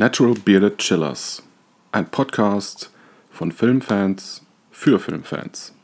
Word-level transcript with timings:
Natural 0.00 0.32
Bearded 0.32 0.78
Chillers, 0.78 1.42
ein 1.92 2.10
Podcast 2.10 2.90
von 3.30 3.52
Filmfans 3.52 4.46
für 4.70 4.98
Filmfans. 4.98 5.74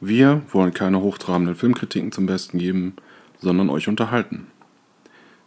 Wir 0.00 0.42
wollen 0.50 0.74
keine 0.74 1.00
hochtrabenden 1.00 1.54
Filmkritiken 1.54 2.10
zum 2.10 2.26
Besten 2.26 2.58
geben, 2.58 2.96
sondern 3.38 3.70
euch 3.70 3.86
unterhalten. 3.86 4.48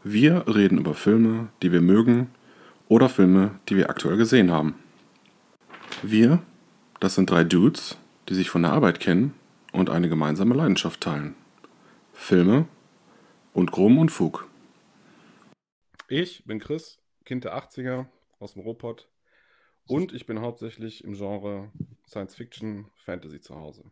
Wir 0.01 0.47
reden 0.47 0.77
über 0.77 0.93
Filme, 0.93 1.49
die 1.61 1.73
wir 1.73 1.81
mögen 1.81 2.29
oder 2.87 3.09
Filme, 3.09 3.51
die 3.67 3.75
wir 3.75 3.89
aktuell 3.89 4.15
gesehen 4.15 4.49
haben. 4.49 4.75
Wir, 6.01 6.41
das 7.01 7.15
sind 7.15 7.29
drei 7.29 7.43
Dudes, 7.43 7.97
die 8.29 8.33
sich 8.33 8.49
von 8.49 8.61
der 8.61 8.71
Arbeit 8.71 9.01
kennen 9.01 9.33
und 9.73 9.89
eine 9.89 10.07
gemeinsame 10.07 10.55
Leidenschaft 10.55 11.01
teilen. 11.01 11.35
Filme 12.13 12.65
und 13.53 13.73
groben 13.73 13.97
Unfug. 13.97 14.47
Ich 16.07 16.45
bin 16.45 16.59
Chris, 16.59 17.02
Kind 17.25 17.43
der 17.45 17.55
80er 17.55 18.07
aus 18.39 18.53
dem 18.53 18.63
Robot 18.63 19.07
und 19.87 20.13
ich 20.13 20.25
bin 20.25 20.39
hauptsächlich 20.41 21.03
im 21.03 21.13
Genre 21.13 21.71
Science 22.07 22.35
Fiction, 22.35 22.89
Fantasy 22.95 23.41
zu 23.41 23.55
Hause. 23.55 23.83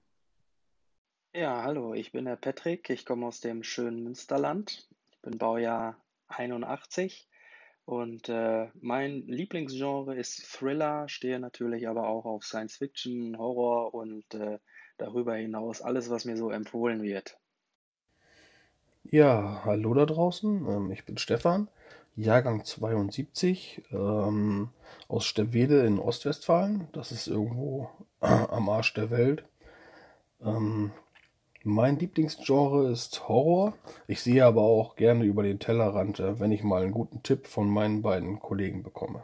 Ja, 1.34 1.64
hallo, 1.64 1.94
ich 1.94 2.12
bin 2.12 2.26
der 2.26 2.36
Patrick, 2.36 2.90
ich 2.90 3.06
komme 3.06 3.26
aus 3.26 3.40
dem 3.42 3.64
schönen 3.64 4.04
Münsterland. 4.04 4.88
Ich 5.12 5.22
bin 5.22 5.38
Baujahr 5.38 5.98
81 6.28 7.30
und 7.86 8.30
äh, 8.30 8.70
mein 8.80 9.28
Lieblingsgenre 9.28 10.16
ist 10.16 10.46
Thriller, 10.52 11.08
stehe 11.10 11.40
natürlich 11.40 11.88
aber 11.88 12.08
auch 12.08 12.26
auf 12.26 12.44
Science 12.46 12.78
Fiction, 12.78 13.38
Horror 13.38 13.94
und 13.94 14.34
äh, 14.34 14.60
darüber 14.98 15.36
hinaus 15.36 15.82
alles, 15.82 16.10
was 16.10 16.26
mir 16.26 16.38
so 16.38 16.52
empfohlen 16.52 17.02
wird. 17.02 17.38
Ja, 19.04 19.62
hallo 19.66 19.94
da 19.94 20.06
draußen. 20.06 20.66
Ähm, 20.68 20.92
ich 20.92 21.06
bin 21.06 21.18
Stefan, 21.18 21.70
Jahrgang 22.16 22.64
72, 22.66 23.84
ähm, 23.92 24.70
aus 25.08 25.26
Stewede 25.26 25.86
in 25.86 25.98
Ostwestfalen. 26.00 26.88
Das 26.92 27.12
ist 27.12 27.28
irgendwo 27.28 27.90
am 28.20 28.70
Arsch 28.70 28.94
der 28.94 29.10
Welt. 29.10 29.44
Ähm, 30.44 30.92
mein 31.64 31.98
Lieblingsgenre 32.00 32.92
ist 32.92 33.28
Horror. 33.28 33.74
Ich 34.08 34.22
sehe 34.22 34.46
aber 34.46 34.62
auch 34.62 34.96
gerne 34.96 35.24
über 35.26 35.44
den 35.44 35.60
Tellerrand, 35.60 36.20
äh, 36.20 36.40
wenn 36.40 36.52
ich 36.52 36.64
mal 36.64 36.82
einen 36.84 36.92
guten 36.92 37.24
Tipp 37.24 37.48
von 37.48 37.70
meinen 37.70 38.02
beiden 38.02 38.40
Kollegen 38.40 38.84
bekomme. 38.84 39.24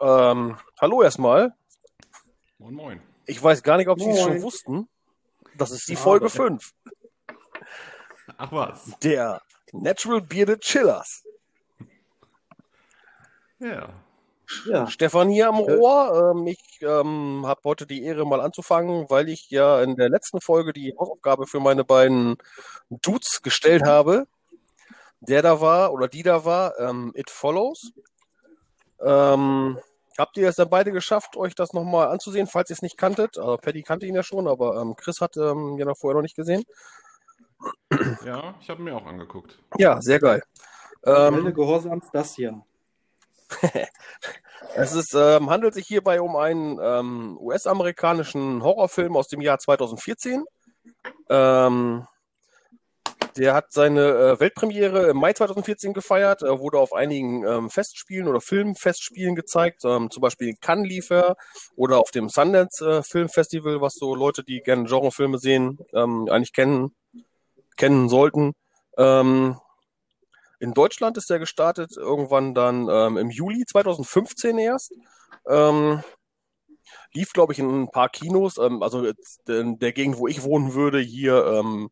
Ähm, 0.00 0.56
hallo 0.80 1.02
erstmal. 1.02 1.54
Moin, 2.58 2.74
moin. 2.74 3.00
Ich 3.26 3.40
weiß 3.42 3.62
gar 3.62 3.76
nicht, 3.76 3.88
ob 3.88 4.00
Sie 4.00 4.10
es 4.10 4.20
schon 4.20 4.42
wussten. 4.42 4.88
Das 5.56 5.70
ist 5.70 5.88
die 5.88 5.94
Ja, 5.94 5.98
Folge 6.00 6.24
das- 6.26 6.34
5. 6.34 6.74
Ach 8.36 8.50
was. 8.52 8.98
Der 9.02 9.40
Natural 9.72 10.20
Bearded 10.20 10.60
Chillers. 10.60 11.24
Ja. 13.58 13.88
Ja, 14.66 14.86
Stefan 14.86 15.30
hier 15.30 15.48
am. 15.48 15.56
Rohr. 15.56 16.34
Ähm, 16.34 16.46
ich 16.46 16.80
ähm, 16.82 17.44
habe 17.46 17.60
heute 17.64 17.86
die 17.86 18.04
Ehre, 18.04 18.26
mal 18.26 18.40
anzufangen, 18.40 19.08
weil 19.08 19.28
ich 19.28 19.50
ja 19.50 19.82
in 19.82 19.96
der 19.96 20.10
letzten 20.10 20.40
Folge 20.40 20.72
die 20.72 20.94
Hausaufgabe 20.98 21.46
für 21.46 21.60
meine 21.60 21.84
beiden 21.84 22.36
Dudes 22.90 23.42
gestellt 23.42 23.84
habe. 23.84 24.26
Der 25.20 25.40
da 25.40 25.60
war 25.60 25.92
oder 25.92 26.08
die 26.08 26.22
da 26.22 26.44
war, 26.44 26.78
ähm, 26.80 27.12
It 27.14 27.30
Follows. 27.30 27.92
Ähm, 29.00 29.78
habt 30.18 30.36
ihr 30.36 30.48
es 30.48 30.56
dann 30.56 30.68
beide 30.68 30.92
geschafft, 30.92 31.36
euch 31.36 31.54
das 31.54 31.72
nochmal 31.72 32.08
anzusehen, 32.08 32.48
falls 32.48 32.70
ihr 32.70 32.74
es 32.74 32.82
nicht 32.82 32.98
kanntet? 32.98 33.38
Also 33.38 33.56
Paddy 33.56 33.82
kannte 33.82 34.06
ihn 34.06 34.16
ja 34.16 34.22
schon, 34.22 34.48
aber 34.48 34.80
ähm, 34.80 34.96
Chris 34.96 35.20
hat 35.20 35.36
ähm, 35.36 35.78
ja 35.78 35.84
noch 35.84 35.96
vorher 35.96 36.16
noch 36.16 36.22
nicht 36.22 36.36
gesehen. 36.36 36.64
Ja, 38.24 38.54
ich 38.60 38.70
habe 38.70 38.82
mir 38.82 38.96
auch 38.96 39.06
angeguckt. 39.06 39.58
Ja, 39.78 40.00
sehr 40.00 40.18
geil. 40.18 40.42
Ähm, 41.04 41.52
Gehorsams 41.54 42.10
das 42.12 42.34
hier. 42.34 42.62
es 44.74 44.94
ist, 44.94 45.14
ähm, 45.14 45.50
handelt 45.50 45.74
sich 45.74 45.86
hierbei 45.86 46.20
um 46.20 46.36
einen 46.36 46.78
ähm, 46.80 47.36
US-amerikanischen 47.40 48.62
Horrorfilm 48.62 49.16
aus 49.16 49.28
dem 49.28 49.40
Jahr 49.40 49.58
2014. 49.58 50.44
Ähm, 51.28 52.06
der 53.36 53.54
hat 53.54 53.72
seine 53.72 54.00
äh, 54.00 54.40
Weltpremiere 54.40 55.08
im 55.08 55.16
Mai 55.16 55.32
2014 55.32 55.94
gefeiert, 55.94 56.42
äh, 56.42 56.58
wurde 56.58 56.78
auf 56.78 56.92
einigen 56.92 57.44
ähm, 57.46 57.70
Festspielen 57.70 58.28
oder 58.28 58.40
Filmfestspielen 58.40 59.34
gezeigt, 59.34 59.84
ähm, 59.84 60.10
zum 60.10 60.20
Beispiel 60.20 60.50
in 60.50 60.60
Cannes 60.60 60.88
lief 60.88 61.10
er 61.10 61.36
oder 61.74 61.98
auf 61.98 62.10
dem 62.10 62.28
Sundance 62.28 62.84
äh, 62.84 63.02
Filmfestival, 63.02 63.80
was 63.80 63.94
so 63.94 64.14
Leute, 64.14 64.44
die 64.44 64.60
gerne 64.60 64.84
Genrefilme 64.84 65.38
sehen, 65.38 65.78
ähm, 65.94 66.28
eigentlich 66.30 66.52
kennen, 66.52 66.94
kennen 67.76 68.08
sollten. 68.08 68.52
Ähm, 68.96 69.56
in 70.60 70.74
Deutschland 70.74 71.16
ist 71.16 71.30
er 71.30 71.38
gestartet, 71.38 71.96
irgendwann 71.96 72.54
dann 72.54 72.88
ähm, 72.88 73.16
im 73.16 73.30
Juli 73.30 73.64
2015 73.66 74.58
erst. 74.58 74.92
Ähm, 75.48 76.02
lief, 77.12 77.32
glaube 77.32 77.52
ich, 77.52 77.58
in 77.58 77.82
ein 77.82 77.90
paar 77.90 78.08
Kinos. 78.08 78.58
Ähm, 78.58 78.82
also 78.82 79.04
in 79.48 79.78
der 79.78 79.92
Gegend, 79.92 80.18
wo 80.18 80.28
ich 80.28 80.42
wohnen 80.42 80.74
würde, 80.74 81.00
hier 81.00 81.46
ähm, 81.46 81.90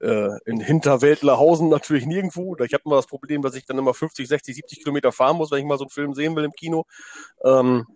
äh, 0.00 0.30
in 0.46 0.60
Hinterwäldlerhausen 0.60 1.68
natürlich 1.68 2.06
nirgendwo. 2.06 2.56
Ich 2.56 2.72
habe 2.72 2.84
immer 2.86 2.96
das 2.96 3.06
Problem, 3.06 3.42
dass 3.42 3.54
ich 3.54 3.66
dann 3.66 3.78
immer 3.78 3.94
50, 3.94 4.26
60, 4.28 4.56
70 4.56 4.78
Kilometer 4.80 5.12
fahren 5.12 5.36
muss, 5.36 5.50
wenn 5.50 5.58
ich 5.58 5.64
mal 5.64 5.78
so 5.78 5.84
einen 5.84 5.90
Film 5.90 6.14
sehen 6.14 6.34
will 6.36 6.44
im 6.44 6.52
Kino. 6.52 6.84
Ähm, 7.44 7.86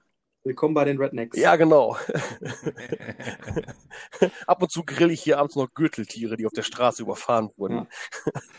Willkommen 0.43 0.73
bei 0.73 0.87
den 0.87 0.97
Rednecks. 0.97 1.37
ja, 1.37 1.57
genau. 1.57 1.99
Ab 4.47 4.63
und 4.63 4.73
zu 4.73 4.85
grill 4.85 5.11
ich 5.11 5.21
hier 5.21 5.39
abends 5.39 5.55
noch 5.55 5.69
Gürteltiere, 5.75 6.39
die 6.39 6.47
auf 6.47 6.53
der 6.53 6.63
Straße 6.63 7.03
überfahren 7.03 7.51
wurden. 7.59 7.87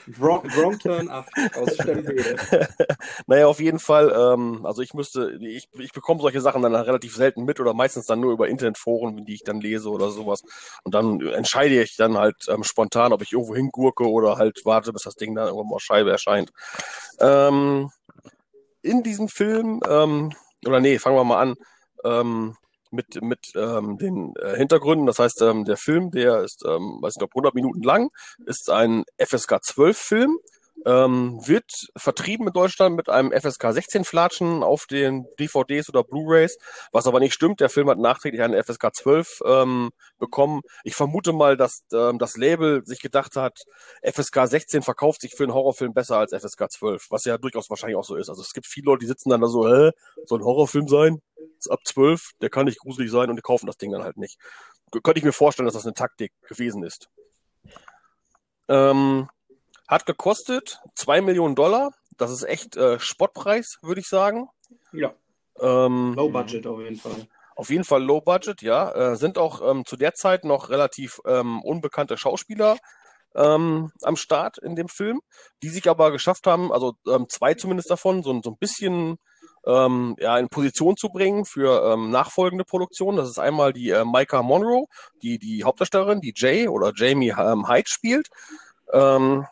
Wrong, 0.06 0.44
wrong 0.56 0.78
Turn 0.78 1.10
Up 1.10 1.26
aus 1.56 1.74
Stemmwede. 1.74 2.38
Naja, 3.26 3.48
auf 3.48 3.60
jeden 3.60 3.80
Fall, 3.80 4.14
ähm, 4.16 4.64
also 4.64 4.84
ich 4.84 4.94
müsste, 4.94 5.40
ich, 5.42 5.70
ich 5.80 5.92
bekomme 5.92 6.22
solche 6.22 6.40
Sachen 6.40 6.62
dann 6.62 6.76
relativ 6.76 7.16
selten 7.16 7.46
mit 7.46 7.60
oder 7.60 7.74
meistens 7.74 8.06
dann 8.06 8.20
nur 8.20 8.34
über 8.34 8.48
Internetforen, 8.48 9.26
die 9.26 9.34
ich 9.34 9.44
dann 9.44 9.60
lese 9.60 9.90
oder 9.90 10.12
sowas. 10.12 10.44
Und 10.84 10.94
dann 10.94 11.20
entscheide 11.22 11.82
ich 11.82 11.96
dann 11.96 12.16
halt 12.16 12.46
ähm, 12.48 12.64
spontan, 12.64 13.12
ob 13.12 13.24
ich 13.24 13.34
irgendwo 13.34 13.56
hingurke 13.56 14.08
oder 14.08 14.38
halt 14.38 14.62
warte, 14.66 14.94
bis 14.94 15.02
das 15.02 15.16
Ding 15.16 15.34
dann 15.34 15.48
irgendwann 15.48 15.70
mal 15.70 15.76
auf 15.78 15.82
Scheibe 15.82 16.12
erscheint. 16.12 16.52
Ähm, 17.20 17.90
in 18.84 19.02
diesem 19.02 19.30
Film, 19.30 19.82
ähm, 19.88 20.32
oder 20.66 20.80
nee, 20.80 21.00
fangen 21.00 21.16
wir 21.16 21.24
mal 21.24 21.42
an, 21.42 21.56
ähm, 22.04 22.56
mit, 22.92 23.22
mit 23.22 23.54
ähm, 23.56 23.98
den 23.98 24.34
äh, 24.36 24.58
Hintergründen. 24.58 25.08
Das 25.08 25.20
heißt, 25.20 25.42
ähm, 25.42 25.66
der 25.66 25.78
Film, 25.78 26.12
der 26.12 26.42
ist, 26.42 26.64
ähm, 26.66 27.00
weiß 27.02 27.16
nicht, 27.16 27.24
ob 27.24 27.32
100 27.32 27.56
Minuten 27.56 27.82
lang, 27.82 28.10
ist 28.46 28.70
ein 28.70 29.06
FSK 29.18 29.64
12 29.64 29.98
Film, 29.98 30.38
ähm, 30.86 31.40
wird 31.46 31.90
vertrieben 31.96 32.48
in 32.48 32.54
Deutschland 32.54 32.96
mit 32.96 33.10
einem 33.10 33.32
FSK 33.32 33.72
16 33.72 34.04
Flatschen 34.04 34.64
auf 34.64 34.86
den 34.86 35.26
DVDs 35.40 35.90
oder 35.90 36.04
Blu-rays, 36.04 36.58
was 36.92 37.08
aber 37.08 37.20
nicht 37.20 37.34
stimmt. 37.34 37.60
Der 37.60 37.70
Film 37.70 37.90
hat 37.90 38.00
nachträglich 38.00 38.42
einen 38.42 38.62
FSK 38.62 38.94
12 38.94 39.42
ähm, 39.46 39.92
bekommen. 40.20 40.62
Ich 40.84 40.96
vermute 40.96 41.34
mal, 41.34 41.58
dass 41.58 41.84
ähm, 41.94 42.20
das 42.20 42.38
Label 42.38 42.86
sich 42.86 43.00
gedacht 43.00 43.36
hat, 43.36 43.64
FSK 44.04 44.48
16 44.48 44.82
verkauft 44.82 45.22
sich 45.22 45.36
für 45.36 45.44
einen 45.44 45.54
Horrorfilm 45.54 45.94
besser 45.94 46.18
als 46.18 46.34
FSK 46.34 46.72
12, 46.72 47.08
was 47.10 47.26
ja 47.26 47.38
durchaus 47.38 47.70
wahrscheinlich 47.70 47.98
auch 47.98 48.06
so 48.06 48.16
ist. 48.16 48.30
Also 48.30 48.42
es 48.42 48.54
gibt 48.54 48.68
viele 48.68 48.86
Leute, 48.86 49.02
die 49.02 49.08
sitzen 49.08 49.30
dann 49.30 49.42
da 49.42 49.48
so, 49.48 49.68
hä, 49.68 49.92
soll 50.26 50.40
ein 50.40 50.46
Horrorfilm 50.46 50.88
sein? 50.88 51.22
Ist 51.58 51.72
ab 51.72 51.80
12, 51.86 52.32
der 52.42 52.50
kann 52.50 52.66
nicht 52.66 52.80
gruselig 52.80 53.12
sein 53.12 53.30
und 53.30 53.36
die 53.36 53.42
kaufen 53.42 53.68
das 53.68 53.78
Ding 53.78 53.92
dann 53.92 54.04
halt 54.04 54.18
nicht. 54.18 54.38
Könnte 55.04 55.20
ich 55.20 55.24
mir 55.24 55.32
vorstellen, 55.32 55.66
dass 55.66 55.76
das 55.76 55.86
eine 55.86 55.94
Taktik 55.94 56.34
gewesen 56.48 56.84
ist. 56.84 57.08
Ähm, 58.68 59.30
hat 59.92 60.06
gekostet 60.06 60.80
zwei 60.96 61.22
Millionen 61.22 61.54
Dollar. 61.54 61.92
Das 62.18 62.32
ist 62.32 62.44
echt 62.44 62.78
äh, 62.78 63.00
Spottpreis, 63.00 63.78
würde 63.82 64.00
ich 64.00 64.08
sagen. 64.08 64.48
Ja, 64.94 65.14
Ähm, 65.60 66.14
Low 66.16 66.30
Budget 66.30 66.66
auf 66.66 66.80
jeden 66.80 66.96
Fall. 66.96 67.28
auf 67.56 67.70
jeden 67.70 67.84
Fall 67.84 68.02
Low 68.02 68.22
Budget, 68.22 68.62
ja. 68.62 68.92
Äh, 68.92 69.16
sind 69.18 69.38
auch 69.38 69.62
ähm, 69.70 69.86
zu 69.86 69.98
der 69.98 70.14
Zeit 70.14 70.46
noch 70.46 70.70
relativ 70.70 71.20
ähm, 71.28 71.62
unbekannte 71.62 72.18
Schauspieler 72.18 72.78
ähm, 73.36 73.92
am 74.02 74.16
Start 74.16 74.58
in 74.58 74.76
dem 74.76 74.88
Film, 74.88 75.22
die 75.62 75.70
sich 75.70 75.90
aber 75.90 76.12
geschafft 76.12 76.48
haben, 76.48 76.72
also 76.72 76.94
ähm, 77.08 77.28
zwei 77.30 77.54
zumindest 77.54 77.90
davon, 77.92 78.24
so, 78.24 78.42
so 78.42 78.52
ein 78.52 78.58
bisschen 78.58 79.18
ähm, 79.66 80.16
ja, 80.20 80.38
in 80.38 80.50
Position 80.50 80.96
zu 80.98 81.10
bringen 81.10 81.46
für 81.46 81.94
ähm, 81.94 82.12
nachfolgende 82.12 82.66
Produktionen. 82.66 83.18
Das 83.18 83.30
ist 83.30 83.40
einmal 83.40 83.74
die 83.74 83.90
äh, 83.90 84.06
Micah 84.06 84.42
Monroe, 84.42 84.86
die 85.22 85.38
die 85.38 85.64
Hauptdarstellerin, 85.64 86.22
die 86.22 86.34
Jay 86.36 86.68
oder 86.68 86.94
Jamie 86.96 87.34
ähm, 87.38 87.68
Hyde 87.68 87.88
spielt. 87.90 88.30
Ähm, 88.94 89.46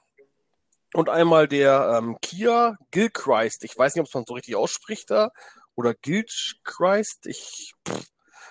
und 0.93 1.09
einmal 1.09 1.47
der 1.47 1.97
ähm, 1.97 2.17
Kia 2.21 2.75
Gilchrist. 2.91 3.63
Ich 3.63 3.77
weiß 3.77 3.95
nicht, 3.95 4.05
ob 4.05 4.13
man 4.13 4.23
so 4.27 4.33
richtig 4.33 4.55
ausspricht 4.55 5.09
da. 5.11 5.29
Oder 5.75 5.93
Gilchrist. 5.93 7.25
Ich, 7.27 7.73
pff, 7.87 8.05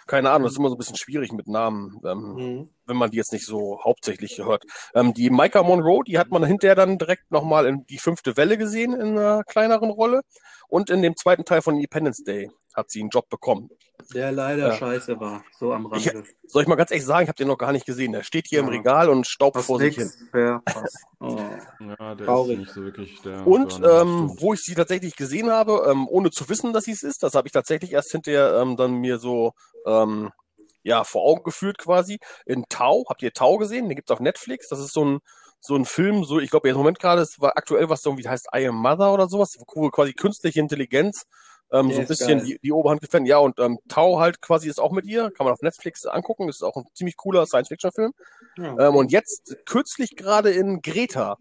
keine 0.07 0.31
Ahnung, 0.31 0.45
das 0.45 0.53
ist 0.53 0.59
immer 0.59 0.71
so 0.71 0.75
ein 0.75 0.79
bisschen 0.79 0.97
schwierig 0.97 1.33
mit 1.33 1.47
Namen, 1.49 2.01
ähm, 2.07 2.35
Mhm. 2.35 2.71
wenn 2.87 2.97
man 2.97 3.11
die 3.11 3.19
jetzt 3.19 3.33
nicht 3.33 3.45
so 3.45 3.81
hauptsächlich 3.85 4.39
hört. 4.39 4.65
Ähm, 4.95 5.13
die 5.13 5.29
Micah 5.31 5.63
Monroe, 5.63 6.03
die 6.07 6.19
hat 6.19 6.31
man 6.31 6.45
hinterher 6.45 6.75
dann 6.77 6.97
direkt 6.97 7.31
nochmal 7.31 7.67
in 7.67 7.85
die 7.87 7.99
fünfte 7.99 8.37
Welle 8.39 8.57
gesehen 8.57 8.95
in 8.95 9.19
einer 9.19 9.45
kleineren 9.45 9.91
Rolle. 9.91 10.23
Und 10.69 10.89
in 10.91 11.03
dem 11.03 11.17
zweiten 11.17 11.45
Teil 11.45 11.61
von 11.63 11.75
Independence 11.75 12.25
Day 12.25 12.51
hat 12.75 12.91
sie 12.91 13.01
einen 13.01 13.11
Job 13.11 13.29
bekommen. 13.29 13.69
Der 14.15 14.33
leider 14.33 14.69
Ja. 14.69 14.75
scheiße 14.75 15.21
war, 15.21 15.45
so 15.59 15.73
am 15.73 15.93
Ich, 15.95 16.07
Rande. 16.09 16.25
soll 16.47 16.63
ich 16.63 16.69
mal 16.69 16.77
ganz 16.77 16.91
ehrlich 16.91 17.05
sagen, 17.05 17.25
ich 17.25 17.29
habe 17.29 17.37
den 17.37 17.49
noch 17.49 17.59
gar 17.59 17.73
nicht 17.73 17.85
gesehen. 17.85 18.13
Der 18.13 18.23
steht 18.23 18.47
hier 18.49 18.61
im 18.61 18.67
Ja. 18.67 18.73
Regal 18.73 19.09
und 19.11 19.27
staubt 19.27 19.57
Hast 19.57 19.67
vor 19.67 19.79
sich 19.79 19.97
hin. 19.97 20.11
Oh. 21.21 21.37
Ja, 21.81 22.15
der 22.15 22.27
Traurig. 22.27 22.53
ist 22.55 22.59
nicht 22.61 22.73
so 22.73 22.83
wirklich 22.85 23.21
der. 23.23 23.47
Und 23.47 23.81
ähm, 23.85 24.33
wo 24.39 24.55
ich 24.55 24.61
sie 24.63 24.75
tatsächlich 24.75 25.17
gesehen 25.17 25.51
habe, 25.51 25.87
ähm, 25.91 26.09
ohne 26.09 26.31
zu 26.31 26.49
wissen, 26.49 26.73
dass 26.73 26.85
sie 26.85 26.93
es 26.93 27.03
ist, 27.03 27.23
das 27.23 27.35
habe 27.35 27.49
ich 27.49 27.53
tatsächlich 27.53 27.93
erst 27.93 28.11
hinterher 28.13 28.59
ähm, 28.63 28.77
dann 28.77 28.95
mir 28.95 29.19
so 29.19 29.53
ähm, 29.85 30.31
ja 30.83 31.05
vor 31.05 31.25
Augen 31.25 31.43
geführt 31.43 31.77
quasi. 31.79 32.19
In 32.47 32.65
Tau, 32.69 33.05
habt 33.09 33.23
ihr 33.23 33.33
Tau 33.33 33.59
gesehen? 33.59 33.89
Den 33.89 33.97
gibt's 33.97 34.11
auf 34.11 34.21
Netflix. 34.21 34.69
Das 34.69 34.79
ist 34.79 34.93
so 34.95 35.05
ein 35.05 35.19
so 35.61 35.75
ein 35.75 35.85
Film, 35.85 36.23
so 36.23 36.39
ich 36.39 36.51
glaube, 36.51 36.69
im 36.69 36.77
Moment 36.77 37.01
gerade 37.01 37.21
ist 37.21 37.41
war 37.41 37.57
aktuell 37.57 37.89
was 37.91 38.01
so 38.03 38.11
irgendwie 38.11 38.29
heißt 38.29 38.47
I 38.57 38.69
Am 38.69 38.77
Mother 38.77 39.13
oder 39.13 39.29
sowas, 39.29 39.57
wo 39.59 39.91
quasi 39.91 40.13
künstliche 40.15 40.61
Intelligenz 40.61 41.25
ähm, 41.73 41.91
so 41.93 42.01
ein 42.01 42.07
bisschen 42.07 42.45
die, 42.45 42.59
die 42.63 42.73
Oberhand 42.73 43.01
gefällt. 43.01 43.27
Ja, 43.27 43.39
und 43.39 43.59
ähm, 43.59 43.79
Tau 43.89 44.19
halt 44.19 44.41
quasi 44.41 44.69
ist 44.69 44.81
auch 44.81 44.93
mit 44.93 45.05
ihr, 45.05 45.31
kann 45.31 45.45
man 45.45 45.53
auf 45.53 45.63
Netflix 45.63 46.07
angucken. 46.07 46.47
Das 46.47 46.57
ist 46.57 46.63
auch 46.63 46.77
ein 46.77 46.87
ziemlich 46.95 47.17
cooler 47.17 47.47
Science-Fiction-Film. 47.47 48.13
Ja. 48.59 48.89
Ähm, 48.89 48.97
und 48.97 49.13
jetzt 49.13 49.57
kürzlich 49.67 50.17
gerade 50.17 50.51
in 50.51 50.81
Greta. 50.83 51.37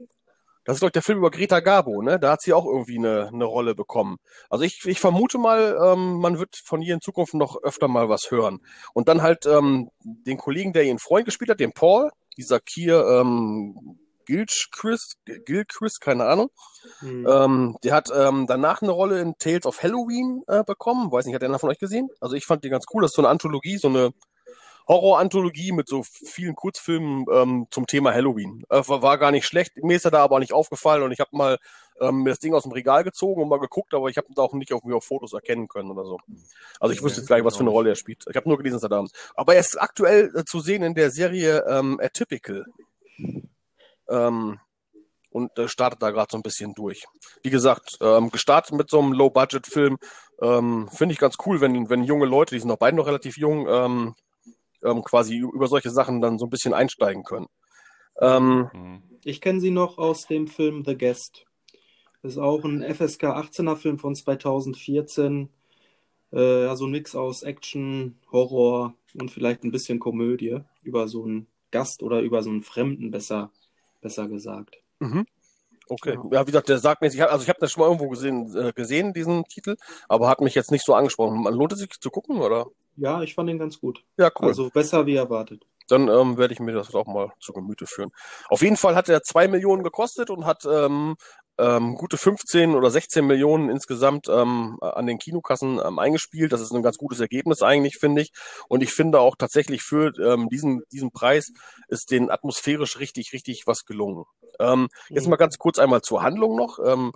Das 0.66 0.76
ist 0.76 0.84
doch 0.84 0.90
der 0.90 1.02
Film 1.02 1.20
über 1.20 1.32
Greta 1.32 1.62
Garbo, 1.62 2.02
ne? 2.02 2.20
Da 2.20 2.34
hat 2.34 2.42
sie 2.42 2.52
auch 2.52 2.66
irgendwie 2.66 2.98
eine, 2.98 3.30
eine 3.30 3.46
Rolle 3.46 3.74
bekommen. 3.74 4.18
Also 4.50 4.66
ich, 4.66 4.86
ich 4.86 5.00
vermute 5.00 5.38
mal, 5.38 5.78
ähm, 5.82 6.16
man 6.20 6.40
wird 6.40 6.58
von 6.58 6.82
ihr 6.82 6.94
in 6.94 7.00
Zukunft 7.00 7.34
noch 7.36 7.64
öfter 7.64 7.88
mal 7.88 8.10
was 8.10 8.32
hören. 8.32 8.60
Und 8.94 9.08
dann 9.08 9.22
halt 9.22 9.46
ähm, 9.46 9.90
den 10.04 10.38
Kollegen, 10.38 10.74
der 10.74 10.84
ihren 10.84 11.00
Freund 11.00 11.24
gespielt 11.24 11.50
hat, 11.50 11.62
den 11.62 11.72
Paul, 11.72 12.12
dieser 12.36 12.60
Kier 12.60 13.06
ähm, 13.08 13.98
Gilchrist, 14.28 15.18
Gilchrist, 15.46 16.02
keine 16.02 16.26
Ahnung. 16.26 16.50
Hm. 17.00 17.26
Ähm, 17.28 17.78
der 17.84 17.96
hat 17.96 18.10
ähm, 18.14 18.46
danach 18.46 18.82
eine 18.82 18.92
Rolle 18.92 19.22
in 19.22 19.36
Tales 19.40 19.66
of 19.66 19.82
Halloween 19.82 20.44
äh, 20.48 20.64
bekommen. 20.64 21.12
Weiß 21.12 21.26
nicht, 21.26 21.34
hat 21.34 21.44
einer 21.44 21.60
von 21.60 21.70
euch 21.70 21.80
gesehen? 21.80 22.10
Also 22.20 22.36
ich 22.36 22.46
fand 22.46 22.64
die 22.64 22.70
ganz 22.70 22.86
cool. 22.94 23.02
Das 23.02 23.12
ist 23.12 23.16
so 23.16 23.22
eine 23.22 23.30
Anthologie, 23.30 23.78
so 23.78 23.88
eine 23.88 24.12
Horror-Anthologie 24.88 25.72
mit 25.72 25.88
so 25.88 26.04
vielen 26.04 26.56
Kurzfilmen 26.56 27.26
ähm, 27.32 27.68
zum 27.72 27.88
Thema 27.88 28.14
Halloween. 28.14 28.64
Äh, 28.70 28.82
war, 28.88 29.18
gar 29.18 29.32
nicht 29.32 29.46
schlecht. 29.46 29.78
Mir 29.78 29.96
ist 29.96 30.06
er 30.06 30.12
da 30.12 30.24
aber 30.24 30.40
nicht 30.40 30.54
aufgefallen 30.54 31.04
und 31.04 31.12
ich 31.12 31.20
habe 31.20 31.32
mal 31.34 31.58
ähm, 32.02 32.24
mir 32.24 32.30
das 32.30 32.40
Ding 32.40 32.54
aus 32.54 32.64
dem 32.64 32.72
Regal 32.72 33.04
gezogen 33.04 33.42
und 33.42 33.50
mal 33.50 33.60
geguckt, 33.60 33.94
aber 33.94 34.10
ich 34.10 34.18
habe 34.18 34.28
ihn 34.28 34.38
auch 34.38 34.54
nicht 34.54 34.74
auf, 34.74 34.84
auf 34.84 35.04
Fotos 35.04 35.34
erkennen 35.34 35.68
können 35.68 35.92
oder 35.92 36.06
so. 36.06 36.20
Also 36.80 36.94
ich 36.94 37.02
wüsste 37.02 37.22
jetzt 37.22 37.28
gar 37.28 37.38
nicht, 37.38 37.46
was 37.46 37.56
für 37.56 37.62
eine 37.62 37.70
Rolle 37.70 37.90
er 37.90 37.96
spielt. 37.96 38.26
Ich 38.30 38.36
habe 38.36 38.48
nur 38.48 38.58
gelesen, 38.58 38.76
dass 38.76 38.84
er 38.84 38.90
da 38.90 39.04
ist. 39.04 39.16
Aber 39.36 39.56
er 39.56 39.60
ist 39.60 39.80
aktuell 39.80 40.32
äh, 40.36 40.46
zu 40.46 40.60
sehen 40.60 40.84
in 40.84 40.96
der 40.96 41.12
Serie 41.12 41.66
ähm, 41.68 42.00
Atypical. 42.02 42.66
Ähm, 44.10 44.60
und 45.30 45.58
äh, 45.60 45.68
startet 45.68 46.02
da 46.02 46.12
gerade 46.12 46.30
so 46.32 46.38
ein 46.38 46.44
bisschen 46.44 46.74
durch. 46.74 47.06
Wie 47.44 47.50
gesagt, 47.50 47.98
ähm, 48.02 48.32
gestartet 48.32 48.74
mit 48.74 48.90
so 48.90 49.00
einem 49.00 49.14
Low-Budget-Film. 49.14 49.98
Ähm, 50.42 50.90
Finde 50.92 51.14
ich 51.14 51.20
ganz 51.20 51.36
cool, 51.46 51.62
wenn, 51.62 51.90
wenn 51.90 52.04
junge 52.04 52.26
Leute, 52.26 52.56
die 52.56 52.60
sind 52.60 52.70
noch 52.70 52.78
beide 52.78 52.98
noch 52.98 53.08
relativ 53.08 53.38
jung, 53.38 53.68
ähm, 53.70 54.16
ähm, 54.84 55.04
quasi 55.04 55.38
über 55.38 55.68
solche 55.68 55.92
Sachen 55.92 56.22
dann 56.22 56.40
so 56.40 56.46
ein 56.46 56.50
bisschen 56.50 56.74
einsteigen 56.74 57.24
können. 57.24 57.48
Ähm, 58.22 58.70
Mhm. 58.74 59.04
Ich 59.24 59.42
kenne 59.42 59.60
sie 59.60 59.72
noch 59.72 59.98
aus 59.98 60.26
dem 60.28 60.48
Film 60.48 60.86
The 60.86 60.98
Guest. 60.98 61.46
Das 62.22 62.34
ist 62.34 62.38
auch 62.38 62.64
ein 62.64 62.82
FSK 62.82 63.26
18er 63.26 63.76
Film 63.76 64.00
von 64.00 64.16
2014. 64.16 65.50
Äh, 66.32 66.66
also 66.66 66.86
ein 66.86 66.92
Mix 66.92 67.16
aus 67.16 67.44
Action, 67.44 68.18
Horror 68.32 68.96
und 69.16 69.32
vielleicht 69.32 69.64
ein 69.64 69.72
bisschen 69.72 70.00
Komödie 70.00 70.60
über 70.84 71.08
so 71.08 71.24
einen 71.24 71.48
Gast 71.72 72.04
oder 72.04 72.22
über 72.22 72.42
so 72.44 72.50
einen 72.50 72.64
Fremden, 72.64 73.12
besser, 73.12 73.52
besser 74.08 74.28
gesagt. 74.28 74.78
mhm. 75.00 75.26
Okay. 75.90 76.16
Ja. 76.16 76.40
Ja, 76.40 76.42
wie 76.42 76.52
gesagt, 76.52 76.68
der 76.68 76.80
sagt 76.80 77.02
mir, 77.02 77.08
ich 77.08 77.22
hab, 77.22 77.32
also 77.32 77.44
ich 77.44 77.50
habe 77.50 77.60
das 77.62 77.72
schon 77.72 77.80
mal 77.80 77.88
irgendwo 77.88 78.10
gesehen, 78.10 78.54
äh, 78.58 78.74
gesehen, 78.74 79.14
diesen 79.14 79.46
Titel, 79.46 79.78
aber 80.10 80.28
hat 80.28 80.42
mich 80.42 80.54
jetzt 80.54 80.70
nicht 80.70 80.86
so 80.86 80.94
angesprochen. 80.94 81.42
Man 81.42 81.54
lohnt 81.54 81.72
es 81.72 81.80
sich 81.80 81.90
zu 82.02 82.10
gucken, 82.10 82.42
oder? 82.42 82.66
Ja, 82.98 83.22
ich 83.22 83.34
fand 83.36 83.48
den 83.48 83.58
ganz 83.58 83.80
gut. 83.80 84.04
Ja, 84.18 84.30
cool. 84.38 84.50
Also 84.50 84.70
besser 84.70 85.06
wie 85.06 85.16
erwartet. 85.16 85.66
dann 85.88 86.10
ähm, 86.10 86.38
werde 86.38 86.54
ich 86.54 86.60
mir 86.60 86.74
das 86.74 86.94
auch 86.94 87.08
mal 87.08 87.32
zu 87.40 87.54
Gemüte 87.54 87.86
führen. 87.88 88.12
Auf 88.50 88.62
jeden 88.64 88.76
Fall 88.76 88.96
hat 88.96 89.08
er 89.08 89.24
zwei 89.24 89.48
Millionen 89.48 89.84
gekostet 89.84 90.30
und 90.30 90.44
hat 90.46 90.66
ähm, 90.66 91.16
ähm, 91.60 91.96
gute 91.96 92.18
15 92.18 92.76
oder 92.76 92.90
16 92.90 93.26
Millionen 93.26 93.70
insgesamt 93.70 94.28
ähm, 94.30 94.78
an 94.82 95.08
den 95.08 95.18
Kinokassen 95.20 95.80
ähm, 95.86 96.00
eingespielt. 96.00 96.52
Das 96.52 96.62
ist 96.62 96.74
ein 96.74 96.84
ganz 96.84 96.98
gutes 96.98 97.20
Ergebnis 97.20 97.62
eigentlich, 97.62 97.98
finde 97.98 98.22
ich. 98.22 98.32
Und 98.68 98.84
ich 98.84 98.94
finde 98.94 99.20
auch 99.20 99.36
tatsächlich 99.36 99.82
für 99.84 100.14
ähm, 100.20 100.50
diesen, 100.50 100.82
diesen 100.92 101.12
Preis 101.12 101.52
ist 101.88 102.12
den 102.12 102.30
atmosphärisch 102.30 103.00
richtig, 103.00 103.34
richtig 103.34 103.64
was 103.66 103.86
gelungen. 103.86 104.26
Ähm, 104.60 104.88
jetzt 105.14 105.26
Mhm. 105.26 105.32
mal 105.32 105.36
ganz 105.38 105.58
kurz 105.58 105.80
einmal 105.80 106.02
zur 106.02 106.24
Handlung 106.24 106.56
noch. 106.56 106.80
Ähm, 106.86 107.12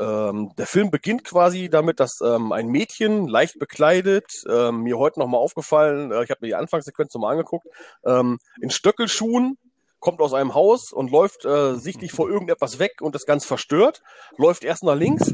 ähm, 0.00 0.50
der 0.58 0.66
Film 0.66 0.90
beginnt 0.90 1.24
quasi 1.24 1.70
damit, 1.70 2.00
dass 2.00 2.20
ähm, 2.20 2.50
ein 2.52 2.66
Mädchen 2.66 3.28
leicht 3.28 3.58
bekleidet, 3.60 4.26
ähm, 4.50 4.80
mir 4.82 4.98
heute 4.98 5.20
nochmal 5.20 5.40
aufgefallen, 5.40 6.10
äh, 6.10 6.24
ich 6.24 6.30
habe 6.30 6.40
mir 6.42 6.48
die 6.48 6.54
Anfangssequenz 6.56 7.14
nochmal 7.14 7.32
angeguckt, 7.32 7.66
ähm, 8.04 8.38
in 8.60 8.70
Stöckelschuhen 8.70 9.56
kommt 10.04 10.20
aus 10.20 10.34
einem 10.34 10.54
Haus 10.54 10.92
und 10.92 11.10
läuft 11.10 11.46
äh, 11.46 11.76
sichtlich 11.76 12.12
vor 12.12 12.28
irgendetwas 12.30 12.78
weg 12.78 13.00
und 13.00 13.16
ist 13.16 13.26
ganz 13.26 13.46
verstört, 13.46 14.02
läuft 14.36 14.62
erst 14.62 14.84
nach 14.84 14.94
links, 14.94 15.32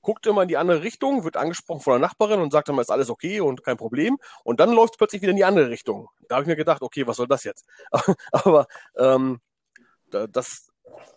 guckt 0.00 0.26
immer 0.26 0.42
in 0.42 0.48
die 0.48 0.56
andere 0.56 0.82
Richtung, 0.82 1.24
wird 1.24 1.36
angesprochen 1.36 1.82
von 1.82 1.92
der 1.92 2.00
Nachbarin 2.00 2.40
und 2.40 2.50
sagt 2.50 2.68
dann 2.68 2.76
mal, 2.76 2.80
ist 2.80 2.90
alles 2.90 3.10
okay 3.10 3.40
und 3.40 3.62
kein 3.62 3.76
Problem. 3.76 4.16
Und 4.44 4.60
dann 4.60 4.72
läuft 4.72 4.94
es 4.94 4.96
plötzlich 4.96 5.20
wieder 5.20 5.32
in 5.32 5.36
die 5.36 5.44
andere 5.44 5.68
Richtung. 5.68 6.08
Da 6.26 6.36
habe 6.36 6.44
ich 6.44 6.48
mir 6.48 6.56
gedacht, 6.56 6.80
okay, 6.80 7.06
was 7.06 7.18
soll 7.18 7.28
das 7.28 7.44
jetzt? 7.44 7.66
Aber 8.32 8.66
ähm, 8.96 9.40
da- 10.10 10.26
das, 10.26 10.68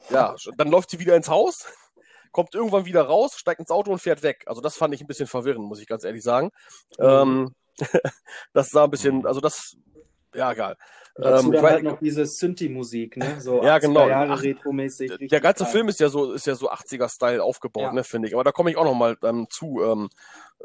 ja, 0.09 0.35
dann 0.57 0.69
läuft 0.69 0.89
sie 0.89 0.99
wieder 0.99 1.15
ins 1.15 1.29
Haus, 1.29 1.67
kommt 2.33 2.53
irgendwann 2.55 2.83
wieder 2.83 3.03
raus, 3.03 3.37
steigt 3.37 3.61
ins 3.61 3.71
Auto 3.71 3.89
und 3.89 3.99
fährt 3.99 4.21
weg. 4.21 4.43
Also 4.47 4.59
das 4.59 4.75
fand 4.75 4.93
ich 4.93 4.99
ein 4.99 5.07
bisschen 5.07 5.27
verwirrend, 5.27 5.65
muss 5.65 5.79
ich 5.79 5.87
ganz 5.87 6.03
ehrlich 6.03 6.23
sagen. 6.23 6.51
Ähm, 6.99 7.55
das 8.53 8.69
sah 8.69 8.83
ein 8.83 8.91
bisschen, 8.91 9.25
also 9.25 9.39
das, 9.39 9.77
ja, 10.33 10.51
egal. 10.51 10.77
Dazu 11.15 11.47
Ähm, 11.47 11.51
dann 11.51 11.61
halt 11.63 11.83
noch 11.83 11.99
diese 11.99 12.25
Synthi-Musik, 12.25 13.17
ne? 13.17 13.41
So 13.41 13.61
Ja, 13.63 13.75
80er 13.75 13.79
genau. 13.81 14.07
Jahre 14.07 14.41
retromäßig. 14.41 15.11
der 15.29 15.41
ganze 15.41 15.65
geil. 15.65 15.71
Film 15.73 15.89
ist 15.89 15.99
ja 15.99 16.07
so, 16.07 16.31
ist 16.31 16.47
ja 16.47 16.55
so 16.55 16.71
80er-Style 16.71 17.43
aufgebaut, 17.43 17.83
Ja. 17.83 17.91
ne, 17.93 18.03
finde 18.05 18.29
ich. 18.29 18.33
Aber 18.33 18.45
da 18.45 18.51
komme 18.53 18.71
ich 18.71 18.77
auch 18.77 18.85
noch 18.85 18.93
mal 18.93 19.17
ähm, 19.23 19.47
zu, 19.49 19.81
ähm, 19.83 20.09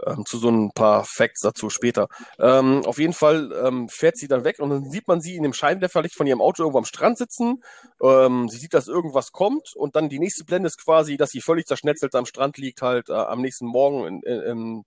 ähm, 0.06 0.24
zu 0.24 0.38
so 0.38 0.48
ein 0.48 0.70
paar 0.72 1.04
Facts 1.04 1.40
dazu 1.40 1.68
später. 1.68 2.06
Ähm, 2.38 2.82
auf 2.86 2.98
jeden 3.00 3.12
Fall 3.12 3.52
ähm, 3.64 3.88
fährt 3.88 4.16
sie 4.18 4.28
dann 4.28 4.44
weg 4.44 4.60
und 4.60 4.70
dann 4.70 4.88
sieht 4.88 5.08
man 5.08 5.20
sie 5.20 5.34
in 5.34 5.42
dem 5.42 5.52
Scheinwerferlicht 5.52 6.14
von 6.14 6.28
ihrem 6.28 6.40
Auto 6.40 6.62
irgendwo 6.62 6.78
am 6.78 6.84
Strand 6.84 7.18
sitzen. 7.18 7.62
Ähm, 8.00 8.48
sie 8.48 8.58
sieht, 8.58 8.72
dass 8.72 8.86
irgendwas 8.86 9.32
kommt 9.32 9.74
und 9.74 9.96
dann 9.96 10.08
die 10.08 10.20
nächste 10.20 10.44
Blende 10.44 10.68
ist 10.68 10.80
quasi, 10.82 11.16
dass 11.16 11.30
sie 11.30 11.40
völlig 11.40 11.66
zerschnetzelt 11.66 12.14
am 12.14 12.24
Strand 12.26 12.56
liegt, 12.58 12.82
halt 12.82 13.08
äh, 13.08 13.14
am 13.14 13.40
nächsten 13.40 13.66
Morgen 13.66 14.06
in, 14.06 14.22
in, 14.22 14.40
im, 14.42 14.84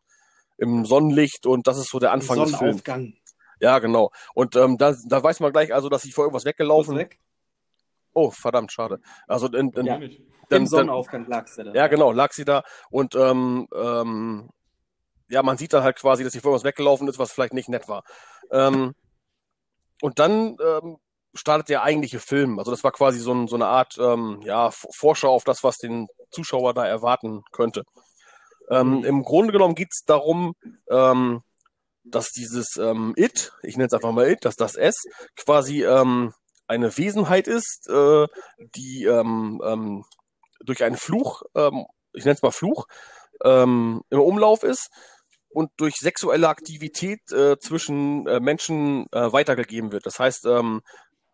im 0.58 0.86
Sonnenlicht 0.86 1.46
und 1.46 1.68
das 1.68 1.78
ist 1.78 1.90
so 1.90 2.00
der 2.00 2.12
Anfang 2.12 2.40
des 2.44 2.56
Films. 2.56 2.84
Ja, 3.60 3.80
genau. 3.80 4.12
Und 4.34 4.56
ähm, 4.56 4.78
da, 4.78 4.96
da 5.06 5.22
weiß 5.22 5.40
man 5.40 5.52
gleich 5.52 5.74
also, 5.74 5.90
dass 5.90 6.02
sie 6.02 6.12
vor 6.12 6.26
irgendwas 6.26 6.46
weggelaufen 6.46 6.98
weg. 6.98 7.20
Oh, 8.14 8.32
verdammt, 8.32 8.72
schade. 8.72 9.00
Also 9.28 9.48
in, 9.48 9.70
in, 9.72 9.86
Ja. 9.86 9.98
Bin 9.98 10.10
ich. 10.10 10.22
dann, 10.50 10.62
Im 10.64 10.68
Sonnenaufgang 10.68 11.28
lagst 11.28 11.58
du 11.58 11.64
da. 11.64 11.74
ja, 11.74 11.88
genau, 11.88 12.12
lag 12.12 12.32
sie 12.32 12.46
da 12.46 12.64
und 12.90 13.16
ähm, 13.16 13.68
ähm, 13.74 14.50
ja, 15.30 15.44
man 15.44 15.58
sieht 15.58 15.74
dann 15.74 15.84
halt 15.84 15.98
quasi, 15.98 16.24
dass 16.24 16.34
sie 16.34 16.40
vor 16.40 16.54
was 16.54 16.64
weggelaufen 16.64 17.08
ist, 17.08 17.20
was 17.20 17.32
vielleicht 17.32 17.54
nicht 17.54 17.70
nett 17.70 17.88
war. 17.88 18.04
Ähm, 18.52 18.96
und 20.02 20.18
dann 20.18 20.58
ähm, 20.66 20.98
startet 21.34 21.70
der 21.70 21.84
eigentliche 21.84 22.20
Film. 22.20 22.58
Also 22.58 22.72
das 22.72 22.84
war 22.84 22.92
quasi 22.92 23.20
so, 23.20 23.34
ein, 23.34 23.48
so 23.48 23.56
eine 23.56 23.68
Art 23.68 23.98
ähm, 24.00 24.42
ja, 24.44 24.72
Vorschau 24.72 25.30
auf 25.34 25.44
das, 25.44 25.64
was 25.64 25.78
den 25.78 26.08
Zuschauer 26.32 26.74
da 26.74 26.86
erwarten 26.86 27.44
könnte. 27.52 27.84
Ähm, 28.72 29.04
Im 29.04 29.24
Grunde 29.24 29.52
genommen 29.52 29.76
geht's 29.76 30.04
darum, 30.06 30.56
ähm, 30.90 31.42
dass 32.04 32.32
dieses 32.32 32.78
ähm, 32.78 33.14
It, 33.18 33.52
ich 33.64 33.78
nenne 33.78 33.88
es 33.88 33.94
einfach 33.94 34.12
mal 34.12 34.30
It, 34.30 34.46
dass 34.46 34.56
das 34.56 34.76
S 34.76 34.96
quasi 35.36 35.84
ähm, 35.84 36.34
eine 36.68 36.96
Wesenheit 36.98 37.48
ist, 37.48 37.90
äh, 37.90 38.28
die 38.76 39.06
ähm, 39.06 39.62
ähm, 39.66 40.06
durch 40.64 40.84
einen 40.84 40.98
Fluch, 40.98 41.44
ähm, 41.56 41.86
ich 42.14 42.26
nenne 42.26 42.36
es 42.36 42.42
mal 42.42 42.52
Fluch, 42.52 42.86
ähm, 43.44 44.02
im 44.10 44.20
Umlauf 44.20 44.64
ist 44.64 44.90
und 45.50 45.72
durch 45.78 45.96
sexuelle 45.96 46.48
Aktivität 46.48 47.32
äh, 47.32 47.58
zwischen 47.60 48.28
äh, 48.28 48.40
Menschen 48.40 49.08
äh, 49.12 49.32
weitergegeben 49.32 49.92
wird. 49.92 50.06
Das 50.06 50.20
heißt, 50.20 50.46
ähm, 50.46 50.82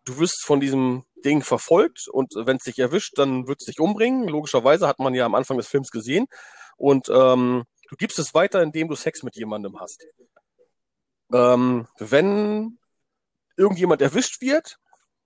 du 0.04 0.18
wirst 0.18 0.44
von 0.44 0.60
diesem 0.60 1.04
Ding 1.24 1.42
verfolgt 1.42 2.08
und 2.08 2.32
wenn 2.34 2.56
es 2.56 2.64
dich 2.64 2.78
erwischt, 2.78 3.18
dann 3.18 3.46
wird 3.46 3.60
es 3.60 3.66
dich 3.66 3.80
umbringen. 3.80 4.28
Logischerweise 4.28 4.86
hat 4.86 5.00
man 5.00 5.14
ja 5.14 5.26
am 5.26 5.34
Anfang 5.34 5.56
des 5.56 5.68
Films 5.68 5.90
gesehen. 5.90 6.26
Und 6.76 7.08
ähm, 7.08 7.64
du 7.88 7.96
gibst 7.96 8.18
es 8.18 8.34
weiter, 8.34 8.62
indem 8.62 8.88
du 8.88 8.94
Sex 8.94 9.22
mit 9.22 9.36
jemandem 9.36 9.80
hast. 9.80 10.06
Ähm, 11.32 11.86
wenn 11.98 12.78
irgendjemand 13.56 14.02
erwischt 14.02 14.40
wird 14.40 14.78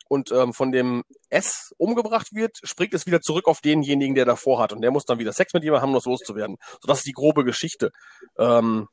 und 0.08 0.32
ähm, 0.32 0.52
von 0.52 0.72
dem 0.72 1.04
S 1.28 1.74
umgebracht 1.78 2.34
wird, 2.34 2.58
springt 2.62 2.94
es 2.94 3.06
wieder 3.06 3.20
zurück 3.20 3.46
auf 3.46 3.60
denjenigen, 3.60 4.14
der 4.14 4.24
davor 4.24 4.60
hat. 4.60 4.72
Und 4.72 4.82
der 4.82 4.90
muss 4.90 5.04
dann 5.04 5.18
wieder 5.18 5.32
Sex 5.32 5.52
mit 5.52 5.62
jemandem 5.62 5.82
haben, 5.82 5.90
um 5.90 5.94
das 5.94 6.04
loszuwerden. 6.04 6.56
So, 6.80 6.88
das 6.88 6.98
ist 6.98 7.06
die 7.06 7.12
grobe 7.12 7.44
Geschichte, 7.44 7.90
ähm, 8.38 8.88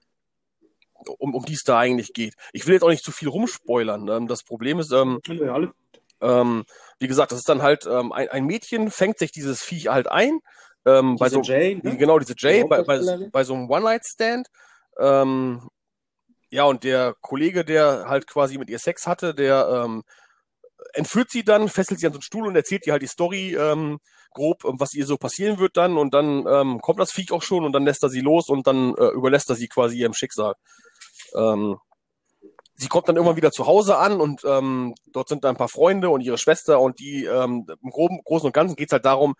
um, 1.17 1.33
um 1.33 1.45
die 1.45 1.53
es 1.53 1.63
da 1.63 1.79
eigentlich 1.79 2.13
geht. 2.13 2.35
Ich 2.53 2.65
will 2.67 2.73
jetzt 2.73 2.83
auch 2.83 2.89
nicht 2.89 3.03
zu 3.03 3.11
viel 3.11 3.29
rumspoilern. 3.29 4.07
Ähm, 4.09 4.27
das 4.27 4.43
Problem 4.43 4.79
ist, 4.79 4.91
ähm, 4.91 5.19
Ja, 5.27 5.59
ähm, 6.21 6.65
wie 6.99 7.07
gesagt, 7.07 7.31
das 7.31 7.39
ist 7.39 7.49
dann 7.49 7.61
halt 7.61 7.85
ähm, 7.85 8.11
ein, 8.11 8.29
ein 8.29 8.45
Mädchen 8.45 8.89
fängt 8.89 9.19
sich 9.19 9.31
dieses 9.31 9.61
Viech 9.61 9.87
halt 9.87 10.07
ein. 10.07 10.39
Ähm, 10.85 11.17
bei 11.17 11.29
Diese 11.29 11.43
so, 11.43 11.51
Jane, 11.51 11.81
ne? 11.83 11.97
Genau, 11.97 12.17
diese 12.19 12.33
Jay, 12.37 12.63
Die 12.63 12.67
bei, 12.67 12.81
bei, 12.83 13.29
bei 13.31 13.43
so 13.43 13.53
einem 13.53 13.69
One-Night-Stand. 13.69 14.47
Ähm, 14.99 15.67
ja, 16.49 16.63
und 16.63 16.83
der 16.83 17.15
Kollege, 17.21 17.65
der 17.65 18.05
halt 18.07 18.27
quasi 18.27 18.57
mit 18.57 18.69
ihr 18.69 18.79
Sex 18.79 19.05
hatte, 19.07 19.33
der 19.35 19.67
ähm, 19.85 20.03
entführt 20.93 21.29
sie 21.29 21.43
dann, 21.43 21.69
fesselt 21.69 21.99
sie 21.99 22.07
an 22.07 22.13
so 22.13 22.17
einen 22.17 22.23
Stuhl 22.23 22.47
und 22.47 22.55
erzählt 22.55 22.85
ihr 22.87 22.93
halt 22.93 23.01
die 23.01 23.07
Story 23.07 23.55
ähm, 23.55 23.99
grob, 24.31 24.61
was 24.63 24.93
ihr 24.93 25.05
so 25.05 25.17
passieren 25.17 25.59
wird 25.59 25.77
dann. 25.77 25.97
Und 25.97 26.13
dann 26.13 26.45
ähm, 26.47 26.79
kommt 26.81 26.99
das 26.99 27.11
Viech 27.11 27.31
auch 27.31 27.41
schon 27.41 27.65
und 27.65 27.73
dann 27.73 27.83
lässt 27.83 28.03
er 28.03 28.09
sie 28.09 28.21
los 28.21 28.49
und 28.49 28.67
dann 28.67 28.95
äh, 28.95 29.07
überlässt 29.07 29.49
er 29.49 29.55
sie 29.55 29.67
quasi 29.67 29.97
ihrem 29.97 30.13
Schicksal. 30.13 30.55
Ähm, 31.35 31.77
sie 32.75 32.87
kommt 32.87 33.09
dann 33.09 33.15
irgendwann 33.15 33.37
wieder 33.37 33.51
zu 33.51 33.65
Hause 33.65 33.97
an 33.97 34.21
und 34.21 34.43
ähm, 34.45 34.95
dort 35.07 35.27
sind 35.29 35.43
da 35.43 35.49
ein 35.49 35.57
paar 35.57 35.69
Freunde 35.69 36.09
und 36.09 36.21
ihre 36.21 36.37
Schwester 36.37 36.79
und 36.79 36.99
die 36.99 37.25
ähm, 37.25 37.65
im 37.81 37.89
Groben, 37.89 38.21
Großen 38.23 38.45
und 38.45 38.53
Ganzen 38.53 38.75
geht 38.75 38.89
es 38.89 38.93
halt 38.93 39.05
darum, 39.05 39.35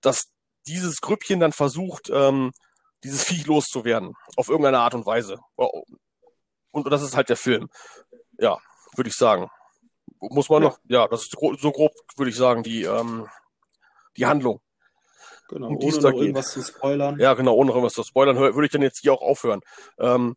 dass 0.00 0.28
dieses 0.66 1.00
Grüppchen 1.00 1.40
dann 1.40 1.52
versucht, 1.52 2.10
ähm, 2.12 2.52
dieses 3.04 3.24
Viech 3.24 3.46
loszuwerden. 3.46 4.14
Auf 4.36 4.48
irgendeine 4.48 4.78
Art 4.78 4.94
und 4.94 5.06
Weise. 5.06 5.38
Und 6.84 6.92
das 6.92 7.02
ist 7.02 7.16
halt 7.16 7.28
der 7.28 7.36
Film. 7.36 7.68
Ja, 8.38 8.58
würde 8.96 9.08
ich 9.08 9.16
sagen. 9.16 9.50
Muss 10.20 10.48
man 10.48 10.62
ja. 10.62 10.68
noch, 10.68 10.78
ja, 10.84 11.08
das 11.08 11.22
ist 11.22 11.32
so 11.32 11.72
grob, 11.72 11.92
würde 12.16 12.30
ich 12.30 12.36
sagen, 12.36 12.62
die, 12.62 12.82
ähm, 12.82 13.28
die 14.16 14.26
Handlung. 14.26 14.60
Genau, 15.48 15.68
um 15.68 15.76
ohne 15.76 15.96
noch 15.96 16.12
irgendwas 16.12 16.50
zu 16.50 16.62
spoilern. 16.62 17.18
Ja, 17.18 17.34
genau, 17.34 17.54
ohne 17.54 17.68
noch 17.68 17.76
irgendwas 17.76 17.94
zu 17.94 18.02
spoilern, 18.02 18.36
würde 18.36 18.64
ich 18.64 18.72
dann 18.72 18.82
jetzt 18.82 19.00
hier 19.00 19.12
auch 19.12 19.22
aufhören. 19.22 19.60
Ähm, 19.98 20.36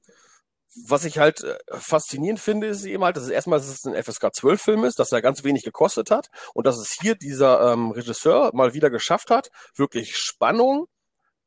was 0.88 1.03
ich 1.03 1.17
halt 1.17 1.43
äh, 1.43 1.58
faszinierend 1.72 2.39
finde, 2.39 2.67
ist 2.67 2.86
eben 2.86 3.03
halt, 3.03 3.17
dass 3.17 3.24
es 3.24 3.29
erstmal, 3.29 3.60
dass 3.60 3.69
es 3.69 3.86
ein 3.86 4.01
FSK 4.01 4.34
12 4.34 4.62
Film 4.62 4.84
ist, 4.84 5.00
dass 5.00 5.12
er 5.12 5.22
ganz 5.22 5.43
wenig 5.43 5.63
gekostet 5.63 6.12
hat 6.12 6.29
und 6.53 6.67
dass 6.67 6.77
es 6.77 6.96
hier 7.01 7.15
dieser 7.15 7.74
ähm, 7.74 7.91
Regisseur 7.91 8.51
mal 8.53 8.74
wieder 8.74 8.89
geschafft 8.89 9.31
hat, 9.31 9.50
wirklich 9.75 10.15
Spannung 10.15 10.86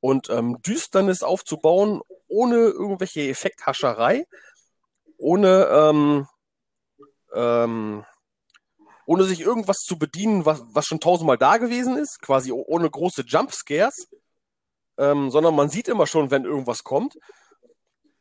und 0.00 0.28
ähm, 0.30 0.58
Düsternis 0.66 1.22
aufzubauen, 1.22 2.00
ohne 2.26 2.56
irgendwelche 2.56 3.28
Effekthascherei, 3.28 4.26
ohne 5.22 5.68
ähm, 5.70 6.26
ähm, 7.34 8.04
ohne 9.04 9.24
sich 9.24 9.40
irgendwas 9.40 9.78
zu 9.78 9.98
bedienen, 9.98 10.46
was, 10.46 10.62
was 10.72 10.86
schon 10.86 11.00
tausendmal 11.00 11.38
da 11.38 11.56
gewesen 11.56 11.96
ist, 11.96 12.20
quasi 12.22 12.52
ohne 12.52 12.88
große 12.88 13.22
Jumpscares, 13.22 14.08
ähm, 14.98 15.30
sondern 15.30 15.56
man 15.56 15.68
sieht 15.68 15.88
immer 15.88 16.06
schon, 16.06 16.30
wenn 16.30 16.44
irgendwas 16.44 16.84
kommt. 16.84 17.18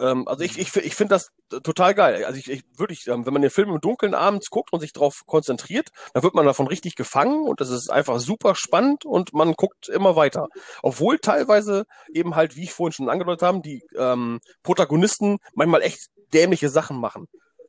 Ähm, 0.02 0.28
also 0.28 0.44
ich, 0.44 0.58
ich, 0.58 0.76
ich 0.76 0.96
finde 0.96 1.16
das 1.16 1.30
total 1.64 1.94
geil. 1.94 2.26
Also 2.26 2.40
ich, 2.40 2.50
ich 2.50 2.64
wirklich, 2.76 3.08
ähm, 3.08 3.26
wenn 3.26 3.34
man 3.34 3.42
den 3.42 3.52
Film 3.52 3.70
im 3.70 3.80
Dunkeln 3.80 4.14
abends 4.14 4.50
guckt 4.50 4.74
und 4.74 4.80
sich 4.80 4.94
darauf 4.94 5.22
konzentriert, 5.26 5.90
dann 6.14 6.24
wird 6.24 6.34
man 6.34 6.46
davon 6.46 6.68
richtig 6.68 6.96
gefangen 6.96 7.48
und 7.48 7.62
das 7.62 7.70
ist 7.70 7.90
einfach 7.90 8.20
super 8.20 8.56
spannend 8.56 9.06
und 9.06 9.34
man 9.34 9.54
guckt 9.54 9.88
immer 9.90 10.16
weiter. 10.16 10.48
Obwohl 10.82 11.20
teilweise 11.20 11.86
eben 12.14 12.36
halt, 12.36 12.56
wie 12.56 12.64
ich 12.64 12.74
vorhin 12.74 12.94
schon 12.94 13.10
angedeutet 13.10 13.44
habe, 13.44 13.62
die 13.62 13.84
ähm, 13.96 14.40
Protagonisten 14.64 15.38
manchmal 15.54 15.82
echt 15.84 16.08
dämliche 16.34 16.70
Sachen 16.70 16.98
machen. 16.98 17.28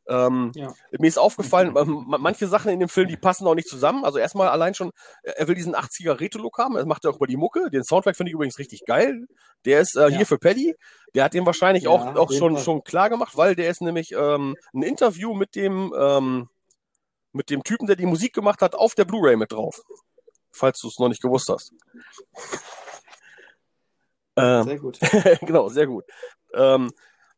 Ähm, 0.09 0.51
ja. 0.55 0.73
Mir 0.91 1.07
ist 1.07 1.19
aufgefallen, 1.19 1.75
ähm, 1.77 2.05
manche 2.07 2.49
Sachen 2.49 2.71
in 2.73 2.81
dem 2.81 2.89
Film, 2.89 3.09
die 3.09 3.17
passen 3.17 3.47
auch 3.47 3.55
nicht 3.55 3.69
zusammen. 3.69 4.05
Also 4.05 4.19
erstmal 4.19 4.49
allein 4.49 4.75
schon, 4.75 4.91
er 5.23 5.47
will 5.47 5.55
diesen 5.55 5.77
80er 5.77 6.19
Retro-Look 6.19 6.59
haben, 6.59 6.77
er 6.77 6.87
macht 6.87 7.05
ja 7.05 7.11
auch 7.11 7.17
über 7.17 7.27
die 7.27 7.37
Mucke. 7.37 7.71
Den 7.71 7.85
Soundtrack 7.85 8.17
finde 8.17 8.31
ich 8.31 8.35
übrigens 8.35 8.59
richtig 8.59 8.85
geil. 8.85 9.27
Der 9.65 9.81
ist 9.81 9.97
äh, 9.97 10.09
ja. 10.09 10.17
hier 10.17 10.27
für 10.27 10.39
Paddy. 10.39 10.75
Der 11.15 11.25
hat 11.25 11.35
den 11.35 11.47
wahrscheinlich 11.47 11.85
ja, 11.85 11.91
auch, 11.91 12.17
auch 12.17 12.33
schon, 12.33 12.59
schon 12.59 12.83
klar 12.83 13.11
gemacht, 13.11 13.37
weil 13.37 13.55
der 13.55 13.71
ist 13.71 13.81
nämlich 13.81 14.13
ähm, 14.13 14.57
ein 14.75 14.83
Interview 14.83 15.35
mit 15.35 15.55
dem, 15.55 15.95
ähm, 15.97 16.49
mit 17.33 17.51
dem 17.51 17.63
Typen, 17.63 17.87
der 17.87 17.97
die 17.97 18.07
Musik 18.07 18.35
gemacht 18.35 18.61
hat, 18.61 18.75
auf 18.75 18.95
der 18.95 19.05
Blu-ray 19.05 19.37
mit 19.37 19.53
drauf. 19.53 19.83
Falls 20.51 20.81
du 20.81 20.89
es 20.89 20.99
noch 20.99 21.09
nicht 21.09 21.23
gewusst 21.23 21.49
hast. 21.49 21.73
Ähm, 24.37 24.65
sehr 24.65 24.79
gut. 24.79 24.99
genau, 25.41 25.69
sehr 25.69 25.87
gut. 25.87 26.05
Ähm, 26.55 26.91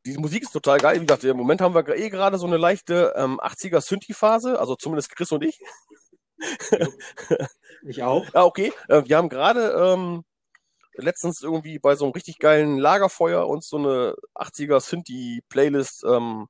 die 0.06 0.18
Musik 0.18 0.42
ist 0.42 0.52
total 0.52 0.78
geil. 0.78 1.00
Wie 1.00 1.06
gesagt, 1.06 1.24
im 1.24 1.36
Moment 1.36 1.60
haben 1.60 1.74
wir 1.74 1.88
eh 1.96 2.10
gerade 2.10 2.38
so 2.38 2.46
eine 2.46 2.56
leichte 2.56 3.14
ähm, 3.16 3.40
80er 3.40 3.80
Synthi-Phase, 3.80 4.58
also 4.58 4.76
zumindest 4.76 5.14
Chris 5.14 5.32
und 5.32 5.42
ich. 5.44 5.60
ich 7.86 8.02
auch. 8.02 8.26
Ah, 8.34 8.44
okay. 8.44 8.72
Äh, 8.88 9.02
wir 9.06 9.16
haben 9.16 9.28
gerade 9.28 9.70
ähm, 9.70 10.24
letztens 10.94 11.42
irgendwie 11.42 11.78
bei 11.78 11.96
so 11.96 12.04
einem 12.04 12.12
richtig 12.12 12.38
geilen 12.38 12.78
Lagerfeuer 12.78 13.46
uns 13.48 13.68
so 13.68 13.78
eine 13.78 14.14
80er 14.34 14.80
Synthi-Playlist 14.80 16.04
ähm, 16.04 16.48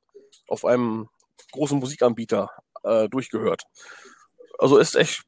auf 0.49 0.65
einem 0.65 1.09
großen 1.53 1.79
Musikanbieter 1.79 2.51
äh, 2.83 3.09
durchgehört. 3.09 3.63
Also 4.59 4.79
ist 4.79 4.97
echt, 4.97 5.23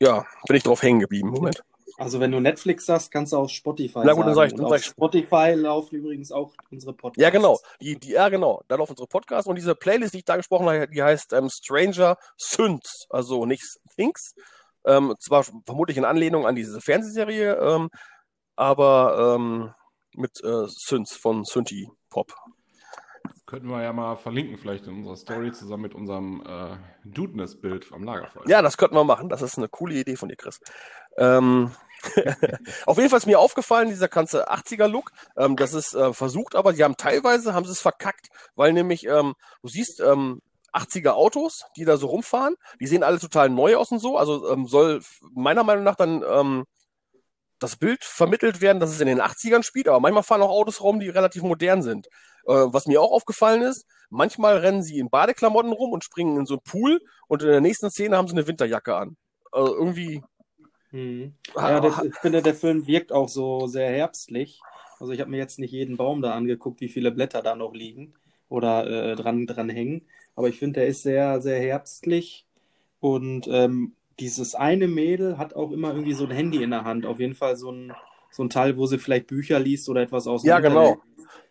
ja, 0.00 0.26
bin 0.46 0.56
ich 0.56 0.62
drauf 0.62 0.82
hängen 0.82 1.00
geblieben 1.00 1.28
im 1.28 1.34
Moment. 1.34 1.62
Also 1.98 2.20
wenn 2.20 2.30
du 2.30 2.40
Netflix 2.40 2.86
sagst, 2.86 3.10
kannst 3.10 3.32
du 3.32 3.38
auch 3.38 3.48
Spotify 3.48 4.00
Na 4.04 4.12
gut, 4.12 4.26
dann 4.26 4.34
sag 4.34 4.48
ich, 4.48 4.54
dann 4.54 4.68
sag 4.68 4.80
ich 4.80 4.86
Spotify 4.86 5.54
laufen 5.54 5.96
übrigens 5.96 6.30
auch 6.30 6.52
unsere 6.70 6.92
Podcasts. 6.92 7.22
Ja, 7.22 7.30
genau. 7.30 7.58
Die, 7.80 7.98
die, 7.98 8.10
ja, 8.10 8.28
genau. 8.28 8.62
Da 8.68 8.76
laufen 8.76 8.92
unsere 8.92 9.08
Podcasts 9.08 9.48
und 9.48 9.56
diese 9.56 9.74
Playlist, 9.74 10.14
die 10.14 10.18
ich 10.18 10.24
da 10.24 10.36
gesprochen 10.36 10.66
habe, 10.66 10.88
die 10.88 11.02
heißt 11.02 11.32
ähm, 11.32 11.48
Stranger 11.50 12.16
Synths. 12.36 13.06
Also 13.08 13.46
nicht 13.46 13.64
Things. 13.96 14.34
Ähm, 14.84 15.14
zwar 15.18 15.44
vermutlich 15.64 15.96
in 15.96 16.04
Anlehnung 16.04 16.46
an 16.46 16.54
diese 16.54 16.80
Fernsehserie, 16.80 17.54
ähm, 17.54 17.88
aber 18.54 19.34
ähm, 19.36 19.72
mit 20.14 20.42
äh, 20.44 20.66
Synths 20.68 21.16
von 21.16 21.44
Synthi 21.44 21.88
Pop. 22.08 22.32
Könnten 23.46 23.68
wir 23.68 23.80
ja 23.80 23.92
mal 23.92 24.16
verlinken, 24.16 24.58
vielleicht 24.58 24.86
in 24.86 24.94
unserer 24.94 25.16
Story 25.16 25.52
zusammen 25.52 25.84
mit 25.84 25.94
unserem 25.94 26.42
äh, 26.44 26.76
Dudeness-Bild 27.04 27.92
am 27.92 28.02
Lagerfeuer. 28.02 28.42
Ja, 28.48 28.60
das 28.60 28.76
könnten 28.76 28.96
wir 28.96 29.04
machen. 29.04 29.28
Das 29.28 29.40
ist 29.40 29.56
eine 29.56 29.68
coole 29.68 29.94
Idee 29.94 30.16
von 30.16 30.28
dir, 30.28 30.36
Chris. 30.36 30.60
Ähm, 31.16 31.70
Auf 32.86 32.98
jeden 32.98 33.08
Fall 33.08 33.18
ist 33.18 33.26
mir 33.26 33.38
aufgefallen, 33.38 33.88
dieser 33.88 34.08
ganze 34.08 34.50
80er-Look. 34.50 35.12
Ähm, 35.36 35.56
das 35.56 35.74
ist 35.74 35.94
äh, 35.94 36.12
versucht, 36.12 36.54
aber 36.54 36.74
sie 36.74 36.84
haben 36.84 36.96
teilweise 36.96 37.54
haben 37.54 37.64
sie 37.64 37.72
es 37.72 37.80
verkackt, 37.80 38.28
weil 38.54 38.72
nämlich 38.72 39.06
ähm, 39.06 39.34
du 39.62 39.68
siehst 39.68 40.00
ähm, 40.00 40.42
80er 40.72 41.10
Autos, 41.10 41.64
die 41.76 41.84
da 41.84 41.96
so 41.96 42.08
rumfahren. 42.08 42.56
Die 42.80 42.86
sehen 42.86 43.02
alle 43.02 43.18
total 43.18 43.48
neu 43.48 43.76
aus 43.76 43.90
und 43.90 43.98
so. 43.98 44.18
Also 44.18 44.50
ähm, 44.50 44.66
soll 44.66 45.00
meiner 45.34 45.64
Meinung 45.64 45.84
nach 45.84 45.96
dann 45.96 46.22
ähm, 46.28 46.64
das 47.58 47.76
Bild 47.76 48.04
vermittelt 48.04 48.60
werden, 48.60 48.80
dass 48.80 48.90
es 48.90 49.00
in 49.00 49.06
den 49.06 49.20
80ern 49.20 49.62
spielt. 49.62 49.88
Aber 49.88 50.00
manchmal 50.00 50.22
fahren 50.22 50.42
auch 50.42 50.50
Autos 50.50 50.82
rum, 50.82 51.00
die 51.00 51.08
relativ 51.08 51.42
modern 51.42 51.82
sind. 51.82 52.06
Äh, 52.46 52.52
was 52.52 52.86
mir 52.86 53.00
auch 53.00 53.12
aufgefallen 53.12 53.62
ist, 53.62 53.86
manchmal 54.10 54.58
rennen 54.58 54.82
sie 54.82 54.98
in 54.98 55.10
Badeklamotten 55.10 55.72
rum 55.72 55.92
und 55.92 56.04
springen 56.04 56.38
in 56.38 56.46
so 56.46 56.54
einen 56.54 56.62
Pool 56.62 57.00
und 57.28 57.42
in 57.42 57.48
der 57.48 57.60
nächsten 57.60 57.90
Szene 57.90 58.16
haben 58.16 58.28
sie 58.28 58.34
eine 58.34 58.46
Winterjacke 58.46 58.94
an. 58.94 59.16
Also 59.52 59.74
irgendwie 59.74 60.22
hm. 60.90 61.34
Ja, 61.54 61.80
das, 61.80 62.02
ich 62.02 62.14
finde, 62.16 62.42
der 62.42 62.54
Film 62.54 62.86
wirkt 62.86 63.12
auch 63.12 63.28
so 63.28 63.66
sehr 63.66 63.90
herbstlich. 63.90 64.60
Also 64.98 65.12
ich 65.12 65.20
habe 65.20 65.30
mir 65.30 65.38
jetzt 65.38 65.58
nicht 65.58 65.72
jeden 65.72 65.96
Baum 65.96 66.22
da 66.22 66.32
angeguckt, 66.32 66.80
wie 66.80 66.88
viele 66.88 67.10
Blätter 67.10 67.42
da 67.42 67.54
noch 67.54 67.74
liegen 67.74 68.14
oder 68.48 68.86
äh, 68.86 69.16
dran, 69.16 69.46
dran 69.46 69.68
hängen. 69.68 70.06
Aber 70.36 70.48
ich 70.48 70.58
finde, 70.58 70.80
der 70.80 70.88
ist 70.88 71.02
sehr, 71.02 71.40
sehr 71.40 71.60
herbstlich. 71.60 72.46
Und 73.00 73.46
ähm, 73.48 73.94
dieses 74.18 74.54
eine 74.54 74.88
Mädel 74.88 75.38
hat 75.38 75.54
auch 75.54 75.70
immer 75.70 75.88
irgendwie 75.88 76.14
so 76.14 76.24
ein 76.24 76.30
Handy 76.30 76.62
in 76.62 76.70
der 76.70 76.84
Hand. 76.84 77.06
Auf 77.06 77.20
jeden 77.20 77.34
Fall 77.34 77.56
so 77.56 77.70
ein, 77.70 77.92
so 78.30 78.42
ein 78.42 78.50
Teil, 78.50 78.76
wo 78.76 78.86
sie 78.86 78.98
vielleicht 78.98 79.26
Bücher 79.26 79.58
liest 79.58 79.88
oder 79.88 80.02
etwas 80.02 80.26
aus 80.26 80.44
Ja, 80.44 80.60
genau. 80.60 80.96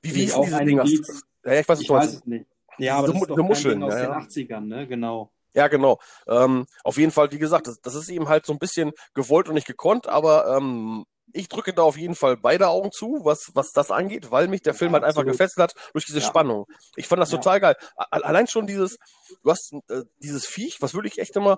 Wie, 0.02 0.16
wie 0.16 0.24
ist 0.24 0.36
ein 0.36 0.66
Ding? 0.66 0.78
Ja, 0.78 1.54
ich 1.54 1.70
weiß, 1.70 1.82
ich 1.82 1.90
weiß 1.90 2.14
es 2.14 2.26
nicht. 2.26 2.46
Ja, 2.78 2.98
aber 2.98 3.08
so, 3.08 3.14
das 3.14 3.22
ist 3.22 3.30
doch 3.30 3.38
Muscheln, 3.38 3.84
aus 3.84 3.94
ja, 3.94 4.02
den 4.02 4.28
80ern, 4.50 4.62
ne? 4.62 4.88
Genau. 4.88 5.32
Ja, 5.54 5.70
genau. 5.70 6.00
Ähm, 6.28 6.66
auf 6.84 6.98
jeden 6.98 7.12
Fall, 7.12 7.32
wie 7.32 7.40
gesagt, 7.40 7.68
das, 7.68 7.80
das, 7.80 7.96
ist 7.96 8.10
eben 8.10 8.28
halt 8.28 8.46
so 8.46 8.52
ein 8.52 8.60
bisschen 8.60 8.92
gewollt 9.14 9.48
und 9.48 9.56
nicht 9.56 9.68
gekonnt, 9.68 10.08
aber 10.08 10.58
ähm, 10.58 11.06
ich 11.32 11.48
drücke 11.48 11.74
da 11.74 11.84
auf 11.84 11.98
jeden 11.98 12.16
Fall 12.16 12.36
beide 12.36 12.68
Augen 12.68 12.92
zu, 12.92 13.22
was, 13.24 13.52
was 13.54 13.72
das 13.72 13.92
angeht, 13.92 14.32
weil 14.32 14.48
mich 14.48 14.62
der 14.62 14.74
Film 14.74 14.92
ja, 14.92 14.96
halt 14.96 15.06
einfach 15.06 15.24
gefesselt 15.24 15.64
hat 15.64 15.74
durch 15.94 16.06
diese 16.06 16.20
ja. 16.20 16.26
Spannung. 16.26 16.66
Ich 16.96 17.08
fand 17.08 17.22
das 17.22 17.32
ja. 17.32 17.38
total 17.38 17.60
geil. 17.60 17.76
Allein 17.96 18.48
schon 18.48 18.68
dieses, 18.68 18.98
du 19.44 19.52
hast 19.52 19.74
äh, 19.90 20.04
dieses 20.22 20.46
Viech, 20.46 20.82
was 20.82 20.94
wirklich 20.94 21.20
echt 21.20 21.36
immer, 21.36 21.58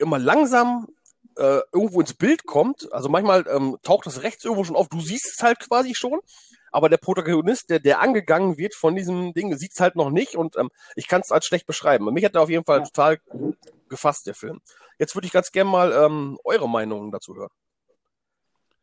immer 0.00 0.18
langsam 0.18 0.88
äh, 1.36 1.60
irgendwo 1.72 2.00
ins 2.00 2.14
Bild 2.14 2.44
kommt. 2.44 2.92
Also 2.92 3.08
manchmal 3.08 3.46
ähm, 3.48 3.78
taucht 3.82 4.06
das 4.06 4.22
rechts 4.22 4.44
irgendwo 4.44 4.64
schon 4.64 4.76
auf. 4.76 4.88
Du 4.88 5.00
siehst 5.00 5.34
es 5.36 5.42
halt 5.42 5.60
quasi 5.60 5.94
schon, 5.94 6.20
aber 6.72 6.88
der 6.88 6.98
Protagonist, 6.98 7.70
der, 7.70 7.80
der 7.80 8.00
angegangen 8.00 8.56
wird 8.58 8.74
von 8.74 8.94
diesem 8.94 9.32
Ding, 9.32 9.56
sieht 9.56 9.72
es 9.72 9.80
halt 9.80 9.96
noch 9.96 10.10
nicht 10.10 10.36
und 10.36 10.56
ähm, 10.56 10.70
ich 10.96 11.08
kann 11.08 11.20
es 11.20 11.32
als 11.32 11.46
schlecht 11.46 11.66
beschreiben. 11.66 12.12
Mich 12.12 12.24
hat 12.24 12.34
er 12.34 12.42
auf 12.42 12.50
jeden 12.50 12.64
Fall 12.64 12.80
ja. 12.80 12.84
total 12.84 13.20
gefasst, 13.88 14.26
der 14.26 14.34
Film. 14.34 14.60
Jetzt 14.98 15.14
würde 15.14 15.26
ich 15.26 15.32
ganz 15.32 15.52
gerne 15.52 15.70
mal 15.70 15.92
ähm, 15.92 16.38
eure 16.44 16.68
Meinungen 16.68 17.10
dazu 17.10 17.34
hören. 17.34 17.50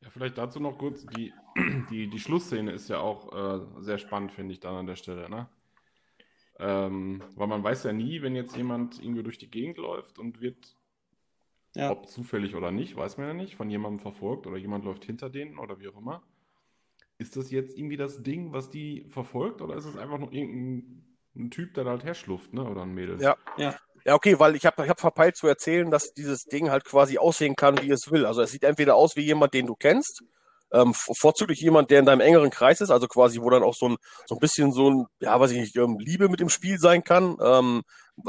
Ja, 0.01 0.09
vielleicht 0.11 0.37
dazu 0.37 0.59
noch 0.59 0.77
kurz, 0.77 1.05
die, 1.05 1.33
die, 1.91 2.09
die 2.09 2.19
Schlussszene 2.19 2.71
ist 2.71 2.89
ja 2.89 2.99
auch 2.99 3.33
äh, 3.33 3.65
sehr 3.81 3.97
spannend, 3.97 4.31
finde 4.31 4.53
ich, 4.53 4.59
dann 4.59 4.75
an 4.75 4.87
der 4.87 4.95
Stelle, 4.95 5.29
ne? 5.29 5.49
Ähm, 6.59 7.21
weil 7.35 7.47
man 7.47 7.63
weiß 7.63 7.83
ja 7.83 7.93
nie, 7.93 8.21
wenn 8.23 8.35
jetzt 8.35 8.57
jemand 8.57 8.99
irgendwie 8.99 9.21
durch 9.21 9.37
die 9.37 9.49
Gegend 9.49 9.77
läuft 9.77 10.17
und 10.17 10.41
wird, 10.41 10.75
ja. 11.75 11.91
ob 11.91 12.07
zufällig 12.07 12.55
oder 12.55 12.71
nicht, 12.71 12.95
weiß 12.95 13.17
man 13.17 13.27
ja 13.27 13.33
nicht, 13.33 13.55
von 13.55 13.69
jemandem 13.69 13.99
verfolgt 13.99 14.47
oder 14.47 14.57
jemand 14.57 14.85
läuft 14.85 15.05
hinter 15.05 15.29
denen 15.29 15.57
oder 15.57 15.79
wie 15.79 15.87
auch 15.87 15.97
immer. 15.97 16.23
Ist 17.17 17.35
das 17.35 17.49
jetzt 17.49 17.77
irgendwie 17.77 17.97
das 17.97 18.21
Ding, 18.21 18.53
was 18.53 18.69
die 18.69 19.05
verfolgt, 19.09 19.61
oder 19.61 19.75
ist 19.75 19.85
es 19.85 19.97
einfach 19.97 20.19
nur 20.19 20.31
irgendein 20.31 21.49
Typ, 21.49 21.73
der 21.73 21.83
da 21.83 21.91
halt 21.91 22.03
herschlufft, 22.03 22.53
ne? 22.53 22.63
Oder 22.63 22.83
ein 22.83 22.93
Mädel? 22.93 23.19
Ja, 23.21 23.35
ja. 23.57 23.75
Ja, 24.05 24.13
okay, 24.13 24.39
weil 24.39 24.55
ich 24.55 24.65
habe 24.65 24.83
ich 24.83 24.89
hab 24.89 25.01
verpeilt 25.01 25.35
zu 25.35 25.47
erzählen, 25.47 25.91
dass 25.91 26.13
dieses 26.13 26.43
Ding 26.43 26.69
halt 26.69 26.85
quasi 26.85 27.17
aussehen 27.17 27.57
kann, 27.57 27.81
wie 27.81 27.91
es 27.91 28.09
will. 28.09 28.25
Also 28.25 28.41
es 28.41 28.51
sieht 28.51 28.63
entweder 28.63 28.95
aus 28.95 29.17
wie 29.17 29.25
jemand, 29.25 29.53
den 29.53 29.65
du 29.65 29.75
kennst, 29.75 30.23
Ähm, 30.73 30.93
vorzüglich 30.93 31.61
jemand, 31.61 31.91
der 31.91 31.99
in 31.99 32.05
deinem 32.05 32.19
engeren 32.19 32.49
Kreis 32.49 32.81
ist, 32.81 32.89
also 32.89 33.07
quasi, 33.07 33.41
wo 33.41 33.49
dann 33.49 33.63
auch 33.63 33.73
so 33.75 33.89
ein, 33.89 33.97
so 34.25 34.35
ein 34.35 34.39
bisschen 34.39 34.71
so 34.73 34.89
ein, 34.89 35.05
ja, 35.21 35.39
weiß 35.39 35.51
ich 35.51 35.59
nicht, 35.59 35.75
ähm, 35.77 35.97
Liebe 35.99 36.27
mit 36.27 36.39
dem 36.41 36.49
Spiel 36.49 36.77
sein 36.77 37.03
kann. 37.03 37.37
Ähm, 37.41 37.83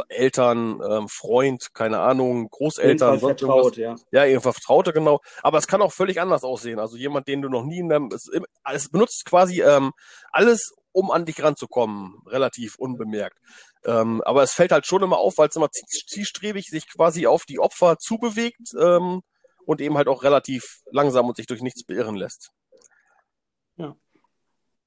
Eltern, 0.09 0.81
ähm, 0.87 1.09
Freund, 1.09 1.69
keine 1.73 2.01
Ahnung, 2.01 2.49
Großeltern, 2.51 3.19
sonst 3.19 3.41
vertraut, 3.41 3.79
irgendwas. 3.79 4.03
ja. 4.13 4.21
Ja, 4.21 4.27
irgendwann 4.27 4.53
Vertraute, 4.53 4.93
genau. 4.93 5.21
Aber 5.43 5.59
es 5.59 5.67
kann 5.67 5.81
auch 5.81 5.93
völlig 5.93 6.21
anders 6.21 6.45
aussehen. 6.45 6.79
Also 6.79 6.97
jemand, 6.97 7.27
den 7.27 7.41
du 7.43 7.49
noch 7.49 7.65
nie 7.65 7.79
in 7.79 7.89
deinem, 7.89 8.11
es, 8.13 8.31
es 8.71 8.91
benutzt 8.91 9.25
quasi 9.25 9.63
ähm, 9.63 9.93
alles, 10.31 10.75
um 10.93 11.11
an 11.11 11.25
dich 11.25 11.43
ranzukommen, 11.43 12.17
relativ 12.27 12.75
unbemerkt. 12.77 13.39
Ähm, 13.85 14.21
aber 14.25 14.43
es 14.43 14.53
fällt 14.53 14.73
halt 14.73 14.87
schon 14.87 15.03
immer 15.03 15.19
auf, 15.19 15.39
weil 15.39 15.49
es 15.49 15.57
immer 15.57 15.69
zie- 15.71 16.07
zielstrebig 16.07 16.67
sich 16.67 16.87
quasi 16.93 17.27
auf 17.27 17.45
die 17.45 17.59
Opfer 17.59 17.97
zubewegt 17.99 18.75
ähm, 18.79 19.23
und 19.69 19.83
eben 19.83 19.99
halt 19.99 20.09
auch 20.09 20.23
relativ 20.23 20.81
langsam 20.91 21.29
und 21.29 21.37
sich 21.37 21.47
durch 21.47 21.61
nichts 21.61 21.85
beirren 21.85 22.17
lässt. 22.17 22.53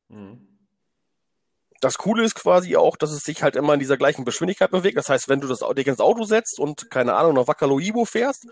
Mhm. 0.09 0.47
Das 1.81 1.99
Coole 1.99 2.23
ist 2.23 2.33
quasi 2.33 2.75
auch, 2.75 2.97
dass 2.97 3.11
es 3.11 3.23
sich 3.23 3.43
halt 3.43 3.55
immer 3.55 3.75
in 3.75 3.79
dieser 3.79 3.95
gleichen 3.95 4.25
Geschwindigkeit 4.25 4.71
bewegt. 4.71 4.97
Das 4.97 5.07
heißt, 5.07 5.29
wenn 5.29 5.39
du 5.39 5.47
das, 5.47 5.59
dich 5.75 5.85
ins 5.85 5.99
Auto 5.99 6.23
setzt 6.23 6.59
und, 6.59 6.89
keine 6.89 7.13
Ahnung, 7.13 7.35
nach 7.35 7.47
Wakaloibo 7.47 8.05
fährst, 8.05 8.47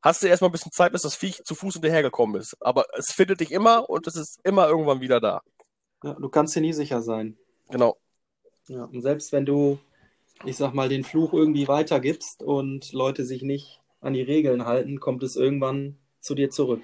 hast 0.00 0.22
du 0.22 0.28
erstmal 0.28 0.50
ein 0.50 0.52
bisschen 0.52 0.70
Zeit, 0.70 0.92
bis 0.92 1.02
das 1.02 1.16
Viech 1.16 1.42
zu 1.42 1.56
Fuß 1.56 1.74
hinterhergekommen 1.74 2.40
ist. 2.40 2.56
Aber 2.60 2.86
es 2.96 3.12
findet 3.12 3.40
dich 3.40 3.50
immer 3.50 3.90
und 3.90 4.06
es 4.06 4.14
ist 4.14 4.38
immer 4.44 4.68
irgendwann 4.68 5.00
wieder 5.00 5.20
da. 5.20 5.42
ja. 6.04 6.14
Du 6.14 6.28
kannst 6.28 6.54
dir 6.54 6.60
nie 6.60 6.72
sicher 6.72 7.02
sein. 7.02 7.36
Genau. 7.68 7.96
Ja. 8.68 8.84
Und 8.84 9.02
selbst 9.02 9.32
wenn 9.32 9.44
du, 9.44 9.80
ich 10.44 10.56
sag 10.56 10.72
mal, 10.72 10.88
den 10.88 11.02
Fluch 11.02 11.32
irgendwie 11.32 11.66
weitergibst 11.66 12.44
und 12.44 12.92
Leute 12.92 13.24
sich 13.24 13.42
nicht 13.42 13.80
an 14.00 14.12
die 14.12 14.22
Regeln 14.22 14.66
halten, 14.66 15.00
kommt 15.00 15.22
es 15.22 15.36
irgendwann 15.36 15.98
zu 16.20 16.34
dir 16.34 16.50
zurück. 16.50 16.82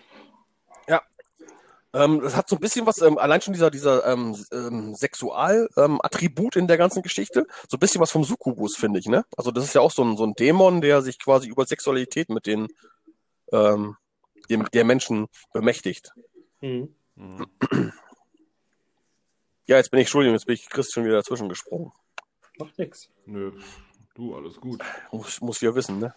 Ähm, 1.94 2.20
das 2.20 2.34
hat 2.34 2.48
so 2.48 2.56
ein 2.56 2.60
bisschen 2.60 2.86
was, 2.86 3.00
ähm, 3.02 3.18
allein 3.18 3.40
schon 3.40 3.52
dieser, 3.52 3.70
dieser 3.70 4.04
ähm, 4.04 4.36
ähm, 4.50 4.96
Sexual-Attribut 4.96 6.56
in 6.56 6.66
der 6.66 6.76
ganzen 6.76 7.04
Geschichte, 7.04 7.46
so 7.68 7.76
ein 7.76 7.80
bisschen 7.80 8.00
was 8.00 8.10
vom 8.10 8.24
Succubus, 8.24 8.76
finde 8.76 8.98
ich, 8.98 9.06
ne? 9.06 9.24
Also 9.36 9.52
das 9.52 9.64
ist 9.64 9.74
ja 9.74 9.80
auch 9.80 9.92
so 9.92 10.02
ein, 10.02 10.16
so 10.16 10.24
ein 10.24 10.34
Dämon, 10.34 10.80
der 10.80 11.02
sich 11.02 11.20
quasi 11.20 11.48
über 11.48 11.66
Sexualität 11.66 12.30
mit 12.30 12.46
den 12.46 12.66
ähm, 13.52 13.96
dem, 14.50 14.68
der 14.72 14.84
Menschen 14.84 15.28
bemächtigt. 15.52 16.12
Mhm. 16.60 16.94
Mhm. 17.14 17.46
Ja, 19.66 19.78
jetzt 19.78 19.90
bin 19.90 19.98
ich, 19.98 20.08
Entschuldigung, 20.08 20.34
jetzt 20.34 20.44
bin 20.44 20.56
ich 20.56 20.68
Chris 20.68 20.92
schon 20.92 21.06
wieder 21.06 21.14
dazwischen 21.14 21.48
gesprungen. 21.48 21.90
Macht 22.58 22.78
nix. 22.78 23.08
Nö, 23.24 23.50
du, 24.14 24.36
alles 24.36 24.60
gut. 24.60 24.82
Muss, 25.10 25.40
muss 25.40 25.62
ja 25.62 25.74
wissen, 25.74 26.00
ne? 26.00 26.14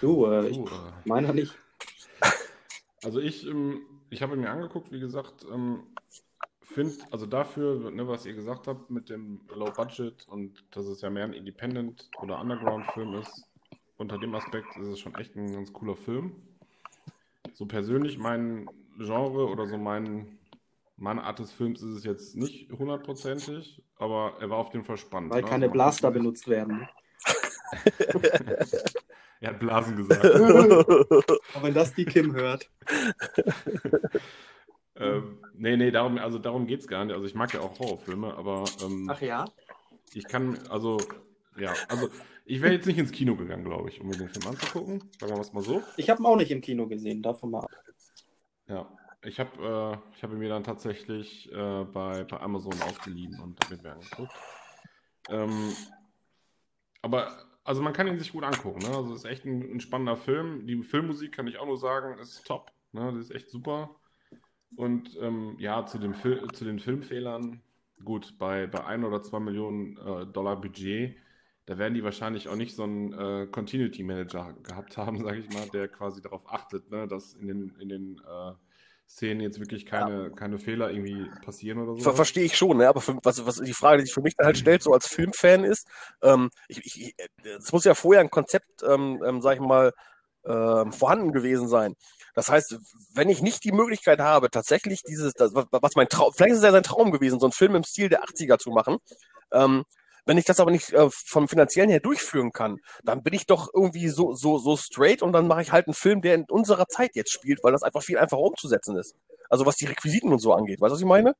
Du, 0.00 0.26
äh, 0.26 0.48
ich, 0.48 0.56
Du, 0.56 0.66
äh, 0.66 0.92
meiner 1.04 1.32
nicht. 1.32 1.56
Also 3.04 3.20
ich, 3.20 3.46
ähm, 3.46 3.82
ich 4.10 4.22
habe 4.22 4.36
mir 4.36 4.50
angeguckt, 4.50 4.92
wie 4.92 5.00
gesagt, 5.00 5.44
ähm, 5.52 5.84
finde, 6.60 6.94
also 7.10 7.26
dafür, 7.26 7.90
ne, 7.90 8.06
was 8.08 8.26
ihr 8.26 8.34
gesagt 8.34 8.66
habt 8.66 8.90
mit 8.90 9.10
dem 9.10 9.40
Low 9.54 9.70
Budget 9.70 10.26
und 10.28 10.64
dass 10.70 10.86
es 10.86 11.00
ja 11.00 11.10
mehr 11.10 11.24
ein 11.24 11.32
Independent 11.32 12.08
oder 12.20 12.40
Underground-Film 12.40 13.14
ist, 13.14 13.44
unter 13.96 14.18
dem 14.18 14.34
Aspekt 14.34 14.76
ist 14.76 14.86
es 14.86 14.98
schon 14.98 15.14
echt 15.14 15.36
ein 15.36 15.52
ganz 15.52 15.72
cooler 15.72 15.96
Film. 15.96 16.32
So 17.52 17.66
persönlich 17.66 18.18
mein 18.18 18.68
Genre 18.98 19.48
oder 19.48 19.66
so 19.66 19.76
mein, 19.78 20.38
meine 20.96 21.22
Art 21.24 21.38
des 21.38 21.52
Films 21.52 21.82
ist 21.82 21.96
es 21.98 22.04
jetzt 22.04 22.36
nicht 22.36 22.72
hundertprozentig, 22.72 23.82
aber 23.96 24.34
er 24.40 24.50
war 24.50 24.58
auf 24.58 24.72
jeden 24.72 24.84
Fall 24.84 24.96
spannend. 24.96 25.32
Weil 25.32 25.42
ne? 25.42 25.48
keine 25.48 25.66
Also 25.66 25.72
Blaster 25.72 26.10
benutzt 26.10 26.48
werden. 26.48 26.88
Er 29.42 29.50
hat 29.50 29.58
Blasen 29.58 29.96
gesagt. 29.96 30.24
Aber 30.24 31.62
wenn 31.62 31.74
das 31.74 31.92
die 31.94 32.04
Kim 32.04 32.32
hört. 32.32 32.70
ähm, 34.96 35.44
nee, 35.54 35.76
nee, 35.76 35.90
darum, 35.90 36.16
also 36.18 36.38
darum 36.38 36.68
geht 36.68 36.80
es 36.80 36.86
gar 36.86 37.04
nicht. 37.04 37.12
Also 37.12 37.26
ich 37.26 37.34
mag 37.34 37.52
ja 37.52 37.60
auch 37.60 37.76
Horrorfilme, 37.80 38.36
aber 38.36 38.64
ähm, 38.82 39.08
Ach 39.10 39.20
ja? 39.20 39.44
ich 40.14 40.28
kann, 40.28 40.56
also, 40.68 40.98
ja, 41.58 41.74
also 41.88 42.08
ich 42.44 42.62
wäre 42.62 42.72
jetzt 42.72 42.86
nicht 42.86 42.98
ins 42.98 43.10
Kino 43.10 43.34
gegangen, 43.34 43.64
glaube 43.64 43.88
ich, 43.88 44.00
um 44.00 44.06
mir 44.06 44.16
den 44.16 44.28
Film 44.28 44.46
anzugucken. 44.46 45.10
Sagen 45.18 45.34
wir 45.34 45.40
es 45.40 45.52
mal 45.52 45.64
so. 45.64 45.82
Ich 45.96 46.08
habe 46.08 46.22
ihn 46.22 46.26
auch 46.26 46.36
nicht 46.36 46.52
im 46.52 46.60
Kino 46.60 46.86
gesehen, 46.86 47.20
davon 47.20 47.50
mal 47.50 47.64
ab. 47.64 47.70
Ja, 48.68 48.96
ich 49.24 49.40
habe 49.40 50.00
äh, 50.00 50.16
ich 50.16 50.22
habe 50.22 50.36
mir 50.36 50.50
dann 50.50 50.62
tatsächlich 50.62 51.50
äh, 51.50 51.84
bei, 51.84 52.22
bei 52.22 52.38
Amazon 52.38 52.80
ausgeliehen 52.80 53.40
und 53.40 53.58
habe 53.64 53.82
mir 53.82 53.92
angeguckt. 53.92 54.32
Ähm, 55.30 55.72
aber, 57.02 57.51
also 57.64 57.82
man 57.82 57.92
kann 57.92 58.06
ihn 58.06 58.18
sich 58.18 58.32
gut 58.32 58.44
angucken, 58.44 58.80
ne? 58.80 58.96
Also 58.96 59.12
es 59.14 59.20
ist 59.20 59.30
echt 59.30 59.44
ein, 59.44 59.76
ein 59.76 59.80
spannender 59.80 60.16
Film. 60.16 60.66
Die 60.66 60.82
Filmmusik 60.82 61.32
kann 61.32 61.46
ich 61.46 61.58
auch 61.58 61.66
nur 61.66 61.78
sagen, 61.78 62.18
ist 62.18 62.44
top, 62.46 62.72
ne? 62.92 63.12
Das 63.12 63.26
ist 63.26 63.30
echt 63.30 63.50
super. 63.50 63.96
Und 64.76 65.16
ähm, 65.20 65.56
ja, 65.58 65.84
zu, 65.86 65.98
dem 65.98 66.14
Fil 66.14 66.46
zu 66.52 66.64
den 66.64 66.78
Filmfehlern, 66.78 67.60
gut, 68.04 68.38
bei, 68.38 68.66
bei 68.66 68.84
ein 68.84 69.04
oder 69.04 69.22
zwei 69.22 69.38
Millionen 69.38 69.96
äh, 69.98 70.26
Dollar 70.26 70.60
Budget, 70.60 71.16
da 71.66 71.78
werden 71.78 71.94
die 71.94 72.02
wahrscheinlich 72.02 72.48
auch 72.48 72.56
nicht 72.56 72.74
so 72.74 72.82
einen 72.84 73.12
äh, 73.12 73.46
Continuity 73.46 74.02
Manager 74.02 74.54
gehabt 74.62 74.96
haben, 74.96 75.18
sage 75.22 75.38
ich 75.40 75.50
mal, 75.50 75.68
der 75.68 75.88
quasi 75.88 76.22
darauf 76.22 76.50
achtet, 76.50 76.90
ne, 76.90 77.06
dass 77.06 77.34
in 77.34 77.48
den, 77.48 77.76
in 77.80 77.88
den 77.88 78.18
äh, 78.18 78.52
Szenen 79.08 79.40
jetzt 79.40 79.60
wirklich 79.60 79.84
keine, 79.84 80.30
keine 80.30 80.58
Fehler 80.58 80.90
irgendwie 80.90 81.30
passieren 81.44 81.78
oder 81.78 81.94
so. 81.94 82.02
Ver 82.02 82.14
Verstehe 82.14 82.44
ich 82.44 82.56
schon, 82.56 82.78
ne? 82.78 82.88
aber 82.88 83.00
für, 83.00 83.18
was, 83.22 83.44
was 83.44 83.56
die 83.56 83.74
Frage, 83.74 83.98
die 83.98 84.06
sich 84.06 84.14
für 84.14 84.22
mich 84.22 84.36
dann 84.36 84.46
halt 84.46 84.58
stellt, 84.58 84.82
so 84.82 84.92
als 84.92 85.06
Filmfan 85.06 85.64
ist, 85.64 85.86
ähm, 86.22 86.50
ich, 86.68 86.78
ich, 86.84 87.14
es 87.44 87.72
muss 87.72 87.84
ja 87.84 87.94
vorher 87.94 88.20
ein 88.20 88.30
Konzept, 88.30 88.82
ähm, 88.82 89.22
ähm, 89.26 89.42
sag 89.42 89.54
ich 89.54 89.60
mal, 89.60 89.92
ähm, 90.46 90.92
vorhanden 90.92 91.32
gewesen 91.32 91.68
sein. 91.68 91.94
Das 92.34 92.48
heißt, 92.48 92.78
wenn 93.14 93.28
ich 93.28 93.42
nicht 93.42 93.64
die 93.64 93.72
Möglichkeit 93.72 94.20
habe, 94.20 94.50
tatsächlich 94.50 95.02
dieses, 95.02 95.34
das, 95.34 95.54
was 95.54 95.66
was 95.70 95.94
mein 95.94 96.08
Traum, 96.08 96.32
vielleicht 96.34 96.52
ist 96.52 96.58
es 96.58 96.64
ja 96.64 96.72
sein 96.72 96.82
Traum 96.82 97.12
gewesen, 97.12 97.38
so 97.38 97.46
einen 97.46 97.52
Film 97.52 97.74
im 97.74 97.84
Stil 97.84 98.08
der 98.08 98.24
80er 98.24 98.58
zu 98.58 98.70
machen, 98.70 98.96
ähm, 99.52 99.84
wenn 100.24 100.38
ich 100.38 100.44
das 100.44 100.60
aber 100.60 100.70
nicht 100.70 100.92
äh, 100.92 101.08
vom 101.10 101.48
finanziellen 101.48 101.90
her 101.90 102.00
durchführen 102.00 102.52
kann, 102.52 102.78
dann 103.02 103.22
bin 103.22 103.34
ich 103.34 103.46
doch 103.46 103.68
irgendwie 103.74 104.08
so, 104.08 104.34
so, 104.34 104.58
so 104.58 104.76
straight 104.76 105.22
und 105.22 105.32
dann 105.32 105.46
mache 105.48 105.62
ich 105.62 105.72
halt 105.72 105.86
einen 105.86 105.94
Film, 105.94 106.22
der 106.22 106.34
in 106.36 106.44
unserer 106.48 106.86
Zeit 106.88 107.14
jetzt 107.16 107.32
spielt, 107.32 107.62
weil 107.64 107.72
das 107.72 107.82
einfach 107.82 108.02
viel 108.02 108.18
einfacher 108.18 108.40
umzusetzen 108.42 108.96
ist. 108.96 109.16
Also 109.48 109.66
was 109.66 109.76
die 109.76 109.86
Requisiten 109.86 110.32
und 110.32 110.38
so 110.38 110.52
angeht. 110.54 110.80
Weißt 110.80 110.90
du, 110.90 110.94
was 110.94 111.00
ich 111.00 111.06
meine? 111.06 111.34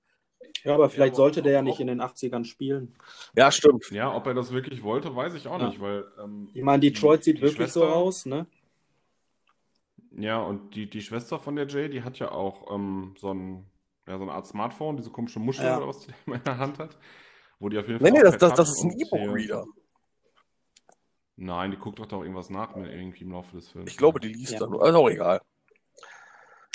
Ja, 0.64 0.74
aber 0.74 0.90
vielleicht 0.90 1.14
sollte 1.16 1.42
der 1.42 1.52
ja 1.52 1.62
nicht 1.62 1.80
in 1.80 1.86
den 1.86 2.00
80ern 2.02 2.44
spielen. 2.44 2.94
Ja, 3.36 3.50
stimmt. 3.50 3.90
Ja, 3.90 4.14
ob 4.14 4.26
er 4.26 4.34
das 4.34 4.52
wirklich 4.52 4.82
wollte, 4.82 5.14
weiß 5.16 5.34
ich 5.34 5.48
auch 5.48 5.58
Ja. 5.60 5.68
nicht, 5.68 5.80
weil 5.80 6.04
ähm, 6.22 6.50
Ich 6.52 6.62
meine, 6.62 6.80
Detroit 6.80 7.24
sieht 7.24 7.38
die 7.38 7.42
wirklich 7.42 7.70
so 7.72 7.80
Schwester- 7.80 7.96
aus, 7.96 8.26
ne? 8.26 8.46
Ja, 10.10 10.40
und 10.42 10.74
die, 10.74 10.90
die 10.90 11.00
Schwester 11.00 11.38
von 11.38 11.56
der 11.56 11.66
Jay, 11.68 11.88
die 11.88 12.02
hat 12.02 12.18
ja 12.18 12.30
auch 12.32 12.70
ähm, 12.74 13.14
so, 13.18 13.32
ein, 13.32 13.66
ja, 14.06 14.18
so 14.18 14.24
eine 14.24 14.32
Art 14.32 14.46
Smartphone, 14.46 14.96
diese 14.96 15.10
komische 15.10 15.38
Muschel 15.38 15.64
Ja. 15.64 15.78
oder 15.78 15.88
was 15.88 16.00
die 16.00 16.12
in 16.30 16.42
der 16.44 16.58
Hand 16.58 16.78
hat, 16.78 16.98
wo 17.62 17.68
die 17.68 17.78
auf 17.78 17.86
jeden 17.86 18.00
Nee, 18.00 18.10
Fall 18.10 18.18
nee, 18.18 18.18
auch 18.18 18.24
das, 18.24 18.38
das, 18.38 18.54
das 18.54 18.70
ist 18.70 18.82
ein 18.82 18.90
E-Book-Reader. 18.98 19.66
Nein, 21.36 21.70
die 21.70 21.76
guckt 21.76 21.98
doch 21.98 22.06
da 22.06 22.16
irgendwas 22.16 22.50
nach 22.50 22.74
mit 22.76 22.90
irgendwie 22.90 23.24
im 23.24 23.32
Laufe 23.32 23.56
des 23.56 23.68
Films. 23.68 23.90
Ich 23.90 23.96
glaube, 23.96 24.20
die 24.20 24.28
liest 24.28 24.52
Ja. 24.52 24.60
da 24.60 24.66
nur. 24.66 24.82
Also 24.84 24.98
auch 24.98 25.08
egal. 25.10 25.40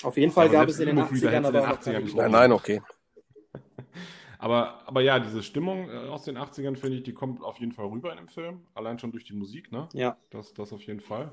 Auf 0.03 0.15
jeden 0.17 0.31
Fall 0.31 0.45
aber 0.45 0.53
gab 0.53 0.67
selbst 0.67 0.75
es 0.75 0.79
in 0.79 0.85
den 0.87 0.97
E-Book-Reader 0.99 1.31
80ern 1.31 1.31
hättest 1.33 1.53
du 1.53 1.57
in 1.57 1.59
aber 1.59 1.59
den 1.59 1.71
auch 1.71 1.75
noch 1.75 1.81
80ern 1.81 1.93
keine 1.93 2.05
nicht 2.05 2.15
Nein, 2.15 2.31
nein, 2.31 2.51
okay. 2.53 2.81
Aber, 4.39 4.87
aber 4.87 5.01
ja, 5.01 5.19
diese 5.19 5.41
Stimmung 5.41 5.89
äh, 5.89 5.93
aus 6.09 6.23
den 6.23 6.37
80ern, 6.37 6.75
finde 6.75 6.97
ich, 6.97 7.03
die 7.03 7.13
kommt 7.13 7.41
auf 7.41 7.59
jeden 7.59 7.71
Fall 7.71 7.87
rüber 7.87 8.11
in 8.11 8.17
dem 8.17 8.27
Film. 8.27 8.61
Allein 8.75 8.99
schon 8.99 9.11
durch 9.11 9.23
die 9.23 9.33
Musik, 9.33 9.71
ne? 9.71 9.87
Ja, 9.93 10.17
Das, 10.29 10.53
das 10.53 10.73
auf 10.73 10.83
jeden 10.83 10.99
Fall. 10.99 11.31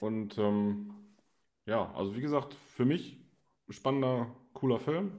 Und 0.00 0.38
ähm, 0.38 0.94
ja, 1.66 1.92
also 1.94 2.14
wie 2.16 2.20
gesagt, 2.20 2.54
für 2.54 2.84
mich 2.84 3.18
spannender, 3.68 4.26
cooler 4.52 4.78
Film. 4.78 5.12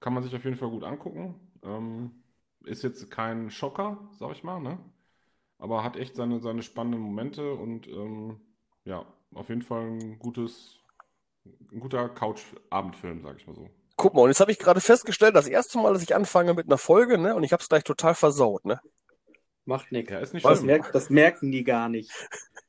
Kann 0.00 0.14
man 0.14 0.22
sich 0.22 0.34
auf 0.36 0.44
jeden 0.44 0.56
Fall 0.56 0.70
gut 0.70 0.84
angucken. 0.84 1.34
Ähm, 1.62 2.17
ist 2.68 2.82
jetzt 2.82 3.10
kein 3.10 3.50
Schocker, 3.50 3.98
sag 4.18 4.32
ich 4.32 4.44
mal, 4.44 4.60
ne? 4.60 4.78
Aber 5.58 5.82
hat 5.82 5.96
echt 5.96 6.14
seine, 6.14 6.40
seine 6.40 6.62
spannenden 6.62 7.00
Momente 7.00 7.52
und 7.54 7.88
ähm, 7.88 8.40
ja, 8.84 9.04
auf 9.34 9.48
jeden 9.48 9.62
Fall 9.62 9.86
ein 9.90 10.18
gutes, 10.18 10.78
ein 11.72 11.80
guter 11.80 12.08
Couch-Abendfilm, 12.08 13.22
sag 13.22 13.36
ich 13.38 13.46
mal 13.46 13.56
so. 13.56 13.68
Guck 13.96 14.14
mal, 14.14 14.22
und 14.22 14.28
jetzt 14.28 14.40
habe 14.40 14.52
ich 14.52 14.58
gerade 14.58 14.80
festgestellt, 14.80 15.34
das 15.34 15.48
erste 15.48 15.78
Mal, 15.78 15.92
dass 15.92 16.02
ich 16.02 16.14
anfange 16.14 16.54
mit 16.54 16.66
einer 16.66 16.78
Folge, 16.78 17.18
ne, 17.18 17.34
und 17.34 17.42
ich 17.42 17.52
habe 17.52 17.62
es 17.62 17.68
gleich 17.68 17.82
total 17.82 18.14
versaut, 18.14 18.64
ne? 18.64 18.80
Macht 19.68 19.92
nichts. 19.92 20.10
Ja, 20.10 20.18
ist 20.18 20.34
nicht 20.34 20.44
Das, 20.44 20.58
schlimm. 20.58 20.66
merkt, 20.66 20.94
das 20.94 21.10
merken 21.10 21.52
die 21.52 21.62
gar 21.64 21.88
nicht. 21.88 22.10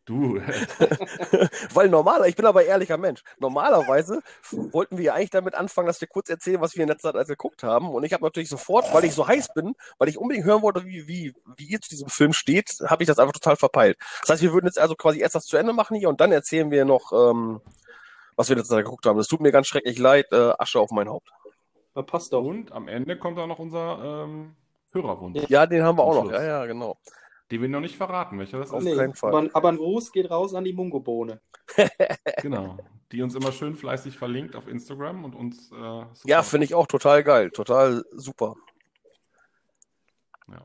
Du, 0.05 0.39
Weil 1.73 1.89
normaler, 1.89 2.27
ich 2.27 2.35
bin 2.35 2.45
aber 2.45 2.63
ehrlicher 2.65 2.97
Mensch. 2.97 3.23
Normalerweise 3.39 4.21
wollten 4.51 4.97
wir 4.97 5.05
ja 5.05 5.13
eigentlich 5.13 5.29
damit 5.29 5.55
anfangen, 5.55 5.87
dass 5.87 6.01
wir 6.01 6.07
kurz 6.07 6.29
erzählen, 6.29 6.61
was 6.61 6.75
wir 6.75 6.83
in 6.83 6.89
letzter 6.89 7.09
Zeit 7.09 7.15
alles 7.15 7.27
geguckt 7.27 7.63
haben. 7.63 7.89
Und 7.89 8.03
ich 8.03 8.13
habe 8.13 8.23
natürlich 8.23 8.49
sofort, 8.49 8.93
weil 8.93 9.05
ich 9.05 9.13
so 9.13 9.27
heiß 9.27 9.53
bin, 9.53 9.73
weil 9.97 10.09
ich 10.09 10.17
unbedingt 10.17 10.45
hören 10.45 10.61
wollte, 10.61 10.85
wie, 10.85 11.07
wie, 11.07 11.33
wie 11.57 11.65
ihr 11.65 11.79
zu 11.81 11.89
diesem 11.89 12.09
Film 12.09 12.33
steht, 12.33 12.77
habe 12.87 13.03
ich 13.03 13.07
das 13.07 13.19
einfach 13.19 13.33
total 13.33 13.55
verpeilt. 13.55 13.97
Das 14.21 14.29
heißt, 14.31 14.41
wir 14.41 14.53
würden 14.53 14.65
jetzt 14.67 14.79
also 14.79 14.95
quasi 14.95 15.19
erst 15.19 15.35
das 15.35 15.45
zu 15.45 15.57
Ende 15.57 15.73
machen 15.73 15.95
hier 15.97 16.09
und 16.09 16.19
dann 16.21 16.31
erzählen 16.31 16.71
wir 16.71 16.85
noch, 16.85 17.11
ähm, 17.13 17.61
was 18.35 18.49
wir 18.49 18.53
in 18.55 18.59
letzter 18.59 18.75
Zeit 18.75 18.85
geguckt 18.85 19.05
haben. 19.05 19.17
Das 19.17 19.27
tut 19.27 19.41
mir 19.41 19.51
ganz 19.51 19.67
schrecklich 19.67 19.99
leid, 19.99 20.27
äh, 20.31 20.53
Asche 20.57 20.79
auf 20.79 20.91
mein 20.91 21.07
Haupt. 21.09 21.29
Aber 21.93 22.05
passt 22.05 22.33
doch. 22.33 22.43
und 22.43 22.71
am 22.71 22.87
Ende 22.87 23.17
kommt 23.17 23.37
auch 23.37 23.47
noch 23.47 23.59
unser 23.59 24.23
ähm, 24.25 24.55
Hörerwunsch. 24.91 25.49
Ja, 25.49 25.65
den 25.65 25.83
haben 25.83 25.97
wir 25.97 26.03
auch 26.03 26.23
noch. 26.23 26.31
Ja, 26.31 26.43
ja, 26.43 26.65
genau. 26.65 26.97
Den 27.51 27.61
wir 27.61 27.69
noch 27.69 27.79
nicht 27.81 27.97
verraten, 27.97 28.37
welcher 28.37 28.59
das 28.59 28.71
Auf 28.71 28.83
ist. 28.83 28.95
keinen 28.97 29.15
Fall. 29.15 29.33
Aber, 29.35 29.49
aber 29.53 29.69
ein 29.69 29.77
Gruß 29.77 30.11
geht 30.11 30.29
raus 30.29 30.53
an 30.53 30.63
die 30.63 30.73
Mungobohne. 30.73 31.41
Genau. 32.41 32.77
Die 33.11 33.23
uns 33.23 33.33
immer 33.33 33.51
schön 33.51 33.75
fleißig 33.75 34.17
verlinkt 34.19 34.55
auf 34.55 34.67
Instagram 34.67 35.25
und 35.25 35.35
uns. 35.35 35.71
Äh, 35.71 36.05
Ja, 36.25 36.43
finde 36.43 36.65
ich 36.65 36.75
auch 36.75 36.85
total 36.85 37.23
geil. 37.23 37.49
Total 37.49 38.03
super. 38.11 38.55
Ja. 40.47 40.61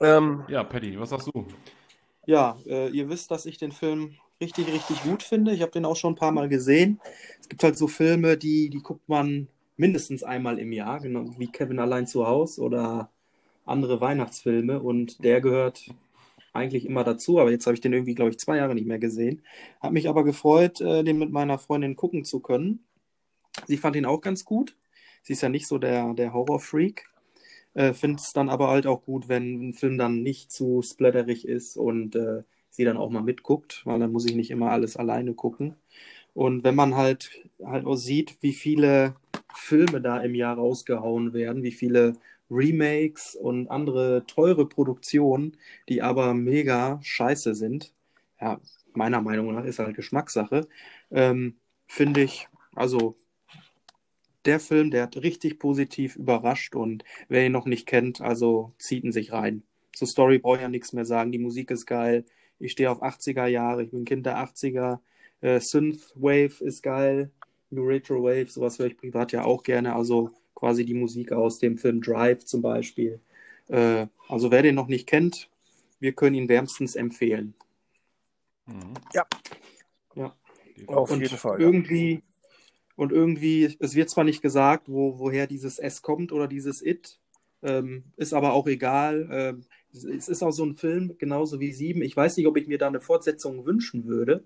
Ähm, 0.00 0.44
ja, 0.48 0.64
Paddy, 0.64 0.98
was 0.98 1.10
sagst 1.10 1.28
du? 1.28 1.46
Ja, 2.26 2.56
äh, 2.66 2.88
ihr 2.88 3.08
wisst, 3.08 3.30
dass 3.30 3.46
ich 3.46 3.58
den 3.58 3.70
Film 3.70 4.16
richtig, 4.40 4.66
richtig 4.72 5.02
gut 5.04 5.22
finde. 5.22 5.52
Ich 5.52 5.62
habe 5.62 5.70
den 5.70 5.84
auch 5.84 5.94
schon 5.96 6.14
ein 6.14 6.16
paar 6.16 6.32
Mal 6.32 6.48
gesehen. 6.48 7.00
Es 7.40 7.48
gibt 7.48 7.62
halt 7.62 7.76
so 7.78 7.86
Filme, 7.86 8.36
die, 8.36 8.70
die 8.70 8.80
guckt 8.82 9.08
man 9.08 9.46
mindestens 9.76 10.22
einmal 10.22 10.58
im 10.58 10.72
Jahr, 10.72 11.00
genau 11.00 11.26
wie 11.38 11.48
Kevin 11.48 11.78
allein 11.78 12.06
zu 12.06 12.26
Hause 12.26 12.62
oder 12.62 13.10
andere 13.64 14.00
Weihnachtsfilme. 14.00 14.80
Und 14.80 15.22
der 15.24 15.40
gehört 15.40 15.86
eigentlich 16.52 16.86
immer 16.86 17.04
dazu. 17.04 17.40
Aber 17.40 17.50
jetzt 17.50 17.66
habe 17.66 17.74
ich 17.74 17.80
den 17.80 17.92
irgendwie, 17.92 18.14
glaube 18.14 18.30
ich, 18.30 18.38
zwei 18.38 18.56
Jahre 18.56 18.74
nicht 18.74 18.86
mehr 18.86 18.98
gesehen. 18.98 19.42
Hat 19.80 19.92
mich 19.92 20.08
aber 20.08 20.24
gefreut, 20.24 20.80
äh, 20.80 21.02
den 21.04 21.18
mit 21.18 21.30
meiner 21.30 21.58
Freundin 21.58 21.96
gucken 21.96 22.24
zu 22.24 22.40
können. 22.40 22.84
Sie 23.66 23.76
fand 23.76 23.96
ihn 23.96 24.06
auch 24.06 24.20
ganz 24.20 24.44
gut. 24.44 24.76
Sie 25.22 25.32
ist 25.32 25.42
ja 25.42 25.48
nicht 25.48 25.66
so 25.66 25.78
der, 25.78 26.14
der 26.14 26.32
Horror-Freak. 26.32 27.08
Äh, 27.74 27.92
Finde 27.92 28.20
es 28.20 28.32
dann 28.32 28.48
aber 28.48 28.68
halt 28.68 28.86
auch 28.86 29.02
gut, 29.04 29.28
wenn 29.28 29.70
ein 29.70 29.72
Film 29.74 29.98
dann 29.98 30.22
nicht 30.22 30.52
zu 30.52 30.82
splatterig 30.82 31.46
ist 31.46 31.76
und 31.76 32.14
äh, 32.14 32.42
sie 32.70 32.84
dann 32.84 32.96
auch 32.96 33.10
mal 33.10 33.22
mitguckt, 33.22 33.82
weil 33.84 33.98
dann 33.98 34.12
muss 34.12 34.26
ich 34.26 34.34
nicht 34.34 34.50
immer 34.50 34.70
alles 34.70 34.96
alleine 34.96 35.34
gucken. 35.34 35.76
Und 36.34 36.64
wenn 36.64 36.74
man 36.74 36.96
halt 36.96 37.30
halt 37.64 37.86
auch 37.86 37.96
sieht, 37.96 38.36
wie 38.40 38.52
viele 38.52 39.14
Filme 39.54 40.00
da 40.00 40.20
im 40.20 40.34
Jahr 40.34 40.56
rausgehauen 40.56 41.32
werden, 41.32 41.62
wie 41.62 41.72
viele 41.72 42.14
Remakes 42.50 43.34
und 43.34 43.68
andere 43.68 44.24
teure 44.26 44.68
Produktionen, 44.68 45.56
die 45.88 46.02
aber 46.02 46.34
mega 46.34 47.00
scheiße 47.02 47.54
sind, 47.54 47.92
ja, 48.40 48.60
meiner 48.92 49.20
Meinung 49.20 49.54
nach 49.54 49.64
ist 49.64 49.78
halt 49.78 49.96
Geschmackssache, 49.96 50.68
ähm, 51.10 51.56
finde 51.86 52.22
ich, 52.22 52.48
also 52.74 53.16
der 54.44 54.60
Film, 54.60 54.90
der 54.90 55.04
hat 55.04 55.16
richtig 55.16 55.58
positiv 55.58 56.16
überrascht 56.16 56.74
und 56.74 57.04
wer 57.28 57.46
ihn 57.46 57.52
noch 57.52 57.66
nicht 57.66 57.86
kennt, 57.86 58.20
also 58.20 58.72
zieht 58.78 59.04
ihn 59.04 59.12
sich 59.12 59.32
rein. 59.32 59.62
Zur 59.94 60.08
Story 60.08 60.38
brauche 60.38 60.56
ich 60.56 60.62
ja 60.62 60.68
nichts 60.68 60.92
mehr 60.92 61.04
sagen. 61.04 61.32
Die 61.32 61.38
Musik 61.38 61.70
ist 61.70 61.86
geil. 61.86 62.24
Ich 62.58 62.72
stehe 62.72 62.90
auf 62.90 63.02
80er 63.02 63.46
Jahre. 63.46 63.84
Ich 63.84 63.90
bin 63.90 64.04
Kind 64.04 64.26
der 64.26 64.38
80er. 64.38 64.98
Äh, 65.40 65.60
Synthwave 65.60 66.62
ist 66.64 66.82
geil. 66.82 67.30
New 67.74 67.86
Retro 67.86 68.22
Wave, 68.22 68.50
sowas 68.50 68.78
höre 68.78 68.86
ich 68.86 68.96
privat 68.96 69.32
ja 69.32 69.44
auch 69.44 69.62
gerne. 69.62 69.94
Also 69.94 70.30
quasi 70.54 70.84
die 70.84 70.94
Musik 70.94 71.32
aus 71.32 71.58
dem 71.58 71.76
Film 71.76 72.00
Drive 72.00 72.44
zum 72.44 72.62
Beispiel. 72.62 73.20
Äh, 73.68 74.06
also 74.28 74.50
wer 74.50 74.62
den 74.62 74.74
noch 74.74 74.88
nicht 74.88 75.06
kennt, 75.06 75.50
wir 76.00 76.12
können 76.12 76.36
ihn 76.36 76.48
wärmstens 76.48 76.96
empfehlen. 76.96 77.54
Mhm. 78.66 78.94
Ja. 79.12 79.26
Ja. 80.14 80.34
Auf 80.86 81.10
und 81.10 81.20
jeden 81.20 81.36
Fall, 81.36 81.60
ja. 81.60 81.66
Irgendwie, 81.66 82.22
und 82.96 83.12
irgendwie, 83.12 83.76
es 83.78 83.94
wird 83.94 84.10
zwar 84.10 84.24
nicht 84.24 84.42
gesagt, 84.42 84.88
wo, 84.88 85.18
woher 85.18 85.46
dieses 85.46 85.78
S 85.78 86.02
kommt 86.02 86.32
oder 86.32 86.48
dieses 86.48 86.84
It, 86.84 87.18
ähm, 87.62 88.04
ist 88.16 88.34
aber 88.34 88.52
auch 88.52 88.66
egal. 88.66 89.28
Ähm, 89.30 89.64
es 89.92 90.04
es 90.04 90.28
ist 90.28 90.42
auch 90.42 90.50
so 90.50 90.64
ein 90.64 90.76
Film, 90.76 91.16
genauso 91.18 91.60
wie 91.60 91.72
Sieben. 91.72 92.02
Ich 92.02 92.16
weiß 92.16 92.36
nicht, 92.36 92.46
ob 92.46 92.56
ich 92.56 92.66
mir 92.66 92.78
da 92.78 92.88
eine 92.88 93.00
Fortsetzung 93.00 93.64
wünschen 93.64 94.06
würde, 94.06 94.44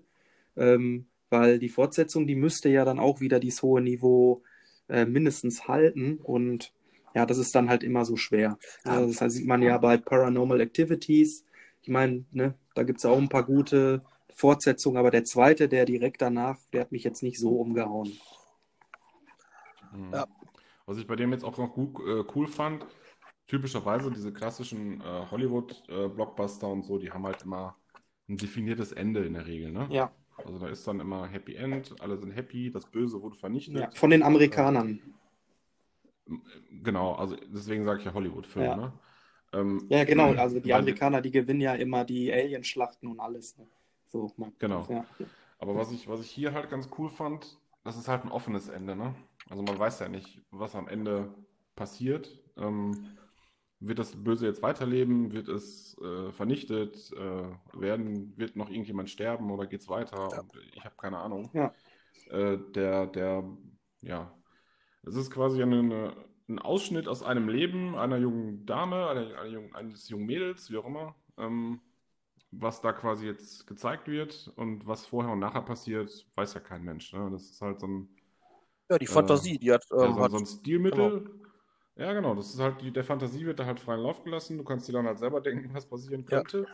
ähm, 0.55 1.07
weil 1.29 1.59
die 1.59 1.69
Fortsetzung, 1.69 2.27
die 2.27 2.35
müsste 2.35 2.69
ja 2.69 2.85
dann 2.85 2.99
auch 2.99 3.19
wieder 3.19 3.39
dieses 3.39 3.61
hohe 3.61 3.81
Niveau 3.81 4.41
äh, 4.87 5.05
mindestens 5.05 5.67
halten 5.67 6.17
und 6.17 6.73
ja, 7.15 7.25
das 7.25 7.37
ist 7.37 7.55
dann 7.55 7.69
halt 7.69 7.83
immer 7.83 8.05
so 8.05 8.15
schwer. 8.15 8.57
Äh, 8.83 9.11
das 9.11 9.33
sieht 9.33 9.47
man 9.47 9.61
ja 9.61 9.77
bei 9.77 9.97
Paranormal 9.97 10.61
Activities. 10.61 11.45
Ich 11.81 11.89
meine, 11.89 12.25
ne, 12.31 12.53
da 12.75 12.83
gibt 12.83 12.99
es 12.99 13.05
auch 13.05 13.17
ein 13.17 13.29
paar 13.29 13.43
gute 13.43 14.03
Fortsetzungen, 14.33 14.97
aber 14.97 15.11
der 15.11 15.23
zweite, 15.25 15.67
der 15.67 15.85
direkt 15.85 16.21
danach, 16.21 16.57
der 16.71 16.81
hat 16.81 16.91
mich 16.91 17.03
jetzt 17.03 17.23
nicht 17.23 17.39
so 17.39 17.49
umgehauen. 17.49 18.11
Mhm. 19.91 20.13
Ja. 20.13 20.27
Was 20.85 20.97
ich 20.97 21.07
bei 21.07 21.15
dem 21.15 21.31
jetzt 21.31 21.43
auch 21.43 21.57
noch 21.57 21.73
gut, 21.73 21.99
äh, 21.99 22.23
cool 22.35 22.47
fand, 22.47 22.85
typischerweise 23.47 24.11
diese 24.11 24.31
klassischen 24.31 25.01
äh, 25.01 25.25
Hollywood-Blockbuster 25.29 26.67
und 26.67 26.83
so, 26.83 26.97
die 26.97 27.11
haben 27.11 27.25
halt 27.25 27.43
immer 27.43 27.75
ein 28.27 28.37
definiertes 28.37 28.91
Ende 28.91 29.23
in 29.25 29.33
der 29.33 29.45
Regel, 29.45 29.71
ne? 29.71 29.87
Ja, 29.91 30.11
Also 30.45 30.59
da 30.59 30.67
ist 30.67 30.87
dann 30.87 30.99
immer 30.99 31.27
Happy 31.27 31.55
End, 31.55 31.95
alle 32.01 32.17
sind 32.17 32.31
happy, 32.31 32.71
das 32.71 32.85
Böse 32.85 33.21
wurde 33.21 33.35
vernichtet. 33.35 33.75
ja. 33.75 33.89
von 33.93 34.09
den 34.09 34.23
Amerikanern. 34.23 35.01
Genau, 36.83 37.13
also 37.13 37.35
deswegen 37.51 37.83
sage 37.83 37.99
ich 37.99 38.05
ja 38.05 38.13
Hollywood-Film, 38.13 38.65
Ja. 38.65 38.75
ne? 38.75 38.93
Ähm, 39.51 39.85
Ja, 39.89 40.03
genau. 40.03 40.31
Also 40.33 40.59
die 40.59 40.73
Amerikaner, 40.73 41.21
die 41.21 41.31
gewinnen 41.31 41.61
ja 41.61 41.73
immer 41.73 42.05
die 42.05 42.31
Alienschlachten 42.31 43.09
und 43.09 43.19
alles. 43.19 43.57
Ne? 43.57 43.65
So, 44.05 44.31
man, 44.37 44.53
Genau. 44.59 44.85
Ja. 44.89 45.05
Aber 45.57 45.75
was 45.75 45.91
ich, 45.91 46.07
was 46.07 46.21
ich 46.21 46.29
hier 46.29 46.53
halt 46.53 46.69
ganz 46.69 46.89
cool 46.97 47.09
fand, 47.09 47.57
das 47.83 47.97
ist 47.97 48.07
halt 48.07 48.23
ein 48.23 48.31
offenes 48.31 48.69
Ende, 48.69 48.95
ne? 48.95 49.15
Also 49.49 49.63
man 49.63 49.77
weiß 49.79 49.99
ja 50.01 50.07
nicht, 50.07 50.41
was 50.51 50.75
am 50.75 50.87
Ende 50.87 51.33
passiert. 51.75 52.39
Ähm, 52.57 53.17
wird 53.79 53.99
das 53.99 54.15
Böse 54.15 54.45
jetzt 54.45 54.61
weiterleben? 54.61 55.31
Wird 55.31 55.47
es 55.47 55.97
äh, 55.99 56.31
vernichtet? 56.31 57.11
Äh, 57.13 57.79
werden, 57.79 58.37
wird 58.37 58.55
noch 58.55 58.69
irgendjemand 58.69 59.09
sterben 59.09 59.51
oder 59.51 59.67
geht's 59.67 59.87
weiter? 59.87 60.29
Ja. 60.31 60.41
Und 60.41 60.51
ich 60.73 60.83
habe 60.83 60.95
keine 60.97 61.17
Ahnung. 61.17 61.49
Ja. 61.53 61.73
Äh, 62.29 62.57
der, 62.73 63.07
der, 63.07 63.43
ja, 64.01 64.37
es 65.03 65.15
ist 65.15 65.31
quasi 65.31 65.61
eine, 65.61 65.79
eine, 65.79 66.13
ein 66.49 66.59
Ausschnitt 66.59 67.07
aus 67.07 67.23
einem 67.23 67.47
Leben 67.47 67.95
einer 67.95 68.17
jungen 68.17 68.65
Dame, 68.65 69.07
einer, 69.07 69.39
einer 69.39 69.45
jungen, 69.45 69.75
eines 69.75 70.09
jungen 70.09 70.25
Mädels, 70.25 70.69
wie 70.71 70.77
auch 70.77 70.85
immer. 70.85 71.15
Ähm, 71.37 71.79
was 72.51 72.81
da 72.81 72.91
quasi 72.93 73.27
jetzt 73.27 73.67
gezeigt 73.67 74.07
wird 74.07 74.51
und 74.55 74.87
was 74.87 75.05
vorher 75.05 75.31
und 75.31 75.39
nachher 75.39 75.61
passiert, 75.61 76.25
weiß 76.35 76.55
ja 76.55 76.59
kein 76.59 76.83
Mensch. 76.83 77.13
Ne? 77.13 77.29
Das 77.31 77.43
ist 77.43 77.61
halt 77.61 77.79
so 77.79 77.87
ein, 77.87 78.09
ja, 78.89 78.97
die 78.97 79.05
Fantasie, 79.05 79.59
die 79.59 79.71
hat, 79.71 79.85
ja, 79.91 80.05
ähm, 80.05 80.13
so, 80.15 80.19
hat 80.19 80.31
so 80.31 80.37
ein 80.37 80.45
Stilmittel. 80.47 81.29
Ja, 81.99 82.13
genau. 82.13 82.33
Das 82.33 82.53
ist 82.53 82.59
halt, 82.59 82.81
die, 82.81 82.91
der 82.91 83.03
Fantasie 83.03 83.45
wird 83.45 83.59
da 83.59 83.65
halt 83.65 83.79
freien 83.79 83.99
Lauf 84.01 84.23
gelassen. 84.23 84.57
Du 84.57 84.63
kannst 84.63 84.87
dir 84.87 84.93
dann 84.93 85.05
halt 85.05 85.19
selber 85.19 85.41
denken, 85.41 85.73
was 85.73 85.85
passieren 85.85 86.25
Ja. 86.31 86.39
könnte. 86.39 86.65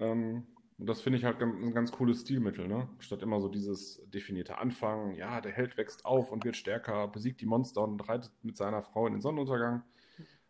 Ähm, 0.00 0.46
und 0.76 0.86
das 0.88 1.00
finde 1.00 1.18
ich 1.18 1.24
halt 1.24 1.40
ein 1.40 1.72
ganz 1.72 1.92
cooles 1.92 2.22
Stilmittel, 2.22 2.66
ne? 2.66 2.88
Statt 2.98 3.22
immer 3.22 3.40
so 3.40 3.48
dieses 3.48 4.02
definierte 4.10 4.58
Anfangen, 4.58 5.14
ja, 5.14 5.40
der 5.40 5.52
Held 5.52 5.76
wächst 5.76 6.04
auf 6.04 6.32
und 6.32 6.44
wird 6.44 6.56
stärker, 6.56 7.06
besiegt 7.06 7.40
die 7.40 7.46
Monster 7.46 7.82
und 7.82 8.00
reitet 8.08 8.32
mit 8.42 8.56
seiner 8.56 8.82
Frau 8.82 9.06
in 9.06 9.12
den 9.12 9.22
Sonnenuntergang. 9.22 9.84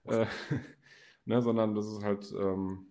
Äh, 0.05 0.25
ne, 1.27 1.43
sondern 1.43 1.75
das 1.75 1.87
ist 1.87 2.03
halt, 2.03 2.33
ähm, 2.39 2.87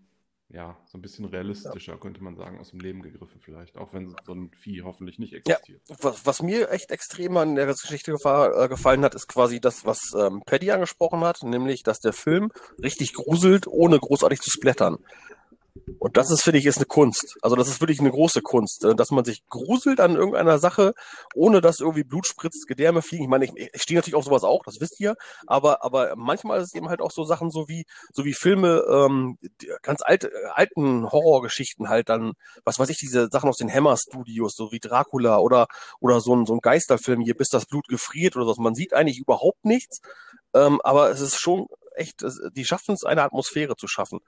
ja, 0.49 0.77
so 0.86 0.97
ein 0.97 1.01
bisschen 1.01 1.25
realistischer, 1.25 1.97
könnte 1.97 2.23
man 2.23 2.36
sagen, 2.36 2.60
aus 2.60 2.69
dem 2.69 2.79
Leben 2.79 3.01
gegriffen 3.01 3.39
vielleicht. 3.41 3.75
Auch 3.77 3.93
wenn 3.93 4.15
so 4.25 4.34
ein 4.34 4.51
Vieh 4.60 4.84
hoffentlich 4.84 5.17
nicht 5.17 5.34
existiert. 5.34 5.82
was, 6.01 6.25
was 6.25 6.41
mir 6.43 6.69
echt 6.69 6.91
extrem 6.91 7.38
an 7.38 7.56
der 7.56 7.65
Geschichte 7.65 8.13
gefa- 8.13 8.65
äh, 8.65 8.67
gefallen 8.67 9.03
hat, 9.03 9.15
ist 9.15 9.27
quasi 9.27 9.60
das, 9.60 9.86
was 9.86 9.99
ähm, 10.15 10.43
Paddy 10.45 10.71
angesprochen 10.71 11.21
hat, 11.21 11.41
nämlich, 11.43 11.82
dass 11.84 11.99
der 11.99 12.13
Film 12.13 12.51
richtig 12.82 13.13
gruselt, 13.13 13.65
ohne 13.67 13.97
großartig 13.99 14.39
zu 14.41 14.51
splattern. 14.51 14.97
Und 15.97 16.17
das 16.17 16.29
ist, 16.29 16.43
finde 16.43 16.59
ich, 16.59 16.67
ist 16.67 16.77
eine 16.77 16.86
Kunst. 16.86 17.36
Also 17.41 17.55
das 17.55 17.67
ist 17.67 17.81
wirklich 17.81 17.99
eine 17.99 18.12
große 18.12 18.41
Kunst, 18.41 18.86
äh, 18.86 18.95
dass 18.95 19.09
man 19.09 19.25
sich 19.25 19.43
gruselt 19.49 19.99
an 19.99 20.15
irgendeiner 20.15 20.59
Sache, 20.59 20.93
ohne 21.33 21.62
dass 21.62 21.79
irgendwie 21.79 22.03
Blut 22.03 22.27
spritzt, 22.27 22.67
Gedärme 22.67 23.01
fliegen. 23.01 23.23
Ich 23.23 23.29
meine, 23.29 23.45
ich, 23.45 23.51
ich 23.55 23.81
stehe 23.81 23.97
natürlich 23.97 24.15
auf 24.15 24.25
sowas 24.25 24.43
auch, 24.43 24.62
das 24.65 24.79
wisst 24.79 24.99
ihr, 24.99 25.15
aber, 25.47 25.83
aber 25.83 26.15
manchmal 26.15 26.59
ist 26.59 26.67
es 26.67 26.75
eben 26.75 26.89
halt 26.89 27.01
auch 27.01 27.12
so 27.12 27.23
Sachen, 27.23 27.49
so 27.49 27.67
wie, 27.67 27.86
so 28.13 28.23
wie 28.23 28.33
Filme, 28.33 28.83
ähm, 28.88 29.38
ganz 29.81 30.01
alte, 30.03 30.27
äh, 30.27 30.47
alten 30.53 31.12
Horrorgeschichten 31.12 31.89
halt 31.89 32.09
dann, 32.09 32.33
was 32.63 32.77
weiß 32.77 32.89
ich, 32.89 32.97
diese 32.97 33.29
Sachen 33.31 33.49
aus 33.49 33.57
den 33.57 33.73
Hammer 33.73 33.97
Studios, 33.97 34.53
so 34.55 34.71
wie 34.71 34.79
Dracula 34.79 35.39
oder, 35.39 35.65
oder 35.99 36.21
so 36.21 36.36
ein, 36.36 36.45
so 36.45 36.53
ein 36.53 36.62
Geisterfilm 36.62 37.21
hier, 37.21 37.36
bis 37.36 37.49
das 37.49 37.65
Blut 37.65 37.88
gefriert 37.88 38.36
oder 38.36 38.45
so. 38.45 38.62
Man 38.62 38.75
sieht 38.75 38.93
eigentlich 38.93 39.19
überhaupt 39.19 39.65
nichts, 39.65 40.01
ähm, 40.53 40.79
aber 40.83 41.09
es 41.09 41.19
ist 41.19 41.39
schon 41.39 41.65
echt, 41.95 42.23
die 42.55 42.65
schaffen 42.65 42.93
es, 42.93 43.03
eine 43.03 43.23
Atmosphäre 43.23 43.75
zu 43.75 43.88
schaffen. 43.88 44.19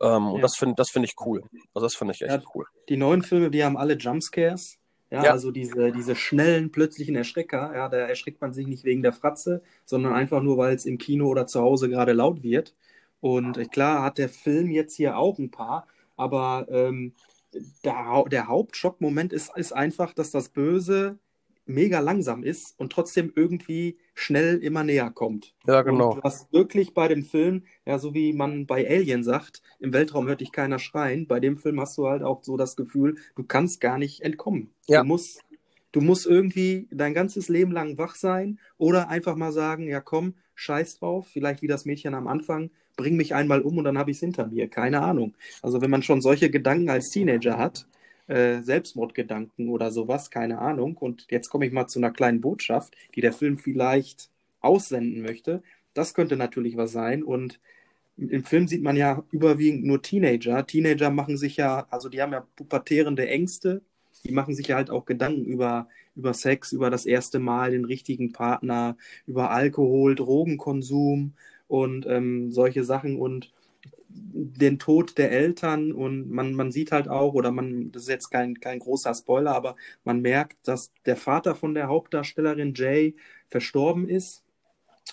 Ähm, 0.00 0.28
Und 0.28 0.36
Ja. 0.36 0.42
das 0.42 0.56
finde 0.56 0.74
das 0.76 0.90
finde 0.90 1.06
ich 1.06 1.14
cool. 1.26 1.42
Also 1.74 1.86
das 1.86 1.94
finde 1.94 2.14
ich 2.14 2.22
echt 2.22 2.32
Ja. 2.34 2.42
cool. 2.54 2.64
Die 2.88 2.96
neuen 2.96 3.22
Filme, 3.22 3.50
die 3.50 3.64
haben 3.64 3.76
alle 3.76 3.94
Jumpscares. 3.94 4.78
Ja, 5.10 5.24
Ja. 5.24 5.30
also 5.32 5.50
diese, 5.50 5.90
diese 5.92 6.14
schnellen, 6.14 6.70
plötzlichen 6.70 7.16
Erschrecker, 7.16 7.72
ja, 7.74 7.88
da 7.88 7.96
erschreckt 7.96 8.40
man 8.40 8.52
sich 8.52 8.66
nicht 8.66 8.84
wegen 8.84 9.02
der 9.02 9.12
Fratze, 9.12 9.60
sondern 9.84 10.12
einfach 10.12 10.40
nur, 10.40 10.56
weil 10.56 10.74
es 10.74 10.86
im 10.86 10.98
Kino 10.98 11.26
oder 11.28 11.46
zu 11.46 11.60
Hause 11.60 11.88
gerade 11.88 12.12
laut 12.12 12.42
wird. 12.42 12.74
Und 13.20 13.58
äh, 13.58 13.64
klar 13.66 14.02
hat 14.02 14.18
der 14.18 14.28
Film 14.28 14.70
jetzt 14.70 14.94
hier 14.94 15.18
auch 15.18 15.38
ein 15.38 15.50
paar, 15.50 15.86
aber 16.16 16.66
ähm, 16.70 17.12
der, 17.84 18.24
der 18.30 18.46
Hauptschockmoment 18.46 19.32
ist, 19.32 19.50
ist 19.56 19.72
einfach, 19.72 20.14
dass 20.14 20.30
das 20.30 20.48
Böse 20.48 21.18
mega 21.70 22.00
langsam 22.00 22.42
ist 22.42 22.74
und 22.78 22.92
trotzdem 22.92 23.32
irgendwie 23.34 23.98
schnell 24.14 24.58
immer 24.58 24.84
näher 24.84 25.10
kommt. 25.10 25.54
Ja, 25.66 25.82
genau. 25.82 26.10
Und 26.10 26.16
du 26.18 26.22
hast 26.22 26.52
wirklich 26.52 26.94
bei 26.94 27.08
dem 27.08 27.24
Film, 27.24 27.64
ja, 27.86 27.98
so 27.98 28.14
wie 28.14 28.32
man 28.32 28.66
bei 28.66 28.88
Alien 28.88 29.24
sagt, 29.24 29.62
im 29.78 29.92
Weltraum 29.92 30.26
hört 30.26 30.40
dich 30.40 30.52
keiner 30.52 30.78
schreien. 30.78 31.26
Bei 31.26 31.40
dem 31.40 31.58
Film 31.58 31.80
hast 31.80 31.96
du 31.98 32.06
halt 32.06 32.22
auch 32.22 32.42
so 32.42 32.56
das 32.56 32.76
Gefühl, 32.76 33.16
du 33.36 33.44
kannst 33.44 33.80
gar 33.80 33.98
nicht 33.98 34.20
entkommen. 34.20 34.70
Ja. 34.86 35.02
Du 35.02 35.08
musst 35.08 35.42
Du 35.92 36.00
musst 36.00 36.24
irgendwie 36.24 36.86
dein 36.92 37.14
ganzes 37.14 37.48
Leben 37.48 37.72
lang 37.72 37.98
wach 37.98 38.14
sein 38.14 38.60
oder 38.78 39.08
einfach 39.08 39.34
mal 39.34 39.50
sagen, 39.50 39.88
ja 39.88 40.00
komm, 40.00 40.34
scheiß 40.54 40.98
drauf, 40.98 41.26
vielleicht 41.32 41.62
wie 41.62 41.66
das 41.66 41.84
Mädchen 41.84 42.14
am 42.14 42.28
Anfang, 42.28 42.70
bring 42.96 43.16
mich 43.16 43.34
einmal 43.34 43.60
um 43.62 43.78
und 43.78 43.84
dann 43.84 43.98
habe 43.98 44.10
ich 44.10 44.18
es 44.18 44.20
hinter 44.20 44.46
mir. 44.46 44.68
Keine 44.68 45.00
Ahnung. 45.00 45.34
Also 45.62 45.80
wenn 45.80 45.90
man 45.90 46.02
schon 46.02 46.20
solche 46.20 46.50
Gedanken 46.50 46.90
als 46.90 47.10
Teenager 47.10 47.58
hat, 47.58 47.88
äh, 48.30 48.62
Selbstmordgedanken 48.62 49.68
oder 49.68 49.90
sowas, 49.90 50.30
keine 50.30 50.58
Ahnung. 50.60 50.96
Und 50.96 51.26
jetzt 51.30 51.50
komme 51.50 51.66
ich 51.66 51.72
mal 51.72 51.88
zu 51.88 51.98
einer 51.98 52.12
kleinen 52.12 52.40
Botschaft, 52.40 52.94
die 53.14 53.20
der 53.20 53.32
Film 53.32 53.58
vielleicht 53.58 54.30
aussenden 54.60 55.22
möchte. 55.22 55.62
Das 55.94 56.14
könnte 56.14 56.36
natürlich 56.36 56.76
was 56.76 56.92
sein. 56.92 57.22
Und 57.22 57.60
im 58.16 58.44
Film 58.44 58.68
sieht 58.68 58.82
man 58.82 58.96
ja 58.96 59.24
überwiegend 59.30 59.84
nur 59.84 60.02
Teenager. 60.02 60.66
Teenager 60.66 61.10
machen 61.10 61.36
sich 61.36 61.56
ja, 61.56 61.86
also 61.90 62.08
die 62.08 62.22
haben 62.22 62.32
ja 62.32 62.46
pubertierende 62.56 63.26
Ängste, 63.28 63.82
die 64.24 64.32
machen 64.32 64.54
sich 64.54 64.68
ja 64.68 64.76
halt 64.76 64.90
auch 64.90 65.06
Gedanken 65.06 65.44
über, 65.44 65.88
über 66.14 66.34
Sex, 66.34 66.72
über 66.72 66.90
das 66.90 67.06
erste 67.06 67.38
Mal, 67.38 67.72
den 67.72 67.84
richtigen 67.84 68.32
Partner, 68.32 68.96
über 69.26 69.50
Alkohol, 69.50 70.14
Drogenkonsum 70.14 71.32
und 71.68 72.06
ähm, 72.06 72.52
solche 72.52 72.84
Sachen 72.84 73.16
und 73.16 73.52
den 74.12 74.78
Tod 74.78 75.18
der 75.18 75.30
Eltern 75.32 75.92
und 75.92 76.30
man, 76.30 76.54
man 76.54 76.72
sieht 76.72 76.92
halt 76.92 77.08
auch, 77.08 77.34
oder 77.34 77.50
man, 77.50 77.92
das 77.92 78.04
ist 78.04 78.08
jetzt 78.08 78.30
kein, 78.30 78.60
kein 78.60 78.78
großer 78.78 79.14
Spoiler, 79.14 79.54
aber 79.54 79.76
man 80.04 80.20
merkt, 80.20 80.56
dass 80.66 80.92
der 81.06 81.16
Vater 81.16 81.54
von 81.54 81.74
der 81.74 81.88
Hauptdarstellerin 81.88 82.74
Jay 82.74 83.16
verstorben 83.48 84.08
ist 84.08 84.42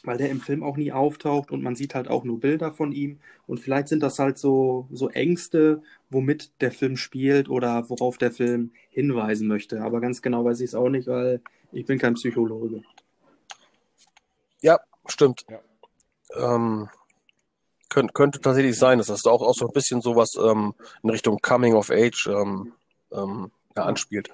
weil 0.04 0.18
der 0.18 0.30
im 0.30 0.42
Film 0.42 0.64
auch 0.64 0.78
nie 0.78 0.92
auftaucht 0.92 1.52
und 1.52 1.64
man 1.64 1.76
sieht 1.76 1.96
halt 1.96 2.08
auch 2.08 2.24
nur 2.24 2.40
Bilder 2.40 2.72
von 2.72 2.92
ihm. 2.92 3.20
Und 3.46 3.60
vielleicht 3.60 3.88
sind 3.88 4.04
das 4.04 4.20
halt 4.20 4.38
so, 4.38 4.88
so 4.92 5.10
Ängste, 5.10 5.82
womit 6.10 6.52
der 6.62 6.72
Film 6.72 6.98
spielt 6.98 7.50
oder 7.50 7.90
worauf 7.90 8.18
der 8.18 8.32
Film 8.32 8.72
hinweisen 8.90 9.48
möchte. 9.48 9.82
Aber 9.82 10.02
ganz 10.02 10.22
genau 10.22 10.46
weiß 10.46 10.60
ich 10.60 10.68
es 10.68 10.76
auch 10.76 10.90
nicht, 10.90 11.08
weil 11.08 11.42
ich 11.72 11.86
bin 11.86 12.00
kein 12.00 12.16
Psychologe. 12.16 12.84
Ja, 14.62 14.80
stimmt. 15.08 15.46
Ja. 15.50 16.56
Ähm, 16.56 16.90
könnte, 17.90 18.14
könnte 18.14 18.42
tatsächlich 18.42 18.78
sein, 18.78 18.98
dass 18.98 19.08
das 19.08 19.26
auch, 19.26 19.42
auch 19.42 19.54
so 19.54 19.68
ein 19.68 19.74
bisschen 19.74 20.02
sowas 20.02 20.36
ähm, 20.36 20.74
in 21.04 21.10
Richtung 21.10 21.40
Coming 21.40 21.76
of 21.76 21.90
Age 21.90 22.28
ähm, 22.28 22.74
ähm 23.12 23.52
ja, 23.76 23.86
anspielt. 23.86 24.30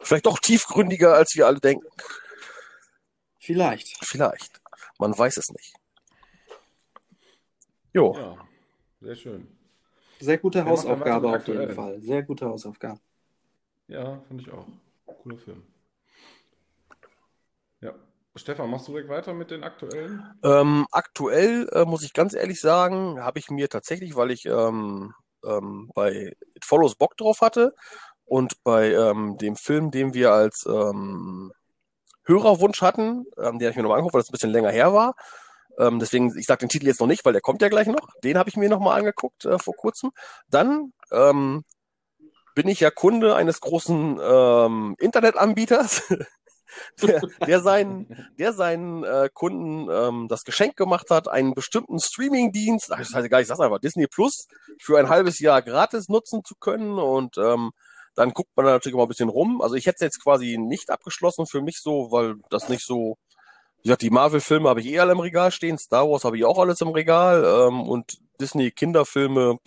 Vielleicht 0.00 0.26
doch 0.26 0.38
tiefgründiger, 0.38 1.14
als 1.14 1.34
wir 1.34 1.46
alle 1.46 1.58
denken. 1.58 1.86
Vielleicht. 3.38 4.04
Vielleicht. 4.04 4.60
Man 4.98 5.16
weiß 5.16 5.36
es 5.38 5.48
nicht. 5.50 5.74
Jo. 7.92 8.14
Ja, 8.14 8.36
sehr 9.00 9.16
schön. 9.16 9.48
Sehr 10.20 10.38
gute 10.38 10.64
Hausaufgabe 10.64 11.28
auf 11.28 11.46
jeden 11.46 11.74
Fall. 11.74 12.00
Sehr 12.02 12.22
gute 12.22 12.46
Hausaufgabe. 12.46 13.00
Ja, 13.86 14.20
finde 14.28 14.42
ich 14.42 14.52
auch. 14.52 14.66
Cooler 15.06 15.38
Film. 15.38 15.62
Stefan, 18.38 18.70
machst 18.70 18.88
du 18.88 18.92
direkt 18.92 19.10
weiter 19.10 19.34
mit 19.34 19.50
den 19.50 19.64
aktuellen? 19.64 20.22
Ähm, 20.42 20.86
aktuell 20.90 21.68
äh, 21.72 21.84
muss 21.84 22.02
ich 22.02 22.12
ganz 22.12 22.34
ehrlich 22.34 22.60
sagen, 22.60 23.22
habe 23.22 23.38
ich 23.38 23.50
mir 23.50 23.68
tatsächlich, 23.68 24.16
weil 24.16 24.30
ich 24.30 24.46
ähm, 24.46 25.12
ähm, 25.44 25.90
bei 25.94 26.34
It 26.54 26.64
Follows 26.64 26.96
Bock 26.96 27.16
drauf 27.16 27.40
hatte 27.40 27.74
und 28.24 28.62
bei 28.64 28.92
ähm, 28.92 29.38
dem 29.38 29.56
Film, 29.56 29.90
den 29.90 30.14
wir 30.14 30.32
als 30.32 30.66
ähm, 30.66 31.52
Hörerwunsch 32.24 32.82
hatten, 32.82 33.24
ähm, 33.38 33.58
den 33.58 33.66
habe 33.66 33.70
ich 33.70 33.76
mir 33.76 33.82
nochmal 33.82 33.98
angeguckt, 33.98 34.14
weil 34.14 34.20
das 34.20 34.30
ein 34.30 34.32
bisschen 34.32 34.50
länger 34.50 34.70
her 34.70 34.92
war. 34.92 35.14
Deswegen, 35.80 36.36
ich 36.36 36.46
sage 36.46 36.58
den 36.58 36.68
Titel 36.70 36.88
jetzt 36.88 36.98
noch 36.98 37.06
nicht, 37.06 37.24
weil 37.24 37.34
der 37.34 37.40
kommt 37.40 37.62
ja 37.62 37.68
gleich 37.68 37.86
noch. 37.86 38.08
Den 38.24 38.36
habe 38.36 38.48
ich 38.50 38.56
mir 38.56 38.68
nochmal 38.68 38.98
angeguckt 38.98 39.44
äh, 39.44 39.60
vor 39.60 39.76
kurzem. 39.76 40.10
Dann 40.48 40.92
bin 41.08 42.66
ich 42.66 42.80
ja 42.80 42.90
Kunde 42.90 43.36
eines 43.36 43.60
großen 43.60 44.18
Internetanbieters, 44.98 46.02
der, 47.02 47.20
der 47.46 47.60
seinen, 47.60 48.28
der 48.38 48.52
seinen 48.52 49.04
äh, 49.04 49.28
Kunden 49.32 49.88
ähm, 49.90 50.28
das 50.28 50.44
Geschenk 50.44 50.76
gemacht 50.76 51.10
hat, 51.10 51.28
einen 51.28 51.54
bestimmten 51.54 51.98
Streaming-Dienst, 51.98 52.90
das 52.90 52.98
heißt 52.98 53.14
nicht, 53.14 53.32
ich 53.32 53.46
sag's 53.46 53.60
einfach, 53.60 53.80
Disney 53.80 54.06
Plus, 54.06 54.46
für 54.80 54.98
ein 54.98 55.08
halbes 55.08 55.38
Jahr 55.38 55.62
gratis 55.62 56.08
nutzen 56.08 56.44
zu 56.44 56.54
können 56.56 56.98
und 56.98 57.36
ähm, 57.38 57.72
dann 58.14 58.32
guckt 58.32 58.50
man 58.56 58.66
da 58.66 58.72
natürlich 58.72 58.94
immer 58.94 59.04
ein 59.04 59.08
bisschen 59.08 59.28
rum. 59.28 59.60
Also 59.62 59.76
ich 59.76 59.86
hätte 59.86 60.04
jetzt 60.04 60.22
quasi 60.22 60.58
nicht 60.58 60.90
abgeschlossen 60.90 61.46
für 61.46 61.62
mich 61.62 61.80
so, 61.80 62.10
weil 62.10 62.34
das 62.50 62.68
nicht 62.68 62.84
so, 62.84 63.16
wie 63.78 63.84
gesagt, 63.84 64.02
die 64.02 64.10
Marvel-Filme 64.10 64.68
habe 64.68 64.80
ich 64.80 64.88
eh 64.88 64.98
alle 64.98 65.12
im 65.12 65.20
Regal 65.20 65.52
stehen, 65.52 65.78
Star 65.78 66.08
Wars 66.10 66.24
habe 66.24 66.36
ich 66.36 66.44
auch 66.44 66.58
alles 66.58 66.80
im 66.80 66.88
Regal 66.88 67.44
ähm, 67.44 67.82
und 67.82 68.18
Disney-Kinderfilme 68.40 69.58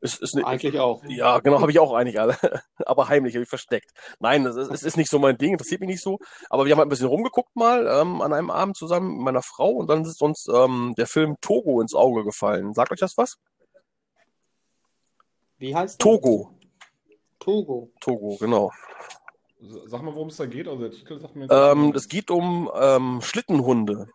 ist, 0.00 0.22
ist 0.22 0.34
ne, 0.34 0.46
eigentlich 0.46 0.78
auch. 0.78 1.02
Ja, 1.06 1.40
genau, 1.40 1.60
habe 1.60 1.70
ich 1.70 1.78
auch 1.78 1.92
eigentlich 1.92 2.20
alle, 2.20 2.36
aber 2.86 3.08
heimlich, 3.08 3.34
habe 3.34 3.42
ich 3.42 3.48
versteckt. 3.48 3.90
Nein, 4.20 4.46
es 4.46 4.56
ist, 4.56 4.82
ist 4.82 4.96
nicht 4.96 5.10
so 5.10 5.18
mein 5.18 5.38
Ding, 5.38 5.52
interessiert 5.52 5.80
mich 5.80 5.90
nicht 5.90 6.02
so. 6.02 6.18
Aber 6.50 6.64
wir 6.64 6.72
haben 6.72 6.78
halt 6.78 6.86
ein 6.86 6.90
bisschen 6.90 7.08
rumgeguckt 7.08 7.54
mal 7.56 7.86
ähm, 7.86 8.20
an 8.22 8.32
einem 8.32 8.50
Abend 8.50 8.76
zusammen 8.76 9.16
mit 9.16 9.24
meiner 9.24 9.42
Frau 9.42 9.70
und 9.70 9.88
dann 9.88 10.02
ist 10.02 10.22
uns 10.22 10.46
ähm, 10.52 10.94
der 10.96 11.06
Film 11.06 11.36
Togo 11.40 11.80
ins 11.80 11.94
Auge 11.94 12.24
gefallen. 12.24 12.74
Sagt 12.74 12.92
euch 12.92 13.00
das 13.00 13.16
was? 13.16 13.36
Wie 15.58 15.74
heißt? 15.74 15.98
Togo. 15.98 16.54
Togo. 17.40 17.90
Togo, 18.00 18.36
genau. 18.38 18.70
Sag 19.86 20.02
mal, 20.02 20.14
worum 20.14 20.28
es 20.28 20.36
da 20.36 20.46
geht. 20.46 20.68
Also 20.68 20.82
der 20.82 20.92
Titel 20.92 21.18
sagt 21.18 21.34
mir 21.34 21.48
ähm, 21.50 21.92
es 21.96 22.08
geht 22.08 22.30
um 22.30 22.70
ähm, 22.80 23.20
Schlittenhunde. 23.22 24.08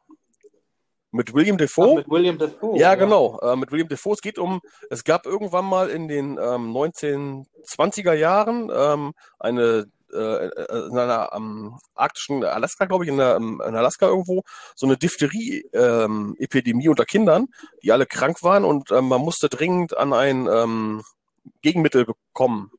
Mit 1.14 1.34
William 1.34 1.58
Defoe. 1.58 1.92
Ach, 1.92 1.96
mit 1.98 2.10
William 2.10 2.38
Defoe. 2.40 2.76
Ja, 2.76 2.90
ja. 2.90 2.96
genau. 2.96 3.40
Äh, 3.42 3.56
mit 3.56 3.72
William 3.72 3.88
Defoe. 3.88 4.14
Es 4.14 4.22
geht 4.22 4.40
um, 4.40 4.62
es 4.90 5.04
gab 5.04 5.28
irgendwann 5.28 5.66
mal 5.66 5.90
in 5.90 6.08
den 6.08 6.40
ähm, 6.40 6.76
1920er 6.76 8.14
Jahren 8.14 8.72
ähm, 8.76 9.14
eine 9.40 9.86
äh, 10.12 10.48
äh, 10.48 10.88
in 10.88 10.98
einer 10.98 11.30
ähm, 11.36 11.78
arktischen 11.94 12.44
Alaska, 12.44 12.86
glaube 12.86 13.04
ich, 13.04 13.12
in, 13.12 13.18
der, 13.18 13.38
in, 13.38 13.62
Alaska 13.62 14.08
irgendwo, 14.08 14.44
so 14.76 14.88
eine 14.88 14.98
Diphtherie-Epidemie 14.98 16.84
ähm, 16.86 16.90
unter 16.90 17.06
Kindern, 17.06 17.48
die 17.82 17.92
alle 17.92 18.06
krank 18.06 18.42
waren 18.44 18.64
und 18.64 18.92
ähm, 18.92 19.08
man 19.08 19.22
musste 19.22 19.50
dringend 19.50 19.98
an 19.98 20.14
ein 20.14 20.48
ähm, 20.52 21.04
Gegenmittel 21.62 22.06
bekommen. 22.06 22.72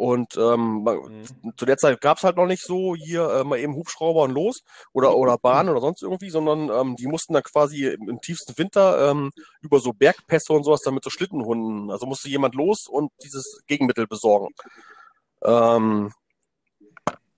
Und 0.00 0.34
ähm, 0.38 0.82
mhm. 0.82 1.52
zu 1.58 1.66
der 1.66 1.76
Zeit 1.76 2.00
gab 2.00 2.16
es 2.16 2.24
halt 2.24 2.38
noch 2.38 2.46
nicht 2.46 2.64
so 2.64 2.96
hier 2.96 3.28
äh, 3.28 3.44
mal 3.44 3.58
eben 3.58 3.74
Hubschrauber 3.74 4.22
und 4.22 4.30
los 4.30 4.62
oder, 4.94 5.14
oder 5.14 5.36
Bahn 5.36 5.68
oder 5.68 5.82
sonst 5.82 6.02
irgendwie, 6.02 6.30
sondern 6.30 6.70
ähm, 6.70 6.96
die 6.96 7.06
mussten 7.06 7.34
dann 7.34 7.42
quasi 7.42 7.84
im, 7.84 8.08
im 8.08 8.18
tiefsten 8.22 8.56
Winter 8.56 9.10
ähm, 9.10 9.30
über 9.60 9.78
so 9.78 9.92
Bergpässe 9.92 10.54
und 10.54 10.64
sowas 10.64 10.80
dann 10.80 10.94
mit 10.94 11.04
so 11.04 11.10
Schlittenhunden. 11.10 11.90
Also 11.90 12.06
musste 12.06 12.30
jemand 12.30 12.54
los 12.54 12.86
und 12.88 13.12
dieses 13.22 13.60
Gegenmittel 13.66 14.06
besorgen. 14.06 14.48
Ähm, 15.44 16.14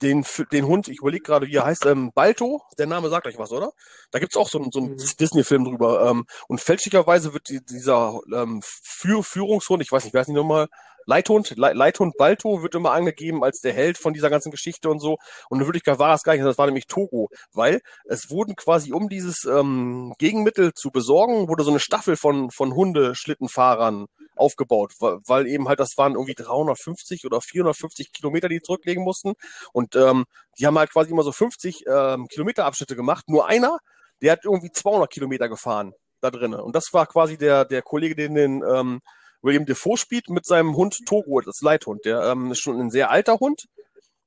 den, 0.01 0.25
den 0.53 0.66
Hund, 0.66 0.87
ich 0.87 0.98
überlege 0.98 1.25
gerade, 1.25 1.48
wie 1.48 1.57
er 1.57 1.64
heißt, 1.64 1.87
ähm, 1.87 2.12
Balto, 2.14 2.62
der 2.79 2.87
Name 2.87 3.09
sagt 3.09 3.27
euch 3.27 3.38
was, 3.38 3.51
oder? 3.51 3.72
Da 4.12 4.20
gibt's 4.20 4.37
auch 4.37 4.48
so, 4.48 4.64
so 4.70 4.79
einen 4.79 4.92
mhm. 4.92 5.16
Disney-Film 5.18 5.64
drüber. 5.64 6.09
Ähm, 6.09 6.27
und 6.46 6.61
fälschlicherweise 6.61 7.35
wird 7.35 7.48
die, 7.48 7.64
dieser 7.64 8.20
ähm, 8.33 8.61
Für 8.62 9.25
Führungshund, 9.25 9.83
ich 9.83 9.90
weiß 9.90 10.05
nicht, 10.05 10.14
wer 10.14 10.20
ist 10.20 10.29
nicht 10.29 10.37
nochmal, 10.37 10.68
Leithund, 11.07 11.57
Le 11.57 11.73
Leithund 11.73 12.17
Balto 12.17 12.62
wird 12.62 12.75
immer 12.75 12.93
angegeben 12.93 13.45
als 13.45 13.61
der 13.61 13.73
Held 13.73 13.99
von 13.99 14.12
dieser 14.12 14.31
ganzen 14.31 14.51
Geschichte 14.51 14.88
und 14.91 15.01
so. 15.01 15.19
Und 15.49 15.61
in 15.61 15.67
Wirklichkeit 15.67 15.99
war 15.99 16.15
es 16.15 16.23
gar 16.23 16.35
nicht, 16.35 16.45
das 16.45 16.59
war 16.59 16.67
nämlich 16.67 16.87
Togo, 16.87 17.29
weil 17.53 17.81
es 18.05 18.31
wurden 18.31 18.57
quasi, 18.57 18.93
um 18.93 19.09
dieses 19.09 19.45
ähm, 19.45 20.15
Gegenmittel 20.19 20.73
zu 20.75 20.91
besorgen, 20.91 21.49
wurde 21.49 21.65
so 21.65 21.71
eine 21.71 21.81
Staffel 21.81 22.17
von, 22.17 22.51
von 22.51 22.75
Hundeschlittenfahrern 22.75 24.07
aufgebaut, 24.37 24.93
weil, 25.01 25.19
weil 25.27 25.47
eben 25.47 25.69
halt 25.69 25.81
das 25.81 25.97
waren 25.97 26.15
irgendwie 26.15 26.35
350 26.35 27.27
oder 27.27 27.41
450 27.41 28.12
Kilometer, 28.12 28.49
die 28.49 28.61
zurücklegen 28.61 29.05
mussten. 29.05 29.35
Und 29.73 29.97
ähm, 29.97 30.25
die 30.59 30.67
haben 30.67 30.79
halt 30.79 30.93
quasi 30.93 31.11
immer 31.11 31.23
so 31.23 31.33
50 31.33 31.85
ähm, 31.87 32.27
Kilometer 32.29 32.65
Abschnitte 32.65 32.97
gemacht. 32.97 33.29
Nur 33.29 33.47
einer, 33.47 33.79
der 34.23 34.33
hat 34.33 34.45
irgendwie 34.45 34.71
200 34.71 35.11
Kilometer 35.11 35.49
gefahren 35.49 35.93
da 36.21 36.31
drinnen. 36.31 36.61
Und 36.61 36.75
das 36.75 36.93
war 36.93 37.07
quasi 37.07 37.37
der, 37.37 37.65
der 37.65 37.83
Kollege, 37.83 38.15
den 38.15 38.35
den 38.35 38.62
ähm, 38.62 39.01
William 39.42 39.66
Defoe 39.66 39.96
spielt 39.96 40.31
mit 40.31 40.46
seinem 40.46 40.76
Hund 40.76 41.00
Togo, 41.07 41.40
das 41.40 41.61
Leithund. 41.61 42.05
Der 42.05 42.22
ähm, 42.24 42.52
ist 42.52 42.61
schon 42.61 42.81
ein 42.81 42.90
sehr 42.90 43.11
alter 43.11 43.38
Hund. 43.40 43.66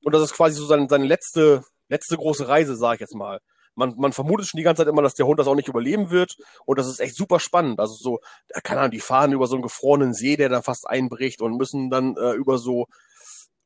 Und 0.04 0.14
das 0.14 0.22
ist 0.22 0.34
quasi 0.34 0.56
so 0.56 0.66
seine, 0.66 0.88
seine 0.88 1.06
letzte, 1.06 1.64
letzte 1.88 2.16
große 2.16 2.46
Reise, 2.46 2.76
sage 2.76 2.96
ich 2.96 3.00
jetzt 3.00 3.14
mal. 3.14 3.40
Man, 3.74 3.94
man 3.96 4.12
vermutet 4.12 4.46
schon 4.46 4.58
die 4.58 4.64
ganze 4.64 4.82
Zeit 4.82 4.88
immer, 4.88 5.02
dass 5.02 5.14
der 5.14 5.26
Hund 5.26 5.38
das 5.38 5.48
auch 5.48 5.54
nicht 5.54 5.68
überleben 5.68 6.10
wird. 6.10 6.36
Und 6.64 6.78
das 6.78 6.86
ist 6.86 7.00
echt 7.00 7.16
super 7.16 7.40
spannend. 7.40 7.80
Also 7.80 7.94
so, 7.94 8.20
keine 8.62 8.80
Ahnung, 8.80 8.92
die 8.92 9.00
fahren 9.00 9.32
über 9.32 9.46
so 9.46 9.56
einen 9.56 9.62
gefrorenen 9.62 10.14
See, 10.14 10.36
der 10.36 10.48
dann 10.48 10.62
fast 10.62 10.88
einbricht 10.88 11.42
und 11.42 11.56
müssen 11.56 11.90
dann 11.90 12.16
äh, 12.16 12.32
über 12.32 12.58
so 12.58 12.86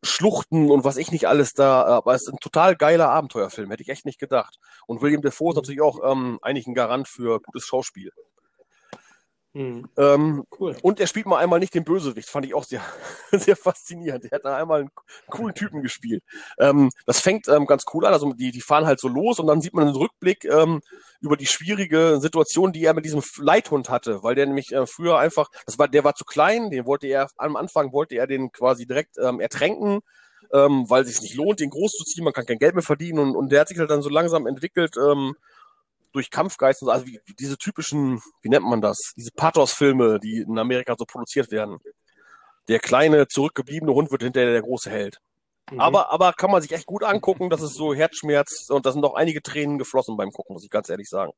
Schluchten 0.03 0.71
und 0.71 0.85
was 0.85 0.97
ich 0.97 1.13
nicht 1.13 1.29
alles 1.29 1.53
da, 1.53 1.83
äh, 1.83 1.93
aber 1.93 2.15
es 2.15 2.23
ist 2.23 2.33
ein 2.33 2.41
total 2.41 2.75
geiler 2.75 3.11
Abenteuerfilm, 3.11 3.71
hätte 3.71 3.83
ich 3.83 3.91
echt 3.91 4.07
nicht 4.07 4.19
gedacht. 4.19 4.59
Und 4.87 5.03
William 5.03 5.21
Defoe 5.21 5.51
ist 5.51 5.57
natürlich 5.57 5.83
auch 5.83 5.99
ähm, 6.03 6.39
eigentlich 6.43 6.67
ein 6.67 6.75
Garant 6.75 7.07
für 7.07 7.41
gutes 7.41 7.65
Schauspiel. 7.65 8.11
Mhm. 9.53 9.89
Ähm, 9.97 10.45
cool. 10.61 10.77
Und 10.83 11.01
er 11.01 11.09
spielt 11.09 11.27
mal 11.27 11.39
einmal 11.39 11.59
nicht 11.59 11.75
den 11.75 11.83
Bösewicht, 11.83 12.29
fand 12.29 12.47
ich 12.47 12.55
auch 12.55 12.63
sehr, 12.63 12.83
sehr 13.33 13.57
faszinierend. 13.57 14.27
Er 14.27 14.37
hat 14.37 14.45
da 14.45 14.57
einmal 14.57 14.81
einen 14.83 14.91
coolen 15.29 15.55
Typen 15.57 15.83
gespielt. 15.83 16.23
Ähm, 16.59 16.91
das 17.05 17.21
fängt 17.21 17.49
ähm, 17.49 17.67
ganz 17.67 17.85
cool 17.93 18.07
an, 18.07 18.13
also 18.13 18.33
die, 18.33 18.53
die 18.53 18.61
fahren 18.61 18.87
halt 18.87 19.01
so 19.01 19.09
los 19.09 19.41
und 19.41 19.49
dann 19.49 19.61
sieht 19.61 19.75
man 19.75 19.89
einen 19.89 19.97
Rückblick 19.97 20.45
ähm, 20.45 20.81
über 21.21 21.37
die 21.37 21.47
schwierige 21.47 22.19
Situation, 22.21 22.73
die 22.73 22.85
er 22.85 22.95
mit 22.95 23.05
diesem 23.05 23.23
Leithund 23.39 23.89
hatte, 23.89 24.23
weil 24.23 24.37
der 24.37 24.47
nämlich 24.47 24.73
äh, 24.73 24.87
früher 24.87 25.19
einfach, 25.19 25.49
das 25.67 25.79
war, 25.81 25.89
der 25.89 26.05
war 26.05 26.15
zu 26.15 26.25
klein, 26.25 26.71
den 26.71 26.87
wollte 26.87 27.09
er, 27.09 27.29
am 27.37 27.57
Anfang 27.57 27.93
wollte 27.93 28.15
er 28.15 28.29
den 28.29 28.53
quasi 28.53 28.87
direkt 28.87 29.19
ähm, 29.19 29.41
ertränken, 29.41 30.01
ähm, 30.53 30.89
weil 30.89 31.03
es 31.03 31.09
sich 31.09 31.23
nicht 31.23 31.35
lohnt, 31.35 31.59
den 31.59 31.71
groß 31.71 31.93
zu 31.93 32.05
ziehen, 32.05 32.23
man 32.23 32.33
kann 32.33 32.47
kein 32.47 32.59
Geld 32.59 32.75
mehr 32.75 32.83
verdienen 32.85 33.19
und, 33.19 33.35
und 33.37 33.51
der 33.51 33.63
hat 33.63 33.69
sich 33.69 33.79
halt 33.79 33.91
dann 33.91 34.03
so 34.03 34.11
langsam 34.11 34.47
entwickelt 34.47 34.97
ähm, 34.97 35.35
durch 36.13 36.31
Kampfgeist 36.31 36.83
und 36.83 36.87
so, 36.87 36.93
also 36.93 37.07
wie, 37.07 37.21
wie 37.25 37.35
diese 37.35 37.57
typischen, 37.59 38.21
wie 38.43 38.49
nennt 38.49 38.65
man 38.65 38.81
das, 38.81 39.13
diese 39.17 39.31
Pathos-Filme, 39.33 40.19
die 40.21 40.39
in 40.39 40.59
Amerika 40.59 40.95
so 40.99 41.05
produziert 41.05 41.51
werden. 41.51 41.79
Der 42.69 42.79
kleine, 42.79 43.29
zurückgebliebene 43.29 43.93
Hund 43.93 44.11
wird 44.11 44.23
hinterher 44.23 44.53
der 44.53 44.63
große 44.63 44.91
Held. 44.91 45.19
Mhm. 45.71 45.81
Aber, 45.81 46.13
aber 46.13 46.33
kann 46.33 46.51
man 46.51 46.63
sich 46.63 46.73
echt 46.73 46.87
gut 46.87 47.05
angucken, 47.05 47.51
das 47.51 47.63
ist 47.63 47.75
so 47.75 47.95
Herzschmerz 47.95 48.71
und 48.71 48.87
da 48.87 48.93
sind 48.93 49.05
auch 49.05 49.15
einige 49.15 49.43
Tränen 49.43 49.79
geflossen 49.79 50.17
beim 50.17 50.31
Gucken, 50.33 50.55
muss 50.55 50.65
ich 50.65 50.71
ganz 50.71 50.89
ehrlich 50.89 51.09
sagen. 51.09 51.33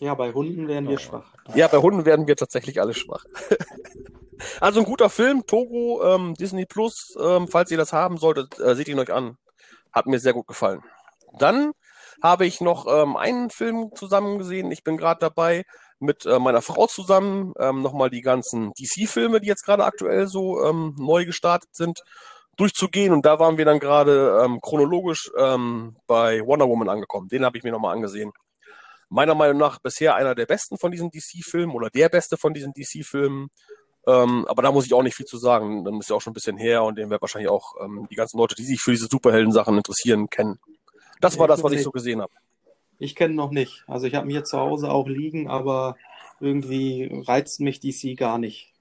Ja, 0.00 0.14
bei 0.14 0.32
Hunden 0.32 0.68
wären 0.68 0.86
wir 0.86 0.94
Ja. 0.94 0.98
schwach. 0.98 1.32
Ja, 1.54 1.68
bei 1.68 1.78
Hunden 1.78 2.04
werden 2.04 2.26
wir 2.26 2.36
tatsächlich 2.36 2.80
alle 2.80 2.94
schwach. 2.94 3.24
also 4.60 4.80
ein 4.80 4.86
guter 4.86 5.08
Film, 5.10 5.46
Togo, 5.46 6.02
ähm, 6.02 6.34
Disney 6.34 6.66
Plus, 6.66 7.16
ähm, 7.20 7.46
falls 7.46 7.70
ihr 7.70 7.76
das 7.76 7.92
haben 7.92 8.16
solltet, 8.16 8.58
äh, 8.58 8.74
seht 8.74 8.88
ihn 8.88 8.98
euch 8.98 9.12
an. 9.12 9.36
Hat 9.92 10.06
mir 10.06 10.18
sehr 10.18 10.32
gut 10.32 10.46
gefallen. 10.48 10.82
Dann 11.38 11.72
habe 12.22 12.46
ich 12.46 12.60
noch 12.60 12.86
ähm, 12.86 13.16
einen 13.16 13.50
Film 13.50 13.90
zusammen 13.94 14.38
gesehen. 14.38 14.70
Ich 14.70 14.84
bin 14.84 14.96
gerade 14.96 15.20
dabei, 15.20 15.64
mit 15.98 16.26
äh, 16.26 16.38
meiner 16.38 16.62
Frau 16.62 16.86
zusammen 16.86 17.52
ähm, 17.58 17.82
nochmal 17.82 18.10
die 18.10 18.22
ganzen 18.22 18.72
DC-Filme, 18.72 19.40
die 19.40 19.48
jetzt 19.48 19.64
gerade 19.64 19.84
aktuell 19.84 20.26
so 20.26 20.64
ähm, 20.64 20.94
neu 20.98 21.24
gestartet 21.24 21.70
sind, 21.74 22.00
durchzugehen. 22.56 23.12
Und 23.12 23.24
da 23.24 23.38
waren 23.38 23.56
wir 23.56 23.64
dann 23.64 23.78
gerade 23.78 24.42
ähm, 24.44 24.60
chronologisch 24.60 25.30
ähm, 25.38 25.96
bei 26.06 26.44
Wonder 26.44 26.68
Woman 26.68 26.88
angekommen. 26.88 27.28
Den 27.28 27.44
habe 27.44 27.56
ich 27.56 27.64
mir 27.64 27.72
nochmal 27.72 27.94
angesehen 27.94 28.32
meiner 29.12 29.34
Meinung 29.34 29.58
nach 29.58 29.78
bisher 29.78 30.16
einer 30.16 30.34
der 30.34 30.46
besten 30.46 30.78
von 30.78 30.90
diesen 30.90 31.10
DC-Filmen 31.10 31.74
oder 31.74 31.90
der 31.90 32.08
beste 32.08 32.38
von 32.38 32.54
diesen 32.54 32.72
DC-Filmen. 32.72 33.48
Ähm, 34.06 34.46
aber 34.48 34.62
da 34.62 34.72
muss 34.72 34.86
ich 34.86 34.94
auch 34.94 35.02
nicht 35.02 35.14
viel 35.14 35.26
zu 35.26 35.36
sagen. 35.36 35.84
Dann 35.84 36.00
ist 36.00 36.08
ja 36.08 36.16
auch 36.16 36.22
schon 36.22 36.30
ein 36.30 36.34
bisschen 36.34 36.56
her 36.56 36.82
und 36.82 36.96
den 36.96 37.10
werden 37.10 37.20
wahrscheinlich 37.20 37.50
auch 37.50 37.74
ähm, 37.80 38.06
die 38.10 38.16
ganzen 38.16 38.38
Leute, 38.38 38.54
die 38.54 38.64
sich 38.64 38.80
für 38.80 38.90
diese 38.90 39.08
Superhelden-Sachen 39.10 39.76
interessieren, 39.76 40.30
kennen. 40.30 40.58
Das 41.22 41.38
war 41.38 41.46
das, 41.46 41.62
was 41.62 41.72
ich 41.72 41.82
so 41.82 41.92
gesehen 41.92 42.20
habe. 42.20 42.32
Ich 42.98 43.14
kenne 43.14 43.34
noch 43.34 43.52
nicht. 43.52 43.84
Also 43.86 44.06
ich 44.06 44.14
habe 44.14 44.26
ihn 44.26 44.32
hier 44.32 44.44
zu 44.44 44.58
Hause 44.58 44.90
auch 44.90 45.08
liegen, 45.08 45.48
aber 45.48 45.96
irgendwie 46.40 47.08
reizt 47.26 47.60
mich 47.60 47.80
DC 47.80 48.16
gar 48.16 48.38
nicht. 48.38 48.72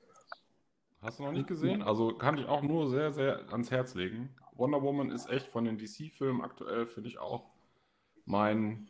Hast 1.02 1.20
du 1.20 1.24
noch 1.24 1.32
nicht 1.32 1.48
gesehen? 1.48 1.84
Also 1.84 2.14
kann 2.14 2.38
ich 2.38 2.48
auch 2.48 2.64
nur 2.64 2.90
sehr, 2.90 3.14
sehr 3.14 3.52
ans 3.52 3.70
Herz 3.70 3.94
legen. 3.94 4.36
Wonder 4.54 4.82
Woman 4.82 5.12
ist 5.12 5.30
echt 5.30 5.48
von 5.48 5.66
den 5.66 5.78
DC-Filmen 5.78 6.42
aktuell, 6.42 6.88
finde 6.88 7.10
ich 7.10 7.20
auch 7.20 7.46
mein, 8.26 8.88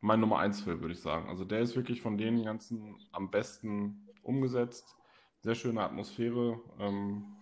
mein 0.00 0.20
Nummer 0.20 0.38
1 0.38 0.62
Film, 0.62 0.80
würde 0.80 0.94
ich 0.94 1.00
sagen. 1.00 1.28
Also 1.28 1.44
der 1.44 1.60
ist 1.60 1.76
wirklich 1.76 2.00
von 2.00 2.16
den 2.16 2.42
ganzen 2.42 2.96
am 3.12 3.30
besten 3.30 4.08
umgesetzt. 4.22 4.96
Sehr 5.40 5.54
schöne 5.54 5.82
Atmosphäre. 5.82 6.60
Ähm, 6.78 7.36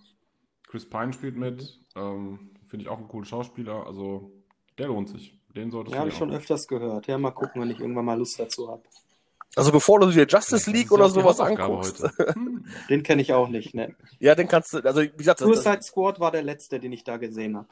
Chris 0.66 0.88
Pine 0.88 1.12
spielt 1.12 1.36
mit. 1.36 1.80
Ähm, 1.94 2.50
finde 2.66 2.84
ich 2.84 2.88
auch 2.88 2.98
ein 2.98 3.08
cooler 3.08 3.26
Schauspieler. 3.26 3.86
Also 3.86 4.32
der 4.80 4.88
lohnt 4.88 5.08
sich. 5.10 5.36
Den 5.54 5.70
solltest 5.70 5.92
Ja, 5.94 5.98
du 5.98 6.00
habe 6.00 6.10
dir 6.10 6.14
ich 6.14 6.18
schon 6.18 6.32
öfters 6.32 6.66
gehört. 6.66 7.06
Ja, 7.06 7.18
mal 7.18 7.32
gucken, 7.32 7.60
wenn 7.60 7.70
ich 7.70 7.80
irgendwann 7.80 8.04
mal 8.04 8.18
Lust 8.18 8.38
dazu 8.40 8.68
habe. 8.68 8.82
Also 9.56 9.72
bevor 9.72 10.00
du 10.00 10.10
dir 10.10 10.26
Justice 10.26 10.70
League 10.70 10.92
oder 10.92 11.04
ja 11.04 11.10
sowas 11.10 11.40
anguckst, 11.40 12.02
heute. 12.02 12.34
Hm. 12.34 12.64
Den 12.88 13.02
kenne 13.02 13.20
ich 13.20 13.32
auch 13.32 13.48
nicht. 13.48 13.74
Ne? 13.74 13.94
ja, 14.20 14.34
den 14.34 14.48
kannst 14.48 14.72
du, 14.72 14.78
also 14.78 15.02
wie 15.02 15.08
gesagt, 15.08 15.40
das, 15.40 15.48
das, 15.48 15.64
Suicide 15.64 15.82
Squad 15.82 16.20
war 16.20 16.30
der 16.30 16.42
letzte, 16.42 16.78
den 16.78 16.92
ich 16.92 17.02
da 17.04 17.16
gesehen 17.16 17.56
habe. 17.56 17.66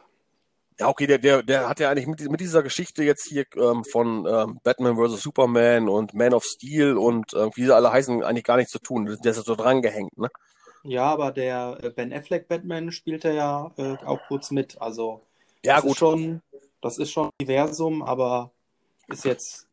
ja 0.80 0.88
okay, 0.88 1.06
der, 1.06 1.18
der, 1.18 1.42
der 1.42 1.68
hat 1.68 1.78
ja 1.78 1.88
eigentlich 1.90 2.08
mit, 2.08 2.28
mit 2.30 2.40
dieser 2.40 2.62
Geschichte 2.64 3.04
jetzt 3.04 3.26
hier 3.28 3.44
ähm, 3.56 3.84
von 3.84 4.26
ähm, 4.26 4.58
Batman 4.64 4.96
vs. 4.96 5.22
Superman 5.22 5.88
und 5.88 6.14
Man 6.14 6.34
of 6.34 6.44
Steel 6.44 6.96
und 6.96 7.32
äh, 7.32 7.48
wie 7.54 7.64
sie 7.64 7.74
alle 7.74 7.92
heißen, 7.92 8.24
eigentlich 8.24 8.44
gar 8.44 8.56
nichts 8.56 8.72
zu 8.72 8.80
tun. 8.80 9.06
Der 9.06 9.30
ist 9.30 9.36
ja 9.36 9.42
so 9.44 9.54
dran 9.54 9.80
gehängt, 9.80 10.18
ne? 10.18 10.28
Ja, 10.82 11.04
aber 11.04 11.30
der 11.30 11.78
äh, 11.82 11.90
Ben 11.90 12.12
Affleck 12.12 12.48
Batman 12.48 12.90
spielt 12.90 13.24
er 13.24 13.32
ja 13.34 13.70
äh, 13.76 13.96
auch 14.04 14.20
kurz 14.26 14.50
mit. 14.50 14.80
Also 14.80 15.22
Ja, 15.64 15.76
das 15.76 15.82
gut. 15.82 15.92
ist 15.92 15.98
schon, 15.98 16.42
das 16.80 16.98
ist 16.98 17.10
schon 17.10 17.30
Universum, 17.40 18.02
aber 18.02 18.52
ist 19.08 19.24
jetzt 19.24 19.68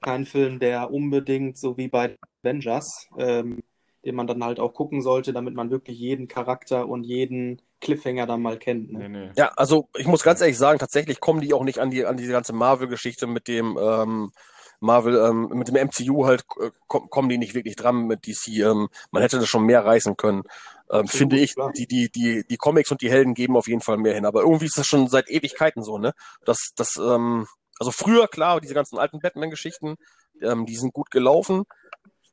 kein 0.00 0.26
Film, 0.26 0.58
der 0.58 0.90
unbedingt 0.92 1.58
so 1.58 1.76
wie 1.76 1.88
bei 1.88 2.16
Avengers, 2.42 3.08
ähm, 3.18 3.58
den 4.04 4.14
man 4.14 4.26
dann 4.26 4.44
halt 4.44 4.60
auch 4.60 4.74
gucken 4.74 5.02
sollte, 5.02 5.32
damit 5.32 5.54
man 5.54 5.70
wirklich 5.70 5.98
jeden 5.98 6.28
Charakter 6.28 6.88
und 6.88 7.04
jeden 7.04 7.60
Cliffhanger 7.80 8.26
dann 8.26 8.42
mal 8.42 8.58
kennt. 8.58 8.92
Nee, 8.92 9.08
Ne? 9.08 9.08
nee. 9.08 9.30
Ja, 9.36 9.48
also 9.56 9.88
ich 9.96 10.06
muss 10.06 10.22
ganz 10.22 10.40
ehrlich 10.40 10.58
sagen, 10.58 10.78
tatsächlich 10.78 11.20
kommen 11.20 11.40
die 11.40 11.52
auch 11.52 11.64
nicht 11.64 11.78
an 11.78 11.90
die 11.90 12.04
an 12.06 12.16
diese 12.16 12.32
ganze 12.32 12.52
Marvel-Geschichte 12.52 13.26
mit 13.26 13.48
dem 13.48 13.76
ähm, 13.80 14.32
Marvel, 14.80 15.16
ähm, 15.16 15.48
mit 15.54 15.68
dem 15.68 15.76
MCU 15.76 16.26
halt 16.26 16.44
äh, 16.60 16.70
kom 16.86 17.10
kommen 17.10 17.28
die 17.28 17.38
nicht 17.38 17.54
wirklich 17.54 17.76
dran 17.76 18.06
mit 18.06 18.26
DC. 18.26 18.48
Ähm, 18.58 18.88
man 19.10 19.22
hätte 19.22 19.38
das 19.38 19.48
schon 19.48 19.64
mehr 19.64 19.84
reißen 19.84 20.16
können, 20.16 20.44
ähm, 20.90 21.08
finde 21.08 21.38
ich. 21.38 21.54
klar. 21.54 21.72
Die 21.72 21.86
die 21.86 22.10
die 22.10 22.44
die 22.48 22.56
Comics 22.56 22.90
und 22.90 23.02
die 23.02 23.10
Helden 23.10 23.34
geben 23.34 23.56
auf 23.56 23.68
jeden 23.68 23.80
Fall 23.80 23.96
mehr 23.98 24.14
hin. 24.14 24.26
Aber 24.26 24.42
irgendwie 24.42 24.66
ist 24.66 24.78
das 24.78 24.86
schon 24.86 25.08
seit 25.08 25.28
Ewigkeiten 25.28 25.82
so, 25.82 25.98
ne? 25.98 26.14
Das 26.44 26.70
das 26.76 26.96
ähm, 26.96 27.46
also 27.78 27.90
früher 27.92 28.28
klar, 28.28 28.60
diese 28.60 28.74
ganzen 28.74 28.98
alten 28.98 29.20
Batman-Geschichten, 29.20 29.96
ähm, 30.42 30.66
die 30.66 30.76
sind 30.76 30.92
gut 30.92 31.10
gelaufen. 31.10 31.64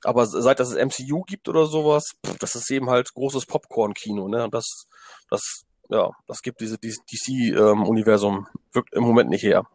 Aber 0.04 0.28
seit 0.28 0.60
es 0.60 0.70
das 0.70 0.78
MCU 0.78 1.24
gibt 1.24 1.50
oder 1.50 1.66
sowas, 1.66 2.12
pff, 2.26 2.38
das 2.38 2.54
ist 2.56 2.70
eben 2.70 2.90
halt 2.90 3.14
großes 3.14 3.48
Popcorn-Kino, 3.48 4.28
ne? 4.28 4.44
Und 4.44 4.54
das, 4.54 4.86
das, 5.30 5.64
ja, 5.90 6.12
das 6.28 6.42
gibt 6.42 6.62
diese 6.62 6.78
DC-Universum 6.78 8.48
im 8.92 9.04
Moment 9.04 9.32
nicht 9.32 9.44
her. 9.44 9.66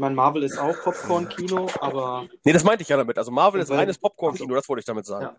Ich 0.00 0.02
meine, 0.02 0.14
Marvel 0.14 0.44
ist 0.44 0.56
auch 0.56 0.74
Popcorn-Kino, 0.82 1.68
aber 1.78 2.26
Nee, 2.42 2.54
das 2.54 2.64
meinte 2.64 2.80
ich 2.80 2.88
ja 2.88 2.96
damit. 2.96 3.18
Also 3.18 3.30
Marvel 3.30 3.60
ist 3.60 3.70
reines 3.70 3.98
Popcorn-Kino, 3.98 4.54
das 4.54 4.66
wollte 4.66 4.80
ich 4.80 4.86
damit 4.86 5.04
sagen. 5.04 5.36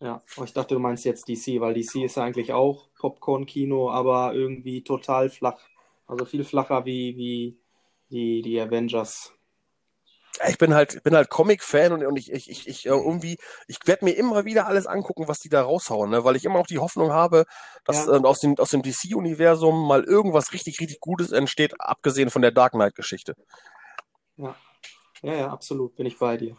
Ja. 0.00 0.22
ja, 0.38 0.42
ich 0.42 0.54
dachte, 0.54 0.74
du 0.74 0.80
meinst 0.80 1.04
jetzt 1.04 1.28
DC, 1.28 1.60
weil 1.60 1.74
DC 1.74 1.96
ist 1.96 2.16
eigentlich 2.16 2.54
auch 2.54 2.88
Popcorn-Kino, 2.98 3.90
aber 3.90 4.32
irgendwie 4.32 4.82
total 4.84 5.28
flach. 5.28 5.60
Also 6.06 6.24
viel 6.24 6.44
flacher 6.44 6.86
wie, 6.86 7.14
wie 7.18 7.58
die, 8.08 8.40
die 8.40 8.58
Avengers. 8.58 9.34
Ich 10.48 10.58
bin 10.58 10.74
halt, 10.74 11.02
bin 11.02 11.14
halt 11.14 11.30
Comic-Fan 11.30 11.92
und, 11.92 12.04
und 12.04 12.16
ich, 12.16 12.30
ich, 12.32 12.50
ich, 12.50 12.68
ich 12.68 12.86
äh, 12.86 12.90
irgendwie, 12.90 13.38
ich 13.68 13.78
werde 13.86 14.04
mir 14.04 14.12
immer 14.12 14.44
wieder 14.44 14.66
alles 14.66 14.86
angucken, 14.86 15.28
was 15.28 15.38
die 15.38 15.48
da 15.48 15.62
raushauen, 15.62 16.10
ne? 16.10 16.24
weil 16.24 16.36
ich 16.36 16.44
immer 16.44 16.58
noch 16.58 16.66
die 16.66 16.78
Hoffnung 16.78 17.12
habe, 17.12 17.46
dass 17.84 18.06
Ja. 18.06 18.16
äh, 18.16 18.22
aus 18.22 18.40
dem, 18.40 18.58
aus 18.58 18.70
dem 18.70 18.82
DC-Universum 18.82 19.86
mal 19.86 20.04
irgendwas 20.04 20.52
richtig, 20.52 20.80
richtig 20.80 21.00
Gutes 21.00 21.32
entsteht, 21.32 21.80
abgesehen 21.80 22.30
von 22.30 22.42
der 22.42 22.50
Dark 22.50 22.72
Knight-Geschichte. 22.72 23.34
Ja, 24.36 24.54
ja, 25.22 25.48
absolut, 25.48 25.96
bin 25.96 26.06
ich 26.06 26.18
bei 26.18 26.36
dir. 26.36 26.56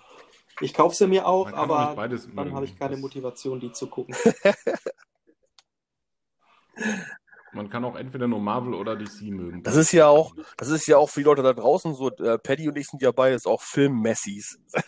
Ich 0.60 0.74
kaufe 0.74 0.96
sie 0.96 1.06
mir 1.06 1.28
auch, 1.28 1.54
aber 1.54 1.94
dann 2.36 2.54
habe 2.54 2.66
ich 2.66 2.76
keine 2.76 2.98
Motivation, 2.98 3.60
die 3.60 3.72
zu 3.72 3.88
gucken. 3.88 4.16
Man 7.54 7.70
kann 7.70 7.86
auch 7.86 7.96
entweder 7.96 8.28
nur 8.28 8.40
Marvel 8.40 8.74
oder 8.74 8.96
DC 8.96 9.22
mögen. 9.32 9.64
Das 9.64 9.76
ist 9.76 9.92
ja 9.92 10.08
auch, 10.08 10.36
das 10.58 10.70
ist 10.70 10.86
ja 10.88 10.98
auch 10.98 11.10
für 11.10 11.22
die 11.22 11.26
Leute 11.26 11.44
da 11.44 11.54
draußen 11.54 11.96
so, 11.96 12.10
äh, 12.12 12.38
Paddy 12.38 12.68
und 12.68 12.78
ich 12.78 12.88
sind 12.88 13.02
ja 13.02 13.12
beide 13.12 13.38
auch 13.46 13.62
Film-Messis. 13.62 14.60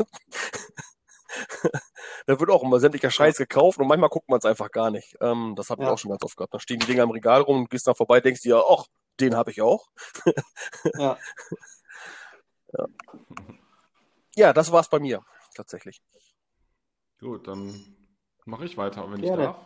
da 2.25 2.39
wird 2.39 2.49
auch 2.49 2.63
immer 2.63 2.79
sämtlicher 2.79 3.11
Scheiß 3.11 3.37
gekauft 3.37 3.79
und 3.79 3.87
manchmal 3.87 4.09
guckt 4.09 4.29
man 4.29 4.39
es 4.39 4.45
einfach 4.45 4.71
gar 4.71 4.91
nicht. 4.91 5.15
Ähm, 5.21 5.53
das 5.55 5.69
habe 5.69 5.81
ich 5.83 5.87
Ja. 5.87 5.93
auch 5.93 5.97
schon 5.97 6.11
ganz 6.11 6.23
oft 6.23 6.35
gehabt. 6.37 6.53
Da 6.53 6.59
stehen 6.59 6.79
die 6.79 6.85
Dinger 6.87 7.03
im 7.03 7.11
Regal 7.11 7.41
rum 7.41 7.59
und 7.61 7.69
gehst 7.69 7.87
da 7.87 7.93
vorbei, 7.93 8.19
denkst 8.19 8.41
dir, 8.41 8.61
ach, 8.69 8.85
den 9.19 9.35
habe 9.35 9.51
ich 9.51 9.61
auch. 9.61 9.87
Ja, 10.97 11.17
Ja, 14.35 14.53
das 14.53 14.71
war's 14.71 14.89
bei 14.89 14.99
mir, 14.99 15.23
tatsächlich. 15.55 16.01
Gut, 17.19 17.47
dann 17.47 17.95
mache 18.45 18.65
ich 18.65 18.77
weiter, 18.77 19.09
wenn 19.11 19.19
ich 19.19 19.25
Gerne. 19.27 19.43
darf. 19.43 19.57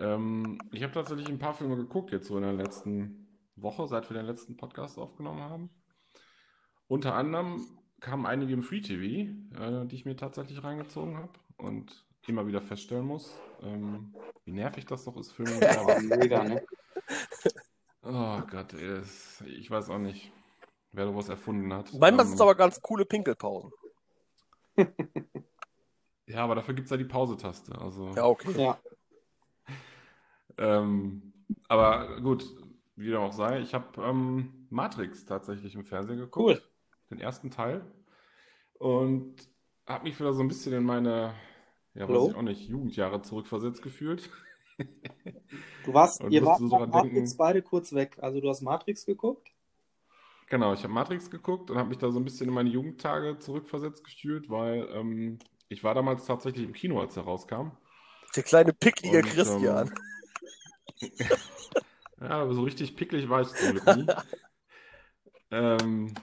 Ähm, 0.00 0.58
ich 0.72 0.82
habe 0.82 0.94
tatsächlich 0.94 1.28
ein 1.28 1.38
paar 1.38 1.54
Filme 1.54 1.76
geguckt, 1.76 2.10
jetzt 2.10 2.28
so 2.28 2.36
in 2.36 2.42
der 2.42 2.54
letzten 2.54 3.28
Woche, 3.56 3.86
seit 3.86 4.08
wir 4.08 4.16
den 4.16 4.26
letzten 4.26 4.56
Podcast 4.56 4.98
aufgenommen 4.98 5.42
haben. 5.42 5.70
Unter 6.88 7.14
anderem 7.14 7.66
kamen 8.00 8.24
einige 8.24 8.54
im 8.54 8.62
Free 8.62 8.80
TV, 8.80 9.30
äh, 9.60 9.86
die 9.86 9.94
ich 9.94 10.06
mir 10.06 10.16
tatsächlich 10.16 10.64
reingezogen 10.64 11.18
habe 11.18 11.32
und 11.58 12.06
immer 12.26 12.46
wieder 12.46 12.62
feststellen 12.62 13.04
muss, 13.04 13.38
ähm, 13.62 14.14
wie 14.44 14.52
nervig 14.52 14.86
das 14.86 15.04
doch 15.04 15.16
ist, 15.18 15.32
Filme 15.32 15.52
mega, 16.00 16.44
ne? 16.44 16.64
Oh 18.02 18.40
Gott, 18.50 18.72
ey, 18.72 18.88
das, 18.88 19.42
ich 19.46 19.70
weiß 19.70 19.90
auch 19.90 19.98
nicht, 19.98 20.32
wer 20.92 21.06
sowas 21.06 21.28
erfunden 21.28 21.72
hat. 21.74 21.92
Manchmal 21.92 22.20
Ähm, 22.20 22.26
sind 22.28 22.34
es 22.36 22.40
aber 22.40 22.54
ganz 22.54 22.80
coole 22.80 23.04
Pinkelpausen. 23.04 23.72
ja, 26.26 26.44
aber 26.44 26.54
dafür 26.54 26.74
gibt 26.74 26.86
es 26.86 26.90
ja 26.90 26.96
die 26.96 27.04
Pause-Taste. 27.04 27.78
Also, 27.78 28.08
Ja, 28.14 28.24
okay. 28.24 28.52
Ja, 28.56 28.78
Ähm, 30.60 31.32
aber 31.68 32.20
gut, 32.20 32.44
wie 32.96 33.08
dem 33.10 33.18
auch 33.20 33.32
sei, 33.32 33.60
ich 33.60 33.74
habe 33.74 34.00
ähm, 34.02 34.66
Matrix 34.70 35.24
tatsächlich 35.24 35.74
im 35.74 35.84
Fernsehen 35.84 36.18
geguckt, 36.18 36.36
cool. 36.58 36.62
den 37.10 37.18
ersten 37.20 37.50
Teil, 37.50 37.84
und 38.74 39.34
habe 39.86 40.04
mich 40.04 40.18
wieder 40.20 40.32
so 40.32 40.42
ein 40.42 40.48
bisschen 40.48 40.72
in 40.74 40.84
meine, 40.84 41.34
ja, 41.94 42.06
Hallo? 42.06 42.24
weiß 42.26 42.30
ich 42.30 42.36
auch 42.36 42.42
nicht, 42.42 42.68
Jugendjahre 42.68 43.22
zurückversetzt 43.22 43.82
gefühlt. 43.82 44.30
Du 45.84 45.92
warst, 45.92 46.22
Und 46.22 46.30
ihr 46.32 46.44
wart 46.44 46.58
so 46.58 46.68
denken- 46.68 47.36
beide 47.36 47.60
kurz 47.60 47.92
weg. 47.92 48.16
Also 48.20 48.40
du 48.40 48.48
hast 48.48 48.62
Matrix 48.62 49.04
geguckt? 49.04 49.48
Genau, 50.48 50.72
ich 50.72 50.82
habe 50.84 50.92
Matrix 50.92 51.30
geguckt 51.30 51.70
und 51.70 51.76
habe 51.76 51.88
mich 51.90 51.98
da 51.98 52.10
so 52.10 52.18
ein 52.18 52.24
bisschen 52.24 52.48
in 52.48 52.54
meine 52.54 52.70
Jugendtage 52.70 53.38
zurückversetzt 53.38 54.04
gefühlt, 54.04 54.48
weil 54.48 54.88
ähm, 54.92 55.38
ich 55.68 55.84
war 55.84 55.94
damals 55.94 56.24
tatsächlich 56.24 56.64
im 56.64 56.72
Kino, 56.72 56.98
als 57.00 57.16
er 57.16 57.24
rauskam. 57.24 57.72
Der 58.34 58.42
kleine 58.42 58.72
picklige 58.72 59.18
Und, 59.18 59.26
Christian. 59.26 59.90
Ja, 62.20 62.28
aber 62.42 62.52
so 62.52 62.62
richtig 62.62 62.96
picklig 62.96 63.30
war 63.30 63.40
ich 63.40 63.48
zum 63.48 63.72
Glück 63.72 63.96
nie. 63.96 64.06
Ähm, 65.52 66.14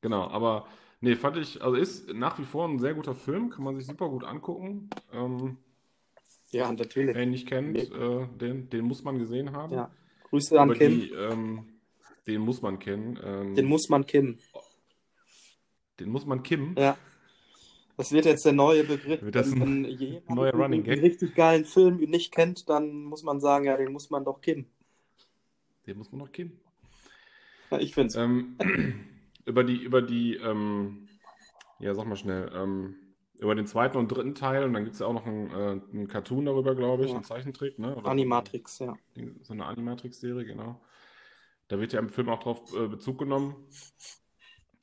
genau, 0.00 0.28
aber 0.28 0.66
nee, 1.02 1.14
fand 1.14 1.36
ich, 1.36 1.60
also 1.62 1.76
ist 1.76 2.08
nach 2.14 2.38
wie 2.38 2.44
vor 2.44 2.66
ein 2.66 2.78
sehr 2.78 2.94
guter 2.94 3.14
Film, 3.14 3.50
kann 3.50 3.64
man 3.64 3.76
sich 3.76 3.84
super 3.86 4.08
gut 4.08 4.24
angucken. 4.24 4.88
Ähm, 5.12 5.58
Ja, 6.52 6.72
natürlich. 6.72 7.14
wer 7.14 7.24
ihn 7.24 7.30
nicht 7.32 7.46
kennt, 7.46 7.76
äh, 7.76 8.26
den, 8.38 8.70
den 8.70 8.84
muss 8.86 9.04
man 9.04 9.18
gesehen 9.18 9.52
haben. 9.52 9.74
Ja. 9.74 9.90
Grüße 10.24 10.58
an 10.58 10.70
Aber 10.70 10.78
Kim. 10.78 11.00
die, 11.00 11.10
ähm, 11.10 11.68
den 12.26 12.40
muss 12.40 12.62
man 12.62 12.78
kennen. 12.78 13.18
Ähm, 13.22 13.54
Den 13.56 13.66
muss 13.66 13.90
man 13.90 14.06
Kim. 14.06 14.38
den 16.00 16.08
muss 16.08 16.24
man 16.24 16.42
Kim. 16.42 16.74
Ja. 16.78 16.96
Das 17.96 18.12
wird 18.12 18.26
jetzt 18.26 18.44
der 18.44 18.52
neue 18.52 18.84
Begriff. 18.84 19.20
Das 19.30 19.52
Wenn, 19.52 19.62
ein 19.62 19.84
wenn 19.84 19.90
jemand 19.90 20.30
neuer 20.34 20.52
Running 20.52 20.84
einen 20.84 20.84
Gag? 20.84 21.02
richtig 21.02 21.34
geilen 21.34 21.64
Film 21.64 21.96
nicht 21.98 22.32
kennt, 22.32 22.68
dann 22.68 23.04
muss 23.04 23.22
man 23.22 23.40
sagen, 23.40 23.64
ja, 23.66 23.76
den 23.76 23.92
muss 23.92 24.10
man 24.10 24.24
doch 24.24 24.40
Kim. 24.40 24.66
Den 25.86 25.98
muss 25.98 26.12
man 26.12 26.18
noch 26.20 26.32
Kim. 26.32 26.52
Ja, 27.70 27.78
ich 27.78 27.94
finde 27.94 28.08
es. 28.08 28.16
Ähm, 28.16 28.56
über 29.46 29.64
die, 29.64 29.76
über 29.82 30.02
die, 30.02 30.36
ähm, 30.36 31.08
ja, 31.78 31.94
sag 31.94 32.06
mal 32.06 32.16
schnell, 32.16 32.50
ähm, 32.54 32.96
über 33.38 33.54
den 33.54 33.66
zweiten 33.66 33.98
und 33.98 34.08
dritten 34.08 34.34
Teil, 34.34 34.64
und 34.64 34.72
dann 34.72 34.84
gibt 34.84 34.94
es 34.94 35.00
ja 35.00 35.06
auch 35.06 35.12
noch 35.12 35.26
einen, 35.26 35.50
äh, 35.50 35.80
einen 35.92 36.08
Cartoon 36.08 36.46
darüber, 36.46 36.74
glaube 36.74 37.04
ich, 37.04 37.10
Ja. 37.10 37.16
einen 37.16 37.24
Zeichentrick, 37.24 37.78
ne? 37.78 37.94
Oder 37.94 38.10
Animatrix, 38.10 38.78
ja. 38.78 38.96
so 39.42 39.52
eine 39.52 39.66
Animatrix-Serie, 39.66 40.44
genau. 40.44 40.80
Da 41.68 41.78
wird 41.80 41.92
ja 41.92 42.00
im 42.00 42.08
Film 42.08 42.28
auch 42.28 42.38
drauf 42.40 42.74
äh, 42.74 42.86
Bezug 42.88 43.18
genommen, 43.18 43.56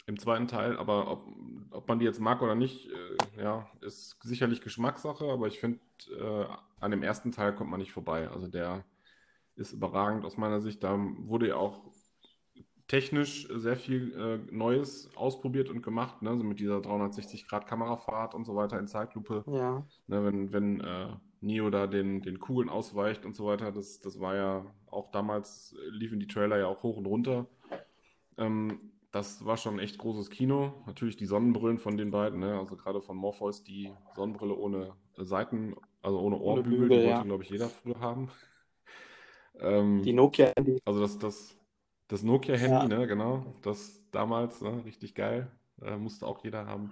im 0.06 0.20
zweiten 0.20 0.48
Teil, 0.48 0.78
aber 0.78 1.10
ob, 1.10 1.28
ob 1.72 1.88
man 1.88 2.00
die 2.00 2.06
jetzt 2.06 2.20
mag 2.20 2.42
oder 2.42 2.56
nicht, 2.56 2.90
äh, 2.90 3.42
ja, 3.42 3.70
ist 3.82 4.18
sicherlich 4.22 4.62
Geschmackssache, 4.62 5.26
aber 5.26 5.48
ich 5.48 5.60
finde, 5.60 5.80
äh, 6.20 6.46
an 6.80 6.92
dem 6.92 7.04
ersten 7.04 7.32
Teil 7.32 7.56
kommt 7.56 7.72
man 7.72 7.80
nicht 7.80 7.94
vorbei. 7.94 8.30
Also 8.30 8.48
der 8.48 8.84
ist 9.56 9.72
überragend 9.72 10.26
aus 10.26 10.38
meiner 10.38 10.60
Sicht. 10.60 10.84
Da 10.84 10.98
wurde 10.98 11.50
ja 11.50 11.56
auch 11.56 11.82
technisch 12.88 13.48
sehr 13.56 13.78
viel 13.78 14.14
äh, 14.14 14.54
Neues 14.54 15.10
ausprobiert 15.16 15.70
und 15.70 15.82
gemacht, 15.82 16.22
ne? 16.22 16.38
So 16.38 16.44
mit 16.44 16.60
dieser 16.60 16.78
360-Grad-Kamerafahrt 16.78 18.36
und 18.36 18.46
so 18.46 18.56
weiter 18.56 18.78
in 18.80 18.88
Zeitlupe. 18.88 19.44
Ja. 19.48 19.86
Ne, 20.08 20.26
wenn 20.26 20.52
wenn 20.52 20.82
äh, 20.82 21.08
Neo 21.40 21.70
da 21.70 21.88
den, 21.88 22.22
den 22.22 22.40
Kugeln 22.40 22.70
ausweicht 22.70 23.26
und 23.26 23.36
so 23.36 23.46
weiter, 23.46 23.72
das, 23.72 24.00
das 24.00 24.20
war 24.20 24.36
ja 24.36 24.66
auch 24.88 25.12
damals, 25.12 25.76
liefen 25.90 26.20
die 26.20 26.28
Trailer 26.28 26.58
ja 26.58 26.68
auch 26.68 26.84
hoch 26.84 26.98
und 26.98 27.06
runter. 27.06 27.48
Ähm, 28.38 28.93
das 29.14 29.46
war 29.46 29.58
schon 29.58 29.80
echt 29.80 30.00
großes 30.00 30.30
Kino. 30.32 30.74
Natürlich 30.88 31.16
die 31.16 31.28
Sonnenbrillen 31.28 31.78
von 31.78 31.98
den 31.98 32.12
beiden, 32.12 32.40
ne? 32.40 32.58
Also 32.60 32.76
gerade 32.76 33.00
von 33.02 33.16
Morpheus 33.16 33.64
die 33.64 33.94
Sonnenbrille 34.16 34.56
ohne 34.56 34.96
Seiten, 35.18 35.76
also 36.02 36.20
ohne 36.20 36.38
Ohrbügel, 36.40 36.80
Bügel, 36.80 36.90
die 36.90 37.06
ja. 37.06 37.18
wollte, 37.18 37.28
glaube 37.28 37.44
ich, 37.44 37.50
jeder 37.52 37.70
früher 37.70 38.00
haben. 38.02 38.30
Ähm, 39.60 40.02
Die 40.02 40.14
Nokia, 40.14 40.52
die 40.60 40.82
also 40.84 41.02
das, 41.02 41.20
das, 41.20 41.56
das 42.08 42.24
Nokia-Handy, 42.24 42.88
Ja. 42.88 42.88
ne, 42.88 43.08
genau. 43.08 43.46
Das 43.62 44.02
damals, 44.12 44.62
ne, 44.62 44.84
richtig 44.84 45.14
geil. 45.16 45.52
Äh, 45.82 45.98
musste 45.98 46.26
auch 46.26 46.44
jeder 46.44 46.66
haben. 46.66 46.92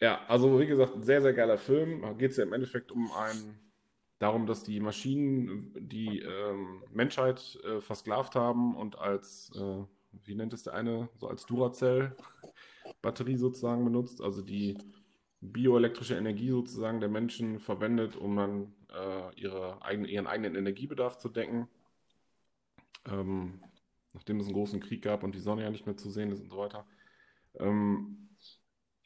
Ja, 0.00 0.20
also 0.28 0.60
wie 0.60 0.66
gesagt, 0.66 0.94
ein 0.94 1.02
sehr, 1.02 1.22
sehr 1.22 1.32
geiler 1.32 1.58
Film. 1.58 2.02
Da 2.02 2.12
geht 2.12 2.30
es 2.32 2.36
ja 2.36 2.44
im 2.44 2.52
Endeffekt 2.52 2.92
um 2.92 3.10
ein, 3.12 3.58
darum, 4.18 4.46
dass 4.46 4.62
die 4.62 4.80
Maschinen 4.80 5.72
die 5.78 6.20
ähm, 6.20 6.82
Menschheit 6.92 7.58
äh, 7.64 7.80
versklavt 7.80 8.34
haben 8.34 8.76
und 8.76 8.98
als, 8.98 9.50
äh, 9.56 9.84
wie 10.24 10.34
nennt 10.34 10.52
es 10.52 10.62
der 10.62 10.74
eine, 10.74 11.08
so 11.16 11.28
als 11.28 11.46
Duracell-Batterie 11.46 13.36
sozusagen 13.36 13.84
benutzt, 13.84 14.20
also 14.20 14.42
die 14.42 14.78
bioelektrische 15.40 16.16
Energie 16.16 16.50
sozusagen 16.50 17.00
der 17.00 17.08
Menschen 17.08 17.60
verwendet, 17.60 18.16
um 18.16 18.36
dann 18.36 18.74
äh, 18.92 19.40
ihre 19.40 19.82
eigene, 19.82 20.08
ihren 20.08 20.26
eigenen 20.26 20.54
Energiebedarf 20.54 21.18
zu 21.18 21.28
decken. 21.28 21.68
Ähm, 23.06 23.60
nachdem 24.14 24.40
es 24.40 24.46
einen 24.46 24.54
großen 24.54 24.80
Krieg 24.80 25.02
gab 25.02 25.22
und 25.22 25.34
die 25.34 25.40
Sonne 25.40 25.62
ja 25.62 25.70
nicht 25.70 25.86
mehr 25.86 25.96
zu 25.96 26.10
sehen 26.10 26.32
ist 26.32 26.40
und 26.40 26.50
so 26.50 26.56
weiter. 26.56 26.86
Ähm, 27.58 28.28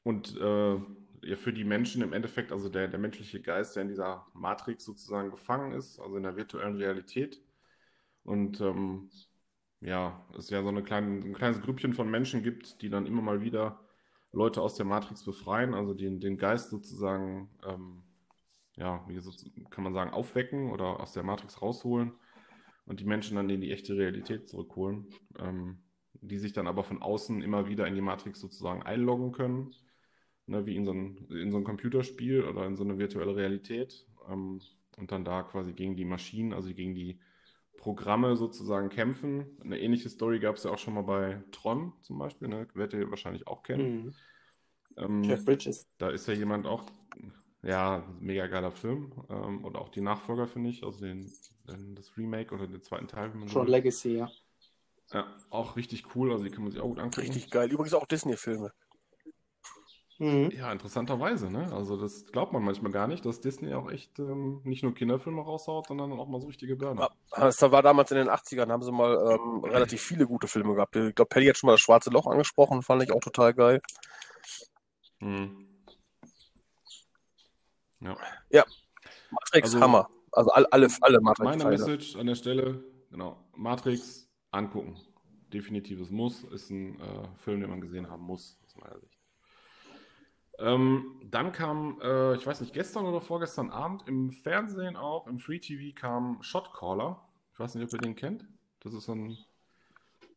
und 0.03 0.37
äh, 0.37 0.79
ja, 1.23 1.37
für 1.37 1.53
die 1.53 1.65
Menschen 1.65 2.03
im 2.03 2.13
Endeffekt, 2.13 2.53
also 2.53 2.69
der, 2.69 2.89
der 2.89 2.99
menschliche 2.99 3.43
Geist, 3.43 3.77
der 3.77 3.83
in 3.83 3.89
dieser 3.89 4.27
Matrix 4.33 4.85
sozusagen 4.85 5.31
gefangen 5.31 5.73
ist, 5.73 5.99
also 5.99 6.17
in 6.17 6.23
der 6.23 6.37
virtuellen 6.37 6.77
Realität. 6.77 7.43
Und 8.25 8.61
ähm, 8.61 9.11
ja, 9.81 10.25
es 10.37 10.51
ja 10.51 10.63
so 10.63 10.69
eine 10.69 10.83
kleine, 10.83 11.25
ein 11.25 11.35
kleines 11.35 11.61
Grüppchen 11.61 11.95
von 11.95 12.11
Menschen 12.11 12.43
gibt, 12.43 12.83
die 12.83 12.91
dann 12.91 13.07
immer 13.07 13.23
mal 13.23 13.41
wieder 13.43 13.81
Leute 14.33 14.63
aus 14.63 14.75
der 14.75 14.87
Matrix 14.87 15.25
befreien, 15.25 15.75
also 15.75 15.95
den, 15.95 16.21
den 16.21 16.37
Geist 16.37 16.71
sozusagen, 16.71 17.51
ähm, 17.67 18.03
ja, 18.77 19.05
wie 19.09 19.65
kann 19.71 19.85
man 19.85 19.95
sagen, 19.95 20.11
aufwecken 20.13 20.71
oder 20.71 21.01
aus 21.01 21.13
der 21.13 21.23
Matrix 21.23 21.61
rausholen 21.61 22.13
und 22.87 23.01
die 23.01 23.05
Menschen 23.05 23.37
dann 23.37 23.51
in 23.51 23.61
die 23.61 23.73
echte 23.73 23.97
Realität 23.97 24.49
zurückholen, 24.49 25.09
ähm, 25.39 25.79
die 26.15 26.39
sich 26.39 26.53
dann 26.53 26.67
aber 26.67 26.85
von 26.85 27.03
außen 27.03 27.43
immer 27.43 27.69
wieder 27.69 27.87
in 27.87 27.95
die 27.95 28.01
Matrix 28.01 28.41
sozusagen 28.41 28.83
einloggen 28.83 29.33
können, 29.33 29.75
ne, 30.47 30.67
wie 30.67 30.77
in 30.77 30.85
so 30.85 30.93
ein, 30.93 31.17
in 31.31 31.51
so 31.51 31.59
ein 31.59 31.65
Computerspiel 31.65 32.45
oder 32.45 32.67
in 32.67 32.77
so 32.77 32.85
eine 32.85 32.99
virtuelle 32.99 33.35
Realität 33.35 34.07
ähm, 34.29 34.61
und 34.99 35.11
dann 35.11 35.25
da 35.25 35.43
quasi 35.43 35.73
gegen 35.73 35.97
die 35.97 36.05
Maschinen, 36.05 36.53
also 36.53 36.73
gegen 36.75 36.95
die 36.95 37.19
Programme 37.81 38.37
sozusagen 38.37 38.91
kämpfen. 38.91 39.47
Eine 39.65 39.81
ähnliche 39.81 40.11
Story 40.11 40.39
gab 40.39 40.57
es 40.57 40.65
ja 40.65 40.71
auch 40.71 40.79
schon 40.79 40.95
mal 40.95 41.03
bei 41.03 41.43
Tron 41.51 41.95
zum 42.03 42.19
Beispiel, 42.19 42.49
ne? 42.49 42.69
Werdet 42.75 43.01
ihr 43.01 43.11
wahrscheinlich 43.11 43.47
auch 43.47 43.63
kennen. 43.63 44.05
Mhm. 44.05 44.15
Ähm, 44.99 45.23
Jeff 45.25 45.45
Bridges. 45.47 45.89
da 45.97 46.11
ist 46.11 46.29
ja 46.29 46.35
jemand 46.35 46.67
auch, 46.67 46.85
ja, 47.63 48.07
mega 48.21 48.47
geiler 48.49 48.71
Film. 48.71 49.13
Ähm, 49.31 49.65
und 49.65 49.77
auch 49.77 49.89
die 49.89 50.03
Nachfolger, 50.03 50.47
finde 50.47 50.69
ich, 50.69 50.85
also 50.85 51.01
den, 51.01 51.33
den, 51.69 51.95
das 51.95 52.17
Remake 52.19 52.55
oder 52.55 52.67
den 52.67 52.83
zweiten 52.83 53.09
Teil, 53.09 53.33
so 53.33 53.47
Tron 53.47 53.67
will. 53.67 53.73
Legacy, 53.73 54.19
ja. 54.19 54.31
Ja, 55.13 55.35
auch 55.49 55.77
richtig 55.77 56.15
cool, 56.15 56.31
also 56.31 56.45
die 56.45 56.51
kann 56.51 56.63
man 56.63 56.73
sich 56.73 56.81
auch 56.81 56.89
gut 56.89 56.99
angucken. 56.99 57.27
Richtig 57.27 57.51
geil. 57.51 57.73
Übrigens 57.73 57.95
auch 57.95 58.07
Disney-Filme. 58.07 58.73
Mhm. 60.21 60.51
Ja, 60.51 60.71
interessanterweise, 60.71 61.51
ne? 61.51 61.73
Also 61.73 61.97
das 61.97 62.27
glaubt 62.27 62.53
man 62.53 62.63
manchmal 62.63 62.93
gar 62.93 63.07
nicht, 63.09 63.25
dass 63.25 63.41
Disney 63.41 63.73
auch 63.73 63.91
echt 63.91 64.19
ähm, 64.19 64.61
nicht 64.65 64.83
nur 64.83 64.95
Kinderfilme 64.95 65.41
raushaut, 65.41 65.87
sondern 65.87 66.13
auch 66.13 66.29
mal 66.29 66.39
so 66.43 66.47
richtige 66.47 66.77
Burner. 66.77 67.11
Ja, 67.35 67.45
Das 67.47 67.63
war 67.63 67.83
damals 67.83 68.11
in 68.11 68.19
den 68.19 68.29
80ern, 68.29 68.71
haben 68.71 68.83
sie 68.83 68.93
mal 68.93 69.15
ähm, 69.33 69.65
relativ 69.65 70.03
viele 70.03 70.27
gute 70.27 70.47
Filme 70.47 70.75
gehabt. 70.75 70.95
Ich 70.95 71.15
glaube, 71.15 71.31
Paddy 71.31 71.47
hat 71.47 71.57
schon 71.57 71.69
mal 71.69 71.73
das 71.73 71.81
Schwarze 71.81 72.11
Loch 72.11 72.27
angesprochen, 72.27 72.83
fand 72.83 73.03
ich 73.03 73.13
auch 73.13 73.21
total 73.21 73.55
geil. 73.55 73.81
Mhm. 75.21 75.67
Ja. 78.01 78.65
Matrix, 79.31 79.69
Also- 79.75 79.81
Hammer. 79.81 80.09
Also 80.33 80.51
alle, 80.51 80.71
alle, 80.71 80.87
alle 81.01 81.21
Meine 81.21 81.37
Matrix-Teile. 81.41 81.71
Message 81.79 82.17
an 82.17 82.27
der 82.27 82.35
Stelle, 82.37 82.85
genau, 83.11 83.43
Matrix 83.57 84.29
angucken. 84.53 84.97
Definitives 85.53 86.11
Muss, 86.11 86.45
ist 86.45 86.71
ein 86.71 87.01
äh, 87.01 87.27
Film, 87.39 87.61
den 87.61 87.71
man 87.71 87.81
gesehen 87.81 88.09
haben 88.09 88.23
muss, 88.23 88.57
aus 88.65 88.77
meiner 88.77 89.01
Sicht. 89.01 89.20
Ähm, 90.61 91.21
dann 91.31 91.53
kam, 91.53 91.99
äh, 92.03 92.35
ich 92.37 92.47
weiß 92.47 92.61
nicht, 92.61 92.75
gestern 92.75 93.07
oder 93.07 93.21
vorgestern 93.21 93.71
Abend 93.71 94.07
im 94.07 94.31
Fernsehen 94.31 94.97
auch, 94.97 95.27
im 95.27 95.39
Free 95.39 95.59
TV 95.59 95.95
kam 95.99 96.43
Shotcaller. 96.43 97.21
Ich 97.55 97.61
weiß 97.61 97.75
nicht, 97.75 97.85
ob 97.85 97.93
ihr 97.93 97.99
den 97.99 98.17
kennt. 98.17 98.45
Das 98.81 98.95
ist 98.95 99.05
so 99.05 99.13
ein, 99.15 99.37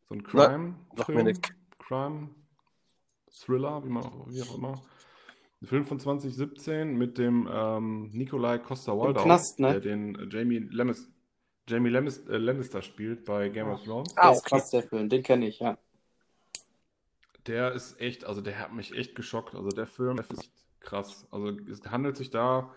so 0.08 0.14
ein 0.14 0.22
Crime-Film, 0.22 1.16
mir 1.16 1.24
nichts. 1.24 1.50
Crime-Thriller, 1.78 3.84
wie, 3.84 3.88
man 3.88 4.04
auch, 4.04 4.26
wie 4.28 4.42
auch 4.42 4.56
immer. 4.56 4.82
Ein 5.62 5.66
Film 5.66 5.84
von 5.84 5.98
2017 6.00 6.96
mit 6.96 7.16
dem 7.18 7.48
ähm, 7.50 8.10
Nikolai 8.12 8.58
Coster-Waldau, 8.58 9.22
Knast, 9.22 9.60
ne? 9.60 9.72
der 9.72 9.80
den 9.80 10.14
äh, 10.16 10.26
Jamie 10.30 10.58
Lannis- 10.70 11.08
Jamie 11.68 11.88
Lannis- 11.90 12.26
äh, 12.28 12.36
Lannister 12.36 12.82
spielt 12.82 13.24
bei 13.24 13.48
Game 13.48 13.68
of 13.68 13.82
Thrones. 13.84 14.14
Der 14.14 14.24
Ah, 14.24 14.32
ist 14.32 14.40
okay. 14.40 14.48
krass, 14.50 14.70
der 14.70 14.82
Film. 14.82 15.08
Den 15.08 15.22
kenne 15.22 15.48
ich, 15.48 15.60
ja. 15.60 15.78
Der 17.46 17.72
ist 17.72 18.00
echt, 18.00 18.24
also 18.24 18.40
der 18.40 18.58
hat 18.58 18.72
mich 18.72 18.94
echt 18.96 19.14
geschockt. 19.14 19.54
Also 19.54 19.68
der 19.68 19.86
Film 19.86 20.16
der 20.16 20.30
ist 20.30 20.50
krass. 20.80 21.26
Also 21.30 21.48
es 21.70 21.82
handelt 21.90 22.16
sich 22.16 22.30
da, 22.30 22.72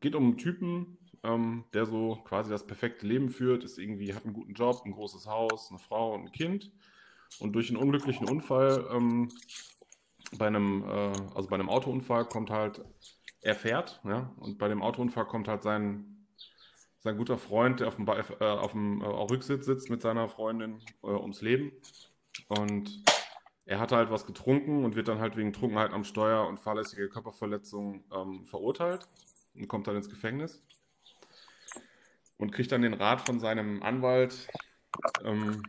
geht 0.00 0.14
um 0.14 0.24
einen 0.24 0.38
Typen, 0.38 0.98
ähm, 1.22 1.64
der 1.74 1.86
so 1.86 2.16
quasi 2.24 2.50
das 2.50 2.66
perfekte 2.66 3.06
Leben 3.06 3.28
führt, 3.28 3.64
ist 3.64 3.78
irgendwie, 3.78 4.14
hat 4.14 4.24
einen 4.24 4.34
guten 4.34 4.54
Job, 4.54 4.82
ein 4.84 4.92
großes 4.92 5.26
Haus, 5.26 5.70
eine 5.70 5.78
Frau 5.78 6.14
und 6.14 6.26
ein 6.26 6.32
Kind. 6.32 6.70
Und 7.40 7.52
durch 7.52 7.68
einen 7.68 7.76
unglücklichen 7.76 8.28
Unfall, 8.28 8.88
ähm, 8.90 9.30
bei 10.36 10.46
einem, 10.46 10.82
äh, 10.82 11.12
also 11.34 11.48
bei 11.48 11.54
einem 11.54 11.68
Autounfall 11.68 12.26
kommt 12.26 12.50
halt, 12.50 12.82
er 13.40 13.54
fährt, 13.54 14.00
ja, 14.04 14.32
und 14.36 14.58
bei 14.58 14.68
dem 14.68 14.82
Autounfall 14.82 15.26
kommt 15.26 15.48
halt 15.48 15.62
sein, 15.62 16.26
sein 17.00 17.16
guter 17.16 17.38
Freund, 17.38 17.80
der 17.80 17.88
auf 17.88 17.96
dem, 17.96 18.06
äh, 18.06 18.44
auf 18.44 18.72
dem 18.72 19.00
äh, 19.00 19.06
Rücksitz 19.06 19.66
sitzt 19.66 19.90
mit 19.90 20.02
seiner 20.02 20.28
Freundin 20.28 20.80
äh, 21.02 21.08
ums 21.08 21.40
Leben. 21.42 21.72
Und 22.48 23.02
er 23.68 23.78
hat 23.80 23.92
halt 23.92 24.10
was 24.10 24.26
getrunken 24.26 24.84
und 24.84 24.96
wird 24.96 25.08
dann 25.08 25.20
halt 25.20 25.36
wegen 25.36 25.52
Trunkenheit 25.52 25.92
am 25.92 26.02
Steuer 26.04 26.46
und 26.46 26.58
fahrlässige 26.58 27.08
Körperverletzung 27.08 28.02
ähm, 28.12 28.46
verurteilt 28.46 29.06
und 29.54 29.68
kommt 29.68 29.86
dann 29.86 29.96
ins 29.96 30.08
Gefängnis 30.08 30.66
und 32.38 32.50
kriegt 32.52 32.72
dann 32.72 32.82
den 32.82 32.94
Rat 32.94 33.20
von 33.20 33.40
seinem 33.40 33.82
Anwalt, 33.82 34.48
ähm, 35.22 35.62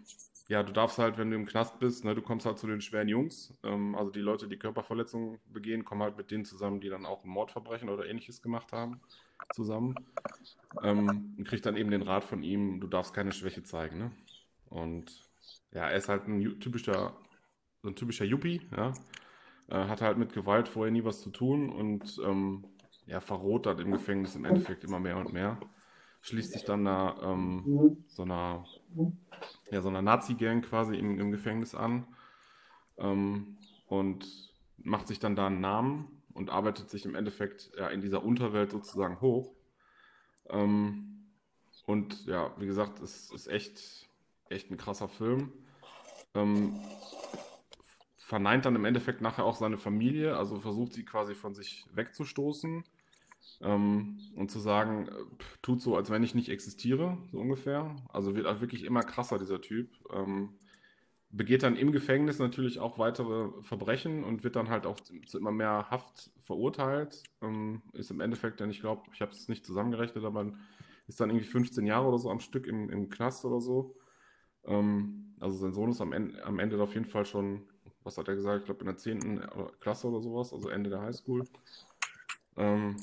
ja, 0.48 0.64
du 0.64 0.72
darfst 0.72 0.98
halt, 0.98 1.18
wenn 1.18 1.30
du 1.30 1.36
im 1.36 1.46
Knast 1.46 1.78
bist, 1.80 2.06
ne, 2.06 2.16
du 2.16 2.22
kommst 2.22 2.46
halt 2.46 2.58
zu 2.58 2.68
den 2.68 2.82
schweren 2.82 3.10
Jungs, 3.10 3.54
ähm, 3.64 3.96
also 3.96 4.12
die 4.12 4.22
Leute, 4.22 4.48
die 4.48 4.58
Körperverletzungen 4.58 5.40
begehen, 5.48 5.84
kommen 5.84 6.02
halt 6.02 6.18
mit 6.18 6.32
denen 6.32 6.46
zusammen, 6.46 6.80
die 6.80 6.90
dann 6.90 7.06
auch 7.06 7.26
Mordverbrechen 7.26 7.90
oder 7.90 8.06
ähnliches 8.08 8.42
gemacht 8.42 8.72
haben. 8.72 9.02
zusammen. 9.54 9.96
Ähm, 10.84 11.36
und 11.38 11.46
kriegt 11.48 11.66
dann 11.66 11.78
eben 11.78 11.92
den 11.92 12.04
Rat 12.04 12.24
von 12.24 12.44
ihm, 12.44 12.80
du 12.80 12.88
darfst 12.88 13.14
keine 13.14 13.32
Schwäche 13.34 13.64
zeigen. 13.64 13.98
Ne? 14.00 14.12
Und 14.70 15.30
ja, 15.72 15.90
er 15.90 15.98
ist 15.98 16.10
halt 16.10 16.28
ein 16.28 16.60
typischer, 16.60 17.16
so 17.82 17.90
ein 17.90 17.96
typischer 17.96 18.26
Yuppie, 18.26 18.62
ja. 18.76 18.94
Äh, 19.68 19.88
hat 19.88 20.02
halt 20.02 20.18
mit 20.18 20.34
Gewalt 20.34 20.68
vorher 20.68 20.92
nie 20.92 21.04
was 21.04 21.22
zu 21.22 21.30
tun 21.30 21.70
und 21.70 22.20
ähm, 22.26 22.66
ja, 23.06 23.20
verroht 23.20 23.66
im 23.68 23.92
Gefängnis 23.92 24.36
im 24.36 24.46
Endeffekt 24.46 24.84
immer 24.84 25.00
mehr 25.00 25.18
und 25.18 25.34
mehr. 25.34 25.60
Schließt 26.22 26.54
sich 26.54 26.66
dann 26.66 26.86
da 26.86 27.18
ähm, 27.22 27.98
so 28.08 28.24
einer, 28.24 28.66
ja, 29.72 29.82
so 29.82 29.90
einer 29.90 30.02
Nazi-Gang 30.02 30.64
quasi 30.64 30.96
im, 30.96 31.20
im 31.20 31.32
Gefängnis 31.32 31.76
an 31.76 32.08
ähm, 32.98 33.58
und 33.88 34.28
macht 34.78 35.08
sich 35.08 35.20
dann 35.20 35.36
da 35.36 35.48
einen 35.48 35.62
Namen 35.62 36.22
und 36.34 36.50
arbeitet 36.50 36.90
sich 36.90 37.06
im 37.06 37.16
Endeffekt 37.16 37.72
ja, 37.78 37.88
in 37.88 38.02
dieser 38.02 38.24
Unterwelt 38.24 38.72
sozusagen 38.72 39.22
hoch. 39.22 39.52
Ähm, 40.50 41.26
und 41.86 42.26
ja, 42.26 42.54
wie 42.60 42.68
gesagt, 42.68 43.02
es 43.02 43.32
ist 43.32 43.48
echt, 43.48 44.10
echt 44.50 44.70
ein 44.70 44.78
krasser 44.78 45.08
Film. 45.08 45.52
Ähm, 46.36 46.80
verneint 48.30 48.64
dann 48.66 48.76
im 48.76 48.86
Endeffekt 48.86 49.22
nachher 49.22 49.44
auch 49.44 49.56
seine 49.56 49.80
Familie, 49.80 50.38
also 50.38 50.60
versucht 50.60 50.94
sie 50.94 51.04
quasi 51.04 51.34
von 51.34 51.56
sich 51.56 51.88
wegzustoßen 51.96 52.84
ähm, 53.62 54.20
und 54.36 54.52
zu 54.52 54.60
sagen, 54.60 55.08
äh, 55.08 55.12
tut 55.64 55.82
so, 55.82 55.96
als 55.98 56.12
wenn 56.12 56.22
ich 56.22 56.36
nicht 56.36 56.50
existiere, 56.50 57.18
so 57.32 57.40
ungefähr. 57.40 57.96
Also 58.14 58.36
wird 58.36 58.46
auch 58.46 58.62
wirklich 58.62 58.84
immer 58.84 59.02
krasser, 59.02 59.40
dieser 59.40 59.62
Typ. 59.62 59.90
Ähm, 60.14 60.50
begeht 61.32 61.64
dann 61.64 61.76
im 61.76 61.92
Gefängnis 61.92 62.38
natürlich 62.38 62.78
auch 62.78 63.00
weitere 63.00 63.50
Verbrechen 63.64 64.24
und 64.24 64.44
wird 64.44 64.56
dann 64.56 64.70
halt 64.70 64.86
auch 64.86 65.00
zu 65.00 65.38
immer 65.40 65.52
mehr 65.52 65.88
Haft 65.90 66.30
verurteilt. 66.38 67.24
Ähm, 67.42 67.82
ist 67.94 68.12
im 68.12 68.22
Endeffekt 68.22 68.62
dann, 68.62 68.70
ich 68.70 68.82
glaube, 68.82 69.10
ich 69.12 69.22
habe 69.22 69.32
es 69.32 69.48
nicht 69.48 69.66
zusammengerechnet, 69.66 70.24
aber 70.24 70.54
ist 71.08 71.20
dann 71.20 71.32
irgendwie 71.32 71.48
15 71.48 71.88
Jahre 71.88 72.08
oder 72.08 72.20
so 72.20 72.30
am 72.30 72.42
Stück 72.42 72.68
im, 72.68 72.92
im 72.92 73.10
Knast 73.10 73.44
oder 73.44 73.60
so. 73.60 73.96
Ähm, 74.66 75.30
also 75.40 75.58
sein 75.58 75.74
Sohn 75.74 75.90
ist 75.90 76.02
am 76.02 76.14
Ende, 76.14 76.44
am 76.46 76.60
Ende 76.60 76.82
auf 76.82 76.94
jeden 76.94 77.06
Fall 77.06 77.26
schon, 77.26 77.64
was 78.04 78.18
hat 78.18 78.28
er 78.28 78.36
gesagt, 78.36 78.62
ich 78.62 78.66
glaube 78.66 78.82
in 78.82 78.88
der 78.88 78.98
10. 78.98 79.42
Klasse 79.80 80.08
oder 80.08 80.22
sowas, 80.22 80.54
also 80.54 80.70
Ende 80.70 80.90
der 80.90 81.02
Highschool. 81.02 81.46
Ähm, 82.58 82.96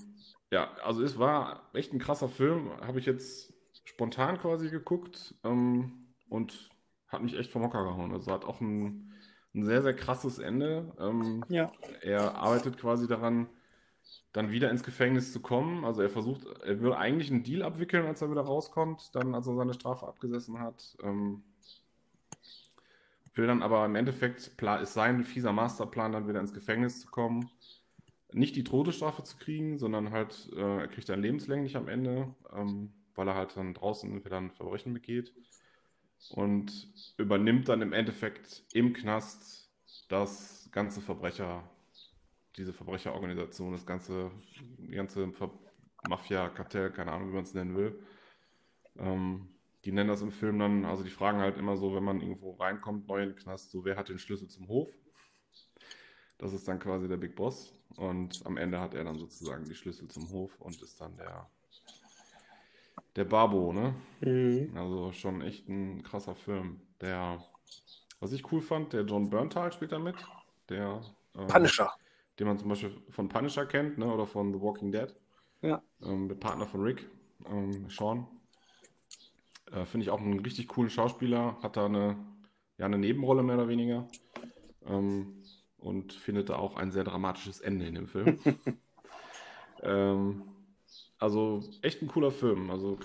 ja, 0.50 0.70
also 0.84 1.02
es 1.02 1.18
war 1.18 1.70
echt 1.72 1.92
ein 1.92 1.98
krasser 1.98 2.28
Film, 2.28 2.70
habe 2.80 2.98
ich 2.98 3.06
jetzt 3.06 3.52
spontan 3.84 4.38
quasi 4.38 4.68
geguckt 4.70 5.34
ähm, 5.44 6.06
und 6.28 6.70
hat 7.08 7.22
mich 7.22 7.36
echt 7.36 7.50
vom 7.50 7.62
Hocker 7.62 7.84
gehauen. 7.84 8.12
Also 8.12 8.32
hat 8.32 8.44
auch 8.44 8.60
ein, 8.60 9.12
ein 9.54 9.64
sehr, 9.64 9.82
sehr 9.82 9.94
krasses 9.94 10.38
Ende. 10.38 10.92
Ähm, 10.98 11.44
ja. 11.48 11.70
Er 12.02 12.36
arbeitet 12.36 12.78
quasi 12.78 13.06
daran, 13.06 13.48
dann 14.32 14.50
wieder 14.50 14.70
ins 14.70 14.82
Gefängnis 14.82 15.32
zu 15.32 15.40
kommen. 15.40 15.84
Also 15.84 16.02
er 16.02 16.10
versucht, 16.10 16.44
er 16.64 16.80
will 16.80 16.92
eigentlich 16.92 17.30
einen 17.30 17.42
Deal 17.42 17.62
abwickeln, 17.62 18.06
als 18.06 18.22
er 18.22 18.30
wieder 18.30 18.42
rauskommt, 18.42 19.14
dann 19.14 19.34
als 19.34 19.46
er 19.46 19.56
seine 19.56 19.74
Strafe 19.74 20.06
abgesessen 20.06 20.60
hat. 20.60 20.96
Ähm, 21.02 21.42
will 23.36 23.46
dann 23.46 23.62
aber 23.62 23.84
im 23.84 23.94
Endeffekt, 23.94 24.52
ist 24.82 24.94
sein 24.94 25.24
fieser 25.24 25.52
Masterplan, 25.52 26.12
dann 26.12 26.28
wieder 26.28 26.40
ins 26.40 26.54
Gefängnis 26.54 27.00
zu 27.00 27.08
kommen. 27.08 27.50
Nicht 28.32 28.56
die 28.56 28.64
Todesstrafe 28.64 29.22
zu 29.22 29.36
kriegen, 29.36 29.78
sondern 29.78 30.10
halt, 30.10 30.50
äh, 30.54 30.80
er 30.80 30.88
kriegt 30.88 31.08
dann 31.08 31.22
lebenslänglich 31.22 31.76
am 31.76 31.88
Ende, 31.88 32.34
ähm, 32.52 32.92
weil 33.14 33.28
er 33.28 33.34
halt 33.34 33.56
dann 33.56 33.74
draußen 33.74 34.24
wieder 34.24 34.38
ein 34.38 34.50
Verbrechen 34.50 34.92
begeht 34.92 35.32
und 36.30 36.88
übernimmt 37.18 37.68
dann 37.68 37.82
im 37.82 37.92
Endeffekt 37.92 38.64
im 38.72 38.92
Knast 38.92 39.70
das 40.08 40.68
ganze 40.72 41.00
Verbrecher, 41.00 41.68
diese 42.56 42.72
Verbrecherorganisation, 42.72 43.72
das 43.72 43.86
ganze, 43.86 44.30
ganze 44.90 45.32
Mafia, 46.08 46.48
Kartell, 46.48 46.90
keine 46.90 47.12
Ahnung, 47.12 47.30
wie 47.30 47.34
man 47.34 47.44
es 47.44 47.54
nennen 47.54 47.76
will. 47.76 47.98
Ähm, 48.98 49.55
die 49.86 49.92
nennen 49.92 50.08
das 50.08 50.20
im 50.20 50.32
Film 50.32 50.58
dann, 50.58 50.84
also 50.84 51.04
die 51.04 51.10
fragen 51.10 51.38
halt 51.38 51.56
immer 51.56 51.76
so, 51.76 51.94
wenn 51.94 52.02
man 52.02 52.20
irgendwo 52.20 52.54
reinkommt, 52.54 53.06
neu 53.06 53.22
in 53.22 53.28
den 53.30 53.36
Knast, 53.36 53.70
so 53.70 53.84
wer 53.84 53.96
hat 53.96 54.08
den 54.08 54.18
Schlüssel 54.18 54.48
zum 54.48 54.66
Hof? 54.66 54.88
Das 56.38 56.52
ist 56.52 56.66
dann 56.66 56.80
quasi 56.80 57.06
der 57.06 57.16
Big 57.16 57.36
Boss. 57.36 57.72
Und 57.96 58.44
am 58.44 58.56
Ende 58.56 58.80
hat 58.80 58.94
er 58.94 59.04
dann 59.04 59.16
sozusagen 59.16 59.64
die 59.64 59.74
Schlüssel 59.74 60.08
zum 60.08 60.28
Hof 60.30 60.60
und 60.60 60.82
ist 60.82 61.00
dann 61.00 61.16
der 61.16 61.48
der 63.14 63.24
Barbo, 63.24 63.72
ne? 63.72 63.94
Mhm. 64.20 64.76
Also 64.76 65.12
schon 65.12 65.40
echt 65.40 65.68
ein 65.68 66.02
krasser 66.02 66.34
Film. 66.34 66.80
Der, 67.00 67.42
was 68.20 68.32
ich 68.32 68.50
cool 68.52 68.60
fand, 68.60 68.92
der 68.92 69.02
John 69.02 69.30
Berntal 69.30 69.72
spielt 69.72 69.92
da 69.92 69.98
mit. 69.98 70.16
Der 70.68 71.00
ähm, 71.34 71.46
Punisher. 71.46 71.90
Den 72.38 72.48
man 72.48 72.58
zum 72.58 72.68
Beispiel 72.68 72.92
von 73.08 73.28
Punisher 73.28 73.64
kennt, 73.64 73.96
ne? 73.96 74.12
Oder 74.12 74.26
von 74.26 74.52
The 74.52 74.60
Walking 74.60 74.92
Dead. 74.92 75.14
Ja. 75.62 75.82
Ähm, 76.02 76.28
der 76.28 76.34
Partner 76.34 76.66
von 76.66 76.82
Rick, 76.82 77.08
ähm, 77.46 77.88
Sean. 77.88 78.26
Äh, 79.72 79.84
Finde 79.84 80.04
ich 80.04 80.10
auch 80.10 80.20
einen 80.20 80.40
richtig 80.40 80.68
coolen 80.68 80.90
Schauspieler. 80.90 81.58
Hat 81.62 81.76
da 81.76 81.86
eine, 81.86 82.16
ja, 82.78 82.86
eine 82.86 82.98
Nebenrolle 82.98 83.42
mehr 83.42 83.56
oder 83.56 83.68
weniger. 83.68 84.08
Ähm, 84.84 85.42
und 85.78 86.12
findet 86.12 86.48
da 86.50 86.56
auch 86.56 86.76
ein 86.76 86.90
sehr 86.90 87.04
dramatisches 87.04 87.60
Ende 87.60 87.86
in 87.86 87.94
dem 87.94 88.08
Film. 88.08 88.38
ähm, 89.82 90.42
also 91.18 91.62
echt 91.82 92.02
ein 92.02 92.08
cooler 92.08 92.30
Film. 92.30 92.70
Also 92.70 92.98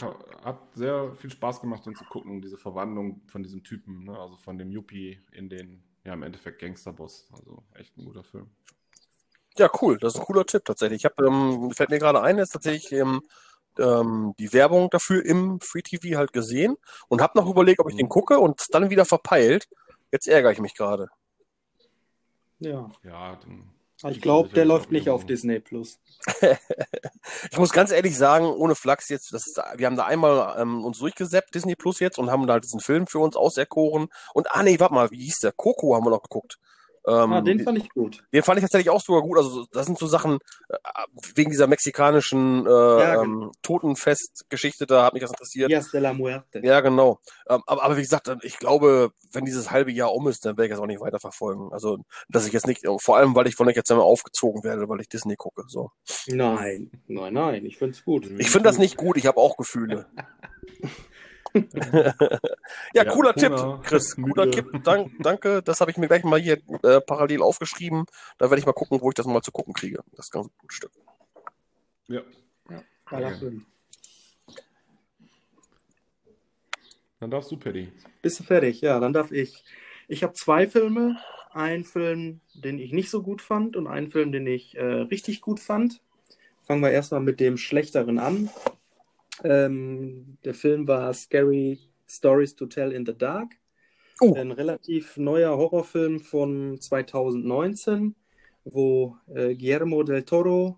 hat 0.43 0.73
sehr 0.75 1.13
viel 1.13 1.29
Spaß 1.29 1.61
gemacht, 1.61 1.85
den 1.85 1.95
zu 1.95 2.03
gucken, 2.05 2.41
diese 2.41 2.57
Verwandlung 2.57 3.21
von 3.27 3.43
diesem 3.43 3.63
Typen, 3.63 4.05
ne? 4.05 4.17
also 4.17 4.35
von 4.37 4.57
dem 4.57 4.71
Yuppie 4.71 5.19
in 5.31 5.49
den, 5.49 5.83
ja, 6.03 6.13
im 6.13 6.23
Endeffekt 6.23 6.59
Gangsterboss. 6.59 7.29
Also 7.33 7.63
echt 7.73 7.97
ein 7.97 8.05
guter 8.05 8.23
Film. 8.23 8.49
Ja, 9.57 9.69
cool. 9.81 9.97
Das 9.97 10.13
ist 10.13 10.19
ein 10.19 10.25
cooler 10.25 10.45
Tipp 10.45 10.65
tatsächlich. 10.65 11.01
Ich 11.01 11.05
habe, 11.05 11.25
ähm, 11.25 11.71
fällt 11.71 11.89
mir 11.89 11.99
gerade 11.99 12.21
ein, 12.21 12.37
ist 12.37 12.51
tatsächlich 12.51 12.91
ähm, 12.93 13.21
ähm, 13.81 14.33
die 14.39 14.53
Werbung 14.53 14.89
dafür 14.89 15.25
im 15.25 15.59
Free 15.59 15.81
TV 15.81 16.17
halt 16.17 16.33
gesehen 16.33 16.77
und 17.07 17.21
habe 17.21 17.37
noch 17.37 17.49
überlegt, 17.49 17.79
ob 17.79 17.89
ich 17.89 17.95
den 17.95 18.05
mhm. 18.05 18.09
gucke 18.09 18.39
und 18.39 18.61
dann 18.71 18.89
wieder 18.89 19.05
verpeilt. 19.05 19.67
Jetzt 20.11 20.27
ärgere 20.27 20.51
ich 20.51 20.59
mich 20.59 20.75
gerade. 20.75 21.09
Ja. 22.59 22.89
Ja, 23.03 23.37
dann 23.41 23.71
ich 24.09 24.21
glaube, 24.21 24.49
der 24.49 24.65
läuft 24.65 24.91
nicht 24.91 25.09
auf 25.09 25.25
Disney 25.25 25.59
Plus. 25.59 25.99
ich 27.51 27.57
muss 27.57 27.71
ganz 27.71 27.91
ehrlich 27.91 28.17
sagen, 28.17 28.45
ohne 28.45 28.73
Flachs 28.73 29.09
jetzt, 29.09 29.31
das 29.33 29.45
ist, 29.45 29.61
wir 29.75 29.85
haben 29.85 29.95
da 29.95 30.05
einmal 30.05 30.59
ähm, 30.59 30.83
uns 30.83 30.99
durchgesäppt, 30.99 31.53
Disney 31.53 31.75
Plus 31.75 31.99
jetzt, 31.99 32.17
und 32.17 32.31
haben 32.31 32.47
da 32.47 32.59
diesen 32.59 32.79
Film 32.79 33.05
für 33.05 33.19
uns 33.19 33.35
auserkoren. 33.35 34.07
Und 34.33 34.51
ah 34.51 34.63
nee, 34.63 34.79
warte 34.79 34.93
mal, 34.93 35.11
wie 35.11 35.23
hieß 35.23 35.39
der? 35.39 35.51
Coco 35.51 35.95
haben 35.95 36.05
wir 36.05 36.09
noch 36.09 36.23
geguckt. 36.23 36.57
Ähm, 37.07 37.33
ah, 37.33 37.41
den 37.41 37.59
fand 37.59 37.79
ich 37.79 37.89
gut. 37.89 38.23
Den 38.31 38.43
fand 38.43 38.59
ich 38.59 38.63
tatsächlich 38.63 38.89
auch 38.89 39.01
sogar 39.01 39.21
gut. 39.21 39.37
Also 39.37 39.65
das 39.71 39.85
sind 39.87 39.97
so 39.97 40.05
Sachen, 40.05 40.39
äh, 40.69 40.77
wegen 41.35 41.49
dieser 41.49 41.67
mexikanischen 41.67 42.65
äh, 42.65 42.69
ja, 42.69 43.23
genau. 43.23 43.45
ähm, 43.45 43.51
Totenfest-Geschichte, 43.63 44.85
da 44.85 45.05
hat 45.05 45.13
mich 45.13 45.21
das 45.21 45.31
interessiert. 45.31 45.69
Dias 45.69 45.89
de 45.91 45.99
la 45.99 46.13
Muerte. 46.13 46.61
Ja, 46.63 46.81
genau. 46.81 47.19
Ähm, 47.49 47.61
aber, 47.65 47.83
aber 47.83 47.97
wie 47.97 48.01
gesagt, 48.01 48.31
ich 48.43 48.57
glaube, 48.59 49.11
wenn 49.31 49.45
dieses 49.45 49.71
halbe 49.71 49.91
Jahr 49.91 50.13
um 50.13 50.27
ist, 50.27 50.45
dann 50.45 50.57
werde 50.57 50.65
ich 50.67 50.71
das 50.71 50.79
auch 50.79 50.87
nicht 50.87 51.01
weiterverfolgen. 51.01 51.73
Also, 51.73 51.97
dass 52.29 52.45
ich 52.45 52.53
jetzt 52.53 52.67
nicht, 52.67 52.85
vor 52.99 53.17
allem, 53.17 53.35
weil 53.35 53.47
ich 53.47 53.55
von 53.55 53.67
euch 53.67 53.75
jetzt 53.75 53.91
einmal 53.91 54.05
aufgezogen 54.05 54.63
werde, 54.63 54.87
weil 54.87 55.01
ich 55.01 55.09
Disney 55.09 55.35
gucke. 55.35 55.63
So. 55.67 55.91
Nein, 56.27 56.91
nein, 57.07 57.33
nein, 57.33 57.65
ich 57.65 57.77
finde 57.77 57.95
es 57.95 58.03
gut. 58.03 58.29
Ich 58.37 58.51
finde 58.51 58.69
das 58.69 58.77
nicht 58.77 58.97
gut, 58.97 59.17
ich 59.17 59.25
habe 59.25 59.37
auch 59.37 59.57
Gefühle. 59.57 60.07
ja, 61.93 62.13
ja, 62.93 63.05
cooler 63.05 63.33
Tipp, 63.33 63.53
Chris. 63.83 64.15
Cooler 64.15 64.49
Tipp. 64.49 64.83
Dank, 64.83 65.11
danke. 65.19 65.61
Das 65.61 65.81
habe 65.81 65.91
ich 65.91 65.97
mir 65.97 66.07
gleich 66.07 66.23
mal 66.23 66.39
hier 66.39 66.59
äh, 66.83 67.01
parallel 67.01 67.41
aufgeschrieben. 67.41 68.05
Da 68.37 68.49
werde 68.49 68.59
ich 68.59 68.65
mal 68.65 68.73
gucken, 68.73 69.01
wo 69.01 69.09
ich 69.09 69.15
das 69.15 69.25
mal 69.25 69.41
zu 69.41 69.51
gucken 69.51 69.73
kriege. 69.73 70.03
Das 70.15 70.27
ist 70.27 70.31
ganz 70.31 70.47
ein 70.47 70.53
gutes 70.59 70.77
Stück. 70.77 70.91
Ja. 72.07 72.21
ja 72.69 73.27
okay. 73.27 73.61
Dann 77.19 77.29
darfst 77.29 77.51
du, 77.51 77.57
Paddy. 77.57 77.91
Bist 78.21 78.39
du 78.39 78.43
fertig? 78.43 78.81
Ja, 78.81 78.99
dann 78.99 79.13
darf 79.13 79.31
ich. 79.31 79.63
Ich 80.07 80.23
habe 80.23 80.33
zwei 80.33 80.67
Filme. 80.67 81.17
Einen 81.53 81.83
Film, 81.83 82.39
den 82.53 82.79
ich 82.79 82.93
nicht 82.93 83.09
so 83.09 83.21
gut 83.21 83.41
fand 83.41 83.75
und 83.75 83.85
einen 83.85 84.09
Film, 84.09 84.31
den 84.31 84.47
ich 84.47 84.77
äh, 84.77 84.83
richtig 84.83 85.41
gut 85.41 85.59
fand. 85.59 86.01
Fangen 86.63 86.81
wir 86.81 86.91
erstmal 86.91 87.19
mit 87.19 87.41
dem 87.41 87.57
schlechteren 87.57 88.19
an. 88.19 88.49
Ähm, 89.43 90.37
der 90.43 90.53
Film 90.53 90.87
war 90.87 91.13
Scary 91.13 91.79
Stories 92.07 92.55
to 92.55 92.65
Tell 92.65 92.91
in 92.91 93.05
the 93.05 93.17
Dark. 93.17 93.53
Oh. 94.19 94.33
Ein 94.35 94.51
relativ 94.51 95.17
neuer 95.17 95.57
Horrorfilm 95.57 96.19
von 96.19 96.79
2019, 96.79 98.15
wo 98.65 99.17
äh, 99.33 99.55
Guillermo 99.55 100.03
del 100.03 100.23
Toro, 100.23 100.77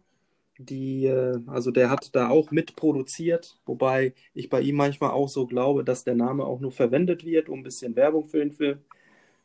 die, 0.58 1.06
äh, 1.08 1.40
also 1.48 1.72
der 1.72 1.90
hat 1.90 2.16
da 2.16 2.30
auch 2.30 2.52
mitproduziert, 2.52 3.60
wobei 3.66 4.14
ich 4.34 4.50
bei 4.50 4.62
ihm 4.62 4.76
manchmal 4.76 5.12
auch 5.12 5.28
so 5.28 5.46
glaube, 5.46 5.84
dass 5.84 6.06
der 6.06 6.16
Name 6.16 6.46
auch 6.46 6.62
nur 6.62 6.72
verwendet 6.72 7.26
wird, 7.26 7.50
um 7.50 7.60
ein 7.60 7.64
bisschen 7.64 7.96
Werbung 7.96 8.26
für 8.26 8.40
den 8.40 8.54
Film 8.54 8.80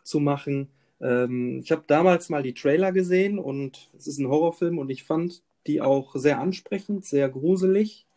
zu 0.04 0.20
machen. 0.20 0.68
Ähm, 1.00 1.60
ich 1.64 1.72
habe 1.72 1.82
damals 1.86 2.28
mal 2.28 2.42
die 2.42 2.54
Trailer 2.54 2.92
gesehen 2.92 3.38
und 3.38 3.88
es 3.96 4.06
ist 4.06 4.18
ein 4.18 4.28
Horrorfilm 4.28 4.78
und 4.78 4.90
ich 4.90 5.04
fand 5.04 5.42
die 5.66 5.80
auch 5.80 6.14
sehr 6.14 6.38
ansprechend, 6.38 7.04
sehr 7.04 7.28
gruselig 7.28 8.07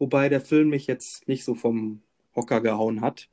wobei 0.00 0.28
der 0.28 0.40
Film 0.40 0.70
mich 0.70 0.88
jetzt 0.88 1.28
nicht 1.28 1.44
so 1.44 1.54
vom 1.54 2.02
Hocker 2.34 2.60
gehauen 2.60 3.00
hat. 3.02 3.28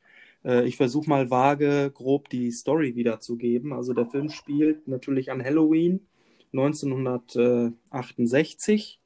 Äh, 0.45 0.67
ich 0.67 0.77
versuche 0.77 1.09
mal 1.09 1.29
vage, 1.31 1.91
grob 1.93 2.29
die 2.29 2.51
Story 2.51 2.95
wiederzugeben. 2.95 3.73
Also 3.73 3.93
der 3.93 4.05
Film 4.07 4.29
spielt 4.29 4.87
natürlich 4.87 5.31
an 5.31 5.43
Halloween 5.43 6.01
1968 6.53 8.99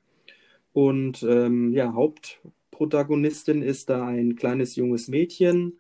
Und 0.74 1.24
ähm, 1.24 1.74
ja, 1.74 1.93
Hauptprotagonistin 1.93 3.62
ist 3.62 3.89
da 3.89 4.07
ein 4.07 4.36
kleines 4.36 4.76
junges 4.76 5.07
Mädchen. 5.07 5.74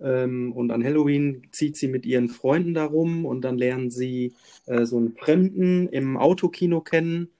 Ähm, 0.00 0.52
und 0.52 0.70
an 0.70 0.84
Halloween 0.84 1.48
zieht 1.52 1.76
sie 1.76 1.88
mit 1.88 2.06
ihren 2.06 2.28
Freunden 2.28 2.74
darum 2.74 3.24
und 3.26 3.42
dann 3.42 3.58
lernen 3.58 3.90
sie 3.90 4.34
äh, 4.66 4.84
so 4.84 4.96
einen 4.98 5.16
Fremden 5.16 5.88
im 5.88 6.16
Autokino 6.16 6.80
kennen, 6.80 7.30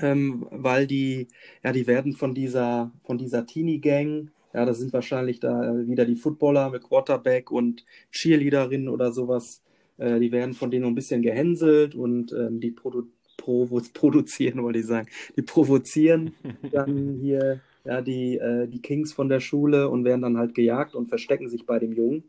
ähm, 0.00 0.46
weil 0.50 0.86
die, 0.86 1.28
ja, 1.64 1.72
die 1.72 1.86
werden 1.86 2.12
von 2.12 2.34
dieser, 2.34 2.92
von 3.04 3.18
dieser 3.18 3.46
Teenie-Gang, 3.46 4.30
ja, 4.52 4.64
das 4.64 4.78
sind 4.78 4.92
wahrscheinlich 4.92 5.40
da 5.40 5.86
wieder 5.86 6.04
die 6.04 6.16
Footballer 6.16 6.70
mit 6.70 6.82
Quarterback 6.82 7.50
und 7.50 7.84
Cheerleaderinnen 8.10 8.88
oder 8.88 9.12
sowas, 9.12 9.62
äh, 9.98 10.18
die 10.18 10.32
werden 10.32 10.54
von 10.54 10.70
denen 10.70 10.86
ein 10.86 10.94
bisschen 10.94 11.22
gehänselt 11.22 11.94
und 11.94 12.32
ähm, 12.32 12.60
die 12.60 12.70
produ 12.70 13.04
provo 13.36 13.80
produzieren, 13.94 14.62
wollte 14.62 14.80
ich 14.80 14.86
sagen, 14.86 15.08
die 15.36 15.42
provozieren 15.42 16.34
dann 16.72 17.18
hier 17.20 17.60
ja, 17.84 18.02
die, 18.02 18.36
äh, 18.36 18.66
die 18.68 18.82
Kings 18.82 19.12
von 19.12 19.28
der 19.28 19.40
Schule 19.40 19.88
und 19.88 20.04
werden 20.04 20.22
dann 20.22 20.36
halt 20.36 20.54
gejagt 20.54 20.94
und 20.94 21.08
verstecken 21.08 21.48
sich 21.48 21.66
bei 21.66 21.78
dem 21.78 21.92
Jungen. 21.92 22.24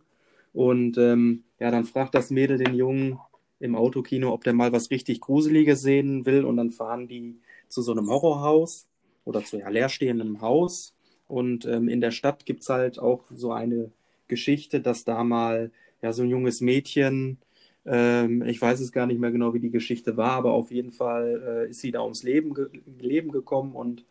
Und 0.53 0.97
ähm, 0.97 1.43
ja, 1.59 1.71
dann 1.71 1.85
fragt 1.85 2.15
das 2.15 2.29
Mädel 2.29 2.57
den 2.57 2.73
Jungen 2.73 3.19
im 3.61 3.75
Autokino, 3.75 4.33
ob 4.33 4.43
der 4.43 4.53
mal 4.53 4.71
was 4.71 4.91
richtig 4.91 5.21
Gruseliges 5.21 5.81
sehen 5.81 6.25
will. 6.25 6.43
Und 6.43 6.57
dann 6.57 6.71
fahren 6.71 7.07
die 7.07 7.39
zu 7.69 7.81
so 7.81 7.91
einem 7.91 8.09
Horrorhaus 8.09 8.87
oder 9.23 9.43
zu 9.43 9.57
ja, 9.57 9.69
leerstehendem 9.69 10.41
Haus. 10.41 10.93
Und 11.27 11.65
ähm, 11.65 11.87
in 11.87 12.01
der 12.01 12.11
Stadt 12.11 12.45
gibt 12.45 12.63
es 12.63 12.69
halt 12.69 12.99
auch 12.99 13.23
so 13.33 13.51
eine 13.53 13.91
Geschichte, 14.27 14.81
dass 14.81 15.05
da 15.05 15.23
mal 15.23 15.71
ja, 16.01 16.11
so 16.11 16.23
ein 16.23 16.29
junges 16.29 16.61
Mädchen, 16.61 17.37
ähm, 17.85 18.43
ich 18.43 18.61
weiß 18.61 18.79
es 18.79 18.91
gar 18.91 19.05
nicht 19.05 19.19
mehr 19.19 19.31
genau, 19.31 19.53
wie 19.53 19.59
die 19.59 19.71
Geschichte 19.71 20.17
war, 20.17 20.31
aber 20.31 20.53
auf 20.53 20.71
jeden 20.71 20.91
Fall 20.91 21.65
äh, 21.67 21.69
ist 21.69 21.79
sie 21.79 21.91
da 21.91 22.03
ums 22.03 22.23
Leben, 22.23 22.53
ge 22.53 22.67
Leben 22.99 23.31
gekommen 23.31 23.73
und 23.73 24.03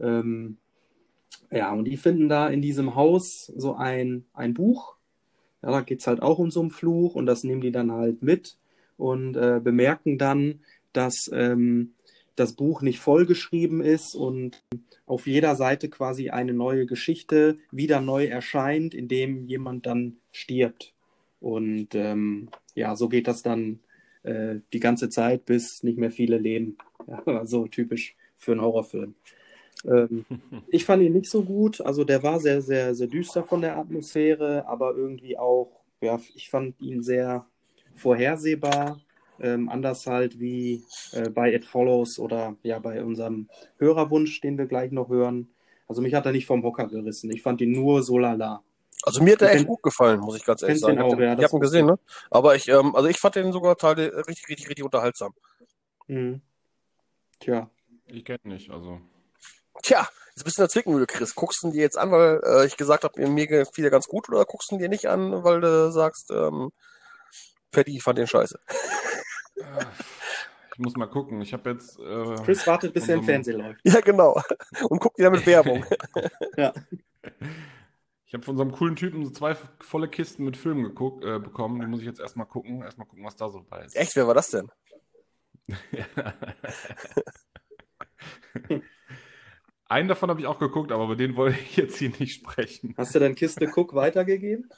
ähm, 0.00 0.58
ja, 1.50 1.72
und 1.72 1.84
die 1.84 1.96
finden 1.96 2.28
da 2.28 2.48
in 2.48 2.62
diesem 2.62 2.94
Haus 2.94 3.52
so 3.56 3.74
ein, 3.74 4.24
ein 4.32 4.54
Buch. 4.54 4.96
Ja, 5.62 5.70
da 5.70 5.80
geht 5.80 6.00
es 6.00 6.06
halt 6.06 6.22
auch 6.22 6.38
um 6.38 6.50
so 6.50 6.60
einen 6.60 6.70
Fluch 6.70 7.14
und 7.14 7.26
das 7.26 7.44
nehmen 7.44 7.60
die 7.60 7.72
dann 7.72 7.92
halt 7.92 8.22
mit 8.22 8.56
und 8.96 9.36
äh, 9.36 9.60
bemerken 9.62 10.18
dann, 10.18 10.60
dass 10.92 11.30
ähm, 11.32 11.92
das 12.36 12.52
Buch 12.52 12.82
nicht 12.82 13.00
vollgeschrieben 13.00 13.80
ist 13.80 14.14
und 14.14 14.62
auf 15.06 15.26
jeder 15.26 15.56
Seite 15.56 15.88
quasi 15.88 16.30
eine 16.30 16.52
neue 16.52 16.86
Geschichte 16.86 17.56
wieder 17.70 18.00
neu 18.00 18.26
erscheint, 18.26 18.94
indem 18.94 19.46
jemand 19.46 19.86
dann 19.86 20.16
stirbt. 20.32 20.92
Und 21.40 21.94
ähm, 21.94 22.48
ja, 22.74 22.96
so 22.96 23.08
geht 23.08 23.28
das 23.28 23.42
dann 23.42 23.80
äh, 24.22 24.56
die 24.72 24.80
ganze 24.80 25.08
Zeit, 25.08 25.46
bis 25.46 25.82
nicht 25.82 25.98
mehr 25.98 26.10
viele 26.10 26.38
leben. 26.38 26.76
Ja, 27.24 27.46
so 27.46 27.68
typisch 27.68 28.16
für 28.34 28.50
einen 28.50 28.62
Horrorfilm. 28.62 29.14
Ähm, 29.84 30.24
ich 30.68 30.84
fand 30.84 31.04
ihn 31.04 31.12
nicht 31.12 31.30
so 31.30 31.44
gut. 31.44 31.80
Also 31.80 32.02
der 32.02 32.24
war 32.24 32.40
sehr, 32.40 32.62
sehr, 32.62 32.96
sehr 32.96 33.06
düster 33.06 33.44
von 33.44 33.60
der 33.60 33.76
Atmosphäre, 33.76 34.66
aber 34.66 34.96
irgendwie 34.96 35.38
auch, 35.38 35.84
ja, 36.00 36.18
ich 36.34 36.50
fand 36.50 36.80
ihn 36.80 37.02
sehr 37.04 37.46
vorhersehbar. 37.96 39.00
Ähm, 39.38 39.68
anders 39.68 40.06
halt 40.06 40.40
wie 40.40 40.82
äh, 41.12 41.28
bei 41.28 41.52
It 41.52 41.66
Follows 41.66 42.18
oder 42.18 42.56
ja 42.62 42.78
bei 42.78 43.04
unserem 43.04 43.50
Hörerwunsch, 43.78 44.40
den 44.40 44.56
wir 44.56 44.64
gleich 44.64 44.92
noch 44.92 45.10
hören. 45.10 45.50
Also 45.86 46.00
mich 46.00 46.14
hat 46.14 46.24
er 46.24 46.32
nicht 46.32 46.46
vom 46.46 46.62
Hocker 46.62 46.86
gerissen. 46.88 47.30
Ich 47.30 47.42
fand 47.42 47.60
ihn 47.60 47.72
nur 47.72 48.02
so 48.02 48.18
lala. 48.18 48.62
Also 49.02 49.22
mir 49.22 49.34
hat 49.34 49.42
er 49.42 49.52
echt 49.52 49.66
gut 49.66 49.82
gefallen, 49.82 50.20
muss 50.20 50.36
ich 50.36 50.44
ganz 50.44 50.62
ehrlich 50.62 50.80
sagen. 50.80 51.00
Auch, 51.00 51.12
ich 51.12 51.20
ja, 51.20 51.36
habe 51.36 51.56
ihn 51.56 51.60
gesehen, 51.60 51.86
ne? 51.86 51.98
Aber 52.30 52.56
ich, 52.56 52.66
ähm, 52.68 52.96
also 52.96 53.08
ich 53.08 53.18
fand 53.18 53.36
den 53.36 53.52
sogar 53.52 53.76
Teile 53.76 54.16
richtig, 54.26 54.48
richtig, 54.48 54.68
richtig 54.68 54.84
unterhaltsam. 54.84 55.34
Mhm. 56.08 56.40
Tja. 57.38 57.70
Ich 58.06 58.24
kenne 58.24 58.40
nicht, 58.44 58.70
also. 58.70 59.00
Tja, 59.82 60.08
jetzt 60.34 60.44
bist 60.44 60.56
du 60.56 60.62
in 60.62 60.64
der 60.64 60.70
Zwickmühle, 60.70 61.06
Chris. 61.06 61.34
Guckst 61.34 61.62
du 61.62 61.66
ihn 61.66 61.72
dir 61.72 61.82
jetzt 61.82 61.98
an, 61.98 62.10
weil 62.10 62.40
äh, 62.44 62.66
ich 62.66 62.76
gesagt 62.76 63.04
habe, 63.04 63.28
mir 63.28 63.46
gefiel 63.46 63.84
er 63.84 63.90
ganz 63.90 64.06
gut, 64.06 64.28
oder 64.28 64.44
guckst 64.44 64.70
du 64.70 64.76
ihn 64.76 64.78
dir 64.78 64.88
nicht 64.88 65.06
an, 65.06 65.44
weil 65.44 65.60
du 65.60 65.90
sagst, 65.92 66.30
ähm, 66.30 66.70
Patty 67.70 68.00
fand 68.00 68.18
den 68.18 68.26
scheiße? 68.26 68.58
Ich 70.72 70.78
muss 70.78 70.96
mal 70.96 71.06
gucken. 71.06 71.40
Ich 71.40 71.52
habe 71.52 71.70
jetzt. 71.70 71.98
Äh, 71.98 72.34
Chris 72.44 72.66
wartet, 72.66 72.92
bis 72.92 73.08
er 73.08 73.16
im 73.16 73.24
Fernsehen 73.24 73.60
läuft. 73.60 73.80
Ja, 73.84 74.00
genau. 74.00 74.40
Und 74.88 75.00
guckt 75.00 75.18
wieder 75.18 75.30
mit 75.30 75.46
Werbung. 75.46 75.84
ja. 76.56 76.72
Ich 78.26 78.34
habe 78.34 78.44
von 78.44 78.56
so 78.56 78.62
einem 78.62 78.72
coolen 78.72 78.96
Typen 78.96 79.24
so 79.24 79.30
zwei 79.30 79.56
volle 79.80 80.08
Kisten 80.08 80.44
mit 80.44 80.56
Filmen 80.56 80.84
geguckt, 80.84 81.24
äh, 81.24 81.38
bekommen. 81.38 81.80
Die 81.80 81.86
muss 81.86 82.00
ich 82.00 82.06
jetzt 82.06 82.20
erstmal 82.20 82.46
gucken. 82.46 82.82
Erstmal 82.82 83.06
gucken, 83.06 83.24
was 83.24 83.36
da 83.36 83.48
so 83.48 83.64
bei 83.68 83.84
ist. 83.84 83.96
Echt? 83.96 84.16
Wer 84.16 84.26
war 84.26 84.34
das 84.34 84.50
denn? 84.50 84.70
Einen 89.88 90.08
davon 90.08 90.30
habe 90.30 90.40
ich 90.40 90.46
auch 90.46 90.58
geguckt, 90.58 90.90
aber 90.90 91.04
über 91.04 91.16
den 91.16 91.36
wollte 91.36 91.58
ich 91.60 91.76
jetzt 91.76 91.96
hier 91.96 92.10
nicht 92.18 92.34
sprechen. 92.34 92.94
Hast 92.98 93.14
du 93.14 93.20
deine 93.20 93.34
Kiste 93.34 93.70
Cook 93.74 93.94
weitergegeben? 93.94 94.68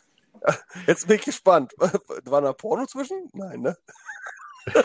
Jetzt 0.87 1.07
bin 1.07 1.17
ich 1.17 1.25
gespannt. 1.25 1.75
War 2.25 2.41
da 2.41 2.53
Porno 2.53 2.87
zwischen? 2.87 3.29
Nein, 3.33 3.61
ne? 3.61 3.77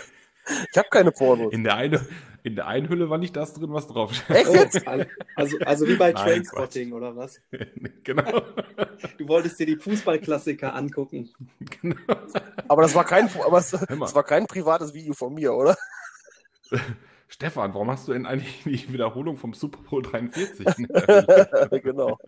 Ich 0.71 0.77
habe 0.77 0.89
keine 0.89 1.11
Pornos. 1.11 1.53
In 1.53 1.63
der, 1.63 1.75
eine, 1.75 2.05
in 2.43 2.55
der 2.55 2.67
einen 2.67 2.89
Hülle 2.89 3.09
war 3.09 3.17
nicht 3.17 3.35
das 3.35 3.53
drin, 3.53 3.71
was 3.71 3.87
drauf 3.87 4.13
steht. 4.13 4.35
Echt 4.35 4.53
jetzt? 4.53 4.85
Also, 5.35 5.57
also 5.59 5.87
wie 5.87 5.95
bei 5.95 6.11
Trainspotting 6.11 6.91
oder 6.91 7.15
was? 7.15 7.41
genau. 8.03 8.41
Du 9.17 9.27
wolltest 9.27 9.59
dir 9.59 9.65
die 9.65 9.77
Fußballklassiker 9.77 10.75
angucken. 10.75 11.29
Genau. 11.81 11.95
Aber 12.67 12.81
das 12.81 12.93
war 12.93 13.05
kein, 13.05 13.29
aber 13.45 13.57
es, 13.57 13.71
das 13.71 14.15
war 14.15 14.23
kein 14.23 14.45
privates 14.45 14.93
Video 14.93 15.13
von 15.13 15.33
mir, 15.33 15.53
oder? 15.53 15.75
Stefan, 17.27 17.73
warum 17.73 17.89
hast 17.89 18.07
du 18.07 18.13
denn 18.13 18.25
eigentlich 18.27 18.63
die 18.63 18.93
Wiederholung 18.93 19.37
vom 19.37 19.53
Super 19.53 19.79
Bowl 19.89 20.03
43? 20.03 20.67
genau. 21.81 22.19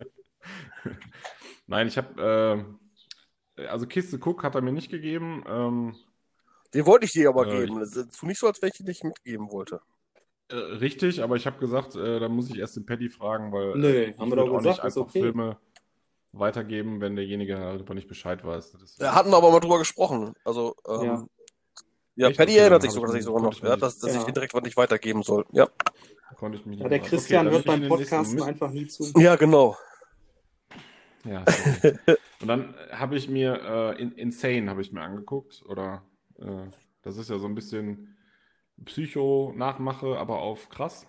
Nein, 1.66 1.86
ich 1.86 1.96
habe, 1.96 2.64
äh, 2.64 2.85
also 3.68 3.86
Kiste 3.86 4.18
Cook 4.18 4.42
hat 4.42 4.54
er 4.54 4.60
mir 4.62 4.72
nicht 4.72 4.90
gegeben. 4.90 5.44
Ähm, 5.48 5.96
Den 6.74 6.86
wollte 6.86 7.06
ich 7.06 7.12
dir 7.12 7.28
aber 7.28 7.46
äh, 7.46 7.60
geben. 7.66 7.80
Es 7.80 7.96
ist 7.96 8.22
nicht 8.22 8.38
so, 8.38 8.46
als 8.46 8.60
wenn 8.62 8.70
ich 8.72 8.80
ihn 8.80 8.86
nicht 8.86 9.04
mitgeben 9.04 9.50
wollte. 9.50 9.80
Äh, 10.48 10.54
richtig, 10.56 11.22
aber 11.22 11.36
ich 11.36 11.46
habe 11.46 11.58
gesagt, 11.58 11.96
äh, 11.96 12.20
da 12.20 12.28
muss 12.28 12.50
ich 12.50 12.58
erst 12.58 12.76
den 12.76 12.86
Paddy 12.86 13.08
fragen, 13.08 13.52
weil 13.52 13.74
Nö, 13.76 14.12
haben 14.18 14.30
wir 14.30 14.36
doch 14.36 14.48
auch 14.48 14.58
gesagt, 14.58 14.76
nicht 14.76 14.84
einfach 14.84 15.00
okay. 15.02 15.20
Filme 15.22 15.58
weitergeben, 16.32 17.00
wenn 17.00 17.16
derjenige 17.16 17.54
darüber 17.54 17.94
nicht 17.94 18.08
Bescheid 18.08 18.44
weiß. 18.44 18.72
Das 18.72 18.96
Da 18.96 19.14
hatten 19.14 19.30
wir 19.30 19.36
aber 19.38 19.50
mal 19.50 19.60
drüber 19.60 19.78
gesprochen. 19.78 20.34
Also, 20.44 20.74
ähm, 20.86 21.02
Ja. 21.02 21.24
ja, 22.16 22.28
Echt? 22.28 22.36
Paddy 22.38 22.52
Okay, 22.52 22.60
erinnert 22.60 22.82
sich 22.82 22.90
sogar, 22.92 23.08
ich 23.08 23.12
dass 23.14 23.18
ich 23.20 23.24
sogar 23.24 23.42
noch, 23.42 23.52
ich 23.52 23.60
ja, 23.60 23.70
nicht- 23.70 23.82
dass, 23.82 23.98
dass 23.98 24.10
ich 24.12 24.18
Ja. 24.18 24.24
den 24.24 24.34
direkt 24.34 24.54
was 24.54 24.62
nicht 24.62 24.76
weitergeben 24.76 25.22
soll. 25.22 25.46
Ja, 25.52 25.66
konnte 26.36 26.58
ich 26.58 26.66
mich 26.66 26.76
nicht 26.76 26.82
Ja, 26.82 26.88
der. 26.90 26.98
Christian 27.00 27.50
will 27.50 27.60
ich 27.60 27.64
beim 27.64 27.88
Podcasten 27.88 28.34
mit- 28.34 28.44
einfach 28.44 28.70
nie 28.70 28.86
zu. 28.86 29.04
ja 29.18 29.36
genau. 29.36 29.76
Ja, 31.26 31.44
sorry. 31.46 31.98
Und 32.40 32.48
dann 32.48 32.74
habe 32.92 33.16
ich 33.16 33.28
mir 33.28 33.60
äh, 33.96 34.00
in, 34.00 34.12
Insane 34.12 34.70
habe 34.70 34.82
ich 34.82 34.92
mir 34.92 35.00
angeguckt 35.00 35.64
oder 35.66 36.02
äh, 36.38 36.68
das 37.02 37.16
ist 37.16 37.30
ja 37.30 37.38
so 37.38 37.46
ein 37.46 37.54
bisschen 37.54 38.16
Psycho-Nachmache, 38.84 40.18
aber 40.18 40.38
auf 40.38 40.68
krass. 40.68 41.06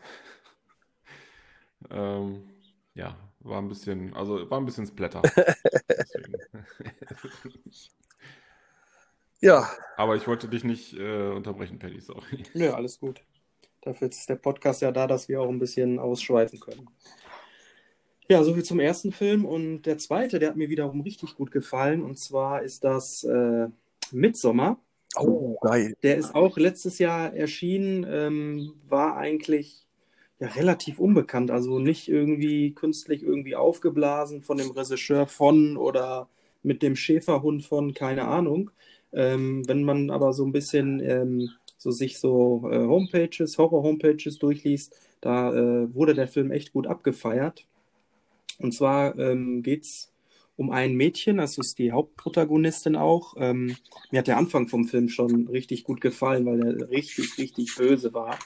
ähm, 1.89 2.49
ja, 2.93 3.18
war 3.39 3.61
ein 3.61 3.68
bisschen, 3.68 4.13
also 4.13 4.49
war 4.49 4.59
ein 4.59 4.65
bisschen 4.65 4.88
Splatter. 4.88 5.22
Ja, 9.39 9.70
aber 9.97 10.15
ich 10.15 10.28
wollte 10.28 10.47
dich 10.47 10.63
nicht 10.63 10.93
äh, 10.93 11.30
unterbrechen, 11.30 11.78
Paddy, 11.78 12.01
sorry. 12.01 12.41
Nö, 12.55 12.72
alles 12.72 12.99
gut. 12.99 13.22
Dafür 13.82 14.09
ist 14.09 14.28
der 14.28 14.36
Podcast 14.36 14.82
ja 14.82 14.91
da, 14.91 15.05
dass 15.05 15.30
wir 15.30 15.39
auch 15.41 15.49
ein 15.49 15.59
bisschen 15.59 15.99
ausschweifen 15.99 16.59
können. 16.59 16.89
Ja, 18.30 18.44
soviel 18.44 18.64
zum 18.64 18.80
ersten 18.80 19.12
Film. 19.12 19.46
Und 19.46 19.84
der 19.84 19.98
zweite, 19.98 20.40
der 20.40 20.50
hat 20.50 20.58
mir 20.58 20.70
wiederum 20.70 21.02
richtig 21.02 21.36
gut 21.36 21.52
gefallen. 21.52 22.04
Und 22.04 22.18
zwar 22.20 22.62
ist 22.62 22.84
das 22.84 23.24
äh, 23.24 23.68
Midsommar. 24.12 24.80
oh, 25.16 25.58
geil. 25.62 25.96
Der 26.04 26.18
ist 26.18 26.36
auch 26.36 26.58
letztes 26.58 27.00
Jahr 27.00 27.34
erschienen, 27.34 28.06
ähm, 28.10 28.74
war 28.88 29.18
eigentlich 29.18 29.86
ja 30.40 30.50
relativ 30.50 31.00
unbekannt, 31.00 31.50
also 31.50 31.80
nicht 31.80 32.08
irgendwie 32.08 32.74
künstlich 32.74 33.24
irgendwie 33.24 33.56
aufgeblasen 33.56 34.44
von 34.44 34.58
dem 34.58 34.70
Regisseur 34.72 35.26
von 35.26 35.78
oder 35.78 36.30
mit 36.64 36.84
dem 36.84 36.96
Schäferhund 36.96 37.66
von, 37.66 37.94
keine 37.94 38.26
Ahnung. 38.26 38.72
Ähm, 39.14 39.68
wenn 39.68 39.84
man 39.84 40.12
aber 40.12 40.34
so 40.34 40.46
ein 40.46 40.52
bisschen 40.52 41.00
ähm, 41.00 41.50
so 41.78 41.92
sich 41.92 42.20
so 42.20 42.70
äh, 42.72 42.86
Homepages, 42.86 43.58
Horror-Homepages 43.58 44.38
durchliest, 44.38 44.96
da 45.22 45.54
äh, 45.54 45.94
wurde 45.94 46.14
der 46.14 46.28
Film 46.28 46.52
echt 46.52 46.74
gut 46.74 46.88
abgefeiert. 46.88 47.66
Und 48.60 48.74
zwar 48.74 49.18
ähm, 49.18 49.64
geht 49.64 49.84
es 49.84 50.12
um 50.55 50.72
ein 50.72 50.95
Mädchen, 50.95 51.38
das 51.38 51.58
ist 51.58 51.78
die 51.78 51.91
Hauptprotagonistin 51.91 52.95
auch. 52.95 53.36
Ähm, 53.38 53.76
mir 54.12 54.20
hat 54.20 54.28
der 54.28 54.38
Anfang 54.38 54.68
vom 54.68 54.88
Film 54.88 55.08
schon 55.08 55.47
richtig 55.47 55.84
gut 55.84 56.01
gefallen, 56.01 56.45
weil 56.45 56.64
er 56.64 56.89
richtig, 56.89 57.38
richtig 57.38 57.76
böse 57.76 58.14
war. 58.14 58.39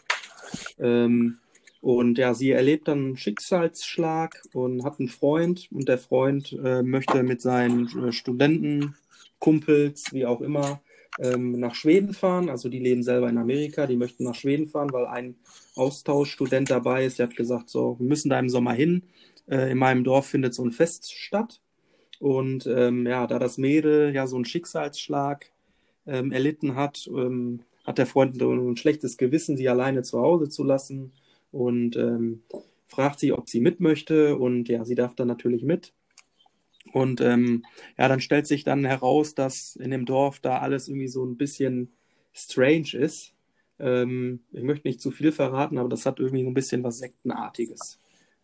Ähm, 0.77 1.37
und 1.79 2.17
ja, 2.19 2.33
sie 2.33 2.51
erlebt 2.51 2.87
dann 2.87 2.99
einen 2.99 3.17
Schicksalsschlag 3.17 4.39
und 4.53 4.83
hat 4.83 4.99
einen 4.99 5.09
Freund 5.09 5.67
und 5.71 5.87
der 5.87 5.97
Freund 5.97 6.55
äh, 6.63 6.83
möchte 6.83 7.23
mit 7.23 7.41
seinen 7.41 7.87
äh, 7.97 8.11
Studentenkumpels, 8.11 10.13
wie 10.13 10.27
auch 10.27 10.41
immer, 10.41 10.81
ähm, 11.19 11.59
nach 11.59 11.73
Schweden 11.73 12.13
fahren. 12.13 12.49
Also 12.49 12.69
die 12.69 12.79
leben 12.79 13.03
selber 13.03 13.29
in 13.29 13.37
Amerika, 13.37 13.87
die 13.87 13.97
möchten 13.97 14.25
nach 14.25 14.35
Schweden 14.35 14.67
fahren, 14.67 14.93
weil 14.93 15.07
ein 15.07 15.35
Austauschstudent 15.75 16.69
dabei 16.69 17.05
ist. 17.05 17.19
Der 17.19 17.27
hat 17.27 17.35
gesagt, 17.35 17.69
so, 17.69 17.97
wir 17.99 18.07
müssen 18.07 18.29
da 18.29 18.39
im 18.39 18.49
Sommer 18.49 18.73
hin. 18.73 19.03
Äh, 19.51 19.71
in 19.71 19.77
meinem 19.77 20.03
Dorf 20.03 20.27
findet 20.27 20.55
so 20.55 20.63
ein 20.63 20.71
Fest 20.71 21.13
statt. 21.13 21.59
Und 22.19 22.65
ähm, 22.67 23.05
ja, 23.05 23.27
da 23.27 23.37
das 23.37 23.57
Mädel 23.57 24.13
ja 24.15 24.27
so 24.27 24.37
einen 24.37 24.45
Schicksalsschlag 24.45 25.51
ähm, 26.07 26.31
erlitten 26.31 26.75
hat, 26.75 27.07
ähm, 27.07 27.61
hat 27.85 27.97
der 27.97 28.05
Freund 28.05 28.39
ein 28.39 28.77
schlechtes 28.77 29.17
Gewissen, 29.17 29.57
sie 29.57 29.67
alleine 29.67 30.03
zu 30.03 30.19
Hause 30.21 30.49
zu 30.49 30.63
lassen 30.63 31.11
und 31.51 31.95
ähm, 31.95 32.43
fragt 32.87 33.19
sie, 33.19 33.33
ob 33.33 33.49
sie 33.49 33.59
mit 33.59 33.79
möchte. 33.79 34.37
Und 34.37 34.69
ja, 34.69 34.85
sie 34.85 34.95
darf 34.95 35.15
dann 35.15 35.27
natürlich 35.27 35.63
mit. 35.63 35.93
Und 36.93 37.21
ähm, 37.21 37.63
ja, 37.97 38.07
dann 38.07 38.21
stellt 38.21 38.47
sich 38.47 38.63
dann 38.63 38.85
heraus, 38.85 39.35
dass 39.35 39.75
in 39.75 39.91
dem 39.91 40.05
Dorf 40.05 40.39
da 40.39 40.59
alles 40.59 40.87
irgendwie 40.87 41.07
so 41.07 41.25
ein 41.25 41.37
bisschen 41.37 41.91
strange 42.33 42.93
ist. 42.93 43.33
Ähm, 43.79 44.41
ich 44.51 44.63
möchte 44.63 44.87
nicht 44.87 45.01
zu 45.01 45.11
viel 45.11 45.31
verraten, 45.31 45.77
aber 45.77 45.89
das 45.89 46.05
hat 46.05 46.19
irgendwie 46.19 46.43
so 46.43 46.49
ein 46.49 46.53
bisschen 46.53 46.83
was 46.83 46.99
Sektenartiges. 46.99 47.99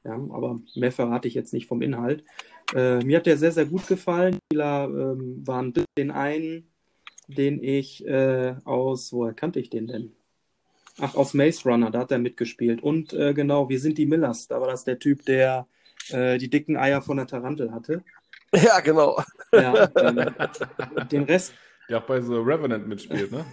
Ja, 0.08 0.14
aber 0.14 0.58
mehr 0.76 0.93
verrate 0.93 1.28
ich 1.28 1.34
jetzt 1.34 1.51
nicht 1.51 1.68
vom 1.68 1.82
Inhalt. 1.82 2.24
Äh, 2.74 3.03
mir 3.03 3.18
hat 3.18 3.26
der 3.26 3.36
sehr, 3.38 3.51
sehr 3.51 3.66
gut 3.66 3.88
gefallen. 3.88 4.36
Die 4.36 4.55
Spieler 4.55 4.86
ähm, 4.86 5.45
waren 5.45 5.74
den 5.97 6.12
einen, 6.12 6.72
den 7.28 7.62
ich 7.62 8.08
äh, 8.08 8.55
aus, 8.64 9.12
woher 9.12 9.34
kannte 9.34 9.60
ich 9.60 9.70
den 9.70 9.88
denn? 9.88 10.14
Ach, 10.99 11.14
aus 11.16 11.34
Maze 11.34 11.70
Runner, 11.70 11.91
da 11.91 11.99
hat 11.99 12.12
er 12.12 12.20
mitgespielt. 12.20 12.82
Und 12.82 13.12
äh, 13.12 13.34
genau, 13.34 13.68
wir 13.68 13.82
sind 13.82 13.97
die 13.97 14.05
Millers. 14.05 14.47
Da 14.47 14.62
war 14.62 14.70
das 14.70 14.86
der 14.86 14.97
Typ, 14.97 15.26
der 15.26 15.68
äh, 16.10 16.38
die 16.38 16.49
dicken 16.49 16.78
Eier 16.78 17.01
von 17.01 17.18
der 17.18 17.28
Tarantel 17.28 17.74
hatte. 17.74 18.01
Ja, 18.53 18.80
genau. 18.80 19.22
Ja, 19.51 19.89
ähm, 19.97 20.34
den 21.12 21.24
Rest. 21.24 21.53
Der 21.89 21.97
auch 21.97 22.08
bei 22.08 22.22
The 22.22 22.36
Revenant 22.36 22.88
mitspielt, 22.88 23.30
ne? 23.30 23.45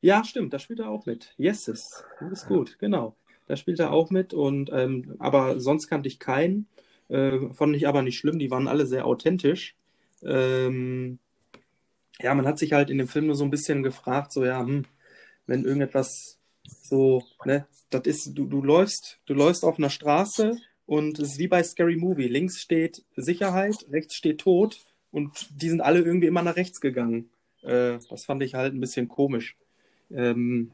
Ja, 0.00 0.22
stimmt, 0.22 0.52
da 0.52 0.60
spielt 0.60 0.78
er 0.78 0.88
auch 0.88 1.04
mit. 1.04 1.34
Yeses, 1.36 2.04
das 2.20 2.32
ist 2.32 2.46
gut, 2.46 2.78
genau. 2.78 3.16
Da 3.52 3.56
spielt 3.56 3.80
er 3.80 3.92
auch 3.92 4.08
mit 4.08 4.32
und 4.32 4.70
ähm, 4.72 5.14
aber 5.18 5.60
sonst 5.60 5.86
kannte 5.86 6.08
ich 6.08 6.18
keinen. 6.18 6.68
Äh, 7.10 7.52
fand 7.52 7.76
ich 7.76 7.86
aber 7.86 8.00
nicht 8.00 8.16
schlimm, 8.16 8.38
die 8.38 8.50
waren 8.50 8.66
alle 8.66 8.86
sehr 8.86 9.04
authentisch. 9.04 9.76
Ähm, 10.22 11.18
ja, 12.18 12.34
man 12.34 12.46
hat 12.46 12.58
sich 12.58 12.72
halt 12.72 12.88
in 12.88 12.96
dem 12.96 13.08
Film 13.08 13.26
nur 13.26 13.34
so 13.34 13.44
ein 13.44 13.50
bisschen 13.50 13.82
gefragt, 13.82 14.32
so 14.32 14.42
ja, 14.42 14.60
hm, 14.60 14.86
wenn 15.46 15.66
irgendetwas 15.66 16.38
so, 16.64 17.24
ne, 17.44 17.66
das 17.90 18.06
ist, 18.06 18.30
du, 18.32 18.46
du 18.46 18.62
läufst, 18.62 19.20
du 19.26 19.34
läufst 19.34 19.66
auf 19.66 19.76
einer 19.76 19.90
Straße 19.90 20.56
und 20.86 21.18
es 21.18 21.32
ist 21.32 21.38
wie 21.38 21.48
bei 21.48 21.62
Scary 21.62 21.96
Movie. 21.96 22.28
Links 22.28 22.58
steht 22.58 23.04
Sicherheit, 23.16 23.84
rechts 23.90 24.14
steht 24.14 24.40
Tod 24.40 24.80
und 25.10 25.30
die 25.60 25.68
sind 25.68 25.82
alle 25.82 26.00
irgendwie 26.00 26.26
immer 26.26 26.42
nach 26.42 26.56
rechts 26.56 26.80
gegangen. 26.80 27.28
Äh, 27.60 27.98
das 28.08 28.24
fand 28.24 28.42
ich 28.42 28.54
halt 28.54 28.72
ein 28.72 28.80
bisschen 28.80 29.08
komisch. 29.08 29.58
Ähm, 30.10 30.70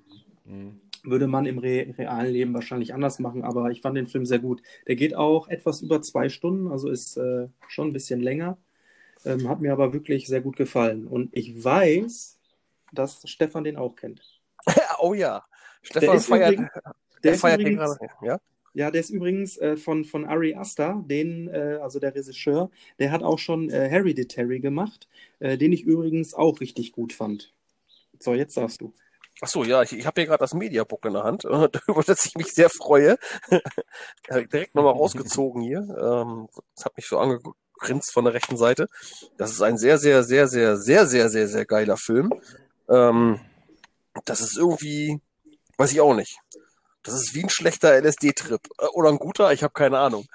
Mhm. 0.49 0.81
Würde 1.05 1.27
man 1.27 1.47
im 1.47 1.59
re 1.59 1.95
realen 1.97 2.33
Leben 2.33 2.55
wahrscheinlich 2.55 2.95
anders 2.95 3.19
machen, 3.19 3.43
aber 3.45 3.71
ich 3.71 3.81
fand 3.81 3.97
den 3.97 4.07
Film 4.07 4.27
sehr 4.27 4.39
gut. 4.39 4.63
Der 4.87 4.97
geht 4.97 5.15
auch 5.15 5.49
etwas 5.49 5.81
über 5.83 6.03
zwei 6.03 6.29
Stunden, 6.29 6.69
also 6.69 6.89
ist 6.91 7.17
äh, 7.17 7.49
schon 7.69 7.89
ein 7.89 7.93
bisschen 7.93 8.21
länger. 8.21 8.59
Ähm, 9.25 9.49
hat 9.49 9.61
mir 9.61 9.73
aber 9.73 9.93
wirklich 9.93 10.27
sehr 10.29 10.41
gut 10.41 10.57
gefallen. 10.57 11.07
Und 11.07 11.31
ich 11.37 11.63
weiß, 11.65 12.39
dass 12.93 13.21
Stefan 13.29 13.65
den 13.65 13.77
auch 13.77 13.97
kennt. 13.97 14.41
oh 15.01 15.15
ja. 15.15 15.45
Der 15.95 16.01
Stefan 16.01 16.17
ist 16.17 16.27
feiert, 16.27 16.53
übrigens- 16.55 16.73
der 17.25 17.33
Der 17.33 17.35
feiert 17.35 17.61
den 17.61 17.67
übrigens, 17.73 17.99
gerade. 17.99 18.27
Ja? 18.27 18.41
ja, 18.75 18.91
der 18.91 19.01
ist 19.01 19.11
übrigens 19.11 19.57
äh, 19.59 19.77
von, 19.77 20.05
von 20.05 20.25
Ari 20.25 20.55
Aster, 20.55 21.03
den, 21.07 21.49
äh, 21.49 21.79
also 21.83 21.99
der 21.99 22.15
Regisseur, 22.15 22.71
der 22.99 23.11
hat 23.11 23.23
auch 23.23 23.39
schon 23.39 23.71
äh, 23.71 23.89
Hereditary 23.89 24.61
gemacht, 24.61 25.09
äh, 25.41 25.59
den 25.59 25.73
ich 25.73 25.83
übrigens 25.83 26.33
auch 26.35 26.61
richtig 26.61 26.93
gut 26.93 27.13
fand. 27.13 27.53
So, 28.21 28.35
jetzt 28.35 28.57
darfst 28.57 28.81
du. 28.81 28.93
Achso, 29.41 29.62
ja, 29.64 29.82
ich, 29.82 29.93
ich 29.93 30.07
habe 30.07 30.20
hier 30.20 30.26
gerade 30.26 30.41
das 30.41 30.55
Mediabook 30.55 31.05
in 31.05 31.12
der 31.12 31.22
Hand, 31.24 31.45
über 31.86 32.03
das 32.03 32.26
ich 32.26 32.34
mich 32.34 32.53
sehr 32.53 32.70
freue. 32.70 33.16
Direkt 34.28 34.74
nochmal 34.74 34.95
rausgezogen 34.95 35.62
hier. 35.62 35.78
Ähm, 35.80 36.49
das 36.74 36.84
hat 36.86 36.97
mich 36.97 37.07
so 37.07 37.18
angegrinst 37.18 38.12
von 38.12 38.24
der 38.24 38.34
rechten 38.34 38.57
Seite. 38.57 38.86
Das 39.36 39.53
ist 39.53 39.62
ein 39.62 39.78
sehr, 39.78 39.99
sehr, 39.99 40.24
sehr, 40.24 40.49
sehr, 40.49 40.76
sehr, 40.76 41.07
sehr, 41.07 41.28
sehr, 41.28 41.49
sehr 41.49 41.66
geiler 41.66 41.97
Film. 41.97 42.32
Ähm, 42.89 43.41
das 44.24 44.41
ist 44.41 44.57
irgendwie, 44.57 45.20
weiß 45.76 45.93
ich 45.93 46.01
auch 46.01 46.14
nicht. 46.14 46.39
Das 47.05 47.14
ist 47.14 47.34
wie 47.34 47.45
ein 47.45 47.49
schlechter 47.51 47.93
LSD-Trip. 47.95 48.61
Äh, 48.78 48.86
Oder 48.86 49.11
ein 49.11 49.18
guter, 49.18 49.53
ich 49.53 49.62
habe 49.62 49.72
keine 49.72 49.99
Ahnung. 49.99 50.26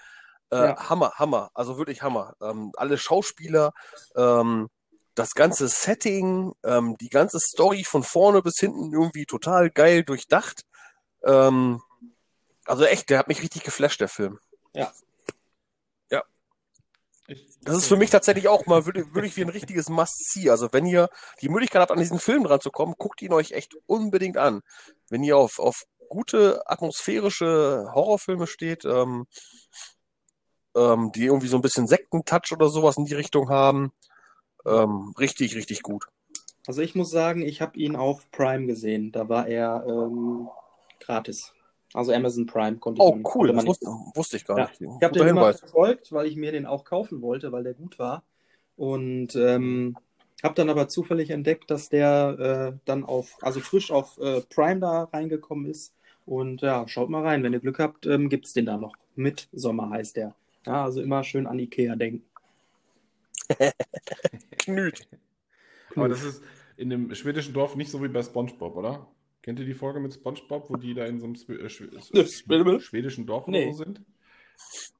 Äh, 0.50 0.56
Ja. 0.56 0.90
Hammer, 0.90 1.12
Hammer, 1.16 1.50
also 1.54 1.78
wirklich 1.78 2.02
Hammer. 2.02 2.36
Ähm, 2.42 2.72
alle 2.78 2.98
Schauspieler, 2.98 3.74
ähm, 4.16 4.70
das 5.16 5.34
ganze 5.34 5.68
Setting, 5.68 6.54
ähm, 6.64 6.98
die 7.00 7.10
ganze 7.10 7.40
Story 7.40 7.84
von 7.84 8.04
vorne 8.04 8.42
bis 8.42 8.56
hinten 8.60 8.94
irgendwie 8.94 9.26
total 9.26 9.70
geil 9.70 10.04
durchdacht. 10.04 10.66
Ähm, 11.24 11.82
also 12.66 12.86
echt, 12.86 13.10
der 13.10 13.20
hat 13.20 13.28
mich 13.28 13.42
richtig 13.42 13.64
geflasht, 13.64 14.02
der 14.02 14.08
Film. 14.08 14.40
Ich, 17.28 17.48
Das 17.62 17.78
ist 17.78 17.88
für 17.88 17.96
mich 17.96 18.10
tatsächlich 18.10 18.48
auch 18.48 18.66
mal 18.66 18.86
wirklich, 18.86 19.14
wirklich 19.14 19.38
wie 19.38 19.42
ein 19.42 19.50
richtiges 19.50 19.90
Must-See. 19.90 20.50
Also 20.50 20.70
wenn 20.72 20.86
ihr 20.86 21.10
die 21.42 21.50
Möglichkeit 21.50 21.82
habt, 21.82 21.92
an 21.92 22.00
diesen 22.00 22.20
Film 22.20 22.44
dran 22.44 22.62
zu 22.62 22.72
kommen, 22.72 22.96
guckt 22.98 23.22
ihn 23.22 23.34
euch 23.34 23.52
echt 23.52 23.76
unbedingt 23.86 24.38
an. 24.38 24.62
Wenn 25.10 25.24
ihr 25.24 25.38
auf, 25.38 25.60
auf 25.60 25.84
gute 26.10 26.62
atmosphärische 26.70 27.90
Horrorfilme 27.94 28.48
steht, 28.48 28.86
ähm, 28.86 29.26
ähm, 30.76 31.12
die 31.14 31.26
irgendwie 31.26 31.48
so 31.48 31.58
ein 31.58 31.62
bisschen 31.62 31.88
Sektentouch 31.88 32.52
oder 32.52 32.70
sowas 32.70 32.98
in 32.98 33.06
die 33.06 33.16
Richtung 33.16 33.50
haben, 33.50 33.94
ähm, 34.66 35.14
richtig, 35.18 35.56
richtig 35.56 35.82
gut. 35.82 36.06
Also 36.68 36.82
ich 36.82 36.96
muss 36.96 37.10
sagen, 37.10 37.42
ich 37.42 37.62
habe 37.62 37.78
ihn 37.78 37.96
auf 37.96 38.30
Prime 38.32 38.66
gesehen. 38.68 39.12
Da 39.12 39.28
war 39.30 39.48
er 39.48 39.86
ähm, 39.88 40.48
gratis. 41.00 41.54
Also 41.94 42.14
Amazon 42.14 42.46
Prime 42.46 42.78
konnte 42.78 43.02
Oh, 43.02 43.12
man, 43.14 43.24
cool, 43.36 43.48
konnte 43.48 43.54
das 43.54 43.66
wusste, 43.68 43.86
wusste 44.16 44.38
ich 44.38 44.46
gar 44.46 44.58
Ja, 44.58 44.70
nicht. 44.70 44.82
Ich 44.82 45.04
habe 45.04 45.14
den 45.14 45.28
immer 45.28 45.46
Hinweis. 45.46 45.60
verfolgt, 45.60 46.12
weil 46.12 46.28
ich 46.28 46.36
mir 46.36 46.52
den 46.52 46.66
auch 46.66 46.86
kaufen 46.86 47.22
wollte, 47.22 47.52
weil 47.52 47.64
der 47.64 47.74
gut 47.74 48.00
war. 48.00 48.24
Und 48.76 49.36
ähm, 49.36 49.98
habe 50.44 50.56
dann 50.56 50.70
aber 50.70 50.88
zufällig 50.88 51.30
entdeckt, 51.32 51.70
dass 51.72 51.90
der 51.90 52.74
äh, 52.76 52.80
dann 52.86 53.04
auf, 53.06 53.38
also 53.42 53.60
frisch 53.62 53.92
auf 53.92 54.18
äh, 54.20 54.42
Prime 54.42 54.80
da 54.80 55.04
reingekommen 55.06 55.66
ist. 55.70 55.94
Und 56.26 56.62
ja, 56.62 56.88
schaut 56.88 57.10
mal 57.10 57.24
rein, 57.24 57.44
wenn 57.44 57.54
ihr 57.54 57.60
Glück 57.60 57.80
habt, 57.80 58.06
ähm, 58.06 58.30
gibt 58.30 58.46
es 58.46 58.54
den 58.54 58.66
da 58.66 58.78
noch. 58.78 58.94
Mit 59.16 59.50
Sommer 59.52 59.90
heißt 59.92 60.18
der. 60.18 60.36
Ja, 60.66 60.84
also 60.86 61.02
immer 61.02 61.24
schön 61.24 61.48
an 61.48 61.60
Ikea 61.60 61.96
denken. 61.96 62.24
Knüt. 64.58 65.08
aber 65.96 66.10
das 66.10 66.24
ist 66.24 66.44
in 66.78 66.90
dem 66.90 67.14
schwedischen 67.16 67.54
Dorf 67.54 67.76
nicht 67.76 67.92
so 67.92 68.02
wie 68.04 68.08
bei 68.08 68.24
SpongeBob, 68.24 68.76
oder? 68.76 69.08
Kennt 69.42 69.60
ihr 69.60 69.66
die 69.66 69.74
Folge 69.74 70.00
mit 70.00 70.14
SpongeBob, 70.14 70.70
wo 70.70 70.76
die 70.78 70.94
da 70.94 71.06
in 71.06 71.20
so 71.20 71.26
einem 71.26 71.36
Swe- 71.36 71.60
äh, 71.60 71.70
Schwede- 71.70 72.80
schwedischen 72.82 73.26
Dorf 73.26 73.48
Nee. 73.48 73.72
so 73.72 73.84
sind? 73.84 74.02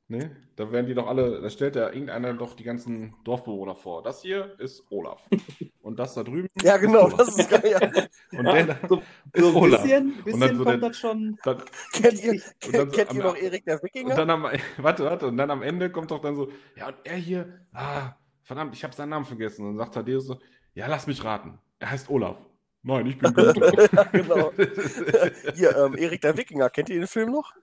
Nee, 0.10 0.30
da 0.58 0.70
werden 0.72 0.86
die 0.88 0.94
doch 0.94 1.08
alle, 1.08 1.42
da 1.42 1.50
stellt 1.50 1.76
ja 1.78 1.88
irgendeiner 1.90 2.34
doch 2.34 2.54
die 2.56 2.64
ganzen 2.66 3.16
Dorfbewohner 3.24 3.74
vor. 3.76 4.04
Das 4.04 4.22
hier 4.22 4.60
ist 4.60 4.84
Olaf. 4.90 5.28
Und 5.82 5.98
das 5.98 6.14
da 6.14 6.24
drüben. 6.24 6.50
Ja, 6.62 6.78
genau, 6.78 7.08
ist 7.08 7.18
das 7.20 7.38
ist 7.40 7.50
geil. 7.50 7.72
Ja. 7.72 8.38
Und 8.38 8.46
der 8.46 8.66
da 8.66 8.88
so, 8.88 8.98
ist 8.98 9.42
so 9.42 9.48
ein 9.50 9.56
Olaf. 9.56 9.82
bisschen, 9.82 10.14
Und 10.14 10.24
bisschen 10.26 10.40
dann 10.42 10.58
so 10.58 10.64
kommt 10.66 10.82
der- 10.84 10.90
das 10.90 10.98
schon. 10.98 11.38
Dann, 11.44 11.64
Kennt 11.94 12.24
ihr, 12.24 12.32
Und 12.34 12.76
dann 12.76 12.90
so 12.92 12.96
kennt 12.98 13.10
am- 13.12 13.18
ihr 13.18 13.24
noch 13.24 13.36
Erik 13.38 13.66
der 13.66 13.76
und 13.76 13.84
Wikinger? 13.84 14.16
dann 14.16 14.30
am, 14.30 14.44
warte, 14.78 15.04
warte, 15.06 15.28
und 15.28 15.38
dann 15.38 15.50
am 15.50 15.62
Ende 15.64 15.90
kommt 15.90 16.12
doch 16.12 16.20
dann 16.20 16.36
so, 16.36 16.52
ja, 16.76 16.88
und 16.90 16.98
er 17.06 17.16
hier, 17.16 17.60
ah, 17.74 18.14
verdammt, 18.44 18.76
ich 18.76 18.84
habe 18.84 18.94
seinen 18.94 19.10
Namen 19.10 19.26
vergessen. 19.26 19.66
Und 19.66 19.72
dann 19.72 19.86
sagt 19.86 19.96
Thaddeus 19.96 20.26
so, 20.26 20.40
ja, 20.76 20.88
lass 20.88 21.08
mich 21.08 21.24
raten. 21.24 21.60
Er 21.80 21.92
heißt 21.92 22.10
Olaf. 22.10 22.38
Nein, 22.84 23.08
ich 23.08 23.18
bin 23.18 23.34
Günther. 23.34 23.90
Ja, 23.94 24.04
genau. 24.04 24.54
Hier, 25.56 25.76
ähm, 25.78 25.98
Erik 25.98 26.22
der 26.22 26.38
Wikinger, 26.38 26.70
kennt 26.70 26.90
ihr 26.90 27.00
den 27.00 27.08
Film 27.08 27.32
noch? 27.32 27.54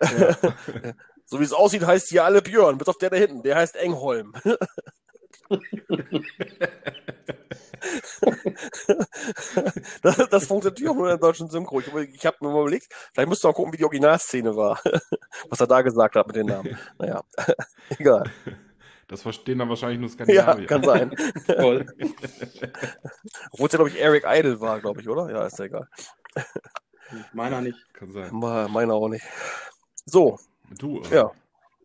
So 1.24 1.40
wie 1.40 1.44
es 1.44 1.52
aussieht, 1.54 1.86
heißt 1.86 2.10
hier 2.10 2.24
alle 2.24 2.42
Björn, 2.42 2.76
bis 2.76 2.88
auf 2.88 2.98
der 2.98 3.08
da 3.08 3.16
hinten, 3.16 3.42
der 3.42 3.56
heißt 3.56 3.76
Engholm. 3.76 4.34
das, 10.02 10.16
das 10.28 10.46
funktioniert 10.46 10.90
auch 10.90 10.94
nur 10.94 11.06
in 11.06 11.10
der 11.12 11.16
deutschen 11.16 11.48
Synchro. 11.48 11.80
Ich, 11.80 11.86
ich 11.88 12.26
habe 12.26 12.36
mir 12.40 12.50
mal 12.50 12.60
überlegt, 12.60 12.88
vielleicht 13.14 13.28
müsst 13.30 13.44
ihr 13.44 13.48
mal 13.48 13.54
gucken, 13.54 13.72
wie 13.72 13.78
die 13.78 13.84
Originalszene 13.84 14.54
war, 14.54 14.78
was 15.48 15.60
er 15.60 15.66
da 15.66 15.80
gesagt 15.80 16.16
hat 16.16 16.26
mit 16.26 16.36
den 16.36 16.48
Namen. 16.48 16.76
Naja, 16.98 17.22
egal. 17.98 18.30
Das 19.12 19.22
verstehen 19.22 19.58
dann 19.58 19.68
wahrscheinlich 19.68 20.00
nur 20.00 20.08
Ja, 20.08 20.14
Skandinavier. 20.14 20.66
kann 20.66 20.82
sein. 20.82 21.10
Toll. 21.46 21.86
Obwohl 23.52 23.66
es 23.66 23.72
ja, 23.72 23.76
glaube 23.76 23.90
ich, 23.90 24.00
Eric 24.00 24.24
Idle 24.26 24.60
war, 24.60 24.80
glaube 24.80 25.00
ich, 25.00 25.08
oder? 25.08 25.30
Ja, 25.30 25.46
ist 25.46 25.58
ja 25.58 25.66
egal. 25.66 25.88
Meiner 27.32 27.60
nicht. 27.60 27.78
Kann 27.94 28.10
sein. 28.10 28.34
Me- 28.34 28.68
Meiner 28.70 28.94
auch 28.94 29.08
nicht. 29.08 29.24
So, 30.06 30.38
Du, 30.78 31.02
äh, 31.02 31.14
ja. 31.16 31.30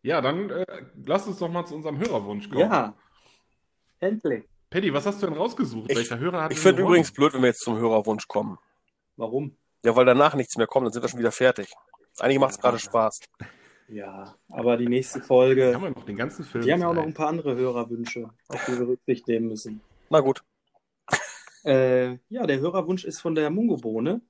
Ja, 0.01 0.21
dann 0.21 0.49
äh, 0.49 0.65
lass 1.05 1.28
uns 1.28 1.38
doch 1.39 1.49
mal 1.49 1.65
zu 1.65 1.75
unserem 1.75 1.99
Hörerwunsch 1.99 2.47
kommen. 2.49 2.61
Ja, 2.61 2.93
endlich. 3.99 4.45
Paddy, 4.69 4.93
was 4.93 5.05
hast 5.05 5.21
du 5.21 5.28
denn 5.28 5.36
rausgesucht? 5.36 5.91
Ich- 5.91 5.97
Welcher 5.97 6.17
Hörer 6.19 6.43
hat 6.43 6.51
Ich 6.53 6.59
finde 6.59 6.82
übrigens 6.84 7.11
blöd, 7.11 7.34
wenn 7.34 7.41
wir 7.41 7.47
jetzt 7.49 7.61
zum 7.61 7.78
Hörerwunsch 7.78 8.28
kommen. 8.28 8.57
Warum? 9.17 9.57
Ja, 9.84 9.95
weil 9.95 10.05
danach 10.05 10.34
nichts 10.36 10.55
mehr 10.57 10.67
kommt, 10.67 10.86
dann 10.86 10.93
sind 10.93 11.01
wir 11.03 11.09
schon 11.09 11.19
wieder 11.19 11.32
fertig. 11.34 11.73
Eigentlich 12.19 12.39
macht 12.39 12.51
es 12.51 12.59
gerade 12.59 12.80
Spaß. 12.80 13.19
Ja, 13.89 14.35
aber 14.49 14.75
die 14.77 14.88
nächste 14.88 15.21
Folge. 15.21 15.73
Haben 15.73 15.83
wir 15.83 15.89
noch 15.91 16.05
den 16.05 16.17
ganzen 16.17 16.43
Film? 16.43 16.63
Die 16.63 16.73
haben 16.73 16.81
ja 16.81 16.89
auch 16.89 16.93
noch 16.93 17.03
ein 17.03 17.13
paar 17.13 17.29
andere 17.29 17.55
Hörerwünsche, 17.55 18.29
auf 18.49 18.65
die 18.65 18.77
wir 18.77 18.88
Rücksicht 18.88 19.27
nehmen 19.27 19.47
müssen. 19.47 19.81
Na 20.09 20.19
gut. 20.19 20.43
Äh, 21.63 22.17
ja, 22.29 22.45
der 22.45 22.59
Hörerwunsch 22.59 23.03
ist 23.05 23.19
von 23.19 23.35
der 23.35 23.49
Mungobohne, 23.49 24.21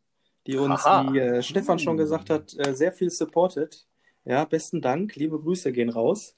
die 0.46 0.58
uns, 0.58 0.86
Aha. 0.86 1.12
wie 1.12 1.20
äh, 1.20 1.42
Stefan 1.44 1.80
schon 1.80 1.98
gesagt 1.98 2.30
hat, 2.30 2.56
äh, 2.58 2.74
sehr 2.74 2.92
viel 2.92 3.10
supportet. 3.10 3.88
Ja, 4.26 4.46
besten 4.46 4.82
Dank. 4.82 5.16
Liebe 5.16 5.40
Grüße 5.40 5.72
gehen 5.72 5.90
raus. 5.90 6.36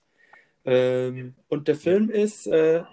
Ähm, 0.65 1.35
und 1.47 1.67
der 1.67 1.75
Film 1.75 2.09
ist, 2.09 2.47
äh, 2.47 2.83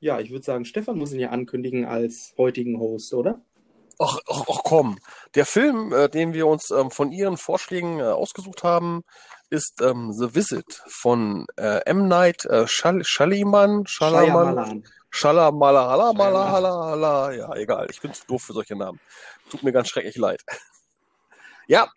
ja, 0.00 0.20
ich 0.20 0.30
würde 0.30 0.44
sagen, 0.44 0.64
Stefan 0.64 0.98
muss 0.98 1.12
ihn 1.12 1.20
ja 1.20 1.30
ankündigen 1.30 1.84
als 1.84 2.34
heutigen 2.38 2.78
Host, 2.78 3.14
oder? 3.14 3.40
Ach, 3.98 4.18
ach, 4.28 4.42
ach 4.48 4.60
komm. 4.64 4.98
Der 5.34 5.46
Film, 5.46 5.92
äh, 5.92 6.08
den 6.08 6.32
wir 6.34 6.46
uns 6.46 6.70
ähm, 6.70 6.90
von 6.90 7.12
Ihren 7.12 7.36
Vorschlägen 7.36 8.00
äh, 8.00 8.04
ausgesucht 8.04 8.62
haben, 8.64 9.02
ist 9.50 9.80
ähm, 9.82 10.12
The 10.12 10.34
Visit 10.34 10.82
von 10.88 11.46
äh, 11.56 11.80
M. 11.86 12.08
Night 12.08 12.44
äh, 12.46 12.66
Shal 12.66 13.04
Shaliman, 13.04 13.86
Shalaman, 13.86 14.54
Shyamalan. 14.54 14.84
Shalamala, 15.10 16.12
Mala, 16.12 17.32
ja, 17.32 17.54
egal. 17.54 17.86
Ich 17.90 18.00
bin 18.00 18.12
zu 18.12 18.26
doof 18.26 18.42
für 18.42 18.52
solche 18.52 18.74
Namen. 18.74 18.98
Tut 19.48 19.62
mir 19.62 19.70
ganz 19.72 19.88
schrecklich 19.88 20.16
leid. 20.16 20.42
Ja, 21.66 21.88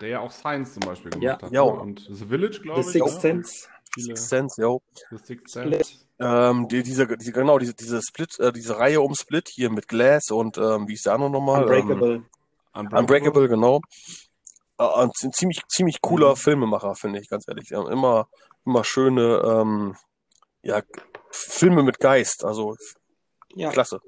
Der 0.00 0.08
ja 0.08 0.20
auch 0.20 0.30
Science 0.32 0.72
zum 0.74 0.84
Beispiel 0.84 1.10
gemacht 1.10 1.22
Ja. 1.22 1.32
hat. 1.42 1.52
Ja. 1.52 1.64
ne? 1.64 1.70
Und 1.72 2.06
The 2.10 2.24
Village, 2.24 2.60
glaube 2.62 2.82
The 2.82 2.88
ich. 2.88 2.92
Sixth 3.04 3.16
auch. 3.16 3.20
Sense. 3.20 3.68
Viele, 3.92 4.06
Sixth 4.16 4.28
Sense, 4.30 4.62
yo. 4.62 4.82
The 5.10 5.18
Sixth 5.18 5.50
Sense. 5.50 6.03
Ähm, 6.20 6.68
die, 6.68 6.82
diese, 6.82 7.06
diese, 7.16 7.32
genau, 7.32 7.58
diese, 7.58 7.74
diese 7.74 8.00
Split, 8.00 8.38
äh, 8.38 8.52
diese 8.52 8.78
Reihe 8.78 9.00
um 9.00 9.14
Split 9.14 9.48
hier 9.48 9.70
mit 9.70 9.88
Glass 9.88 10.30
und 10.30 10.58
ähm, 10.58 10.86
wie 10.86 10.94
ist 10.94 11.06
der 11.06 11.14
andere 11.14 11.30
nochmal? 11.30 11.62
Ähm, 11.64 11.90
Unbreakable. 11.90 12.24
Unbreakable, 12.72 13.48
genau. 13.48 13.80
Äh, 14.78 14.84
ein 14.84 15.10
zi- 15.12 15.30
ziemlich, 15.30 15.62
ziemlich 15.68 16.00
cooler 16.00 16.36
Filmemacher, 16.36 16.94
finde 16.94 17.18
ich, 17.20 17.28
ganz 17.28 17.48
ehrlich. 17.48 17.70
Immer, 17.72 18.28
immer 18.64 18.84
schöne, 18.84 19.42
ähm, 19.44 19.96
ja, 20.62 20.82
Filme 21.30 21.82
mit 21.82 21.98
Geist, 21.98 22.44
also 22.44 22.76
Ja, 23.54 23.70
klasse. 23.70 24.00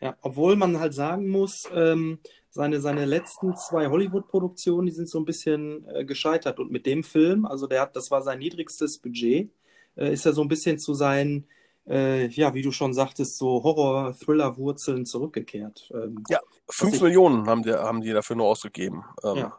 ja, 0.00 0.16
obwohl 0.22 0.54
man 0.56 0.78
halt 0.78 0.94
sagen 0.94 1.28
muss, 1.28 1.64
ähm, 1.74 2.20
seine, 2.48 2.80
seine 2.80 3.04
letzten 3.04 3.56
zwei 3.56 3.88
Hollywood-Produktionen, 3.88 4.86
die 4.86 4.92
sind 4.92 5.08
so 5.08 5.18
ein 5.18 5.24
bisschen 5.24 5.84
äh, 5.88 6.04
gescheitert. 6.04 6.58
Und 6.58 6.70
mit 6.70 6.86
dem 6.86 7.02
Film, 7.04 7.44
also 7.44 7.66
der 7.66 7.82
hat, 7.82 7.96
das 7.96 8.10
war 8.10 8.22
sein 8.22 8.38
niedrigstes 8.38 8.98
Budget, 8.98 9.50
äh, 9.96 10.12
ist 10.12 10.26
er 10.26 10.32
so 10.32 10.42
ein 10.42 10.48
bisschen 10.48 10.78
zu 10.78 10.94
seinen, 10.94 11.48
äh, 11.88 12.26
ja, 12.28 12.54
wie 12.54 12.62
du 12.62 12.72
schon 12.72 12.94
sagtest, 12.94 13.36
so 13.38 13.62
Horror-Thriller-Wurzeln 13.62 15.06
zurückgekehrt. 15.06 15.90
Ähm, 15.94 16.24
Ja, 16.28 16.40
fünf 16.68 16.94
ich- 16.96 17.00
Millionen 17.00 17.46
haben 17.48 17.62
die, 17.62 17.72
haben 17.72 18.00
die 18.00 18.12
dafür 18.12 18.36
nur 18.36 18.46
ausgegeben. 18.46 19.04
Ähm, 19.24 19.36
Ja. 19.36 19.58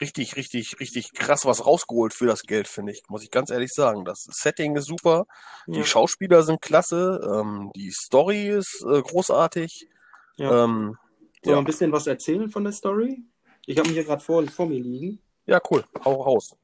Richtig, 0.00 0.34
richtig, 0.34 0.80
richtig 0.80 1.12
krass 1.12 1.46
was 1.46 1.64
rausgeholt 1.64 2.12
für 2.12 2.26
das 2.26 2.42
Geld, 2.42 2.66
finde 2.66 2.90
ich, 2.90 3.02
muss 3.08 3.22
ich 3.22 3.30
ganz 3.30 3.50
ehrlich 3.50 3.70
sagen. 3.72 4.04
Das 4.04 4.24
Setting 4.28 4.74
ist 4.74 4.86
super, 4.86 5.26
die 5.68 5.78
ja, 5.78 5.84
Schauspieler 5.84 6.42
sind 6.42 6.60
klasse, 6.60 7.20
ähm, 7.32 7.70
die 7.76 7.92
Story 7.92 8.48
ist 8.48 8.84
äh, 8.90 9.00
großartig. 9.00 9.86
ja. 10.38 10.64
Ähm, 10.64 10.96
Soll 11.44 11.52
ja. 11.54 11.58
ein 11.58 11.64
bisschen 11.64 11.92
was 11.92 12.08
erzählen 12.08 12.50
von 12.50 12.64
der 12.64 12.72
Story? 12.72 13.22
Ich 13.66 13.78
habe 13.78 13.86
ihn 13.88 13.94
hier 13.94 14.02
gerade 14.02 14.22
vor, 14.24 14.44
vor 14.48 14.66
mir 14.66 14.80
liegen. 14.80 15.20
ja, 15.46 15.60
cool, 15.70 15.84
hau 16.04 16.20
raus. 16.22 16.56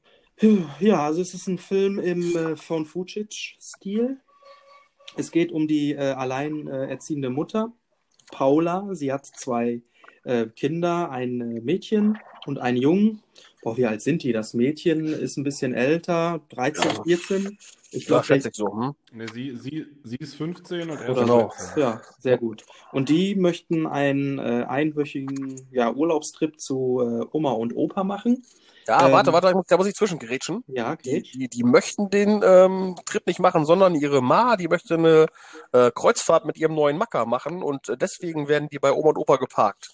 Ja, 0.79 1.05
also 1.05 1.21
es 1.21 1.33
ist 1.33 1.47
ein 1.47 1.57
Film 1.57 1.99
im 1.99 2.35
äh, 2.35 2.55
von 2.55 2.85
Fucic-Stil. 2.85 4.17
Es 5.17 5.31
geht 5.31 5.51
um 5.51 5.67
die 5.67 5.91
äh, 5.93 6.11
allein 6.11 6.67
äh, 6.67 6.87
erziehende 6.87 7.29
Mutter, 7.29 7.73
Paula. 8.31 8.87
Sie 8.93 9.11
hat 9.11 9.25
zwei 9.25 9.81
äh, 10.23 10.45
Kinder, 10.47 11.11
ein 11.11 11.41
äh, 11.41 11.61
Mädchen 11.61 12.17
und 12.45 12.59
einen 12.59 12.77
Jungen. 12.77 13.21
Boah, 13.63 13.75
wie 13.75 13.85
alt 13.85 14.01
sind 14.01 14.23
die? 14.23 14.31
Das 14.31 14.53
Mädchen 14.53 15.07
ist 15.07 15.35
ein 15.37 15.43
bisschen 15.43 15.73
älter, 15.73 16.41
13, 16.49 16.91
Ja. 16.95 17.03
14. 17.03 17.57
Ich 17.91 18.03
Ja, 18.07 18.21
glaube, 18.21 18.37
ich 18.37 18.55
so. 18.55 18.71
Hm? 18.71 18.93
Ne, 19.11 19.25
sie, 19.33 19.57
sie, 19.57 19.87
sie 20.03 20.17
ist 20.17 20.35
15 20.35 20.89
und 20.89 20.99
er 21.01 21.09
Oder 21.09 21.21
ist 21.23 21.27
Genau. 21.27 21.49
16. 21.57 21.81
Ja, 21.81 22.01
sehr 22.19 22.37
gut. 22.37 22.65
Und 22.93 23.09
die 23.09 23.35
möchten 23.35 23.87
einen 23.87 24.37
äh, 24.39 24.65
einwöchigen 24.67 25.67
ja, 25.71 25.91
Urlaubstrip 25.91 26.59
zu 26.59 27.01
äh, 27.01 27.25
Oma 27.31 27.51
und 27.51 27.75
Opa 27.75 28.03
machen. 28.03 28.43
Ja, 28.89 29.05
Ähm, 29.05 29.11
warte, 29.13 29.31
warte, 29.33 29.53
da 29.67 29.77
muss 29.77 29.87
ich 29.87 29.93
zwischengerätschen. 29.93 30.63
Ja, 30.67 30.95
Die, 30.95 31.21
die, 31.21 31.47
die 31.47 31.63
möchten 31.63 32.09
den 32.09 32.41
ähm, 32.43 32.95
Trip 33.05 33.25
nicht 33.27 33.39
machen, 33.39 33.63
sondern 33.65 33.93
ihre 33.93 34.21
Ma, 34.21 34.55
die 34.57 34.67
möchte 34.67 34.95
eine 34.95 35.27
äh, 35.73 35.91
Kreuzfahrt 35.93 36.45
mit 36.45 36.57
ihrem 36.57 36.73
neuen 36.73 36.97
Macker 36.97 37.25
machen 37.27 37.61
und 37.61 37.87
äh, 37.89 37.97
deswegen 37.97 38.47
werden 38.47 38.67
die 38.69 38.79
bei 38.79 38.91
Oma 38.91 39.09
und 39.09 39.17
Opa 39.17 39.35
geparkt. 39.37 39.91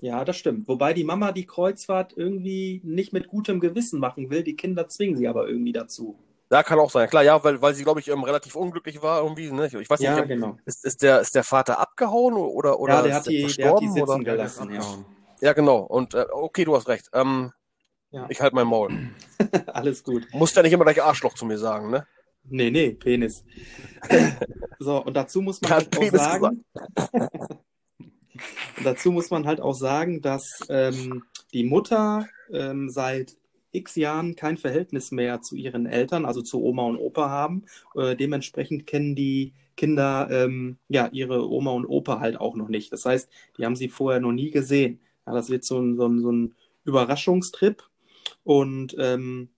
Ja, 0.00 0.22
das 0.24 0.36
stimmt. 0.36 0.68
Wobei 0.68 0.92
die 0.92 1.04
Mama 1.04 1.32
die 1.32 1.46
Kreuzfahrt 1.46 2.12
irgendwie 2.14 2.82
nicht 2.84 3.14
mit 3.14 3.26
gutem 3.28 3.58
Gewissen 3.58 4.00
machen 4.00 4.28
will. 4.28 4.42
Die 4.42 4.54
Kinder 4.54 4.86
zwingen 4.86 5.16
sie 5.16 5.26
aber 5.28 5.48
irgendwie 5.48 5.72
dazu. 5.72 6.18
Ja, 6.50 6.62
kann 6.62 6.78
auch 6.78 6.90
sein. 6.90 7.08
Klar, 7.08 7.22
ja, 7.22 7.42
weil, 7.42 7.62
weil 7.62 7.74
sie, 7.74 7.84
glaube 7.84 8.00
ich, 8.00 8.08
ähm, 8.08 8.22
relativ 8.22 8.54
unglücklich 8.54 9.02
war 9.02 9.22
irgendwie. 9.22 9.50
Ne? 9.50 9.66
Ich 9.66 9.88
weiß 9.88 10.00
Ja, 10.00 10.16
nicht, 10.16 10.28
genau. 10.28 10.58
ist, 10.66 10.84
ist, 10.84 11.02
der, 11.02 11.20
ist 11.20 11.34
der 11.34 11.42
Vater 11.42 11.78
abgehauen 11.78 12.34
oder, 12.34 12.78
oder 12.78 12.96
Ja, 12.96 13.02
der 13.02 13.10
ist 13.12 13.16
hat 13.16 13.26
die- 13.32 13.54
der 13.54 13.70
hat 13.70 13.80
die 13.80 13.88
sitzen 13.88 14.02
oder? 14.02 14.12
Ja, 14.16 14.22
der 14.24 14.36
gelassen, 14.36 14.70
ja. 14.72 15.04
Ja, 15.40 15.52
genau. 15.54 15.78
Und 15.78 16.14
äh, 16.14 16.26
okay, 16.30 16.64
du 16.64 16.76
hast 16.76 16.86
recht. 16.86 17.08
Ähm, 17.12 17.52
Ja. 18.14 18.26
Ich 18.28 18.40
halte 18.40 18.54
mein 18.54 18.68
Maul. 18.68 19.10
Alles 19.66 20.04
gut. 20.04 20.28
Muss 20.32 20.54
ja 20.54 20.62
nicht 20.62 20.72
immer 20.72 20.84
gleich 20.84 21.02
Arschloch 21.02 21.34
zu 21.34 21.44
mir 21.44 21.58
sagen, 21.58 21.90
ne? 21.90 22.06
Nee, 22.48 22.70
nee, 22.70 22.90
Penis. 22.90 23.44
so, 24.78 25.04
und 25.04 25.14
dazu 25.14 25.42
muss 25.42 25.60
man 25.60 25.72
halt 25.72 25.98
auch 25.98 26.12
sagen, 26.12 26.64
dazu 28.84 29.10
muss 29.10 29.30
man 29.30 29.46
halt 29.46 29.60
auch 29.60 29.74
sagen, 29.74 30.22
dass 30.22 30.60
ähm, 30.68 31.24
die 31.52 31.64
Mutter 31.64 32.28
ähm, 32.52 32.88
seit 32.88 33.36
x 33.72 33.96
Jahren 33.96 34.36
kein 34.36 34.58
Verhältnis 34.58 35.10
mehr 35.10 35.42
zu 35.42 35.56
ihren 35.56 35.86
Eltern, 35.86 36.24
also 36.24 36.40
zu 36.40 36.62
Oma 36.62 36.84
und 36.84 36.98
Opa 36.98 37.28
haben. 37.28 37.64
Äh, 37.96 38.14
dementsprechend 38.14 38.86
kennen 38.86 39.16
die 39.16 39.54
Kinder 39.76 40.28
ähm, 40.30 40.76
ja 40.86 41.08
ihre 41.10 41.50
Oma 41.50 41.72
und 41.72 41.84
Opa 41.84 42.20
halt 42.20 42.38
auch 42.38 42.54
noch 42.54 42.68
nicht. 42.68 42.92
Das 42.92 43.06
heißt, 43.06 43.28
die 43.58 43.64
haben 43.64 43.74
sie 43.74 43.88
vorher 43.88 44.20
noch 44.20 44.30
nie 44.30 44.52
gesehen. 44.52 45.00
Ja, 45.26 45.32
das 45.32 45.50
wird 45.50 45.64
so 45.64 45.80
ein, 45.80 45.96
so 45.96 46.06
ein, 46.06 46.20
so 46.20 46.30
ein 46.30 46.54
Überraschungstrip. 46.84 47.82
Und 48.44 48.94
ähm, 48.98 49.50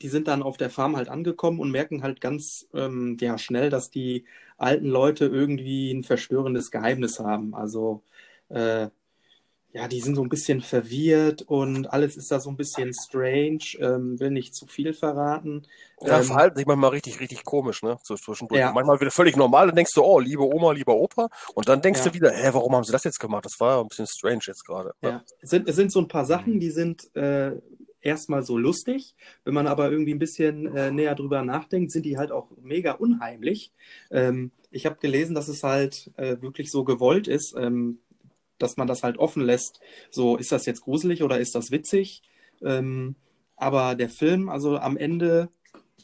die 0.00 0.08
sind 0.08 0.28
dann 0.28 0.42
auf 0.42 0.56
der 0.56 0.70
Farm 0.70 0.96
halt 0.96 1.08
angekommen 1.08 1.58
und 1.58 1.70
merken 1.70 2.02
halt 2.02 2.20
ganz 2.20 2.68
ähm, 2.72 3.16
ja, 3.20 3.36
schnell, 3.38 3.70
dass 3.70 3.90
die 3.90 4.26
alten 4.56 4.86
Leute 4.86 5.26
irgendwie 5.26 5.90
ein 5.92 6.04
verstörendes 6.04 6.70
Geheimnis 6.70 7.18
haben. 7.18 7.54
Also 7.54 8.02
äh, 8.48 8.88
ja, 9.72 9.86
die 9.86 10.00
sind 10.00 10.14
so 10.14 10.22
ein 10.22 10.28
bisschen 10.30 10.60
verwirrt 10.62 11.42
und 11.42 11.92
alles 11.92 12.16
ist 12.16 12.30
da 12.32 12.40
so 12.40 12.48
ein 12.50 12.56
bisschen 12.56 12.92
strange. 12.94 13.58
Ähm, 13.78 14.18
will 14.18 14.30
nicht 14.30 14.54
zu 14.54 14.66
viel 14.66 14.94
verraten. 14.94 15.66
Ja, 16.00 16.18
Ähm, 16.18 16.24
verhalten 16.24 16.56
sich 16.56 16.66
manchmal 16.66 16.90
richtig, 16.90 17.20
richtig 17.20 17.44
komisch, 17.44 17.82
ne? 17.82 17.98
Zwischendurch. 18.02 18.58
Ja. 18.58 18.72
Manchmal 18.72 18.98
wieder 19.00 19.10
völlig 19.10 19.36
normal, 19.36 19.66
dann 19.66 19.76
denkst 19.76 19.92
du, 19.94 20.02
oh, 20.02 20.20
liebe 20.20 20.42
Oma, 20.42 20.72
lieber 20.72 20.96
Opa. 20.96 21.28
Und 21.54 21.68
dann 21.68 21.82
denkst 21.82 22.00
Ja. 22.00 22.08
du 22.10 22.14
wieder, 22.14 22.30
hä, 22.30 22.48
warum 22.52 22.74
haben 22.74 22.84
sie 22.84 22.92
das 22.92 23.04
jetzt 23.04 23.20
gemacht? 23.20 23.44
Das 23.44 23.60
war 23.60 23.80
ein 23.82 23.88
bisschen 23.88 24.06
strange 24.06 24.40
jetzt 24.46 24.64
gerade. 24.64 24.94
Ja, 25.02 25.22
es 25.42 25.50
sind, 25.50 25.68
es 25.68 25.76
sind 25.76 25.92
so 25.92 26.00
ein 26.00 26.08
paar 26.08 26.24
Sachen, 26.24 26.60
die 26.60 26.70
sind 26.70 27.14
äh, 27.14 27.52
erstmal 28.00 28.42
so 28.44 28.56
lustig. 28.56 29.14
Wenn 29.44 29.54
man 29.54 29.66
aber 29.66 29.90
irgendwie 29.90 30.14
ein 30.14 30.18
bisschen 30.18 30.74
äh, 30.74 30.90
näher 30.90 31.14
drüber 31.14 31.42
nachdenkt, 31.42 31.92
sind 31.92 32.06
die 32.06 32.16
halt 32.16 32.32
auch 32.32 32.48
mega 32.62 32.92
unheimlich. 32.92 33.72
Ähm, 34.10 34.50
ich 34.70 34.86
habe 34.86 34.96
gelesen, 35.00 35.34
dass 35.34 35.48
es 35.48 35.62
halt 35.62 36.10
äh, 36.16 36.40
wirklich 36.40 36.70
so 36.70 36.84
gewollt 36.84 37.26
ist, 37.28 37.54
ähm, 37.58 37.98
dass 38.58 38.76
man 38.76 38.86
das 38.86 39.02
halt 39.02 39.18
offen 39.18 39.42
lässt. 39.42 39.80
So, 40.10 40.36
ist 40.36 40.52
das 40.52 40.66
jetzt 40.66 40.82
gruselig 40.82 41.22
oder 41.22 41.38
ist 41.38 41.54
das 41.54 41.70
witzig? 41.70 42.22
Ähm, 42.62 43.16
aber 43.56 43.94
der 43.94 44.08
Film, 44.08 44.48
also 44.48 44.78
am 44.78 44.96
Ende, 44.96 45.48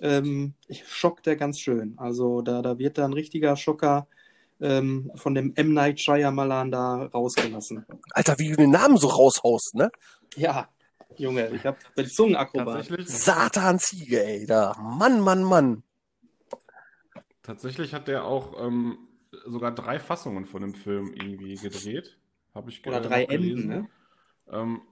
ähm, 0.00 0.54
schockt 0.86 1.26
der 1.26 1.36
ganz 1.36 1.60
schön. 1.60 1.94
Also 1.98 2.42
da, 2.42 2.62
da 2.62 2.78
wird 2.78 2.98
da 2.98 3.04
ein 3.04 3.12
richtiger 3.12 3.56
Schocker 3.56 4.08
ähm, 4.60 5.10
von 5.14 5.34
dem 5.34 5.52
M. 5.56 5.72
Night 5.72 6.00
Shyamalan 6.00 6.70
da 6.70 7.06
rausgelassen. 7.06 7.86
Alter, 8.10 8.38
wie 8.38 8.50
du 8.50 8.56
den 8.56 8.70
Namen 8.70 8.96
so 8.96 9.08
raushaust, 9.08 9.74
ne? 9.74 9.90
Ja, 10.36 10.68
Junge, 11.16 11.48
ich 11.54 11.64
hab, 11.64 11.78
bin 11.94 12.06
Zungenakrobat. 12.06 12.88
Tatsächlich, 12.88 13.08
Satan-Ziege, 13.08 14.24
ey, 14.24 14.46
da. 14.46 14.76
Mann, 14.80 15.20
Mann, 15.20 15.44
Mann. 15.44 15.82
tatsächlich 17.42 17.94
hat 17.94 18.08
der 18.08 18.24
auch 18.24 18.60
ähm, 18.64 18.98
sogar 19.46 19.72
drei 19.72 19.98
Fassungen 19.98 20.46
von 20.46 20.62
dem 20.62 20.74
Film 20.74 21.12
irgendwie 21.14 21.54
gedreht. 21.54 22.18
Habe 22.54 22.70
ich 22.70 22.84
Oder 22.86 23.00
drei. 23.00 23.24
Enden, 23.24 23.66
ne? 23.68 23.88
Ähm, 24.50 24.82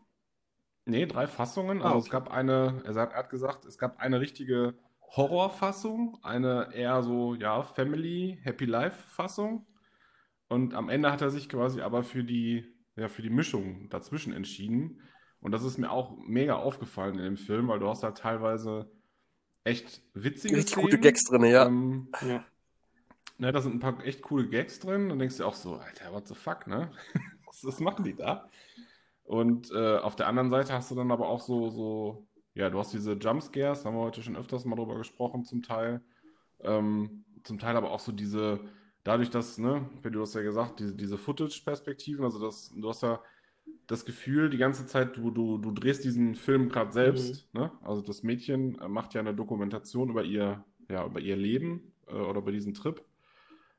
nee, 0.84 1.06
drei 1.06 1.26
Fassungen. 1.26 1.82
Ah, 1.82 1.84
Also 1.86 1.98
okay. 1.98 2.06
es 2.06 2.10
gab 2.10 2.30
eine, 2.30 2.82
er 2.84 2.94
er 2.96 3.14
hat 3.14 3.30
gesagt, 3.30 3.64
es 3.64 3.78
gab 3.78 3.98
eine 4.00 4.20
richtige 4.20 4.74
Horrorfassung, 5.02 6.18
eine 6.22 6.70
eher 6.74 7.02
so, 7.02 7.34
ja, 7.34 7.62
Family, 7.62 8.38
Happy 8.42 8.64
Life-Fassung. 8.64 9.66
Und 10.48 10.74
am 10.74 10.88
Ende 10.88 11.10
hat 11.12 11.22
er 11.22 11.30
sich 11.30 11.48
quasi 11.48 11.80
aber 11.80 12.02
für 12.04 12.24
die, 12.24 12.66
ja, 12.96 13.08
für 13.08 13.22
die 13.22 13.30
Mischung 13.30 13.88
dazwischen 13.90 14.32
entschieden. 14.32 15.00
Und 15.40 15.52
das 15.52 15.64
ist 15.64 15.78
mir 15.78 15.90
auch 15.90 16.16
mega 16.18 16.56
aufgefallen 16.56 17.18
in 17.18 17.24
dem 17.24 17.36
Film, 17.36 17.68
weil 17.68 17.80
du 17.80 17.88
hast 17.88 18.02
halt 18.02 18.18
teilweise 18.18 18.90
echt 19.64 20.02
witzige 20.14 20.56
Richtig 20.56 20.74
Szenen. 20.74 20.84
gute 20.84 20.98
Gags 21.00 21.24
drin, 21.24 21.44
ja. 21.44 21.64
Ähm, 21.66 22.08
Ja. 22.20 22.44
ne, 23.38 23.52
da 23.52 23.60
sind 23.60 23.74
ein 23.74 23.80
paar 23.80 24.04
echt 24.04 24.22
coole 24.22 24.48
Gags 24.48 24.78
drin. 24.80 25.08
Dann 25.08 25.18
denkst 25.18 25.36
du 25.38 25.44
auch 25.44 25.54
so, 25.54 25.76
Alter, 25.76 26.12
what 26.12 26.28
the 26.28 26.34
fuck, 26.34 26.66
ne? 26.66 26.90
was, 27.52 27.64
was 27.64 27.80
machen 27.80 28.04
die 28.04 28.14
da? 28.14 28.48
Und 29.24 29.70
äh, 29.70 29.98
auf 29.98 30.16
der 30.16 30.26
anderen 30.26 30.50
Seite 30.50 30.72
hast 30.72 30.90
du 30.90 30.94
dann 30.94 31.12
aber 31.12 31.28
auch 31.28 31.40
so, 31.40 31.70
so, 31.70 32.26
ja, 32.54 32.70
du 32.70 32.78
hast 32.78 32.92
diese 32.92 33.12
Jumpscares, 33.12 33.84
haben 33.84 33.96
wir 33.96 34.02
heute 34.02 34.22
schon 34.22 34.36
öfters 34.36 34.64
mal 34.64 34.76
drüber 34.76 34.96
gesprochen, 34.96 35.44
zum 35.44 35.62
Teil. 35.62 36.02
Ähm, 36.60 37.24
zum 37.44 37.58
Teil 37.58 37.76
aber 37.76 37.92
auch 37.92 38.00
so 38.00 38.12
diese 38.12 38.60
dadurch, 39.04 39.30
dass, 39.30 39.58
ne, 39.58 39.88
du 40.02 40.20
hast 40.20 40.34
ja 40.34 40.42
gesagt, 40.42 40.80
diese, 40.80 40.94
diese 40.94 41.18
Footage-Perspektiven, 41.18 42.24
also 42.24 42.40
das, 42.40 42.72
du 42.74 42.88
hast 42.88 43.02
ja 43.02 43.20
das 43.86 44.04
Gefühl, 44.04 44.50
die 44.50 44.58
ganze 44.58 44.86
Zeit, 44.86 45.16
du, 45.16 45.30
du, 45.30 45.58
du 45.58 45.70
drehst 45.72 46.04
diesen 46.04 46.34
Film 46.34 46.68
gerade 46.68 46.92
selbst, 46.92 47.52
mhm. 47.52 47.60
ne? 47.60 47.72
Also 47.82 48.02
das 48.02 48.22
Mädchen 48.22 48.78
macht 48.88 49.14
ja 49.14 49.20
eine 49.20 49.34
Dokumentation 49.34 50.10
über 50.10 50.24
ihr, 50.24 50.64
ja, 50.88 51.04
über 51.04 51.20
ihr 51.20 51.36
Leben 51.36 51.92
äh, 52.06 52.14
oder 52.14 52.38
über 52.38 52.52
diesen 52.52 52.74
Trip. 52.74 53.02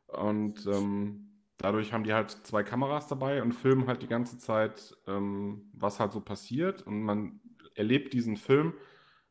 Und 0.07 0.65
ähm, 0.67 1.32
dadurch 1.57 1.93
haben 1.93 2.03
die 2.03 2.13
halt 2.13 2.31
zwei 2.31 2.63
Kameras 2.63 3.07
dabei 3.07 3.41
und 3.41 3.53
filmen 3.53 3.87
halt 3.87 4.01
die 4.01 4.07
ganze 4.07 4.37
Zeit, 4.37 4.95
ähm, 5.07 5.69
was 5.73 5.99
halt 5.99 6.11
so 6.11 6.21
passiert. 6.21 6.81
Und 6.81 7.01
man 7.01 7.39
erlebt 7.75 8.13
diesen 8.13 8.37
Film 8.37 8.73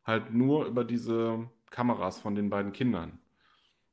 halt 0.05 0.33
nur 0.33 0.67
über 0.67 0.85
diese 0.85 1.49
Kameras 1.71 2.21
von 2.21 2.35
den 2.35 2.51
beiden 2.51 2.73
Kindern. 2.73 3.19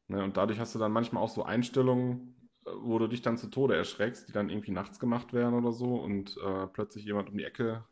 Ne? 0.08 0.24
Und 0.24 0.38
dadurch 0.38 0.60
hast 0.60 0.76
du 0.76 0.80
dann 0.80 0.92
manchmal 0.92 1.24
auch 1.24 1.30
so 1.30 1.44
Einstellungen, 1.44 2.36
äh, 2.66 2.72
wo 2.82 3.00
du 3.00 3.08
dich 3.08 3.22
dann 3.22 3.38
zu 3.38 3.48
Tode 3.48 3.76
erschreckst, 3.76 4.28
die 4.28 4.34
dann 4.34 4.50
irgendwie 4.50 4.72
nachts 4.72 5.00
gemacht 5.00 5.34
werden 5.34 5.54
oder 5.54 5.72
so 5.72 5.96
und 5.96 6.38
äh, 6.38 6.68
plötzlich 6.68 7.06
jemand 7.06 7.30
um 7.30 7.38
die 7.38 7.46
Ecke 7.46 7.84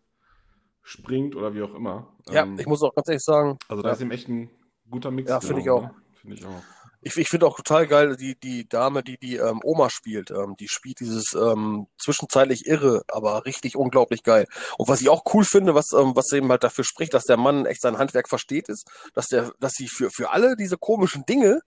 springt 0.81 1.35
oder 1.35 1.53
wie 1.53 1.61
auch 1.61 1.73
immer. 1.75 2.15
Ja, 2.29 2.43
ähm, 2.43 2.57
ich 2.59 2.65
muss 2.65 2.81
auch 2.81 2.95
ganz 2.95 3.07
ehrlich 3.09 3.23
sagen. 3.23 3.57
Also 3.67 3.83
da 3.83 3.89
ja. 3.89 3.93
ist 3.93 4.01
ihm 4.01 4.11
echt 4.11 4.29
ein 4.29 4.49
guter 4.89 5.11
Mix. 5.11 5.29
Ja, 5.29 5.39
finde 5.39 5.61
ich 5.61 5.69
auch. 5.69 5.83
Ne? 5.83 5.95
Finde 6.13 6.35
ich 6.37 6.45
auch. 6.45 6.63
Ich, 7.07 7.15
ich 7.15 7.29
finde 7.29 7.47
auch 7.47 7.55
total 7.55 7.87
geil, 7.87 8.17
die, 8.17 8.37
die 8.37 8.67
Dame, 8.67 9.01
die 9.01 9.17
die 9.17 9.37
ähm, 9.37 9.61
Oma 9.63 9.89
spielt, 9.89 10.29
ähm, 10.29 10.55
die 10.59 10.67
spielt 10.67 10.99
dieses 10.99 11.33
ähm, 11.33 11.87
zwischenzeitlich 11.97 12.65
irre, 12.65 13.03
aber 13.07 13.45
richtig 13.45 13.77
unglaublich 13.77 14.23
geil. 14.23 14.45
Und 14.77 14.89
was 14.89 14.99
ich 14.99 15.07
auch 15.07 15.23
cool 15.33 15.45
finde, 15.45 15.73
was, 15.73 15.93
ähm, 15.93 16.17
was 16.17 16.31
eben 16.33 16.49
halt 16.49 16.65
dafür 16.65 16.83
spricht, 16.83 17.13
dass 17.13 17.23
der 17.23 17.37
Mann 17.37 17.65
echt 17.65 17.81
sein 17.81 17.97
Handwerk 17.97 18.27
versteht, 18.27 18.67
ist, 18.67 18.89
dass 19.13 19.27
der, 19.27 19.53
dass 19.61 19.71
sie 19.71 19.87
für, 19.87 20.09
für 20.11 20.31
alle 20.31 20.57
diese 20.57 20.77
komischen 20.77 21.25
Dinge, 21.25 21.61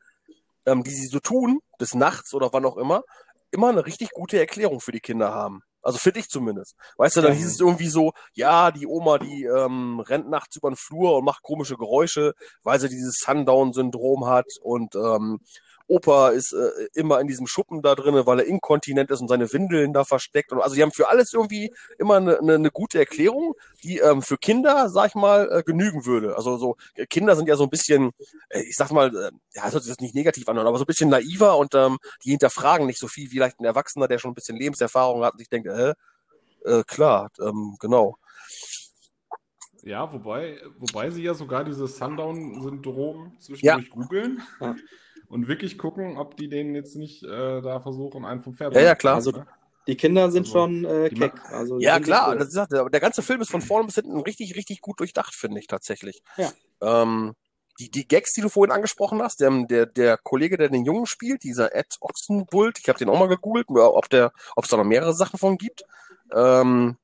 ähm, 0.66 0.84
die 0.84 0.91
sie 0.91 1.07
so 1.07 1.20
tun, 1.20 1.61
des 1.80 1.95
Nachts 1.95 2.34
oder 2.34 2.53
wann 2.53 2.66
auch 2.66 2.76
immer, 2.76 3.03
immer 3.51 3.70
eine 3.70 3.86
richtig 3.86 4.11
gute 4.11 4.38
Erklärung 4.38 4.80
für 4.80 4.93
die 4.93 5.01
Kinder 5.01 5.32
haben. 5.32 5.62
Also 5.83 5.99
finde 5.99 6.20
ich 6.20 6.28
zumindest. 6.28 6.76
Weißt 6.97 7.16
du, 7.16 7.20
dann 7.22 7.33
hieß 7.33 7.47
es 7.47 7.61
irgendwie 7.61 7.89
so, 7.89 8.12
ja, 8.35 8.70
die 8.70 8.87
Oma, 8.87 9.18
die 9.18 9.45
ähm, 9.45 10.01
rennt 10.01 10.28
nachts 10.28 10.57
über 10.57 10.70
den 10.70 10.76
Flur 10.76 11.16
und 11.16 11.24
macht 11.24 11.43
komische 11.43 11.76
Geräusche, 11.76 12.35
weil 12.62 12.81
sie 12.81 12.89
dieses 12.89 13.16
Sundown-Syndrom 13.24 14.26
hat 14.26 14.47
und 14.62 14.95
ähm, 14.95 15.41
Opa 15.91 16.28
ist 16.28 16.53
äh, 16.53 16.70
immer 16.95 17.20
in 17.20 17.26
diesem 17.26 17.49
Schuppen 17.49 17.82
da 17.82 17.97
drinne, 17.97 18.24
weil 18.24 18.38
er 18.38 18.47
inkontinent 18.47 19.11
ist 19.11 19.20
und 19.20 19.28
seine 19.28 19.53
Windeln 19.53 19.93
da 19.93 20.05
versteckt. 20.05 20.53
Und 20.53 20.61
also 20.61 20.76
die 20.76 20.82
haben 20.82 20.93
für 20.93 21.11
alles 21.11 21.32
irgendwie 21.32 21.74
immer 21.99 22.16
eine, 22.16 22.38
eine, 22.38 22.55
eine 22.55 22.70
gute 22.70 23.01
Erklärung, 23.01 23.55
die 23.82 23.99
ähm, 23.99 24.22
für 24.22 24.38
Kinder, 24.38 24.88
sag 24.88 25.09
ich 25.09 25.14
mal, 25.16 25.51
äh, 25.51 25.62
genügen 25.64 26.07
würde. 26.07 26.36
Also 26.36 26.59
so 26.59 26.76
äh, 26.95 27.07
Kinder 27.07 27.34
sind 27.34 27.49
ja 27.49 27.57
so 27.57 27.64
ein 27.64 27.70
bisschen, 27.70 28.12
äh, 28.51 28.61
ich 28.61 28.76
sag 28.76 28.93
mal, 28.93 29.09
äh, 29.09 29.30
ja, 29.55 29.64
das 29.64 29.74
hört 29.74 29.82
sich 29.82 29.93
das 29.93 30.01
nicht 30.01 30.14
negativ 30.14 30.49
an, 30.49 30.59
aber 30.59 30.78
so 30.78 30.84
ein 30.84 30.86
bisschen 30.86 31.11
naiver 31.11 31.59
und 31.59 31.74
ähm, 31.74 31.99
die 32.24 32.30
hinterfragen 32.30 32.86
nicht 32.86 33.01
so 33.01 33.09
viel 33.09 33.24
wie 33.24 33.34
vielleicht 33.34 33.59
ein 33.59 33.64
Erwachsener, 33.64 34.07
der 34.07 34.18
schon 34.18 34.30
ein 34.30 34.34
bisschen 34.34 34.57
Lebenserfahrung 34.57 35.24
hat 35.24 35.32
und 35.32 35.38
sich 35.38 35.49
denkt, 35.49 35.66
äh, 35.66 35.95
äh 36.64 36.84
klar, 36.86 37.30
ähm, 37.41 37.76
genau. 37.80 38.16
Ja, 39.82 40.12
wobei, 40.12 40.61
wobei 40.78 41.11
sie 41.11 41.22
ja 41.22 41.34
sogar 41.34 41.64
dieses 41.64 41.97
Sundown-Syndrom 41.97 43.32
zwischendurch 43.38 43.88
ja. 43.88 43.95
googeln. 43.95 44.43
Und 45.31 45.47
wirklich 45.47 45.78
gucken, 45.78 46.18
ob 46.18 46.37
die 46.37 46.49
denen 46.49 46.74
jetzt 46.74 46.97
nicht 46.97 47.22
äh, 47.22 47.62
da 47.62 47.81
versuchen, 47.81 48.24
einen 48.24 48.41
vom 48.41 48.55
Pferd 48.55 48.74
zu 48.74 48.81
Ja, 48.81 48.87
ja, 48.87 48.95
klar. 48.97 49.14
Also, 49.14 49.33
die 49.87 49.97
Kinder 49.97 50.28
sind 50.31 50.47
also, 50.47 50.53
schon 50.53 50.85
äh, 50.85 51.09
keck. 51.09 51.33
Also, 51.53 51.78
ja, 51.78 52.01
klar. 52.01 52.35
Das 52.35 52.49
ist, 52.49 52.72
der 52.72 53.01
ganze 53.01 53.22
Film 53.22 53.41
ist 53.41 53.51
von 53.51 53.62
vorne 53.62 53.87
bis 53.87 53.95
hinten 53.95 54.18
richtig, 54.20 54.57
richtig 54.57 54.81
gut 54.81 54.99
durchdacht, 54.99 55.33
finde 55.33 55.61
ich 55.61 55.68
tatsächlich. 55.68 56.20
Ja. 56.37 56.51
Ähm, 56.83 57.35
die, 57.78 57.91
die 57.93 58.09
Gags, 58.09 58.33
die 58.33 58.41
du 58.41 58.49
vorhin 58.49 58.72
angesprochen 58.72 59.22
hast, 59.22 59.41
der, 59.41 59.51
der, 59.66 59.87
der 59.87 60.18
Kollege, 60.18 60.59
der 60.59 60.68
den 60.68 60.85
Jungen 60.85 61.07
spielt, 61.07 61.45
dieser 61.45 61.74
Ed 61.76 61.97
Oxenbult, 62.01 62.81
ich 62.81 62.89
habe 62.89 62.99
den 62.99 63.09
auch 63.09 63.18
mal 63.18 63.28
gegoogelt, 63.28 63.66
ob 63.70 64.11
der, 64.11 64.33
ob 64.57 64.64
es 64.64 64.70
da 64.70 64.76
noch 64.76 64.85
mehrere 64.85 65.14
Sachen 65.14 65.39
von 65.39 65.57
gibt. 65.57 65.85
Ähm, 66.35 66.97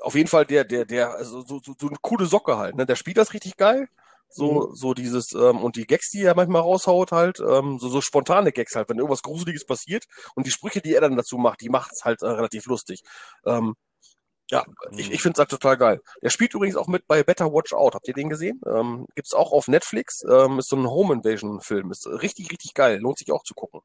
auf 0.00 0.14
jeden 0.14 0.28
Fall 0.28 0.46
der, 0.46 0.64
der, 0.64 0.86
der, 0.86 1.14
also 1.14 1.42
so, 1.42 1.60
so, 1.62 1.74
so 1.78 1.86
eine 1.86 1.96
coole 2.00 2.24
Socke 2.24 2.56
halt, 2.56 2.76
ne? 2.76 2.86
Der 2.86 2.96
spielt 2.96 3.18
das 3.18 3.34
richtig 3.34 3.58
geil. 3.58 3.88
So, 4.34 4.68
mhm. 4.68 4.74
so 4.74 4.94
dieses, 4.94 5.32
ähm, 5.32 5.58
und 5.62 5.76
die 5.76 5.86
Gags, 5.86 6.10
die 6.10 6.22
er 6.24 6.34
manchmal 6.34 6.62
raushaut, 6.62 7.12
halt, 7.12 7.38
ähm, 7.38 7.78
so, 7.78 7.88
so 7.88 8.00
spontane 8.00 8.50
Gags 8.50 8.74
halt, 8.74 8.88
wenn 8.88 8.98
irgendwas 8.98 9.22
Gruseliges 9.22 9.64
passiert 9.64 10.06
und 10.34 10.44
die 10.44 10.50
Sprüche, 10.50 10.80
die 10.80 10.92
er 10.92 11.00
dann 11.02 11.16
dazu 11.16 11.38
macht, 11.38 11.60
die 11.60 11.68
macht's 11.68 12.04
halt 12.04 12.22
äh, 12.22 12.26
relativ 12.26 12.66
lustig. 12.66 13.04
Ähm, 13.46 13.76
ja, 14.50 14.64
mhm. 14.90 14.98
ich, 14.98 15.12
ich 15.12 15.22
finde 15.22 15.34
es 15.34 15.38
halt 15.38 15.50
total 15.50 15.76
geil. 15.76 16.00
Der 16.20 16.30
spielt 16.30 16.52
übrigens 16.52 16.74
auch 16.74 16.88
mit 16.88 17.06
bei 17.06 17.22
Better 17.22 17.52
Watch 17.52 17.72
Out. 17.72 17.94
Habt 17.94 18.08
ihr 18.08 18.14
den 18.14 18.28
gesehen? 18.28 18.60
Ähm, 18.66 19.06
gibt's 19.14 19.34
auch 19.34 19.52
auf 19.52 19.68
Netflix. 19.68 20.24
Ähm, 20.28 20.58
ist 20.58 20.68
so 20.68 20.76
ein 20.76 20.88
Home 20.88 21.14
Invasion 21.14 21.60
Film. 21.60 21.92
Ist 21.92 22.08
richtig, 22.08 22.50
richtig 22.50 22.74
geil. 22.74 22.98
Lohnt 22.98 23.18
sich 23.18 23.30
auch 23.30 23.44
zu 23.44 23.54
gucken. 23.54 23.82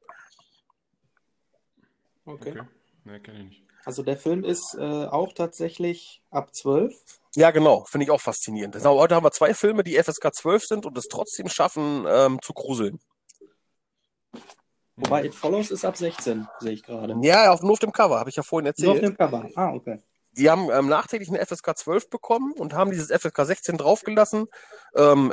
Okay. 2.24 2.50
okay. 2.50 2.62
Nee, 3.04 3.20
kenne 3.20 3.38
ich 3.38 3.44
nicht. 3.44 3.69
Also 3.84 4.02
der 4.02 4.16
Film 4.16 4.44
ist 4.44 4.74
äh, 4.78 4.82
auch 4.82 5.32
tatsächlich 5.32 6.22
ab 6.30 6.54
12. 6.54 6.94
Ja, 7.36 7.50
genau. 7.50 7.84
Finde 7.84 8.04
ich 8.04 8.10
auch 8.10 8.20
faszinierend. 8.20 8.74
Genau, 8.74 8.98
heute 8.98 9.14
haben 9.14 9.24
wir 9.24 9.30
zwei 9.30 9.54
Filme, 9.54 9.84
die 9.84 9.96
FSK 9.96 10.34
12 10.34 10.64
sind 10.64 10.86
und 10.86 10.98
es 10.98 11.08
trotzdem 11.08 11.48
schaffen, 11.48 12.04
ähm, 12.08 12.38
zu 12.42 12.52
gruseln. 12.52 13.00
Wobei 14.96 15.24
It 15.24 15.34
Follows 15.34 15.70
ist 15.70 15.84
ab 15.84 15.96
16, 15.96 16.46
sehe 16.58 16.72
ich 16.72 16.82
gerade. 16.82 17.16
Ja, 17.22 17.52
auf, 17.52 17.62
nur 17.62 17.72
auf 17.72 17.78
dem 17.78 17.92
Cover, 17.92 18.18
habe 18.18 18.28
ich 18.28 18.36
ja 18.36 18.42
vorhin 18.42 18.66
erzählt. 18.66 18.86
Nur 18.86 18.94
auf 18.94 19.00
dem 19.00 19.16
Cover, 19.16 19.48
ah, 19.54 19.72
okay. 19.72 20.02
Die 20.32 20.48
haben 20.48 20.70
ähm, 20.70 20.88
nachträglich 20.88 21.28
eine 21.28 21.44
FSK 21.44 21.76
12 21.76 22.10
bekommen 22.10 22.52
und 22.52 22.72
haben 22.72 22.90
dieses 22.90 23.10
FSK 23.10 23.44
16 23.44 23.78
draufgelassen. 23.78 24.46
Ähm, 24.94 25.32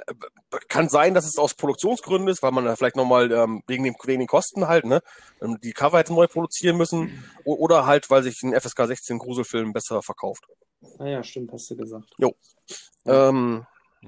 kann 0.69 0.89
sein, 0.89 1.13
dass 1.13 1.25
es 1.25 1.37
aus 1.37 1.53
Produktionsgründen 1.53 2.27
ist, 2.29 2.41
weil 2.41 2.51
man 2.51 2.65
da 2.65 2.75
vielleicht 2.75 2.95
nochmal 2.95 3.31
ähm, 3.31 3.61
wegen, 3.67 3.83
dem, 3.83 3.95
wegen 4.03 4.19
den 4.19 4.27
Kosten 4.27 4.67
halt, 4.67 4.85
ne, 4.85 5.01
ähm, 5.41 5.57
die 5.63 5.73
Cover 5.73 5.99
hätte 5.99 6.13
neu 6.13 6.27
produzieren 6.27 6.77
müssen. 6.77 7.23
Oder 7.43 7.85
halt, 7.85 8.09
weil 8.09 8.23
sich 8.23 8.41
ein 8.43 8.59
FSK 8.59 8.87
16 8.87 9.19
Gruselfilm 9.19 9.73
besser 9.73 10.01
verkauft. 10.01 10.45
Naja, 10.97 11.19
ah 11.19 11.23
stimmt, 11.23 11.51
hast 11.51 11.69
du 11.69 11.77
gesagt. 11.77 12.09
Jo. 12.17 12.35
Ähm, 13.05 13.65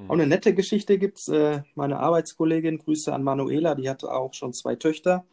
auch 0.08 0.14
eine 0.14 0.28
nette 0.28 0.54
Geschichte 0.54 0.98
gibt's. 0.98 1.28
Äh, 1.28 1.64
meine 1.76 2.00
Arbeitskollegin, 2.00 2.78
Grüße 2.78 3.14
an 3.14 3.24
Manuela, 3.24 3.76
die 3.76 3.90
hatte 3.90 4.12
auch 4.12 4.34
schon 4.34 4.54
zwei 4.54 4.76
Töchter. 4.76 5.26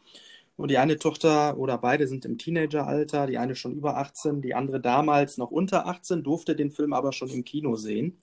Und 0.57 0.71
die 0.71 0.79
eine 0.79 0.97
Tochter 0.97 1.57
oder 1.57 1.77
beide 1.77 2.07
sind 2.07 2.25
im 2.25 2.37
Teenageralter, 2.37 3.27
die 3.27 3.37
eine 3.37 3.55
schon 3.55 3.73
über 3.73 3.97
18, 3.97 4.41
die 4.41 4.55
andere 4.55 4.81
damals 4.81 5.37
noch 5.37 5.51
unter 5.51 5.87
18, 5.87 6.23
durfte 6.23 6.55
den 6.55 6.71
Film 6.71 6.93
aber 6.93 7.13
schon 7.13 7.29
im 7.29 7.45
Kino 7.45 7.75
sehen. 7.75 8.17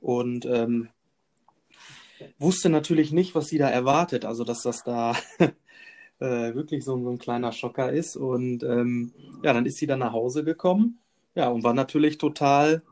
Und 0.00 0.44
ähm, 0.46 0.90
wusste 2.38 2.68
natürlich 2.68 3.12
nicht, 3.12 3.34
was 3.34 3.48
sie 3.48 3.58
da 3.58 3.68
erwartet. 3.68 4.24
Also, 4.24 4.44
dass 4.44 4.62
das 4.62 4.84
da 4.84 5.16
äh, 6.20 6.54
wirklich 6.54 6.84
so, 6.84 7.02
so, 7.02 7.10
ein 7.10 7.18
kleiner 7.18 7.52
Schocker 7.52 7.90
ist. 7.90 8.16
Und 8.16 8.62
ähm, 8.64 9.12
ja, 9.42 9.52
dann 9.52 9.66
ist 9.66 9.78
sie 9.78 9.86
dann 9.86 10.00
nach 10.00 10.12
Hause 10.12 10.44
gekommen 10.44 10.98
ja, 11.34 11.48
und 11.48 11.64
war 11.64 11.74
natürlich 11.74 12.18
total 12.18 12.82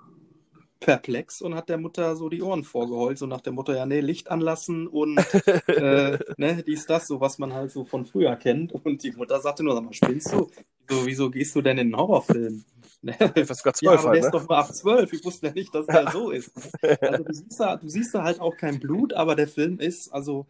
perplex 0.80 1.42
und 1.42 1.54
hat 1.54 1.68
der 1.68 1.78
Mutter 1.78 2.16
so 2.16 2.28
die 2.28 2.42
Ohren 2.42 2.64
vorgeheult, 2.64 3.18
so 3.18 3.26
nach 3.26 3.42
der 3.42 3.52
Mutter, 3.52 3.76
ja, 3.76 3.86
nee, 3.86 4.00
Licht 4.00 4.30
anlassen 4.30 4.88
und 4.88 5.18
äh, 5.68 6.18
ne, 6.38 6.62
dies, 6.66 6.86
das, 6.86 7.06
so 7.06 7.20
was 7.20 7.38
man 7.38 7.52
halt 7.52 7.70
so 7.70 7.84
von 7.84 8.06
früher 8.06 8.34
kennt. 8.36 8.72
Und 8.72 9.02
die 9.02 9.12
Mutter 9.12 9.40
sagte 9.40 9.62
nur, 9.62 9.74
sag 9.74 9.84
mal, 9.84 9.92
spinnst 9.92 10.32
du? 10.32 10.50
So, 10.88 11.06
wieso 11.06 11.30
gehst 11.30 11.54
du 11.54 11.62
denn 11.62 11.78
in 11.78 11.88
einen 11.88 11.96
Horrorfilm? 11.96 12.64
Ne? 13.02 13.16
Das 13.18 13.48
ist 13.48 13.62
12 13.62 13.80
ja, 13.80 13.92
aber 13.92 14.02
halt, 14.02 14.04
der 14.04 14.20
ne? 14.20 14.26
ist 14.26 14.30
doch 14.34 14.46
mal 14.46 14.58
ab 14.58 14.74
12. 14.74 15.14
Ich 15.14 15.24
wusste 15.24 15.46
ja 15.46 15.52
nicht, 15.54 15.74
dass 15.74 15.86
der 15.86 16.10
so 16.12 16.30
ist. 16.32 16.52
Also 17.00 17.24
du 17.24 17.32
siehst, 17.32 17.58
da, 17.58 17.76
du 17.76 17.88
siehst 17.88 18.14
da 18.14 18.24
halt 18.24 18.40
auch 18.40 18.54
kein 18.58 18.78
Blut, 18.78 19.14
aber 19.14 19.34
der 19.36 19.48
Film 19.48 19.80
ist, 19.80 20.12
also 20.12 20.46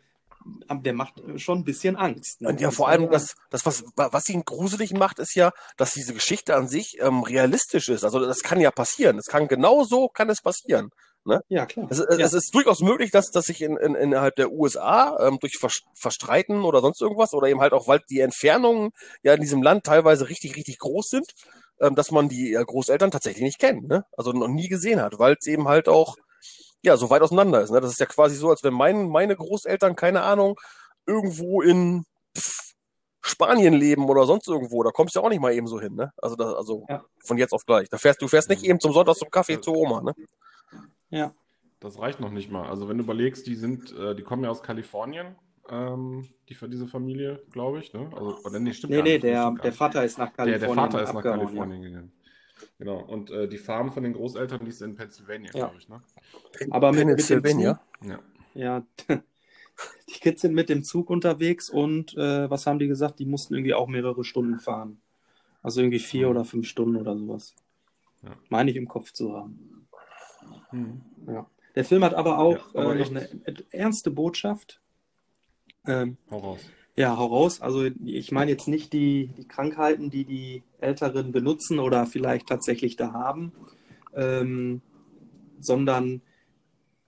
der 0.71 0.95
macht 0.95 1.23
schon 1.37 1.59
ein 1.59 1.65
bisschen 1.65 1.97
Angst. 1.97 2.41
Ne? 2.41 2.49
Und 2.49 2.61
ja, 2.61 2.71
vor 2.71 2.89
allem 2.89 3.11
das, 3.11 3.35
das 3.51 3.67
was, 3.67 3.85
was 3.97 4.29
ihn 4.29 4.43
gruselig 4.45 4.93
macht, 4.93 5.19
ist 5.19 5.35
ja, 5.35 5.53
dass 5.77 5.93
diese 5.93 6.15
Geschichte 6.15 6.55
an 6.55 6.69
sich 6.69 6.99
ähm, 7.01 7.23
realistisch 7.23 7.89
ist. 7.89 8.05
Also 8.05 8.21
das 8.21 8.41
kann 8.41 8.61
ja 8.61 8.71
passieren. 8.71 9.19
Es 9.19 9.27
kann 9.27 9.49
genau 9.49 9.85
so 9.85 10.09
kann 10.09 10.31
es 10.31 10.41
passieren. 10.41 10.91
Ne? 11.25 11.43
Ja, 11.49 11.67
klar. 11.67 11.87
Es, 11.91 11.99
ja. 11.99 12.25
es, 12.25 12.33
ist 12.33 12.55
durchaus 12.55 12.81
möglich, 12.81 13.11
dass, 13.11 13.31
dass 13.31 13.45
sich 13.45 13.61
in, 13.61 13.77
in, 13.77 13.95
innerhalb 13.95 14.37
der 14.37 14.51
USA 14.51 15.19
ähm, 15.27 15.39
durch 15.39 15.59
Verstreiten 15.95 16.63
oder 16.63 16.81
sonst 16.81 17.03
irgendwas 17.03 17.35
oder 17.35 17.49
eben 17.49 17.61
halt 17.61 17.75
auch, 17.75 17.89
weil 17.89 18.01
die 18.09 18.21
Entfernungen 18.21 18.91
ja 19.23 19.35
in 19.35 19.43
diesem 19.43 19.63
Land 19.63 19.85
teilweise 19.85 20.31
richtig, 20.31 20.57
richtig 20.57 20.79
groß 20.79 21.09
sind, 21.09 21.27
ähm, 21.81 21.95
dass 21.95 22.11
man 22.11 22.31
die 22.31 22.55
äh, 22.55 22.65
Großeltern 22.65 23.11
tatsächlich 23.11 23.43
nicht 23.43 23.59
kennt. 23.59 23.87
Ne? 23.87 24.05
Also 24.17 24.33
noch 24.33 24.49
nie 24.49 24.69
gesehen 24.69 25.03
hat, 25.03 25.19
weil 25.19 25.37
es 25.39 25.47
eben 25.47 25.69
halt 25.69 25.89
auch 25.89 26.17
ja, 26.83 26.97
so 26.97 27.11
weit 27.11 27.23
auseinander 27.23 27.61
ist. 27.63 27.71
Ne? 27.71 27.81
Das 27.81 27.93
ist 27.93 28.01
ja 28.01 28.07
quasi 28.07 28.37
so, 28.37 28.51
als 28.51 28.63
wenn 28.65 28.75
mein, 28.75 29.09
meine 29.09 29.37
Großeltern, 29.37 29.97
keine 29.97 30.23
Ahnung, 30.23 30.59
irgendwo 31.07 31.63
in 31.63 32.05
pff, 32.37 32.73
Spanien 33.23 33.75
leben 33.75 34.09
oder 34.09 34.25
sonst 34.25 34.49
irgendwo. 34.49 34.83
Da 34.83 34.91
kommst 34.91 35.15
du 35.15 35.21
ja 35.21 35.27
auch 35.27 35.31
nicht 35.31 35.41
mal 35.41 35.53
eben 35.53 35.67
so 35.67 35.81
hin. 35.81 35.95
Ne? 35.95 36.13
Also, 36.17 36.37
da, 36.37 36.53
also 36.53 36.87
ja. 36.89 37.05
von 37.25 37.39
jetzt 37.39 37.53
auf 37.53 37.67
gleich. 37.67 37.89
Da 37.89 37.99
fährst, 37.99 38.23
du 38.23 38.29
fährst 38.29 38.49
nicht 38.49 38.65
eben 38.65 38.81
zum 38.81 38.93
Sonntag 38.93 39.17
zum 39.17 39.31
Kaffee 39.31 39.61
zur 39.61 39.77
Oma. 39.77 40.01
Ne? 40.01 40.15
Ja. 41.11 41.35
Das 41.81 41.99
reicht 41.99 42.21
noch 42.21 42.31
nicht 42.31 42.51
mal. 42.51 42.69
Also 42.69 42.89
wenn 42.89 42.99
du 42.99 43.05
überlegst, 43.05 43.47
die 43.47 43.57
sind, 43.57 43.97
äh, 43.97 44.15
die 44.15 44.23
kommen 44.23 44.45
ja 44.45 44.51
aus 44.51 44.63
Kalifornien, 44.63 45.37
ähm, 45.71 46.29
die 46.49 46.55
für 46.55 46.69
diese 46.69 46.87
Familie, 46.87 47.43
glaube 47.53 47.81
ich. 47.81 47.93
Ne? 47.93 48.11
Also, 48.15 48.39
oder, 48.45 48.59
nee, 48.59 48.73
stimmt 48.73 48.93
nee, 48.93 49.03
nee, 49.03 49.19
der, 49.19 49.51
der 49.63 49.73
Vater 49.73 50.05
ist 50.05 50.19
nach 50.19 50.33
Kalifornien. 50.33 50.61
Der, 50.61 50.69
der 50.69 50.75
Vater 50.75 51.03
ist 51.03 51.15
nach 51.15 51.23
Kalifornien 51.23 51.83
gegangen. 51.83 52.13
Genau, 52.79 52.99
und 52.99 53.31
äh, 53.31 53.49
die 53.49 53.59
Farm 53.59 53.93
von 53.93 54.03
den 54.03 54.13
Großeltern, 54.13 54.61
die 54.65 54.71
ist 54.71 54.83
in 54.83 54.95
Pennsylvania, 54.95 55.51
ja. 55.53 55.67
glaube 55.67 55.77
ich, 55.79 55.89
ne? 55.89 56.01
Aber 56.71 56.93
mit, 56.93 57.07
Pennsylvania? 57.07 57.81
Mit 58.01 58.11
ja. 58.11 58.21
ja. 58.55 58.87
die 60.09 60.21
Kids 60.21 60.43
sind 60.43 60.55
mit 60.55 60.69
dem 60.69 60.83
Zug 60.83 61.11
unterwegs 61.11 61.71
und 61.71 62.17
äh, 62.17 62.51
was 62.51 62.67
haben 62.67 62.79
die 62.79 62.89
gesagt? 62.89 63.19
Die 63.19 63.27
mussten 63.27 63.55
irgendwie 63.55 63.75
auch 63.75 63.89
mehrere 63.89 64.25
Stunden 64.25 64.59
fahren. 64.59 65.01
Also 65.63 65.81
irgendwie 65.81 65.99
vier 65.99 66.27
Mhm. 66.27 66.31
oder 66.31 66.45
fünf 66.45 66.67
Stunden 66.67 66.97
oder 66.97 67.17
sowas. 67.17 67.55
Ja. 68.23 68.37
Meine 68.49 68.71
ich 68.71 68.77
im 68.77 68.89
Kopf 68.89 69.13
zu 69.13 69.37
haben. 69.37 69.87
Hm. 70.71 71.01
Ja. 71.27 71.47
Der 71.75 71.85
Film 71.85 72.05
hat 72.05 72.15
aber 72.15 72.39
auch 72.39 72.75
Ja, 72.75 72.81
aber 72.81 72.95
äh, 72.95 72.99
noch 72.99 73.11
eine 73.11 73.29
ernste 73.71 74.11
Botschaft. 74.11 74.81
Ähm, 75.87 76.17
Hau 76.31 76.39
raus. 76.39 76.61
Ja, 76.97 77.17
hau 77.17 77.27
raus. 77.27 77.61
Also 77.61 77.89
ich 78.05 78.33
meine 78.33 78.51
jetzt 78.51 78.69
nicht 78.69 78.93
die, 78.93 79.31
die 79.37 79.49
Krankheiten, 79.49 80.11
die 80.11 80.25
die 80.25 80.63
Älteren 80.81 81.33
benutzen 81.33 81.79
oder 81.79 82.07
vielleicht 82.07 82.49
tatsächlich 82.49 82.97
da 82.97 83.13
haben, 83.13 83.53
ähm, 84.15 84.83
sondern 85.61 86.23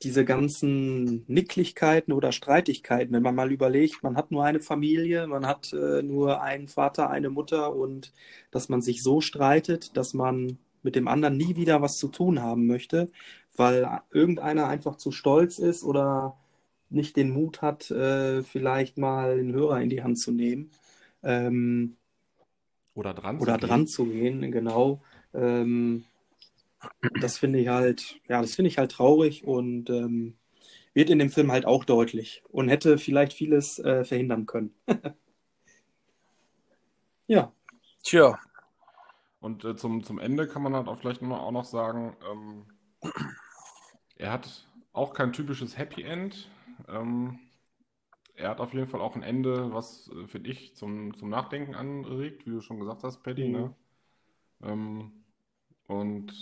diese 0.02 0.24
ganzen 0.24 1.24
Nicklichkeiten 1.28 2.12
oder 2.12 2.32
Streitigkeiten. 2.32 3.12
Wenn 3.12 3.22
man 3.22 3.34
mal 3.34 3.52
überlegt, 3.52 4.02
man 4.02 4.16
hat 4.16 4.30
nur 4.30 4.44
eine 4.44 4.60
Familie, 4.60 5.26
man 5.26 5.46
hat 5.46 5.72
äh, 5.72 6.02
nur 6.02 6.42
einen 6.42 6.68
Vater, 6.68 7.10
eine 7.10 7.30
Mutter 7.30 7.74
und 7.74 8.12
dass 8.50 8.68
man 8.68 8.82
sich 8.82 9.02
so 9.02 9.20
streitet, 9.20 9.96
dass 9.96 10.14
man 10.14 10.58
mit 10.82 10.96
dem 10.96 11.06
anderen 11.06 11.36
nie 11.36 11.54
wieder 11.56 11.80
was 11.80 11.96
zu 11.96 12.08
tun 12.08 12.42
haben 12.42 12.66
möchte, 12.66 13.10
weil 13.56 14.00
irgendeiner 14.10 14.66
einfach 14.66 14.96
zu 14.96 15.12
stolz 15.12 15.58
ist 15.58 15.84
oder 15.84 16.36
nicht 16.92 17.16
den 17.16 17.30
Mut 17.30 17.62
hat, 17.62 17.90
äh, 17.90 18.42
vielleicht 18.42 18.98
mal 18.98 19.36
den 19.38 19.52
Hörer 19.52 19.80
in 19.82 19.90
die 19.90 20.02
Hand 20.02 20.18
zu 20.18 20.32
nehmen 20.32 20.70
ähm, 21.22 21.96
Oder 22.94 23.12
dran 23.12 23.38
oder 23.38 23.58
zu 23.58 23.58
gehen. 23.58 23.68
dran 23.68 23.86
zu 23.86 24.06
gehen, 24.06 24.50
genau. 24.52 25.02
Ähm, 25.34 26.04
das 27.20 27.38
finde 27.38 27.60
ich 27.60 27.68
halt, 27.68 28.20
ja, 28.28 28.40
das 28.40 28.54
finde 28.54 28.68
ich 28.68 28.78
halt 28.78 28.92
traurig 28.92 29.44
und 29.44 29.90
ähm, 29.90 30.36
wird 30.94 31.10
in 31.10 31.18
dem 31.20 31.30
Film 31.30 31.52
halt 31.52 31.66
auch 31.66 31.84
deutlich 31.84 32.42
und 32.50 32.68
hätte 32.68 32.98
vielleicht 32.98 33.34
vieles 33.34 33.78
äh, 33.80 34.04
verhindern 34.04 34.46
können. 34.46 34.74
ja, 37.28 37.52
Tja, 38.02 38.38
Und 39.40 39.62
äh, 39.66 39.76
zum, 39.76 40.02
zum 40.04 40.18
Ende 40.18 40.48
kann 40.48 40.62
man 40.62 40.74
halt 40.74 40.88
auch 40.88 40.96
vielleicht 40.98 41.20
nur 41.20 41.38
auch 41.42 41.50
noch 41.50 41.64
sagen, 41.66 42.16
ähm, 42.30 42.64
er 44.16 44.32
hat 44.32 44.66
auch 44.94 45.12
kein 45.14 45.32
typisches 45.34 45.76
Happy 45.76 46.02
End. 46.02 46.50
Ähm, 46.88 47.38
er 48.34 48.50
hat 48.50 48.60
auf 48.60 48.74
jeden 48.74 48.86
Fall 48.88 49.00
auch 49.00 49.16
ein 49.16 49.22
Ende, 49.22 49.72
was, 49.74 50.10
äh, 50.10 50.26
finde 50.26 50.50
ich, 50.50 50.76
zum, 50.76 51.14
zum 51.14 51.28
Nachdenken 51.30 51.74
anregt, 51.74 52.46
wie 52.46 52.50
du 52.50 52.60
schon 52.60 52.80
gesagt 52.80 53.04
hast, 53.04 53.22
Paddy, 53.22 53.48
Mhm. 53.48 53.48
ne? 53.48 53.74
Ähm, 54.62 55.12
und 55.86 56.32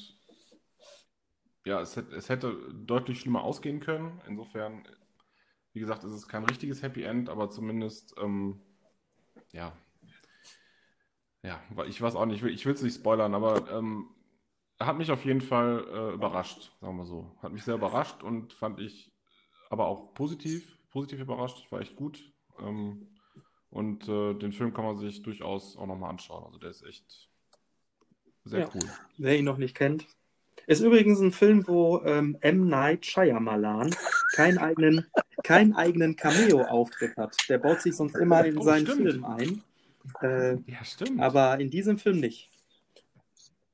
ja, 1.64 1.80
es 1.80 1.96
hätte, 1.96 2.14
es 2.16 2.28
hätte 2.28 2.56
deutlich 2.74 3.20
schlimmer 3.20 3.42
ausgehen 3.44 3.80
können. 3.80 4.20
Insofern, 4.26 4.82
wie 5.72 5.80
gesagt, 5.80 6.04
ist 6.04 6.12
es 6.12 6.28
kein 6.28 6.44
richtiges 6.44 6.82
Happy 6.82 7.04
End, 7.04 7.28
aber 7.28 7.50
zumindest, 7.50 8.14
ähm, 8.18 8.60
ja, 9.52 9.72
ja, 11.42 11.60
ich 11.86 12.00
weiß 12.00 12.16
auch 12.16 12.26
nicht, 12.26 12.42
ich 12.44 12.66
will 12.66 12.74
es 12.74 12.82
nicht 12.82 12.94
spoilern, 12.96 13.34
aber 13.34 13.70
ähm, 13.70 14.08
er 14.78 14.86
hat 14.86 14.98
mich 14.98 15.10
auf 15.10 15.24
jeden 15.24 15.40
Fall 15.40 15.86
äh, 15.92 16.14
überrascht, 16.14 16.72
sagen 16.80 16.96
wir 16.98 17.06
so. 17.06 17.36
Hat 17.42 17.52
mich 17.52 17.64
sehr 17.64 17.76
überrascht 17.76 18.22
und 18.22 18.52
fand 18.52 18.80
ich 18.80 19.09
aber 19.70 19.86
auch 19.86 20.12
positiv, 20.12 20.76
positiv 20.90 21.20
überrascht, 21.20 21.70
war 21.72 21.80
echt 21.80 21.96
gut. 21.96 22.30
Ähm, 22.58 23.06
und 23.70 24.06
äh, 24.08 24.34
den 24.34 24.52
Film 24.52 24.74
kann 24.74 24.84
man 24.84 24.98
sich 24.98 25.22
durchaus 25.22 25.76
auch 25.78 25.86
nochmal 25.86 26.10
anschauen. 26.10 26.44
Also 26.44 26.58
der 26.58 26.70
ist 26.70 26.82
echt 26.82 27.30
sehr 28.44 28.60
Ja. 28.60 28.70
cool. 28.74 28.90
wer 29.16 29.38
ihn 29.38 29.44
noch 29.44 29.58
nicht 29.58 29.76
kennt. 29.76 30.06
Ist 30.66 30.80
übrigens 30.80 31.20
ein 31.20 31.32
Film, 31.32 31.66
wo 31.66 32.02
ähm, 32.04 32.36
M. 32.40 32.68
Night 32.68 33.06
Shyamalan 33.06 33.94
keinen 34.34 34.58
eigenen, 34.58 35.06
keinen 35.44 35.74
eigenen 35.74 36.16
Cameo-Auftritt 36.16 37.16
hat. 37.16 37.34
Der 37.48 37.58
baut 37.58 37.80
sich 37.80 37.96
sonst 37.96 38.16
immer 38.16 38.44
in 38.44 38.58
Oh, 38.58 38.62
seinen 38.62 38.86
stimmt. 38.86 39.10
Film 39.12 39.24
ein. 39.24 39.62
Äh, 40.20 40.56
Ja, 40.70 40.84
stimmt. 40.84 41.20
aber 41.20 41.58
in 41.60 41.70
diesem 41.70 41.96
Film 41.98 42.20
nicht. 42.20 42.50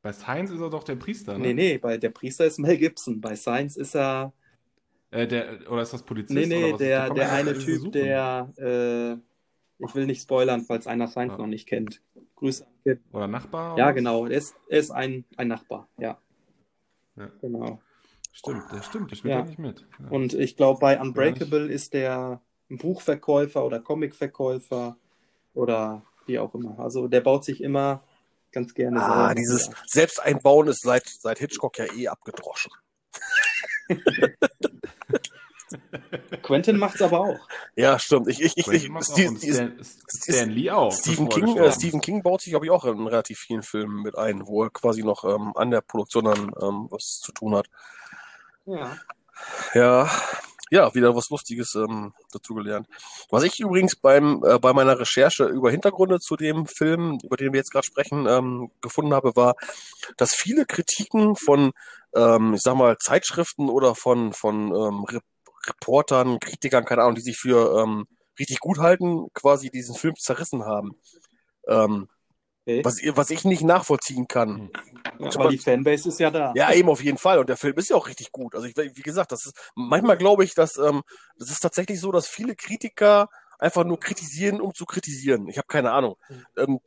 Bei 0.03 0.13
Science 0.13 0.51
ist 0.53 0.61
er 0.61 0.71
doch 0.71 0.85
der 0.85 0.97
Priester, 0.97 1.37
ne? 1.39 1.49
Nee, 1.49 1.55
nee, 1.55 1.79
bei 1.79 1.97
der 1.97 2.11
Priester 2.11 2.45
ist 2.47 2.59
Mel 2.59 2.77
Gibson. 2.77 3.21
Bei 3.21 3.35
Science 3.35 3.77
ist 3.77 3.97
er. 3.97 4.33
Äh, 5.11 5.27
der, 5.27 5.71
oder 5.71 5.83
ist 5.83 5.93
das 5.93 6.03
Polizist? 6.03 6.35
Nee, 6.35 6.45
oder 6.47 6.67
nee, 6.67 6.73
was? 6.73 6.79
der, 6.79 7.11
der 7.11 7.33
eine 7.33 7.59
Typ, 7.59 7.81
Suche. 7.81 7.91
der. 7.91 8.53
Äh, 8.59 9.13
ich 9.79 9.95
will 9.95 10.07
nicht 10.07 10.23
spoilern, 10.23 10.63
falls 10.63 10.87
einer 10.87 11.07
Science 11.07 11.33
Ja. 11.33 11.39
noch 11.39 11.47
nicht 11.47 11.69
kennt. 11.69 12.01
Grüße 12.37 12.65
an 12.67 12.73
Kid. 12.83 13.01
Oder 13.13 13.27
Nachbar? 13.29 13.77
Ja, 13.77 13.85
oder 13.87 13.93
genau. 13.93 14.25
Er 14.27 14.39
ist, 14.39 14.55
er 14.69 14.79
ist 14.79 14.91
ein, 14.91 15.25
ein 15.37 15.49
Nachbar. 15.49 15.89
Ja. 15.99 16.19
Ja. 17.17 17.31
Genau. 17.43 17.81
Stimmt, 18.33 18.65
der 18.73 18.83
stimmt, 18.83 19.11
der 19.11 19.17
spielt 19.17 19.35
Ja. 19.35 19.45
nicht 19.45 19.59
mit. 19.59 19.87
Ja. 20.03 20.09
Und 20.09 20.35
ich 20.35 20.57
glaube, 20.57 20.81
bei 20.81 21.01
Unbreakable 21.01 21.67
ist 21.69 21.95
der 21.95 22.41
ein 22.71 22.79
Buchverkäufer 22.79 23.65
oder 23.65 23.81
Comicverkäufer 23.81 24.97
oder 25.55 26.03
wie 26.27 26.39
auch 26.39 26.55
immer. 26.55 26.79
Also 26.79 27.07
der 27.09 27.21
baut 27.21 27.45
sich 27.45 27.63
immer 27.63 28.03
ganz 28.53 28.75
gerne 28.75 29.03
ah, 29.03 29.35
dieses 29.35 29.71
Selbsteinbauen 29.87 30.69
ist 30.69 30.83
seit, 30.83 31.07
seit 31.07 31.39
Hitchcock 31.39 31.79
ja 31.79 31.87
eh 31.95 32.09
abgedroschen. 32.09 32.73
Quentin 36.43 36.79
macht's 36.79 37.03
aber 37.03 37.21
auch. 37.21 37.49
Ja, 37.75 37.99
stimmt. 37.99 38.29
Ich, 38.29 38.41
ich, 38.41 38.57
ich, 38.57 38.69
ich, 38.69 38.91
Steve- 39.01 39.39
Stan, 39.39 39.85
Stan 40.09 40.51
Lee 40.51 40.71
auch. 40.71 40.93
Stephen 40.93 41.29
King, 41.29 41.57
äh. 41.57 41.73
Stephen 41.73 42.01
King 42.01 42.23
baut 42.23 42.41
sich, 42.41 42.51
glaube 42.51 42.67
ich, 42.67 42.71
auch 42.71 42.85
in 42.85 43.07
relativ 43.07 43.39
vielen 43.39 43.63
Filmen 43.63 44.03
mit 44.03 44.17
ein, 44.17 44.47
wo 44.47 44.65
er 44.65 44.71
quasi 44.71 45.03
noch 45.03 45.25
ähm, 45.25 45.53
an 45.57 45.71
der 45.71 45.81
Produktion 45.81 46.25
dann 46.25 46.53
ähm, 46.61 46.87
was 46.91 47.21
zu 47.23 47.33
tun 47.33 47.55
hat. 47.55 47.67
Ja. 48.67 48.97
Ja, 49.75 50.11
ja, 50.71 50.93
wieder 50.95 51.15
was 51.15 51.29
Lustiges 51.31 51.75
ähm, 51.77 52.13
dazugelernt. 52.33 52.89
Was 53.31 53.45
ich 53.45 53.61
übrigens 53.61 53.95
beim 53.95 54.43
äh, 54.45 54.59
bei 54.59 54.73
meiner 54.73 54.99
Recherche 54.99 55.45
über 55.45 55.71
Hintergründe 55.71 56.19
zu 56.19 56.37
dem 56.37 56.67
Film, 56.67 57.19
über 57.23 57.37
den 57.37 57.53
wir 57.53 57.59
jetzt 57.59 57.71
gerade 57.71 57.87
sprechen, 57.87 58.27
ähm, 58.27 58.71
gefunden 58.81 59.15
habe, 59.15 59.37
war, 59.37 59.55
dass 60.17 60.35
viele 60.35 60.67
Kritiken 60.67 61.37
von, 61.37 61.73
ähm, 62.15 62.55
ich 62.55 62.63
sag 62.63 62.75
mal, 62.75 62.97
Zeitschriften 62.99 63.69
oder 63.69 63.95
von 63.95 64.33
von 64.33 64.75
ähm, 64.75 65.05
Reportern, 65.69 66.39
Kritikern, 66.41 66.85
keine 66.85 67.03
Ahnung, 67.03 67.15
die 67.15 67.23
sich 67.23 67.37
für 67.37 67.83
ähm, 67.83 68.07
richtig 68.39 68.61
gut 68.61 68.79
halten, 68.79 69.27
quasi 69.35 69.71
diesen 69.71 69.95
Film 69.95 70.15
zerrissen 70.17 70.65
haben. 70.65 70.93
Ähm, 71.69 72.09
Okay. 72.69 72.85
was, 72.85 73.01
was 73.17 73.31
ich 73.31 73.45
nicht 73.45 73.63
nachvollziehen 73.63 74.27
kann. 74.27 74.71
Ja, 75.21 75.31
aber 75.37 75.51
die 75.51 75.59
Fanbase 75.59 76.09
ist 76.09 76.19
ja 76.19 76.33
da. 76.33 76.53
Ja, 76.57 76.73
eben 76.73 76.89
auf 76.89 77.01
jeden 77.01 77.17
Fall. 77.17 77.39
Und 77.39 77.49
der 77.49 77.57
Film 77.57 77.77
ist 77.77 77.91
ja 77.91 77.95
auch 77.97 78.09
richtig 78.09 78.33
gut. 78.33 78.57
Also 78.57 78.67
ich, 78.67 78.77
wie 78.77 79.03
gesagt, 79.03 79.31
das 79.31 79.47
ist 79.47 79.71
manchmal 79.77 80.17
glaube 80.17 80.43
ich, 80.43 80.55
dass 80.55 80.77
ähm, 80.77 81.03
das 81.39 81.51
ist 81.51 81.61
tatsächlich 81.61 82.01
so, 82.01 82.11
dass 82.11 82.27
viele 82.27 82.57
Kritiker 82.57 83.29
einfach 83.61 83.85
nur 83.85 84.01
kritisieren, 84.01 84.61
um 84.61 84.75
zu 84.75 84.85
kritisieren. 84.85 85.47
Ich 85.47 85.59
habe 85.59 85.69
keine 85.69 85.93
Ahnung. 85.93 86.17
Ähm, 86.57 86.81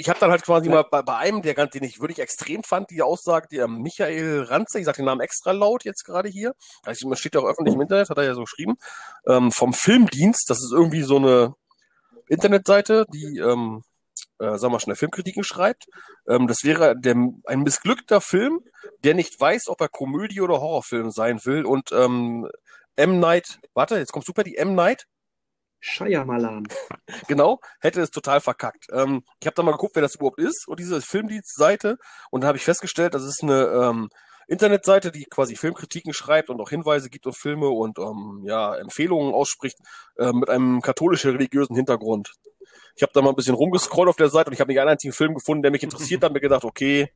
ich 0.00 0.08
habe 0.08 0.18
dann 0.18 0.30
halt 0.30 0.42
quasi 0.42 0.66
Ja. 0.68 0.76
mal 0.76 0.82
bei, 0.90 1.02
bei 1.02 1.16
einem, 1.16 1.42
der 1.42 1.54
den 1.66 1.84
ich 1.84 2.00
wirklich 2.00 2.18
extrem 2.18 2.64
fand, 2.64 2.90
die 2.90 3.02
Aussage, 3.02 3.48
der 3.48 3.68
Michael 3.68 4.44
Ranze, 4.44 4.78
ich 4.78 4.86
sage 4.86 4.96
den 4.96 5.04
Namen 5.04 5.20
extra 5.20 5.52
laut 5.52 5.84
jetzt 5.84 6.04
gerade 6.04 6.28
hier, 6.28 6.54
also 6.84 7.06
man 7.06 7.18
steht 7.18 7.34
ja 7.34 7.40
auch 7.40 7.44
öffentlich 7.44 7.74
im 7.74 7.80
Internet, 7.82 8.08
hat 8.08 8.18
er 8.18 8.24
ja 8.24 8.34
so 8.34 8.42
geschrieben, 8.42 8.76
ähm, 9.26 9.52
vom 9.52 9.74
Filmdienst, 9.74 10.48
das 10.48 10.58
ist 10.62 10.72
irgendwie 10.72 11.02
so 11.02 11.16
eine 11.16 11.54
Internetseite, 12.28 13.04
die, 13.12 13.38
ähm, 13.38 13.82
äh, 14.38 14.56
sagen 14.56 14.72
wir 14.72 14.80
schnell, 14.80 14.96
Filmkritiken 14.96 15.44
schreibt. 15.44 15.84
Ähm, 16.26 16.46
das 16.46 16.64
wäre 16.64 16.94
der, 16.98 17.14
ein 17.44 17.60
missglückter 17.60 18.20
Film, 18.22 18.60
der 19.04 19.14
nicht 19.14 19.38
weiß, 19.38 19.68
ob 19.68 19.80
er 19.82 19.88
Komödie 19.88 20.40
oder 20.40 20.60
Horrorfilm 20.60 21.10
sein 21.10 21.40
will. 21.44 21.66
Und 21.66 21.92
ähm, 21.92 22.48
M. 22.96 23.20
Night, 23.20 23.58
warte, 23.74 23.98
jetzt 23.98 24.12
kommt 24.12 24.24
super 24.24 24.44
die 24.44 24.56
M. 24.56 24.74
Night, 24.74 25.06
Shyamalan. 25.80 26.68
genau, 27.28 27.60
hätte 27.80 28.00
es 28.00 28.10
total 28.10 28.40
verkackt. 28.40 28.86
Ähm, 28.92 29.22
ich 29.40 29.46
habe 29.46 29.54
da 29.54 29.62
mal 29.62 29.72
geguckt, 29.72 29.96
wer 29.96 30.02
das 30.02 30.14
überhaupt 30.14 30.38
ist 30.38 30.68
und 30.68 30.78
diese 30.78 31.00
Filmdienstseite 31.00 31.98
und 32.30 32.42
da 32.42 32.48
habe 32.48 32.58
ich 32.58 32.64
festgestellt, 32.64 33.14
das 33.14 33.24
ist 33.24 33.42
eine 33.42 33.66
ähm, 33.66 34.10
Internetseite, 34.46 35.12
die 35.12 35.24
quasi 35.24 35.56
Filmkritiken 35.56 36.12
schreibt 36.12 36.50
und 36.50 36.60
auch 36.60 36.70
Hinweise 36.70 37.08
gibt 37.08 37.26
auf 37.26 37.36
Filme 37.36 37.68
und 37.68 37.98
ähm, 37.98 38.42
ja 38.44 38.74
Empfehlungen 38.76 39.32
ausspricht 39.32 39.78
äh, 40.18 40.32
mit 40.32 40.50
einem 40.50 40.80
katholischen 40.82 41.30
religiösen 41.30 41.76
Hintergrund. 41.76 42.34
Ich 42.96 43.02
habe 43.02 43.12
da 43.14 43.22
mal 43.22 43.30
ein 43.30 43.36
bisschen 43.36 43.54
rumgescrollt 43.54 44.08
auf 44.08 44.16
der 44.16 44.28
Seite 44.28 44.50
und 44.50 44.54
ich 44.54 44.60
habe 44.60 44.70
nicht 44.70 44.80
einen 44.80 44.90
einzigen 44.90 45.12
Film 45.12 45.34
gefunden, 45.34 45.62
der 45.62 45.70
mich 45.70 45.82
interessiert 45.82 46.22
hat. 46.24 46.32
Mir 46.32 46.40
gedacht, 46.40 46.64
okay, 46.64 47.10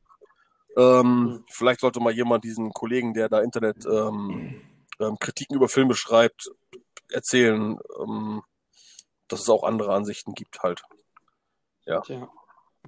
ähm, 0.77 1.43
vielleicht 1.51 1.81
sollte 1.81 1.99
mal 1.99 2.13
jemand 2.13 2.43
diesen 2.43 2.71
Kollegen, 2.71 3.13
der 3.13 3.29
da 3.29 3.41
Internet 3.41 3.85
ähm, 3.85 4.61
ähm, 4.99 5.17
Kritiken 5.19 5.55
über 5.55 5.69
Filme 5.69 5.93
schreibt, 5.93 6.49
erzählen, 7.11 7.77
ähm, 8.01 8.41
dass 9.27 9.41
es 9.41 9.49
auch 9.49 9.63
andere 9.63 9.93
Ansichten 9.93 10.33
gibt 10.33 10.61
halt. 10.61 10.83
Tja. 12.01 12.29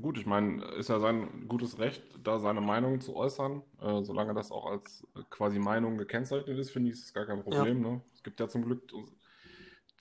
Gut, 0.02 0.18
ich 0.18 0.26
meine, 0.26 0.64
ist 0.76 0.90
ja 0.90 1.00
sein 1.00 1.48
gutes 1.48 1.80
Recht, 1.80 2.04
da 2.24 2.40
seine 2.40 2.62
Meinung 2.62 3.02
zu 3.02 3.16
äußern. 3.16 3.64
Äh, 3.82 4.04
solange 4.04 4.34
das 4.36 4.52
auch 4.52 4.68
als 4.68 5.08
äh, 5.16 5.22
quasi 5.30 5.58
Meinung 5.58 5.98
gekennzeichnet 5.98 6.58
ist, 6.60 6.72
finde 6.72 6.90
ich, 6.90 6.98
ist 6.98 7.06
es 7.06 7.14
gar 7.14 7.26
kein 7.26 7.42
Problem. 7.42 7.82
Ne? 7.82 8.02
Es 8.14 8.22
gibt 8.22 8.40
ja 8.40 8.48
zum 8.48 8.64
Glück 8.64 8.84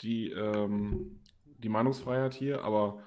die, 0.02 0.30
ähm, 0.30 1.20
die 1.44 1.70
Meinungsfreiheit 1.70 2.34
hier, 2.34 2.62
aber 2.62 3.02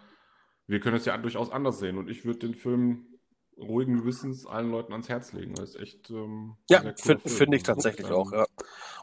wir 0.65 0.79
können 0.79 0.97
es 0.97 1.05
ja 1.05 1.17
durchaus 1.17 1.51
anders 1.51 1.79
sehen. 1.79 1.97
Und 1.97 2.09
ich 2.09 2.25
würde 2.25 2.39
den 2.39 2.55
Film 2.55 3.08
ruhigen 3.59 3.97
Gewissens 3.97 4.45
allen 4.45 4.71
Leuten 4.71 4.91
ans 4.93 5.09
Herz 5.09 5.33
legen. 5.33 5.53
Das 5.55 5.75
ist 5.75 5.81
echt 5.81 6.09
ähm, 6.09 6.55
Ja, 6.69 6.81
finde 6.95 7.29
find 7.29 7.53
ich 7.53 7.63
tatsächlich 7.63 8.07
auch, 8.11 8.31
ja. 8.31 8.45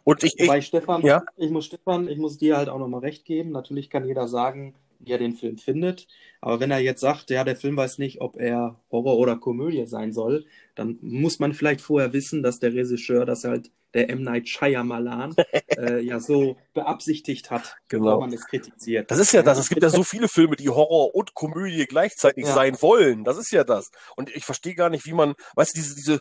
Und 0.04 0.22
ich, 0.22 0.38
ich 0.38 0.66
Stefan, 0.66 1.02
ja. 1.02 1.24
ich 1.36 1.50
muss 1.50 1.66
Stefan, 1.66 2.08
ich 2.08 2.18
muss 2.18 2.38
dir 2.38 2.56
halt 2.56 2.68
auch 2.68 2.78
nochmal 2.78 3.00
recht 3.00 3.24
geben. 3.24 3.50
Natürlich 3.50 3.90
kann 3.90 4.06
jeder 4.06 4.28
sagen, 4.28 4.74
wie 5.00 5.12
er 5.12 5.18
den 5.18 5.34
Film 5.34 5.58
findet. 5.58 6.06
Aber 6.40 6.60
wenn 6.60 6.70
er 6.70 6.78
jetzt 6.78 7.00
sagt, 7.00 7.30
ja, 7.30 7.44
der 7.44 7.56
Film 7.56 7.76
weiß 7.76 7.98
nicht, 7.98 8.20
ob 8.20 8.36
er 8.36 8.78
Horror 8.90 9.18
oder 9.18 9.36
Komödie 9.36 9.86
sein 9.86 10.12
soll, 10.12 10.46
dann 10.74 10.98
muss 11.00 11.38
man 11.38 11.54
vielleicht 11.54 11.80
vorher 11.80 12.12
wissen, 12.12 12.42
dass 12.42 12.60
der 12.60 12.72
Regisseur 12.72 13.26
das 13.26 13.44
halt, 13.44 13.70
der 13.96 14.10
M. 14.10 14.22
Night 14.22 14.48
Shyamalan, 14.48 15.34
äh, 15.76 16.00
ja 16.00 16.20
so 16.20 16.56
beabsichtigt 16.74 17.50
hat, 17.50 17.76
Genau. 17.88 18.04
bevor 18.04 18.20
man 18.20 18.32
es 18.32 18.46
kritisiert. 18.46 19.10
Das 19.10 19.18
ist 19.18 19.32
ja 19.32 19.42
das. 19.42 19.58
Es 19.58 19.68
gibt 19.70 19.82
ja 19.82 19.88
so 19.90 20.04
viele 20.04 20.28
Filme, 20.28 20.54
die 20.56 20.68
Horror 20.68 21.14
und 21.14 21.34
Komödie 21.34 21.86
gleichzeitig 21.86 22.44
Ja. 22.46 22.54
sein 22.54 22.80
wollen. 22.82 23.24
Das 23.24 23.38
ist 23.38 23.50
ja 23.50 23.64
das. 23.64 23.90
Und 24.16 24.30
ich 24.36 24.44
verstehe 24.44 24.74
gar 24.74 24.90
nicht, 24.90 25.06
wie 25.06 25.14
man, 25.14 25.34
weißt 25.56 25.74
du, 25.74 25.80
diese, 25.80 25.94
diese, 25.96 26.20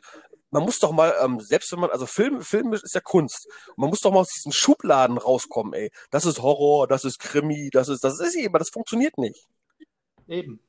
man 0.51 0.63
muss 0.63 0.79
doch 0.79 0.93
mal, 0.93 1.13
ähm, 1.21 1.39
selbst 1.41 1.71
wenn 1.73 1.79
man, 1.81 1.89
also 1.89 2.05
Film, 2.05 2.41
Film 2.41 2.71
ist 2.73 2.95
ja 2.95 3.01
Kunst. 3.01 3.47
Man 3.75 3.89
muss 3.89 3.99
doch 3.99 4.11
mal 4.11 4.19
aus 4.21 4.29
diesen 4.29 4.53
Schubladen 4.53 5.17
rauskommen, 5.17 5.73
ey. 5.73 5.91
Das 6.11 6.25
ist 6.25 6.41
Horror, 6.41 6.87
das 6.87 7.03
ist 7.03 7.19
Krimi, 7.19 7.69
das 7.71 7.89
ist, 7.89 8.03
das 8.05 8.19
ist 8.21 8.35
eben, 8.35 8.53
das 8.53 8.69
funktioniert 8.69 9.17
nicht. 9.17 9.45
Eben. 10.27 10.59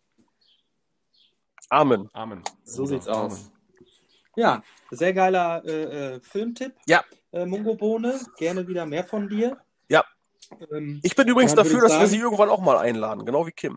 Amen. 1.68 2.08
Amen. 2.12 2.42
So 2.64 2.82
Bruder, 2.82 2.88
sieht's 2.88 3.08
aus. 3.08 3.50
Ja, 4.36 4.62
sehr 4.90 5.12
geiler 5.14 5.64
äh, 5.64 6.14
äh, 6.16 6.20
Filmtipp. 6.20 6.74
Ja. 6.86 7.04
Äh, 7.32 7.46
Mungo 7.46 7.74
Bohne, 7.74 8.20
gerne 8.36 8.66
wieder 8.68 8.86
mehr 8.86 9.04
von 9.04 9.28
dir. 9.28 9.58
Ja. 9.88 10.04
Ähm, 10.70 11.00
Ich 11.02 11.16
bin 11.16 11.26
übrigens 11.28 11.54
dafür, 11.54 11.80
dass 11.80 11.92
wir 11.92 11.98
sagen- 11.98 12.06
sie 12.10 12.18
irgendwann 12.18 12.50
auch 12.50 12.60
mal 12.60 12.78
einladen, 12.78 13.24
genau 13.26 13.46
wie 13.46 13.52
Kim. 13.52 13.76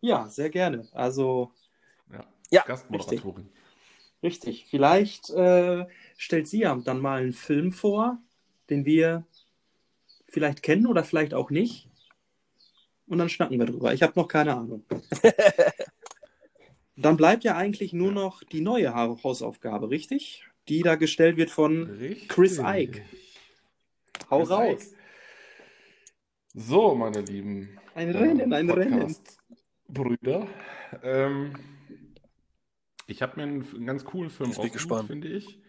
ja, 0.00 0.28
sehr 0.28 0.50
gerne. 0.50 0.86
Also 0.92 1.52
Ja. 2.12 2.24
Ja, 2.50 2.62
Gastmoderatorin. 2.66 3.48
Richtig. 4.22 4.66
Vielleicht 4.68 5.30
äh, 5.30 5.86
stellt 6.16 6.48
sie 6.48 6.60
ja 6.60 6.74
dann 6.84 7.00
mal 7.00 7.20
einen 7.22 7.32
Film 7.32 7.72
vor, 7.72 8.18
den 8.70 8.84
wir 8.84 9.24
vielleicht 10.26 10.62
kennen 10.62 10.86
oder 10.86 11.04
vielleicht 11.04 11.32
auch 11.34 11.50
nicht. 11.50 11.88
Und 13.06 13.18
dann 13.18 13.28
schnacken 13.28 13.58
wir 13.58 13.66
drüber. 13.66 13.92
Ich 13.92 14.02
habe 14.02 14.14
noch 14.16 14.28
keine 14.28 14.54
Ahnung. 14.56 14.84
dann 17.04 17.16
bleibt 17.16 17.44
ja 17.44 17.56
eigentlich 17.56 17.92
nur 17.92 18.12
noch 18.12 18.42
die 18.42 18.60
neue 18.60 18.94
Ha- 18.94 19.16
Hausaufgabe, 19.22 19.90
richtig? 19.90 20.44
Die 20.68 20.82
da 20.82 20.94
gestellt 20.94 21.36
wird 21.36 21.50
von 21.50 21.82
Richtig. 21.90 22.28
Chris 22.28 22.58
Ike. 22.58 23.02
Hau 24.30 24.38
Chris 24.40 24.50
raus. 24.50 24.82
Ike. 24.86 24.96
So, 26.54 26.94
meine 26.94 27.20
Lieben. 27.20 27.78
Ein 27.94 28.10
Rennen, 28.10 28.52
ein 28.52 28.70
Rennen. 28.70 29.14
Brüder. 29.88 30.46
Ähm, 31.02 31.52
ich 33.06 33.20
habe 33.22 33.36
mir 33.36 33.42
einen, 33.42 33.74
einen 33.74 33.86
ganz 33.86 34.04
coolen 34.04 34.30
Film 34.30 34.50
ausgesucht, 34.50 35.06
finde 35.06 35.28
ich. 35.28 35.60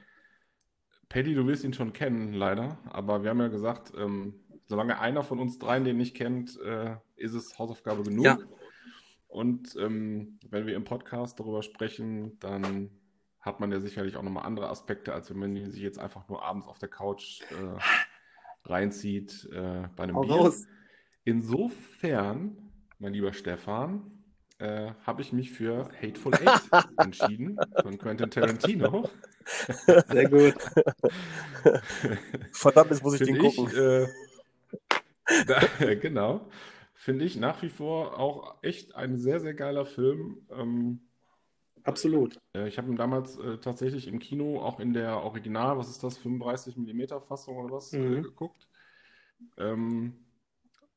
Paddy, 1.10 1.34
du 1.36 1.46
wirst 1.48 1.64
ihn 1.64 1.74
schon 1.74 1.92
kennen, 1.94 2.34
leider. 2.34 2.78
Aber 2.90 3.24
wir 3.24 3.30
haben 3.32 3.40
ja 3.42 3.48
gesagt, 3.50 3.94
ähm, 3.98 4.36
solange 4.68 5.00
einer 5.00 5.24
von 5.24 5.40
uns 5.40 5.60
dreien 5.60 5.84
den 5.84 5.98
nicht 5.98 6.16
kennt, 6.16 6.58
äh, 6.62 6.96
ist 7.16 7.34
es 7.34 7.60
Hausaufgabe 7.60 8.04
genug. 8.04 8.24
Ja. 8.26 8.38
Und 9.36 9.76
ähm, 9.76 10.40
wenn 10.50 10.66
wir 10.66 10.78
im 10.78 10.86
Podcast 10.86 11.38
darüber 11.42 11.62
sprechen, 11.62 12.40
dann 12.40 12.90
hat 13.42 13.60
man 13.60 13.70
ja 13.70 13.82
sicherlich 13.82 14.16
auch 14.16 14.22
nochmal 14.22 14.46
andere 14.46 14.70
Aspekte, 14.70 15.14
als 15.14 15.30
wenn 15.30 15.38
man 15.38 15.70
sich 15.70 15.82
jetzt 15.82 16.00
einfach 16.00 16.30
nur 16.30 16.42
abends 16.42 16.68
auf 16.68 16.80
der 16.80 16.88
Couch 16.88 17.42
äh, 17.52 17.78
reinzieht 18.64 19.50
äh, 19.52 19.90
bei 19.94 20.04
einem 20.04 20.16
Hau 20.16 20.22
Bier. 20.22 20.32
raus. 20.36 20.68
Insofern, 21.26 22.72
mein 22.98 23.12
lieber 23.12 23.34
Stefan, 23.34 24.10
äh, 24.60 24.92
habe 25.06 25.22
ich 25.22 25.34
mich 25.34 25.52
für 25.52 25.90
Hateful 26.02 26.34
Eight 26.46 26.88
entschieden 26.96 27.60
von 27.82 27.98
Quentin 27.98 28.32
Tarantino. 28.32 29.10
Sehr 30.08 30.30
gut. 30.30 30.56
Verdammt, 32.54 32.90
jetzt 32.90 33.04
muss 33.04 33.16
ich 33.16 33.26
Finde 33.26 33.42
den 33.42 33.54
gucken. 33.54 33.68
ich, 33.68 33.78
äh, 33.78 34.08
da, 35.46 35.94
genau. 35.96 36.48
Finde 37.06 37.24
ich 37.24 37.36
nach 37.36 37.62
wie 37.62 37.70
vor 37.70 38.18
auch 38.18 38.56
echt 38.64 38.96
ein 38.96 39.16
sehr, 39.16 39.40
sehr 39.40 39.54
geiler 39.54 39.86
Film. 39.86 40.48
Ähm, 40.50 41.02
Absolut. 41.84 42.40
äh, 42.56 42.68
ich 42.68 42.80
habe 42.80 42.90
ihn 42.90 42.96
damals 42.96 43.38
äh, 43.38 43.60
tatsächlich 43.60 44.08
im 44.08 44.18
Kino, 44.18 44.60
auch 44.60 44.80
in 44.80 44.92
der 44.92 45.22
Original, 45.22 45.78
was 45.78 45.88
ist 45.88 46.04
das, 46.04 46.18
35 46.18 46.76
mm 46.78 47.22
Fassung 47.28 47.58
oder 47.58 47.76
was, 47.76 47.94
äh, 47.94 47.98
Mhm. 48.00 48.24
geguckt. 48.24 48.68
Ähm, 49.58 50.14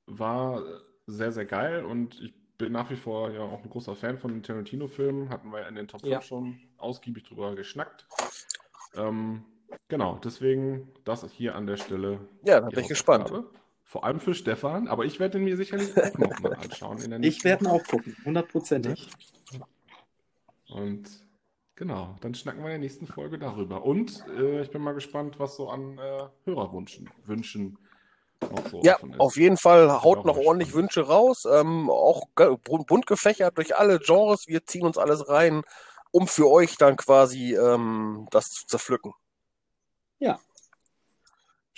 war 0.06 0.62
sehr, 1.06 1.30
sehr 1.30 1.44
geil 1.44 1.84
und 1.84 2.18
ich 2.22 2.32
bin 2.56 2.72
nach 2.72 2.88
wie 2.88 2.96
vor 2.96 3.30
ja 3.30 3.42
auch 3.42 3.62
ein 3.62 3.68
großer 3.68 3.94
Fan 3.94 4.16
von 4.16 4.32
den 4.32 4.42
Tarantino-Filmen. 4.42 5.28
Hatten 5.28 5.52
wir 5.52 5.60
ja 5.60 5.68
in 5.68 5.74
den 5.74 5.88
Top 5.88 6.00
5 6.00 6.10
Ja. 6.10 6.22
schon 6.22 6.58
ausgiebig 6.78 7.24
drüber 7.24 7.54
geschnackt. 7.54 8.06
Ähm, 8.94 9.44
genau, 9.88 10.18
deswegen 10.24 10.88
das 11.04 11.30
hier 11.30 11.54
an 11.54 11.66
der 11.66 11.76
Stelle. 11.76 12.18
Ja, 12.44 12.62
da 12.62 12.70
bin 12.70 12.80
ich 12.80 12.88
gespannt. 12.88 13.30
Hausaufgabe. 13.30 13.58
Vor 13.88 14.04
allem 14.04 14.20
für 14.20 14.34
Stefan, 14.34 14.86
aber 14.86 15.06
ich 15.06 15.18
werde 15.18 15.38
ihn 15.38 15.44
mir 15.44 15.56
sicherlich 15.56 15.96
auch 15.96 16.18
nochmal 16.18 16.54
anschauen 16.62 16.98
in 16.98 17.10
der 17.10 17.20
Ich 17.22 17.42
werde 17.42 17.64
ihn 17.64 17.70
auch 17.70 17.82
gucken. 17.84 18.14
Hundertprozentig. 18.22 19.08
Und 20.68 21.08
genau, 21.74 22.14
dann 22.20 22.34
schnacken 22.34 22.60
wir 22.60 22.66
in 22.66 22.72
der 22.72 22.80
nächsten 22.80 23.06
Folge 23.06 23.38
darüber. 23.38 23.86
Und 23.86 24.26
äh, 24.36 24.60
ich 24.60 24.70
bin 24.70 24.82
mal 24.82 24.92
gespannt, 24.92 25.38
was 25.38 25.56
so 25.56 25.70
an 25.70 25.96
äh, 25.96 26.24
Hörerwünschen 26.44 27.08
Wünschen 27.24 27.78
noch 28.42 28.68
so 28.68 28.82
Ja, 28.82 28.98
auf 29.16 29.38
jeden 29.38 29.56
Fall 29.56 29.90
haut 30.02 30.26
noch 30.26 30.36
ordentlich 30.36 30.68
spannend. 30.68 30.94
Wünsche 30.94 31.06
raus. 31.06 31.46
Ähm, 31.50 31.88
auch 31.88 32.26
bunt 32.34 33.06
gefächert 33.06 33.56
durch 33.56 33.74
alle 33.74 34.00
Genres. 34.00 34.48
Wir 34.48 34.66
ziehen 34.66 34.84
uns 34.84 34.98
alles 34.98 35.30
rein, 35.30 35.62
um 36.10 36.28
für 36.28 36.50
euch 36.50 36.76
dann 36.76 36.98
quasi 36.98 37.54
ähm, 37.56 38.28
das 38.32 38.50
zu 38.50 38.66
zerpflücken. 38.66 39.14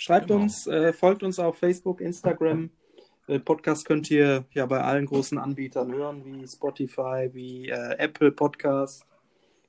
Schreibt 0.01 0.29
Genau. 0.29 0.41
uns, 0.41 0.65
äh, 0.65 0.93
folgt 0.93 1.21
uns 1.21 1.37
auf 1.37 1.59
Facebook, 1.59 2.01
Instagram. 2.01 2.71
Äh, 3.27 3.37
Podcast 3.37 3.85
könnt 3.85 4.09
ihr 4.09 4.45
ja 4.51 4.65
bei 4.65 4.81
allen 4.81 5.05
großen 5.05 5.37
Anbietern 5.37 5.93
hören, 5.93 6.25
wie 6.25 6.47
Spotify, 6.47 7.29
wie 7.33 7.69
äh, 7.69 7.97
Apple 7.99 8.31
Podcast 8.31 9.05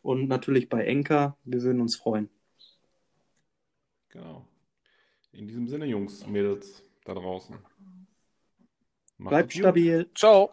und 0.00 0.28
natürlich 0.28 0.70
bei 0.70 0.86
Enka. 0.86 1.36
Wir 1.44 1.60
würden 1.60 1.82
uns 1.82 1.96
freuen. 1.96 2.30
Genau. 4.08 4.48
In 5.32 5.46
diesem 5.46 5.68
Sinne, 5.68 5.84
Jungs, 5.84 6.26
Mädels 6.26 6.82
da 7.04 7.12
draußen. 7.12 7.58
Macht 9.18 9.28
Bleibt 9.32 9.52
stabil. 9.52 10.10
Ciao. 10.14 10.50